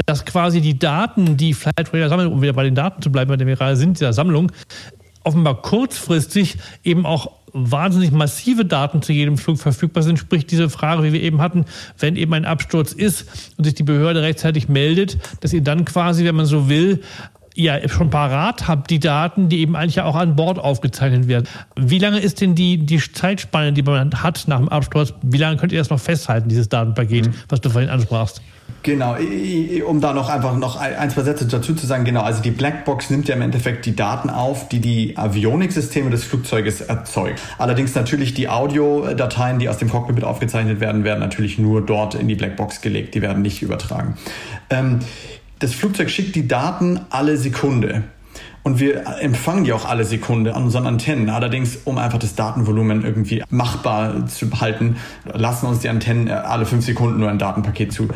dass 0.07 0.25
quasi 0.25 0.61
die 0.61 0.79
Daten, 0.79 1.37
die 1.37 1.55
Flight 1.55 1.93
Radar 1.93 2.09
sammelt, 2.09 2.31
um 2.31 2.41
wieder 2.41 2.53
bei 2.53 2.63
den 2.63 2.77
Daten 2.77 3.03
zu 3.03 3.11
bleiben, 3.11 3.31
bei 3.31 3.37
denen 3.37 3.49
wir 3.49 3.57
gerade 3.57 3.77
sind, 3.77 3.99
dieser 3.99 4.13
Sammlung, 4.13 4.53
offenbar 5.25 5.61
kurzfristig 5.61 6.59
eben 6.85 7.05
auch 7.05 7.33
wahnsinnig 7.53 8.13
massive 8.13 8.65
Daten 8.65 9.03
zu 9.03 9.13
jedem 9.13 9.39
Flug 9.39 9.59
verfügbar 9.59 10.05
sind. 10.05 10.21
Sprich, 10.21 10.47
diese 10.47 10.71
Frage, 10.71 11.03
wie 11.03 11.13
wir 11.13 11.23
eben 11.23 11.41
hatten, 11.41 11.65
wenn 11.99 12.15
eben 12.15 12.33
ein 12.35 12.45
Absturz 12.45 12.93
ist 12.93 13.27
und 13.57 13.65
sich 13.65 13.75
die 13.75 13.83
Behörde 13.83 14.23
rechtzeitig 14.23 14.69
meldet, 14.69 15.19
dass 15.41 15.53
ihr 15.53 15.63
dann 15.63 15.85
quasi, 15.85 16.25
wenn 16.25 16.37
man 16.37 16.47
so 16.47 16.69
will, 16.69 17.03
ja 17.55 17.89
schon 17.89 18.11
parat 18.11 18.67
habt, 18.69 18.91
die 18.91 18.99
Daten, 18.99 19.49
die 19.49 19.61
eben 19.61 19.77
eigentlich 19.77 19.97
ja 19.97 20.05
auch 20.05 20.17
an 20.17 20.37
Bord 20.37 20.59
aufgezeichnet 20.59 21.29
werden. 21.29 21.47
Wie 21.77 21.99
lange 21.99 22.19
ist 22.19 22.41
denn 22.41 22.55
die, 22.55 22.79
die 22.79 22.99
Zeitspanne, 22.99 23.73
die 23.73 23.83
man 23.83 24.23
hat 24.23 24.45
nach 24.49 24.59
dem 24.59 24.69
Absturz, 24.69 25.15
wie 25.23 25.39
lange 25.39 25.57
könnt 25.57 25.73
ihr 25.73 25.79
das 25.79 25.91
noch 25.91 26.01
festhalten, 26.01 26.49
dieses 26.49 26.69
Datenpaket, 26.69 27.29
mhm. 27.29 27.35
was 27.49 27.61
du 27.61 27.71
vorhin 27.71 27.91
ansprachst? 27.91 28.43
Genau, 28.83 29.17
um 29.87 30.01
da 30.01 30.13
noch 30.13 30.29
einfach 30.29 30.57
noch 30.57 30.77
ein, 30.77 31.09
zwei 31.09 31.23
Sätze 31.23 31.47
dazu 31.47 31.75
zu 31.75 31.87
sagen, 31.87 32.05
genau, 32.05 32.23
also 32.23 32.43
die 32.43 32.51
Blackbox 32.51 33.09
nimmt 33.09 33.29
ja 33.29 33.35
im 33.35 33.41
Endeffekt 33.41 33.87
die 33.87 33.97
Daten 33.97 34.29
auf, 34.29 34.69
die 34.69 34.81
die 34.81 35.17
Avionik-Systeme 35.17 36.11
des 36.11 36.25
Flugzeuges 36.25 36.83
erzeugt. 36.83 37.41
Allerdings 37.57 37.95
natürlich 37.95 38.35
die 38.35 38.49
Audiodateien, 38.49 39.59
die 39.59 39.71
aus 39.71 39.79
dem 39.79 39.89
Cockpit 39.89 40.23
aufgezeichnet 40.23 40.81
werden, 40.81 41.05
werden 41.05 41.21
natürlich 41.21 41.59
nur 41.59 41.85
dort 41.85 42.15
in 42.15 42.29
die 42.29 42.35
Blackbox 42.35 42.83
gelegt, 42.83 43.15
die 43.15 43.23
werden 43.23 43.41
nicht 43.41 43.63
übertragen. 43.63 44.17
Ähm, 44.69 44.99
das 45.59 45.75
Flugzeug 45.75 46.11
schickt 46.11 46.35
die 46.35 46.49
Daten 46.49 47.01
alle 47.11 47.37
Sekunde. 47.37 48.05
Und 48.65 48.81
wir 48.81 49.05
empfangen 49.21 49.65
die 49.65 49.75
auch 49.75 49.85
alle 49.85 50.05
Sekunde 50.05 50.55
an 50.55 50.65
unseren 50.65 50.87
Antennen. 50.87 51.29
Allerdings, 51.29 51.81
um 51.85 51.99
einfach 51.99 52.19
das 52.19 52.35
Datenvolumen 52.35 53.05
irgendwie 53.05 53.43
machbar 53.51 54.27
zu 54.27 54.51
halten, 54.59 54.97
lassen 55.31 55.67
uns 55.67 55.81
die 55.81 55.91
Antennen 55.91 56.31
alle 56.31 56.65
fünf 56.65 56.85
Sekunden 56.87 57.21
nur 57.21 57.29
ein 57.29 57.39
Datenpaket 57.39 57.93
zu. 57.93 58.09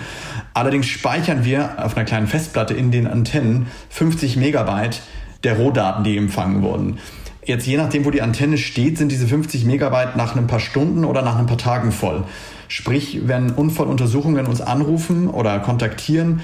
Allerdings 0.54 0.86
speichern 0.86 1.44
wir 1.44 1.84
auf 1.84 1.96
einer 1.96 2.06
kleinen 2.06 2.26
Festplatte 2.26 2.72
in 2.72 2.90
den 2.90 3.06
Antennen 3.06 3.66
50 3.90 4.36
Megabyte 4.36 5.02
der 5.44 5.58
Rohdaten, 5.58 6.02
die 6.02 6.16
empfangen 6.16 6.62
wurden. 6.62 6.98
Jetzt 7.44 7.66
je 7.66 7.76
nachdem, 7.76 8.06
wo 8.06 8.10
die 8.10 8.22
Antenne 8.22 8.56
steht, 8.56 8.96
sind 8.96 9.12
diese 9.12 9.26
50 9.26 9.66
Megabyte 9.66 10.16
nach 10.16 10.34
ein 10.34 10.46
paar 10.46 10.60
Stunden 10.60 11.04
oder 11.04 11.20
nach 11.20 11.38
ein 11.38 11.46
paar 11.46 11.58
Tagen 11.58 11.92
voll. 11.92 12.24
Sprich, 12.68 13.22
wenn 13.24 13.50
Unfalluntersuchungen 13.50 14.46
uns 14.46 14.60
anrufen 14.60 15.28
oder 15.28 15.58
kontaktieren, 15.58 16.40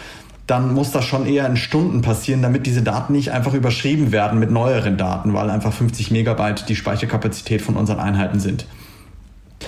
dann 0.47 0.75
muss 0.75 0.91
das 0.91 1.05
schon 1.05 1.27
eher 1.27 1.47
in 1.47 1.57
Stunden 1.57 2.03
passieren, 2.03 2.43
damit 2.43 2.67
diese 2.67 2.83
Daten 2.83 3.15
nicht 3.15 3.31
einfach 3.31 3.55
überschrieben 3.55 4.13
werden 4.13 4.39
mit 4.39 4.51
neueren 4.51 4.99
Daten, 4.99 5.33
weil 5.33 5.49
einfach 5.51 5.73
50 5.73 6.11
Megabyte 6.11 6.69
die 6.69 6.77
Speicherkapazität 6.77 7.63
von 7.63 7.77
unseren 7.77 7.99
Einheiten 7.99 8.41
sind. 8.41 8.67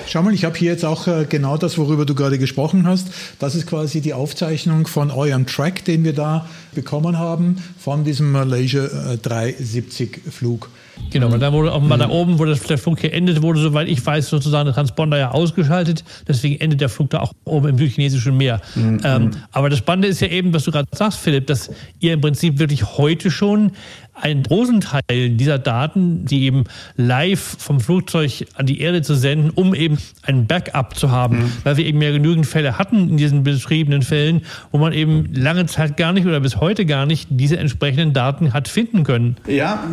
Schau 0.06 0.22
mal, 0.22 0.34
ich 0.34 0.44
habe 0.44 0.56
hier 0.58 0.70
jetzt 0.70 0.84
auch 0.84 1.06
äh, 1.06 1.26
genau 1.28 1.56
das, 1.56 1.78
worüber 1.78 2.04
du 2.04 2.14
gerade 2.14 2.38
gesprochen 2.38 2.86
hast. 2.86 3.08
Das 3.38 3.54
ist 3.54 3.66
quasi 3.66 4.02
die 4.02 4.12
Aufzeichnung 4.12 4.86
von 4.86 5.10
eurem 5.10 5.46
Track, 5.46 5.84
den 5.84 6.04
wir 6.04 6.12
da 6.12 6.46
bekommen 6.74 7.18
haben, 7.18 7.62
von 7.78 8.04
diesem 8.04 8.30
Malaysia 8.30 8.86
370 9.22 10.18
äh, 10.26 10.30
Flug. 10.30 10.68
Genau, 11.10 11.30
weil 11.30 11.38
da 11.38 11.52
wurde 11.52 11.72
auch 11.72 11.80
mal 11.80 11.96
mhm. 11.96 12.00
da 12.00 12.08
oben, 12.08 12.38
wo 12.38 12.44
das, 12.44 12.62
der 12.62 12.78
Flug 12.78 13.00
hier 13.00 13.12
endet, 13.12 13.42
wurde, 13.42 13.60
soweit 13.60 13.88
ich 13.88 14.04
weiß, 14.04 14.28
sozusagen 14.28 14.66
der 14.66 14.74
Transponder 14.74 15.18
ja 15.18 15.30
ausgeschaltet. 15.30 16.04
Deswegen 16.26 16.60
endet 16.60 16.80
der 16.80 16.88
Flug 16.88 17.10
da 17.10 17.20
auch 17.20 17.32
oben 17.44 17.68
im 17.68 17.78
südchinesischen 17.78 18.36
Meer. 18.36 18.60
Mhm. 18.74 19.00
Ähm, 19.04 19.30
aber 19.52 19.70
das 19.70 19.78
Spannende 19.78 20.08
ist 20.08 20.20
ja 20.20 20.28
eben, 20.28 20.52
was 20.52 20.64
du 20.64 20.72
gerade 20.72 20.88
sagst, 20.92 21.18
Philipp, 21.18 21.46
dass 21.46 21.70
ihr 22.00 22.12
im 22.12 22.20
Prinzip 22.20 22.58
wirklich 22.58 22.96
heute 22.98 23.30
schon 23.30 23.72
einen 24.20 24.42
großen 24.42 24.80
Teil 24.80 25.30
dieser 25.30 25.58
Daten, 25.58 26.24
die 26.24 26.44
eben 26.44 26.64
live 26.96 27.56
vom 27.58 27.80
Flugzeug 27.80 28.46
an 28.54 28.66
die 28.66 28.80
Erde 28.80 29.02
zu 29.02 29.14
senden, 29.14 29.50
um 29.50 29.74
eben 29.74 29.98
ein 30.22 30.46
Backup 30.46 30.96
zu 30.96 31.10
haben, 31.10 31.38
mhm. 31.38 31.52
weil 31.64 31.76
wir 31.76 31.84
eben 31.84 32.00
ja 32.00 32.10
genügend 32.12 32.46
Fälle 32.46 32.78
hatten 32.78 33.10
in 33.10 33.16
diesen 33.16 33.42
beschriebenen 33.42 34.02
Fällen, 34.02 34.42
wo 34.72 34.78
man 34.78 34.92
eben 34.92 35.32
lange 35.34 35.66
Zeit 35.66 35.96
gar 35.96 36.12
nicht 36.12 36.26
oder 36.26 36.40
bis 36.40 36.56
heute 36.56 36.86
gar 36.86 37.06
nicht 37.06 37.28
diese 37.30 37.58
entsprechenden 37.58 38.12
Daten 38.12 38.54
hat 38.54 38.68
finden 38.68 39.04
können. 39.04 39.36
Ja, 39.46 39.84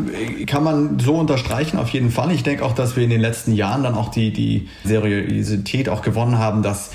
kann 0.47 0.63
man 0.63 0.92
so 0.99 1.15
unterstreichen 1.15 1.77
auf 1.77 1.89
jeden 1.89 2.11
Fall. 2.11 2.31
Ich 2.31 2.43
denke 2.43 2.65
auch, 2.65 2.73
dass 2.73 2.95
wir 2.95 3.03
in 3.03 3.09
den 3.09 3.21
letzten 3.21 3.53
Jahren 3.53 3.83
dann 3.83 3.95
auch 3.95 4.09
die, 4.09 4.31
die 4.31 4.69
Seriosität 4.83 5.89
auch 5.89 6.01
gewonnen 6.01 6.37
haben, 6.37 6.63
dass 6.63 6.91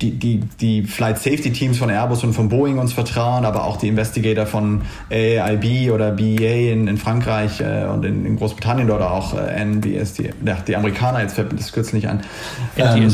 die, 0.00 0.12
die, 0.12 0.40
die 0.60 0.82
Flight 0.84 1.18
Safety 1.18 1.52
Teams 1.52 1.78
von 1.78 1.90
Airbus 1.90 2.24
und 2.24 2.32
von 2.32 2.48
Boeing 2.48 2.78
uns 2.78 2.92
vertrauen, 2.92 3.44
aber 3.44 3.64
auch 3.64 3.76
die 3.76 3.88
Investigator 3.88 4.46
von 4.46 4.82
AIB 5.10 5.90
oder 5.92 6.12
BEA 6.12 6.72
in, 6.72 6.88
in 6.88 6.96
Frankreich 6.96 7.60
äh, 7.60 7.84
und 7.84 8.04
in, 8.04 8.24
in, 8.24 8.36
Großbritannien 8.36 8.90
oder 8.90 9.10
auch 9.10 9.34
äh, 9.34 9.62
NBS, 9.62 10.14
die, 10.14 10.30
die 10.66 10.76
Amerikaner, 10.76 11.20
jetzt 11.20 11.34
fällt 11.34 11.52
mir 11.52 11.58
das 11.58 11.72
kürzlich 11.72 12.08
an. 12.08 12.22
Ähm, 12.76 13.10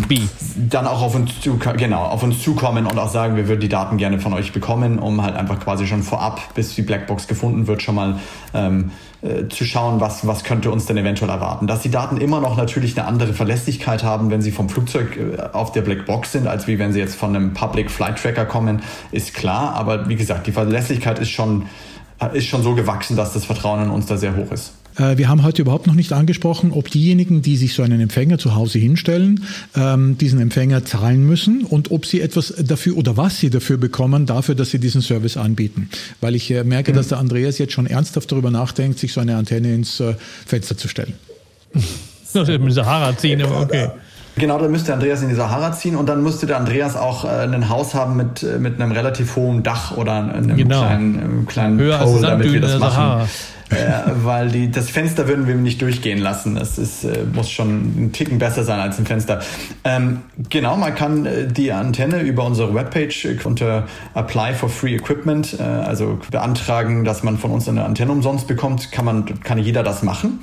dann 0.70 0.86
auch 0.86 1.02
auf 1.02 1.14
uns, 1.14 1.40
zu, 1.40 1.58
genau, 1.76 2.04
auf 2.04 2.22
uns 2.22 2.42
zukommen 2.42 2.86
und 2.86 2.98
auch 2.98 3.10
sagen, 3.10 3.36
wir 3.36 3.48
würden 3.48 3.60
die 3.60 3.68
Daten 3.68 3.96
gerne 3.96 4.18
von 4.20 4.32
euch 4.32 4.52
bekommen, 4.52 4.98
um 4.98 5.22
halt 5.22 5.34
einfach 5.34 5.58
quasi 5.60 5.86
schon 5.86 6.02
vorab, 6.02 6.54
bis 6.54 6.74
die 6.74 6.82
Blackbox 6.82 7.26
gefunden 7.26 7.66
wird, 7.66 7.82
schon 7.82 7.96
mal 7.96 8.18
ähm, 8.54 8.92
äh, 9.26 9.48
zu 9.48 9.64
schauen, 9.64 10.00
was, 10.00 10.26
was 10.26 10.44
könnte 10.44 10.70
uns 10.70 10.86
denn 10.86 10.96
eventuell 10.96 11.30
erwarten. 11.30 11.66
Dass 11.66 11.80
die 11.80 11.90
Daten 11.90 12.18
immer 12.18 12.40
noch 12.40 12.56
natürlich 12.56 12.98
eine 12.98 13.08
andere 13.08 13.32
Verlässlichkeit 13.32 14.04
haben, 14.04 14.30
wenn 14.30 14.42
sie 14.42 14.52
vom 14.52 14.68
Flugzeug 14.68 15.16
äh, 15.16 15.40
auf 15.52 15.72
der 15.72 15.82
Blackbox 15.82 16.32
sind, 16.32 16.46
als 16.46 16.66
wie 16.66 16.78
wenn 16.78 16.92
sie 16.92 17.00
jetzt 17.00 17.16
von 17.16 17.34
einem 17.34 17.52
Public 17.52 17.90
Flight 17.90 18.22
Tracker 18.22 18.44
kommen, 18.44 18.82
ist 19.10 19.34
klar. 19.34 19.74
Aber 19.74 20.08
wie 20.08 20.16
gesagt, 20.16 20.46
die 20.46 20.52
Verlässlichkeit 20.52 21.18
ist 21.18 21.30
schon, 21.30 21.66
äh, 22.20 22.36
ist 22.38 22.46
schon 22.46 22.62
so 22.62 22.74
gewachsen, 22.74 23.16
dass 23.16 23.32
das 23.32 23.44
Vertrauen 23.44 23.84
in 23.84 23.90
uns 23.90 24.06
da 24.06 24.16
sehr 24.16 24.36
hoch 24.36 24.52
ist. 24.52 24.74
Äh, 24.98 25.18
wir 25.18 25.28
haben 25.28 25.42
heute 25.42 25.62
überhaupt 25.62 25.86
noch 25.86 25.94
nicht 25.94 26.12
angesprochen, 26.12 26.72
ob 26.72 26.90
diejenigen, 26.90 27.42
die 27.42 27.56
sich 27.56 27.74
so 27.74 27.82
einen 27.82 28.00
Empfänger 28.00 28.38
zu 28.38 28.54
Hause 28.54 28.78
hinstellen, 28.78 29.44
ähm, 29.74 30.18
diesen 30.18 30.40
Empfänger 30.40 30.84
zahlen 30.84 31.26
müssen 31.26 31.64
und 31.64 31.90
ob 31.90 32.06
sie 32.06 32.20
etwas 32.20 32.54
dafür 32.58 32.96
oder 32.96 33.16
was 33.16 33.38
sie 33.38 33.50
dafür 33.50 33.76
bekommen, 33.76 34.26
dafür, 34.26 34.54
dass 34.54 34.70
sie 34.70 34.78
diesen 34.78 35.02
Service 35.02 35.36
anbieten. 35.36 35.90
Weil 36.20 36.34
ich 36.34 36.50
äh, 36.50 36.64
merke, 36.64 36.92
dass 36.92 37.08
der 37.08 37.18
Andreas 37.18 37.58
jetzt 37.58 37.72
schon 37.72 37.86
ernsthaft 37.86 38.30
darüber 38.32 38.50
nachdenkt, 38.50 38.98
sich 38.98 39.12
so 39.12 39.20
eine 39.20 39.36
Antenne 39.36 39.74
ins 39.74 40.00
äh, 40.00 40.14
Fenster 40.46 40.76
zu 40.76 40.88
stellen. 40.88 41.14
Das 42.32 42.48
mit 42.48 42.72
Sahara 42.74 43.16
ziehen, 43.16 43.40
aber 43.40 43.62
okay. 43.62 43.88
Genau, 44.34 44.58
dann 44.58 44.70
müsste 44.70 44.92
Andreas 44.92 45.22
in 45.22 45.30
die 45.30 45.34
Sahara 45.34 45.72
ziehen 45.72 45.96
und 45.96 46.06
dann 46.06 46.22
müsste 46.22 46.44
der 46.44 46.58
Andreas 46.58 46.94
auch 46.94 47.24
äh, 47.24 47.28
ein 47.28 47.70
Haus 47.70 47.94
haben 47.94 48.16
mit, 48.16 48.44
mit 48.60 48.78
einem 48.78 48.92
relativ 48.92 49.36
hohen 49.36 49.62
Dach 49.62 49.96
oder 49.96 50.34
einem 50.34 50.54
genau. 50.54 50.80
kleinen, 50.80 51.46
kleinen 51.46 51.78
Höher 51.78 51.96
Pole, 51.96 52.20
damit 52.20 52.52
wir 52.52 52.60
das 52.60 52.78
machen. 52.78 52.94
Sahara 52.94 53.28
äh, 53.70 54.12
weil 54.22 54.48
die, 54.48 54.70
das 54.70 54.90
Fenster 54.90 55.26
würden 55.26 55.46
wir 55.46 55.54
nicht 55.54 55.82
durchgehen 55.82 56.18
lassen. 56.18 56.54
Das 56.54 56.78
ist, 56.78 57.04
äh, 57.04 57.24
muss 57.32 57.50
schon 57.50 58.06
ein 58.06 58.12
Ticken 58.12 58.38
besser 58.38 58.64
sein 58.64 58.78
als 58.78 58.98
ein 58.98 59.06
Fenster. 59.06 59.40
Ähm, 59.84 60.22
genau, 60.48 60.76
man 60.76 60.94
kann 60.94 61.26
äh, 61.26 61.48
die 61.48 61.72
Antenne 61.72 62.22
über 62.22 62.44
unsere 62.44 62.74
Webpage 62.74 63.26
unter 63.44 63.86
Apply 64.14 64.54
for 64.54 64.68
Free 64.68 64.94
Equipment, 64.94 65.58
äh, 65.58 65.62
also 65.62 66.18
beantragen, 66.30 67.04
dass 67.04 67.22
man 67.22 67.38
von 67.38 67.50
uns 67.50 67.68
eine 67.68 67.84
Antenne 67.84 68.12
umsonst 68.12 68.46
bekommt, 68.46 68.92
kann 68.92 69.04
man, 69.04 69.40
kann 69.40 69.58
jeder 69.58 69.82
das 69.82 70.02
machen 70.02 70.40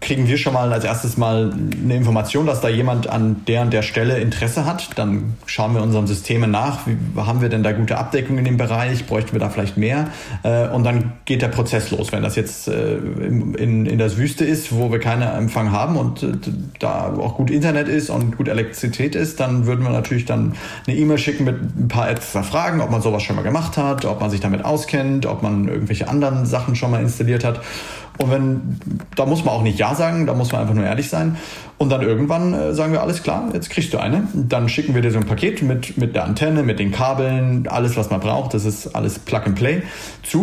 kriegen 0.00 0.28
wir 0.28 0.38
schon 0.38 0.54
mal 0.54 0.72
als 0.72 0.84
erstes 0.84 1.16
mal 1.16 1.52
eine 1.52 1.96
Information, 1.96 2.46
dass 2.46 2.60
da 2.60 2.68
jemand 2.68 3.08
an 3.08 3.42
der 3.48 3.62
und 3.62 3.72
der 3.72 3.82
Stelle 3.82 4.18
Interesse 4.18 4.64
hat. 4.64 4.90
Dann 4.96 5.34
schauen 5.46 5.74
wir 5.74 5.82
unseren 5.82 6.06
Systemen 6.06 6.50
nach, 6.50 6.86
wie 6.86 6.96
haben 7.20 7.40
wir 7.40 7.48
denn 7.48 7.62
da 7.62 7.72
gute 7.72 7.98
Abdeckung 7.98 8.38
in 8.38 8.44
dem 8.44 8.56
Bereich, 8.56 9.06
bräuchten 9.06 9.32
wir 9.32 9.40
da 9.40 9.50
vielleicht 9.50 9.76
mehr? 9.76 10.08
Äh, 10.44 10.68
und 10.68 10.84
dann 10.84 11.14
geht 11.24 11.42
der 11.42 11.48
Prozess 11.48 11.90
los. 11.90 12.12
Wenn 12.12 12.22
das 12.22 12.36
jetzt 12.36 12.68
äh, 12.68 12.96
in, 12.96 13.54
in, 13.54 13.86
in 13.86 13.98
der 13.98 14.16
Wüste 14.16 14.44
ist, 14.44 14.74
wo 14.74 14.92
wir 14.92 15.00
keinen 15.00 15.22
Empfang 15.22 15.72
haben 15.72 15.96
und 15.96 16.22
äh, 16.22 16.32
da 16.78 17.12
auch 17.18 17.34
gut 17.34 17.50
Internet 17.50 17.88
ist 17.88 18.08
und 18.08 18.36
gut 18.36 18.48
Elektrizität 18.48 19.16
ist, 19.16 19.40
dann 19.40 19.66
würden 19.66 19.82
wir 19.82 19.90
natürlich 19.90 20.26
dann 20.26 20.54
eine 20.86 20.96
E-Mail 20.96 21.18
schicken 21.18 21.44
mit 21.44 21.56
ein 21.60 21.88
paar 21.88 22.08
extra 22.08 22.44
Fragen, 22.44 22.80
ob 22.80 22.90
man 22.90 23.02
sowas 23.02 23.24
schon 23.24 23.34
mal 23.34 23.42
gemacht 23.42 23.76
hat, 23.76 24.04
ob 24.04 24.20
man 24.20 24.30
sich 24.30 24.40
damit 24.40 24.64
auskennt, 24.64 25.26
ob 25.26 25.42
man 25.42 25.66
irgendwelche 25.66 26.08
anderen 26.08 26.46
Sachen 26.46 26.76
schon 26.76 26.92
mal 26.92 27.02
installiert 27.02 27.42
hat. 27.42 27.60
Und 28.18 28.30
wenn, 28.30 28.80
da 29.16 29.26
muss 29.26 29.44
man 29.44 29.54
auch 29.54 29.62
nicht 29.62 29.78
Ja 29.78 29.94
sagen, 29.94 30.26
da 30.26 30.34
muss 30.34 30.52
man 30.52 30.62
einfach 30.62 30.74
nur 30.74 30.84
ehrlich 30.84 31.08
sein. 31.08 31.36
Und 31.78 31.90
dann 31.90 32.02
irgendwann 32.02 32.52
äh, 32.52 32.74
sagen 32.74 32.92
wir, 32.92 33.00
alles 33.00 33.22
klar, 33.22 33.50
jetzt 33.52 33.70
kriegst 33.70 33.94
du 33.94 33.98
eine. 33.98 34.26
Dann 34.34 34.68
schicken 34.68 34.94
wir 34.94 35.02
dir 35.02 35.12
so 35.12 35.18
ein 35.18 35.26
Paket 35.26 35.62
mit, 35.62 35.96
mit 35.96 36.16
der 36.16 36.24
Antenne, 36.24 36.64
mit 36.64 36.80
den 36.80 36.90
Kabeln, 36.90 37.68
alles, 37.68 37.96
was 37.96 38.10
man 38.10 38.18
braucht. 38.18 38.54
Das 38.54 38.64
ist 38.64 38.96
alles 38.96 39.20
Plug 39.20 39.42
and 39.46 39.54
Play 39.54 39.82
zu. 40.24 40.40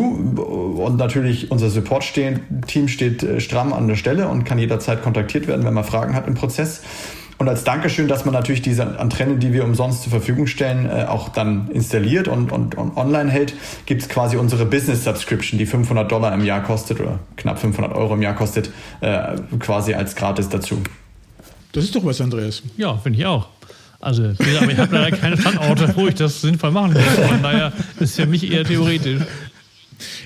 Und 0.78 0.97
natürlich 0.97 1.51
unser 1.51 1.69
Support-Team 1.69 2.88
steht 2.88 3.23
äh, 3.23 3.41
stramm 3.41 3.73
an 3.73 3.88
der 3.88 3.95
Stelle 3.95 4.30
und 4.30 4.45
kann 4.45 4.57
jederzeit 4.57 5.03
kontaktiert 5.03 5.47
werden, 5.47 5.65
wenn 5.65 5.73
man 5.73 5.84
Fragen 5.84 6.15
hat 6.15 6.28
im 6.28 6.36
Prozess. 6.36 6.82
Und 7.38 7.50
als 7.50 7.66
Dankeschön, 7.66 8.08
dass 8.08 8.24
man 8.24 8.34
natürlich 8.34 8.62
diese 8.62 8.98
Antenne, 8.98 9.38
die 9.38 9.52
wir 9.52 9.66
umsonst 9.66 10.04
zur 10.04 10.12
Verfügung 10.12 10.48
stellen, 10.48 10.86
äh, 10.90 11.06
auch 11.06 11.30
dann 11.30 11.70
installiert 11.72 12.28
und, 12.28 12.52
und, 12.52 12.76
und 12.76 12.96
online 12.96 13.30
hält, 13.30 13.54
gibt 13.86 14.02
es 14.02 14.10
quasi 14.10 14.38
unsere 14.38 14.66
Business 14.66 15.04
Subscription, 15.04 15.60
die 15.60 15.66
500 15.66 16.10
Dollar 16.10 16.34
im 16.34 16.46
Jahr 16.46 16.64
kostet 16.64 17.02
oder 17.02 17.20
knapp 17.36 17.60
500 17.60 17.94
Euro 17.94 18.14
im 18.14 18.22
Jahr 18.22 18.36
kostet, 18.36 18.72
äh, 19.02 19.36
quasi 19.60 19.94
als 19.94 20.16
gratis 20.16 20.48
dazu. 20.48 20.82
Das 21.74 21.84
ist 21.84 21.94
doch 21.94 22.06
was, 22.06 22.22
Andreas. 22.22 22.64
Ja, 22.78 22.96
finde 22.98 23.20
ich 23.20 23.26
auch. 23.26 23.50
Also, 24.00 24.24
aber 24.24 24.72
ich 24.72 24.78
habe 24.78 24.96
leider 24.96 25.18
keine 25.18 25.38
Standorte, 25.38 25.92
wo 25.96 26.08
ich 26.08 26.16
das 26.16 26.40
sinnvoll 26.40 26.72
machen 26.72 26.94
muss. 26.94 27.28
Von 27.28 27.42
daher 27.42 27.74
ist 28.00 28.16
für 28.16 28.28
mich 28.28 28.50
eher 28.50 28.64
theoretisch. 28.64 29.22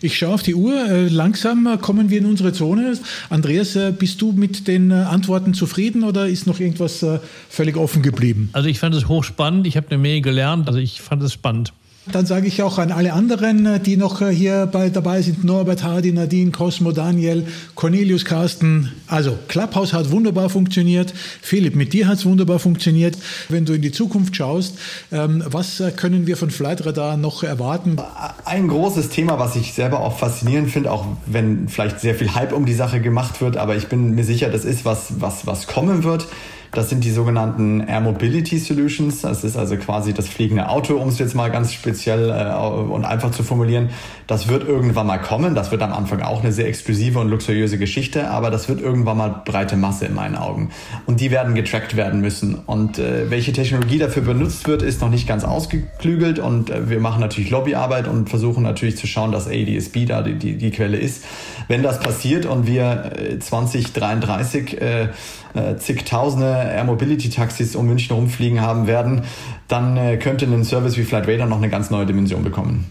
Ich 0.01 0.17
schaue 0.17 0.33
auf 0.33 0.43
die 0.43 0.55
Uhr. 0.55 0.73
Äh, 0.73 1.07
langsam 1.07 1.67
äh, 1.67 1.77
kommen 1.77 2.09
wir 2.09 2.19
in 2.19 2.25
unsere 2.25 2.53
Zone. 2.53 2.97
Andreas, 3.29 3.75
äh, 3.75 3.93
bist 3.97 4.21
du 4.21 4.31
mit 4.31 4.67
den 4.67 4.91
Antworten 4.91 5.53
zufrieden 5.53 6.03
oder 6.03 6.27
ist 6.27 6.47
noch 6.47 6.59
irgendwas 6.59 7.05
völlig 7.49 7.77
offen 7.77 8.01
geblieben? 8.01 8.49
Also 8.53 8.69
ich 8.69 8.79
fand 8.79 8.95
es 8.95 9.07
hochspannend. 9.07 9.67
Ich 9.67 9.77
habe 9.77 9.87
eine 9.89 9.97
Menge 9.97 10.21
gelernt. 10.21 10.67
Also 10.67 10.79
ich 10.79 11.01
fand 11.01 11.23
es 11.23 11.33
spannend. 11.33 11.73
Dann 12.11 12.25
sage 12.25 12.47
ich 12.47 12.63
auch 12.63 12.79
an 12.79 12.91
alle 12.91 13.13
anderen, 13.13 13.65
äh, 13.65 13.79
die 13.79 13.97
noch 13.97 14.21
äh, 14.21 14.33
hier 14.33 14.65
bei, 14.65 14.89
dabei 14.89 15.21
sind, 15.21 15.43
Norbert 15.43 15.83
Hardy, 15.83 16.11
Nadine, 16.11 16.51
Cosmo, 16.51 16.91
Daniel, 16.91 17.45
Cornelius, 17.75 18.25
Carsten. 18.25 18.91
Also 19.07 19.37
Clubhouse 19.47 19.93
hat 19.93 20.09
wunderbar 20.09 20.49
funktioniert. 20.49 21.13
Philipp, 21.41 21.75
mit 21.75 21.93
dir 21.93 22.07
hat 22.07 22.17
es 22.17 22.25
wunderbar 22.25 22.59
funktioniert. 22.59 23.17
Wenn 23.49 23.65
du 23.65 23.73
in 23.73 23.81
die 23.81 23.91
Zukunft 23.91 24.35
schaust, 24.35 24.77
ähm, 25.11 25.43
was 25.45 25.79
äh, 25.79 25.91
können 25.91 26.25
wir 26.25 26.37
von 26.37 26.49
Flightradar 26.49 27.17
noch 27.17 27.43
erwarten? 27.43 27.97
Ein 28.45 28.69
großes 28.69 29.09
Thema, 29.09 29.37
was 29.37 29.55
ich 29.55 29.73
selber 29.73 29.99
auch 29.99 30.17
faszinierend 30.17 30.71
finde, 30.71 30.91
auch 30.91 31.05
wenn 31.25 31.67
vielleicht 31.67 31.99
sehr 31.99 32.15
viel 32.15 32.33
Hype 32.33 32.53
um 32.53 32.65
die 32.65 32.73
Sache 32.73 33.01
gemacht 33.01 33.41
wird, 33.41 33.57
aber 33.57 33.75
ich 33.75 33.87
bin 33.87 34.15
mir 34.15 34.23
sicher, 34.23 34.49
das 34.49 34.65
ist 34.65 34.85
was, 34.85 35.19
was, 35.19 35.45
was 35.45 35.67
kommen 35.67 36.03
wird 36.03 36.27
das 36.71 36.89
sind 36.89 37.03
die 37.03 37.11
sogenannten 37.11 37.81
Air 37.81 38.01
Mobility 38.01 38.57
Solutions. 38.59 39.21
Das 39.21 39.43
ist 39.43 39.57
also 39.57 39.75
quasi 39.77 40.13
das 40.13 40.27
fliegende 40.27 40.69
Auto, 40.69 40.95
um 40.95 41.09
es 41.09 41.17
jetzt 41.17 41.33
mal 41.33 41.49
ganz 41.49 41.73
speziell 41.73 42.29
äh, 42.29 42.53
und 42.55 43.05
einfach 43.05 43.31
zu 43.31 43.43
formulieren. 43.43 43.89
Das 44.27 44.47
wird 44.47 44.67
irgendwann 44.67 45.07
mal 45.07 45.17
kommen. 45.17 45.55
Das 45.55 45.71
wird 45.71 45.81
am 45.81 45.93
Anfang 45.93 46.21
auch 46.21 46.43
eine 46.43 46.51
sehr 46.51 46.67
exklusive 46.67 47.19
und 47.19 47.29
luxuriöse 47.29 47.79
Geschichte, 47.79 48.29
aber 48.29 48.51
das 48.51 48.69
wird 48.69 48.81
irgendwann 48.81 49.17
mal 49.17 49.41
breite 49.43 49.77
Masse 49.77 50.05
in 50.05 50.13
meinen 50.13 50.35
Augen. 50.35 50.69
Und 51.07 51.21
die 51.21 51.31
werden 51.31 51.55
getrackt 51.55 51.95
werden 51.95 52.21
müssen. 52.21 52.55
Und 52.55 52.99
äh, 52.99 53.31
welche 53.31 53.51
Technologie 53.51 53.97
dafür 53.97 54.21
benutzt 54.21 54.67
wird, 54.67 54.83
ist 54.83 55.01
noch 55.01 55.09
nicht 55.09 55.27
ganz 55.27 55.43
ausgeklügelt. 55.43 56.37
Und 56.37 56.69
äh, 56.69 56.89
wir 56.89 56.99
machen 56.99 57.21
natürlich 57.21 57.49
Lobbyarbeit 57.49 58.07
und 58.07 58.29
versuchen 58.29 58.61
natürlich 58.61 58.97
zu 58.97 59.07
schauen, 59.07 59.31
dass 59.31 59.47
ADSB 59.47 60.05
da 60.05 60.21
die, 60.21 60.35
die, 60.35 60.57
die 60.57 60.71
Quelle 60.71 60.97
ist. 60.97 61.23
Wenn 61.67 61.81
das 61.81 61.99
passiert 61.99 62.45
und 62.45 62.67
wir 62.67 63.11
2033 63.39 64.81
äh, 64.81 65.07
äh, 65.53 65.75
zigtausende 65.77 66.45
Air 66.45 66.83
Mobility 66.83 67.29
Taxis 67.29 67.75
um 67.75 67.87
München 67.87 68.15
rumfliegen 68.15 68.61
haben 68.61 68.87
werden, 68.87 69.23
dann 69.67 69.97
äh, 69.97 70.17
könnte 70.17 70.45
ein 70.45 70.63
Service 70.63 70.97
wie 70.97 71.03
Flight 71.03 71.27
Radar 71.27 71.47
noch 71.47 71.57
eine 71.57 71.69
ganz 71.69 71.89
neue 71.89 72.05
Dimension 72.05 72.43
bekommen. 72.43 72.85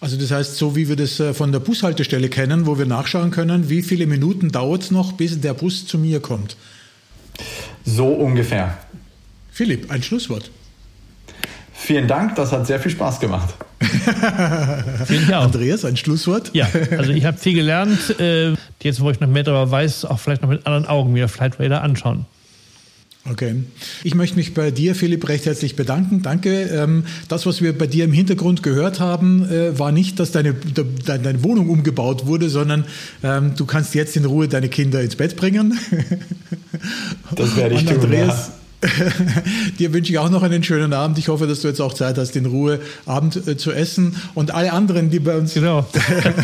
Also 0.00 0.16
das 0.16 0.30
heißt, 0.30 0.56
so 0.56 0.76
wie 0.76 0.88
wir 0.88 0.96
das 0.96 1.18
äh, 1.18 1.34
von 1.34 1.50
der 1.50 1.58
Bushaltestelle 1.58 2.28
kennen, 2.28 2.66
wo 2.66 2.78
wir 2.78 2.86
nachschauen 2.86 3.30
können, 3.30 3.68
wie 3.68 3.82
viele 3.82 4.06
Minuten 4.06 4.50
dauert 4.50 4.82
es 4.82 4.90
noch, 4.90 5.12
bis 5.12 5.40
der 5.40 5.54
Bus 5.54 5.86
zu 5.86 5.98
mir 5.98 6.20
kommt? 6.20 6.56
So 7.84 8.06
ungefähr. 8.08 8.78
Philipp, 9.50 9.90
ein 9.90 10.02
Schlusswort. 10.02 10.50
Vielen 11.72 12.06
Dank, 12.06 12.34
das 12.36 12.52
hat 12.52 12.66
sehr 12.66 12.80
viel 12.80 12.90
Spaß 12.90 13.18
gemacht. 13.20 13.54
Andreas, 15.32 15.84
ein 15.84 15.96
Schlusswort? 15.96 16.50
Ja, 16.52 16.68
also 16.96 17.12
ich 17.12 17.24
habe 17.24 17.38
viel 17.38 17.54
gelernt. 17.54 18.18
Äh, 18.20 18.54
jetzt, 18.82 19.00
wo 19.00 19.10
ich 19.10 19.20
noch 19.20 19.28
mehr 19.28 19.42
darüber 19.42 19.70
weiß, 19.70 20.04
auch 20.04 20.18
vielleicht 20.18 20.42
noch 20.42 20.48
mit 20.48 20.66
anderen 20.66 20.86
Augen 20.86 21.12
mir 21.12 21.28
Flight 21.28 21.58
Radar 21.58 21.82
anschauen. 21.82 22.26
Okay. 23.30 23.56
Ich 24.04 24.14
möchte 24.14 24.36
mich 24.36 24.54
bei 24.54 24.70
dir, 24.70 24.94
Philipp, 24.94 25.28
recht 25.28 25.44
herzlich 25.44 25.76
bedanken. 25.76 26.22
Danke. 26.22 26.62
Ähm, 26.62 27.04
das, 27.28 27.46
was 27.46 27.60
wir 27.60 27.76
bei 27.76 27.86
dir 27.86 28.04
im 28.04 28.12
Hintergrund 28.12 28.62
gehört 28.62 29.00
haben, 29.00 29.46
äh, 29.50 29.78
war 29.78 29.92
nicht, 29.92 30.18
dass 30.18 30.32
deine, 30.32 30.54
deine 30.54 31.42
Wohnung 31.42 31.68
umgebaut 31.68 32.26
wurde, 32.26 32.48
sondern 32.48 32.84
ähm, 33.22 33.52
du 33.56 33.66
kannst 33.66 33.94
jetzt 33.94 34.16
in 34.16 34.24
Ruhe 34.24 34.48
deine 34.48 34.68
Kinder 34.68 35.02
ins 35.02 35.16
Bett 35.16 35.36
bringen. 35.36 35.78
Das 37.34 37.56
werde 37.56 37.74
ich 37.74 37.80
Und 37.80 37.88
tun. 37.88 38.04
Andreas, 38.04 38.52
Dir 39.78 39.92
wünsche 39.92 40.12
ich 40.12 40.18
auch 40.18 40.30
noch 40.30 40.44
einen 40.44 40.62
schönen 40.62 40.92
Abend. 40.92 41.18
Ich 41.18 41.28
hoffe, 41.28 41.48
dass 41.48 41.62
du 41.62 41.68
jetzt 41.68 41.80
auch 41.80 41.94
Zeit 41.94 42.16
hast, 42.16 42.36
in 42.36 42.46
Ruhe 42.46 42.78
Abend 43.06 43.48
äh, 43.48 43.56
zu 43.56 43.72
essen. 43.72 44.16
Und 44.34 44.54
alle 44.54 44.72
anderen, 44.72 45.10
die 45.10 45.18
bei 45.18 45.36
uns 45.36 45.54
genau. 45.54 45.84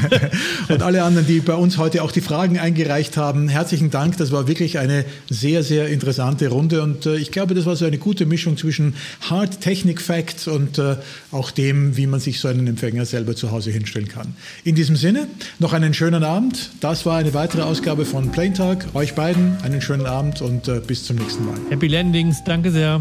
und 0.69 0.83
alle 0.83 1.05
anderen, 1.05 1.27
die 1.29 1.39
bei 1.39 1.55
uns 1.55 1.79
heute 1.79 2.03
auch 2.03 2.11
die 2.11 2.21
Fragen 2.21 2.59
eingereicht 2.59 3.17
haben, 3.17 3.49
herzlichen 3.49 3.91
Dank. 3.91 4.17
Das 4.17 4.33
war 4.33 4.49
wirklich 4.49 4.79
eine 4.79 5.05
sehr, 5.31 5.63
sehr 5.63 5.89
interessante 5.89 6.49
Runde. 6.49 6.83
Und 6.83 7.07
äh, 7.07 7.17
ich 7.17 7.31
glaube, 7.31 7.55
das 7.55 7.67
war 7.67 7.77
so 7.77 7.85
eine 7.85 7.99
gute 7.99 8.27
Mischung 8.27 8.57
zwischen 8.57 8.95
Hard 9.31 9.61
Technik 9.61 10.01
Facts 10.01 10.49
und 10.49 10.79
äh, 10.79 10.97
auch 11.31 11.53
dem, 11.53 11.97
wie 11.97 12.09
man 12.09 12.19
sich 12.19 12.41
so 12.41 12.49
einen 12.49 12.67
Empfänger 12.67 13.07
selber 13.07 13.37
zu 13.37 13.53
Hause 13.53 13.71
hinstellen 13.71 14.09
kann. 14.09 14.35
In 14.65 14.75
diesem 14.75 14.97
Sinne, 14.97 15.29
noch 15.61 15.73
einen 15.73 15.95
schönen 15.95 16.25
Abend. 16.25 16.71
Das 16.81 17.07
war 17.07 17.19
eine 17.19 17.33
weitere 17.33 17.63
Ausgabe 17.63 18.05
von 18.05 18.33
Plain 18.33 18.55
Talk. 18.55 18.87
Euch 18.95 19.15
beiden 19.15 19.57
einen 19.63 19.81
schönen 19.81 20.07
Abend 20.07 20.43
und 20.43 20.69
bis 20.87 21.05
zum 21.05 21.17
nächsten 21.17 21.45
Mal. 21.47 21.55
Happy 21.71 21.87
Landing. 21.87 22.24
Dings. 22.25 22.43
Danke 22.45 22.71
sehr. 22.71 23.01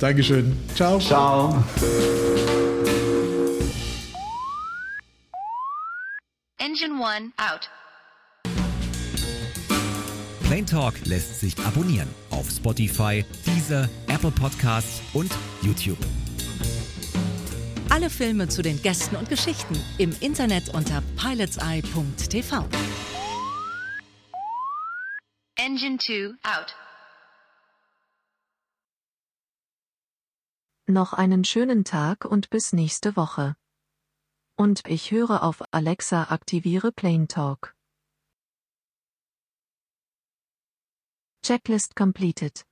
Dankeschön. 0.00 0.56
Ciao. 0.74 0.98
Ciao. 0.98 1.64
Engine 6.58 6.94
1 7.04 7.32
out. 7.38 7.68
Plain 10.46 10.64
Talk 10.64 10.94
lässt 11.04 11.40
sich 11.40 11.58
abonnieren 11.58 12.08
auf 12.30 12.48
Spotify, 12.48 13.24
Deezer, 13.44 13.88
Apple 14.06 14.30
Podcasts 14.30 15.02
und 15.12 15.32
YouTube. 15.62 15.98
Alle 17.88 18.10
Filme 18.10 18.46
zu 18.48 18.62
den 18.62 18.80
Gästen 18.82 19.16
und 19.16 19.28
Geschichten 19.28 19.76
im 19.98 20.14
Internet 20.20 20.68
unter 20.74 21.02
pilotseye.tv. 21.16 22.64
Engine 25.56 25.98
2 25.98 26.34
out. 26.44 26.85
Noch 30.88 31.12
einen 31.12 31.42
schönen 31.42 31.82
Tag 31.82 32.24
und 32.24 32.48
bis 32.48 32.72
nächste 32.72 33.16
Woche. 33.16 33.56
Und 34.56 34.86
ich 34.86 35.10
höre 35.10 35.42
auf 35.42 35.64
Alexa 35.72 36.30
aktiviere 36.30 36.92
Plane 36.92 37.26
Talk. 37.26 37.74
Checklist 41.42 41.96
completed. 41.96 42.64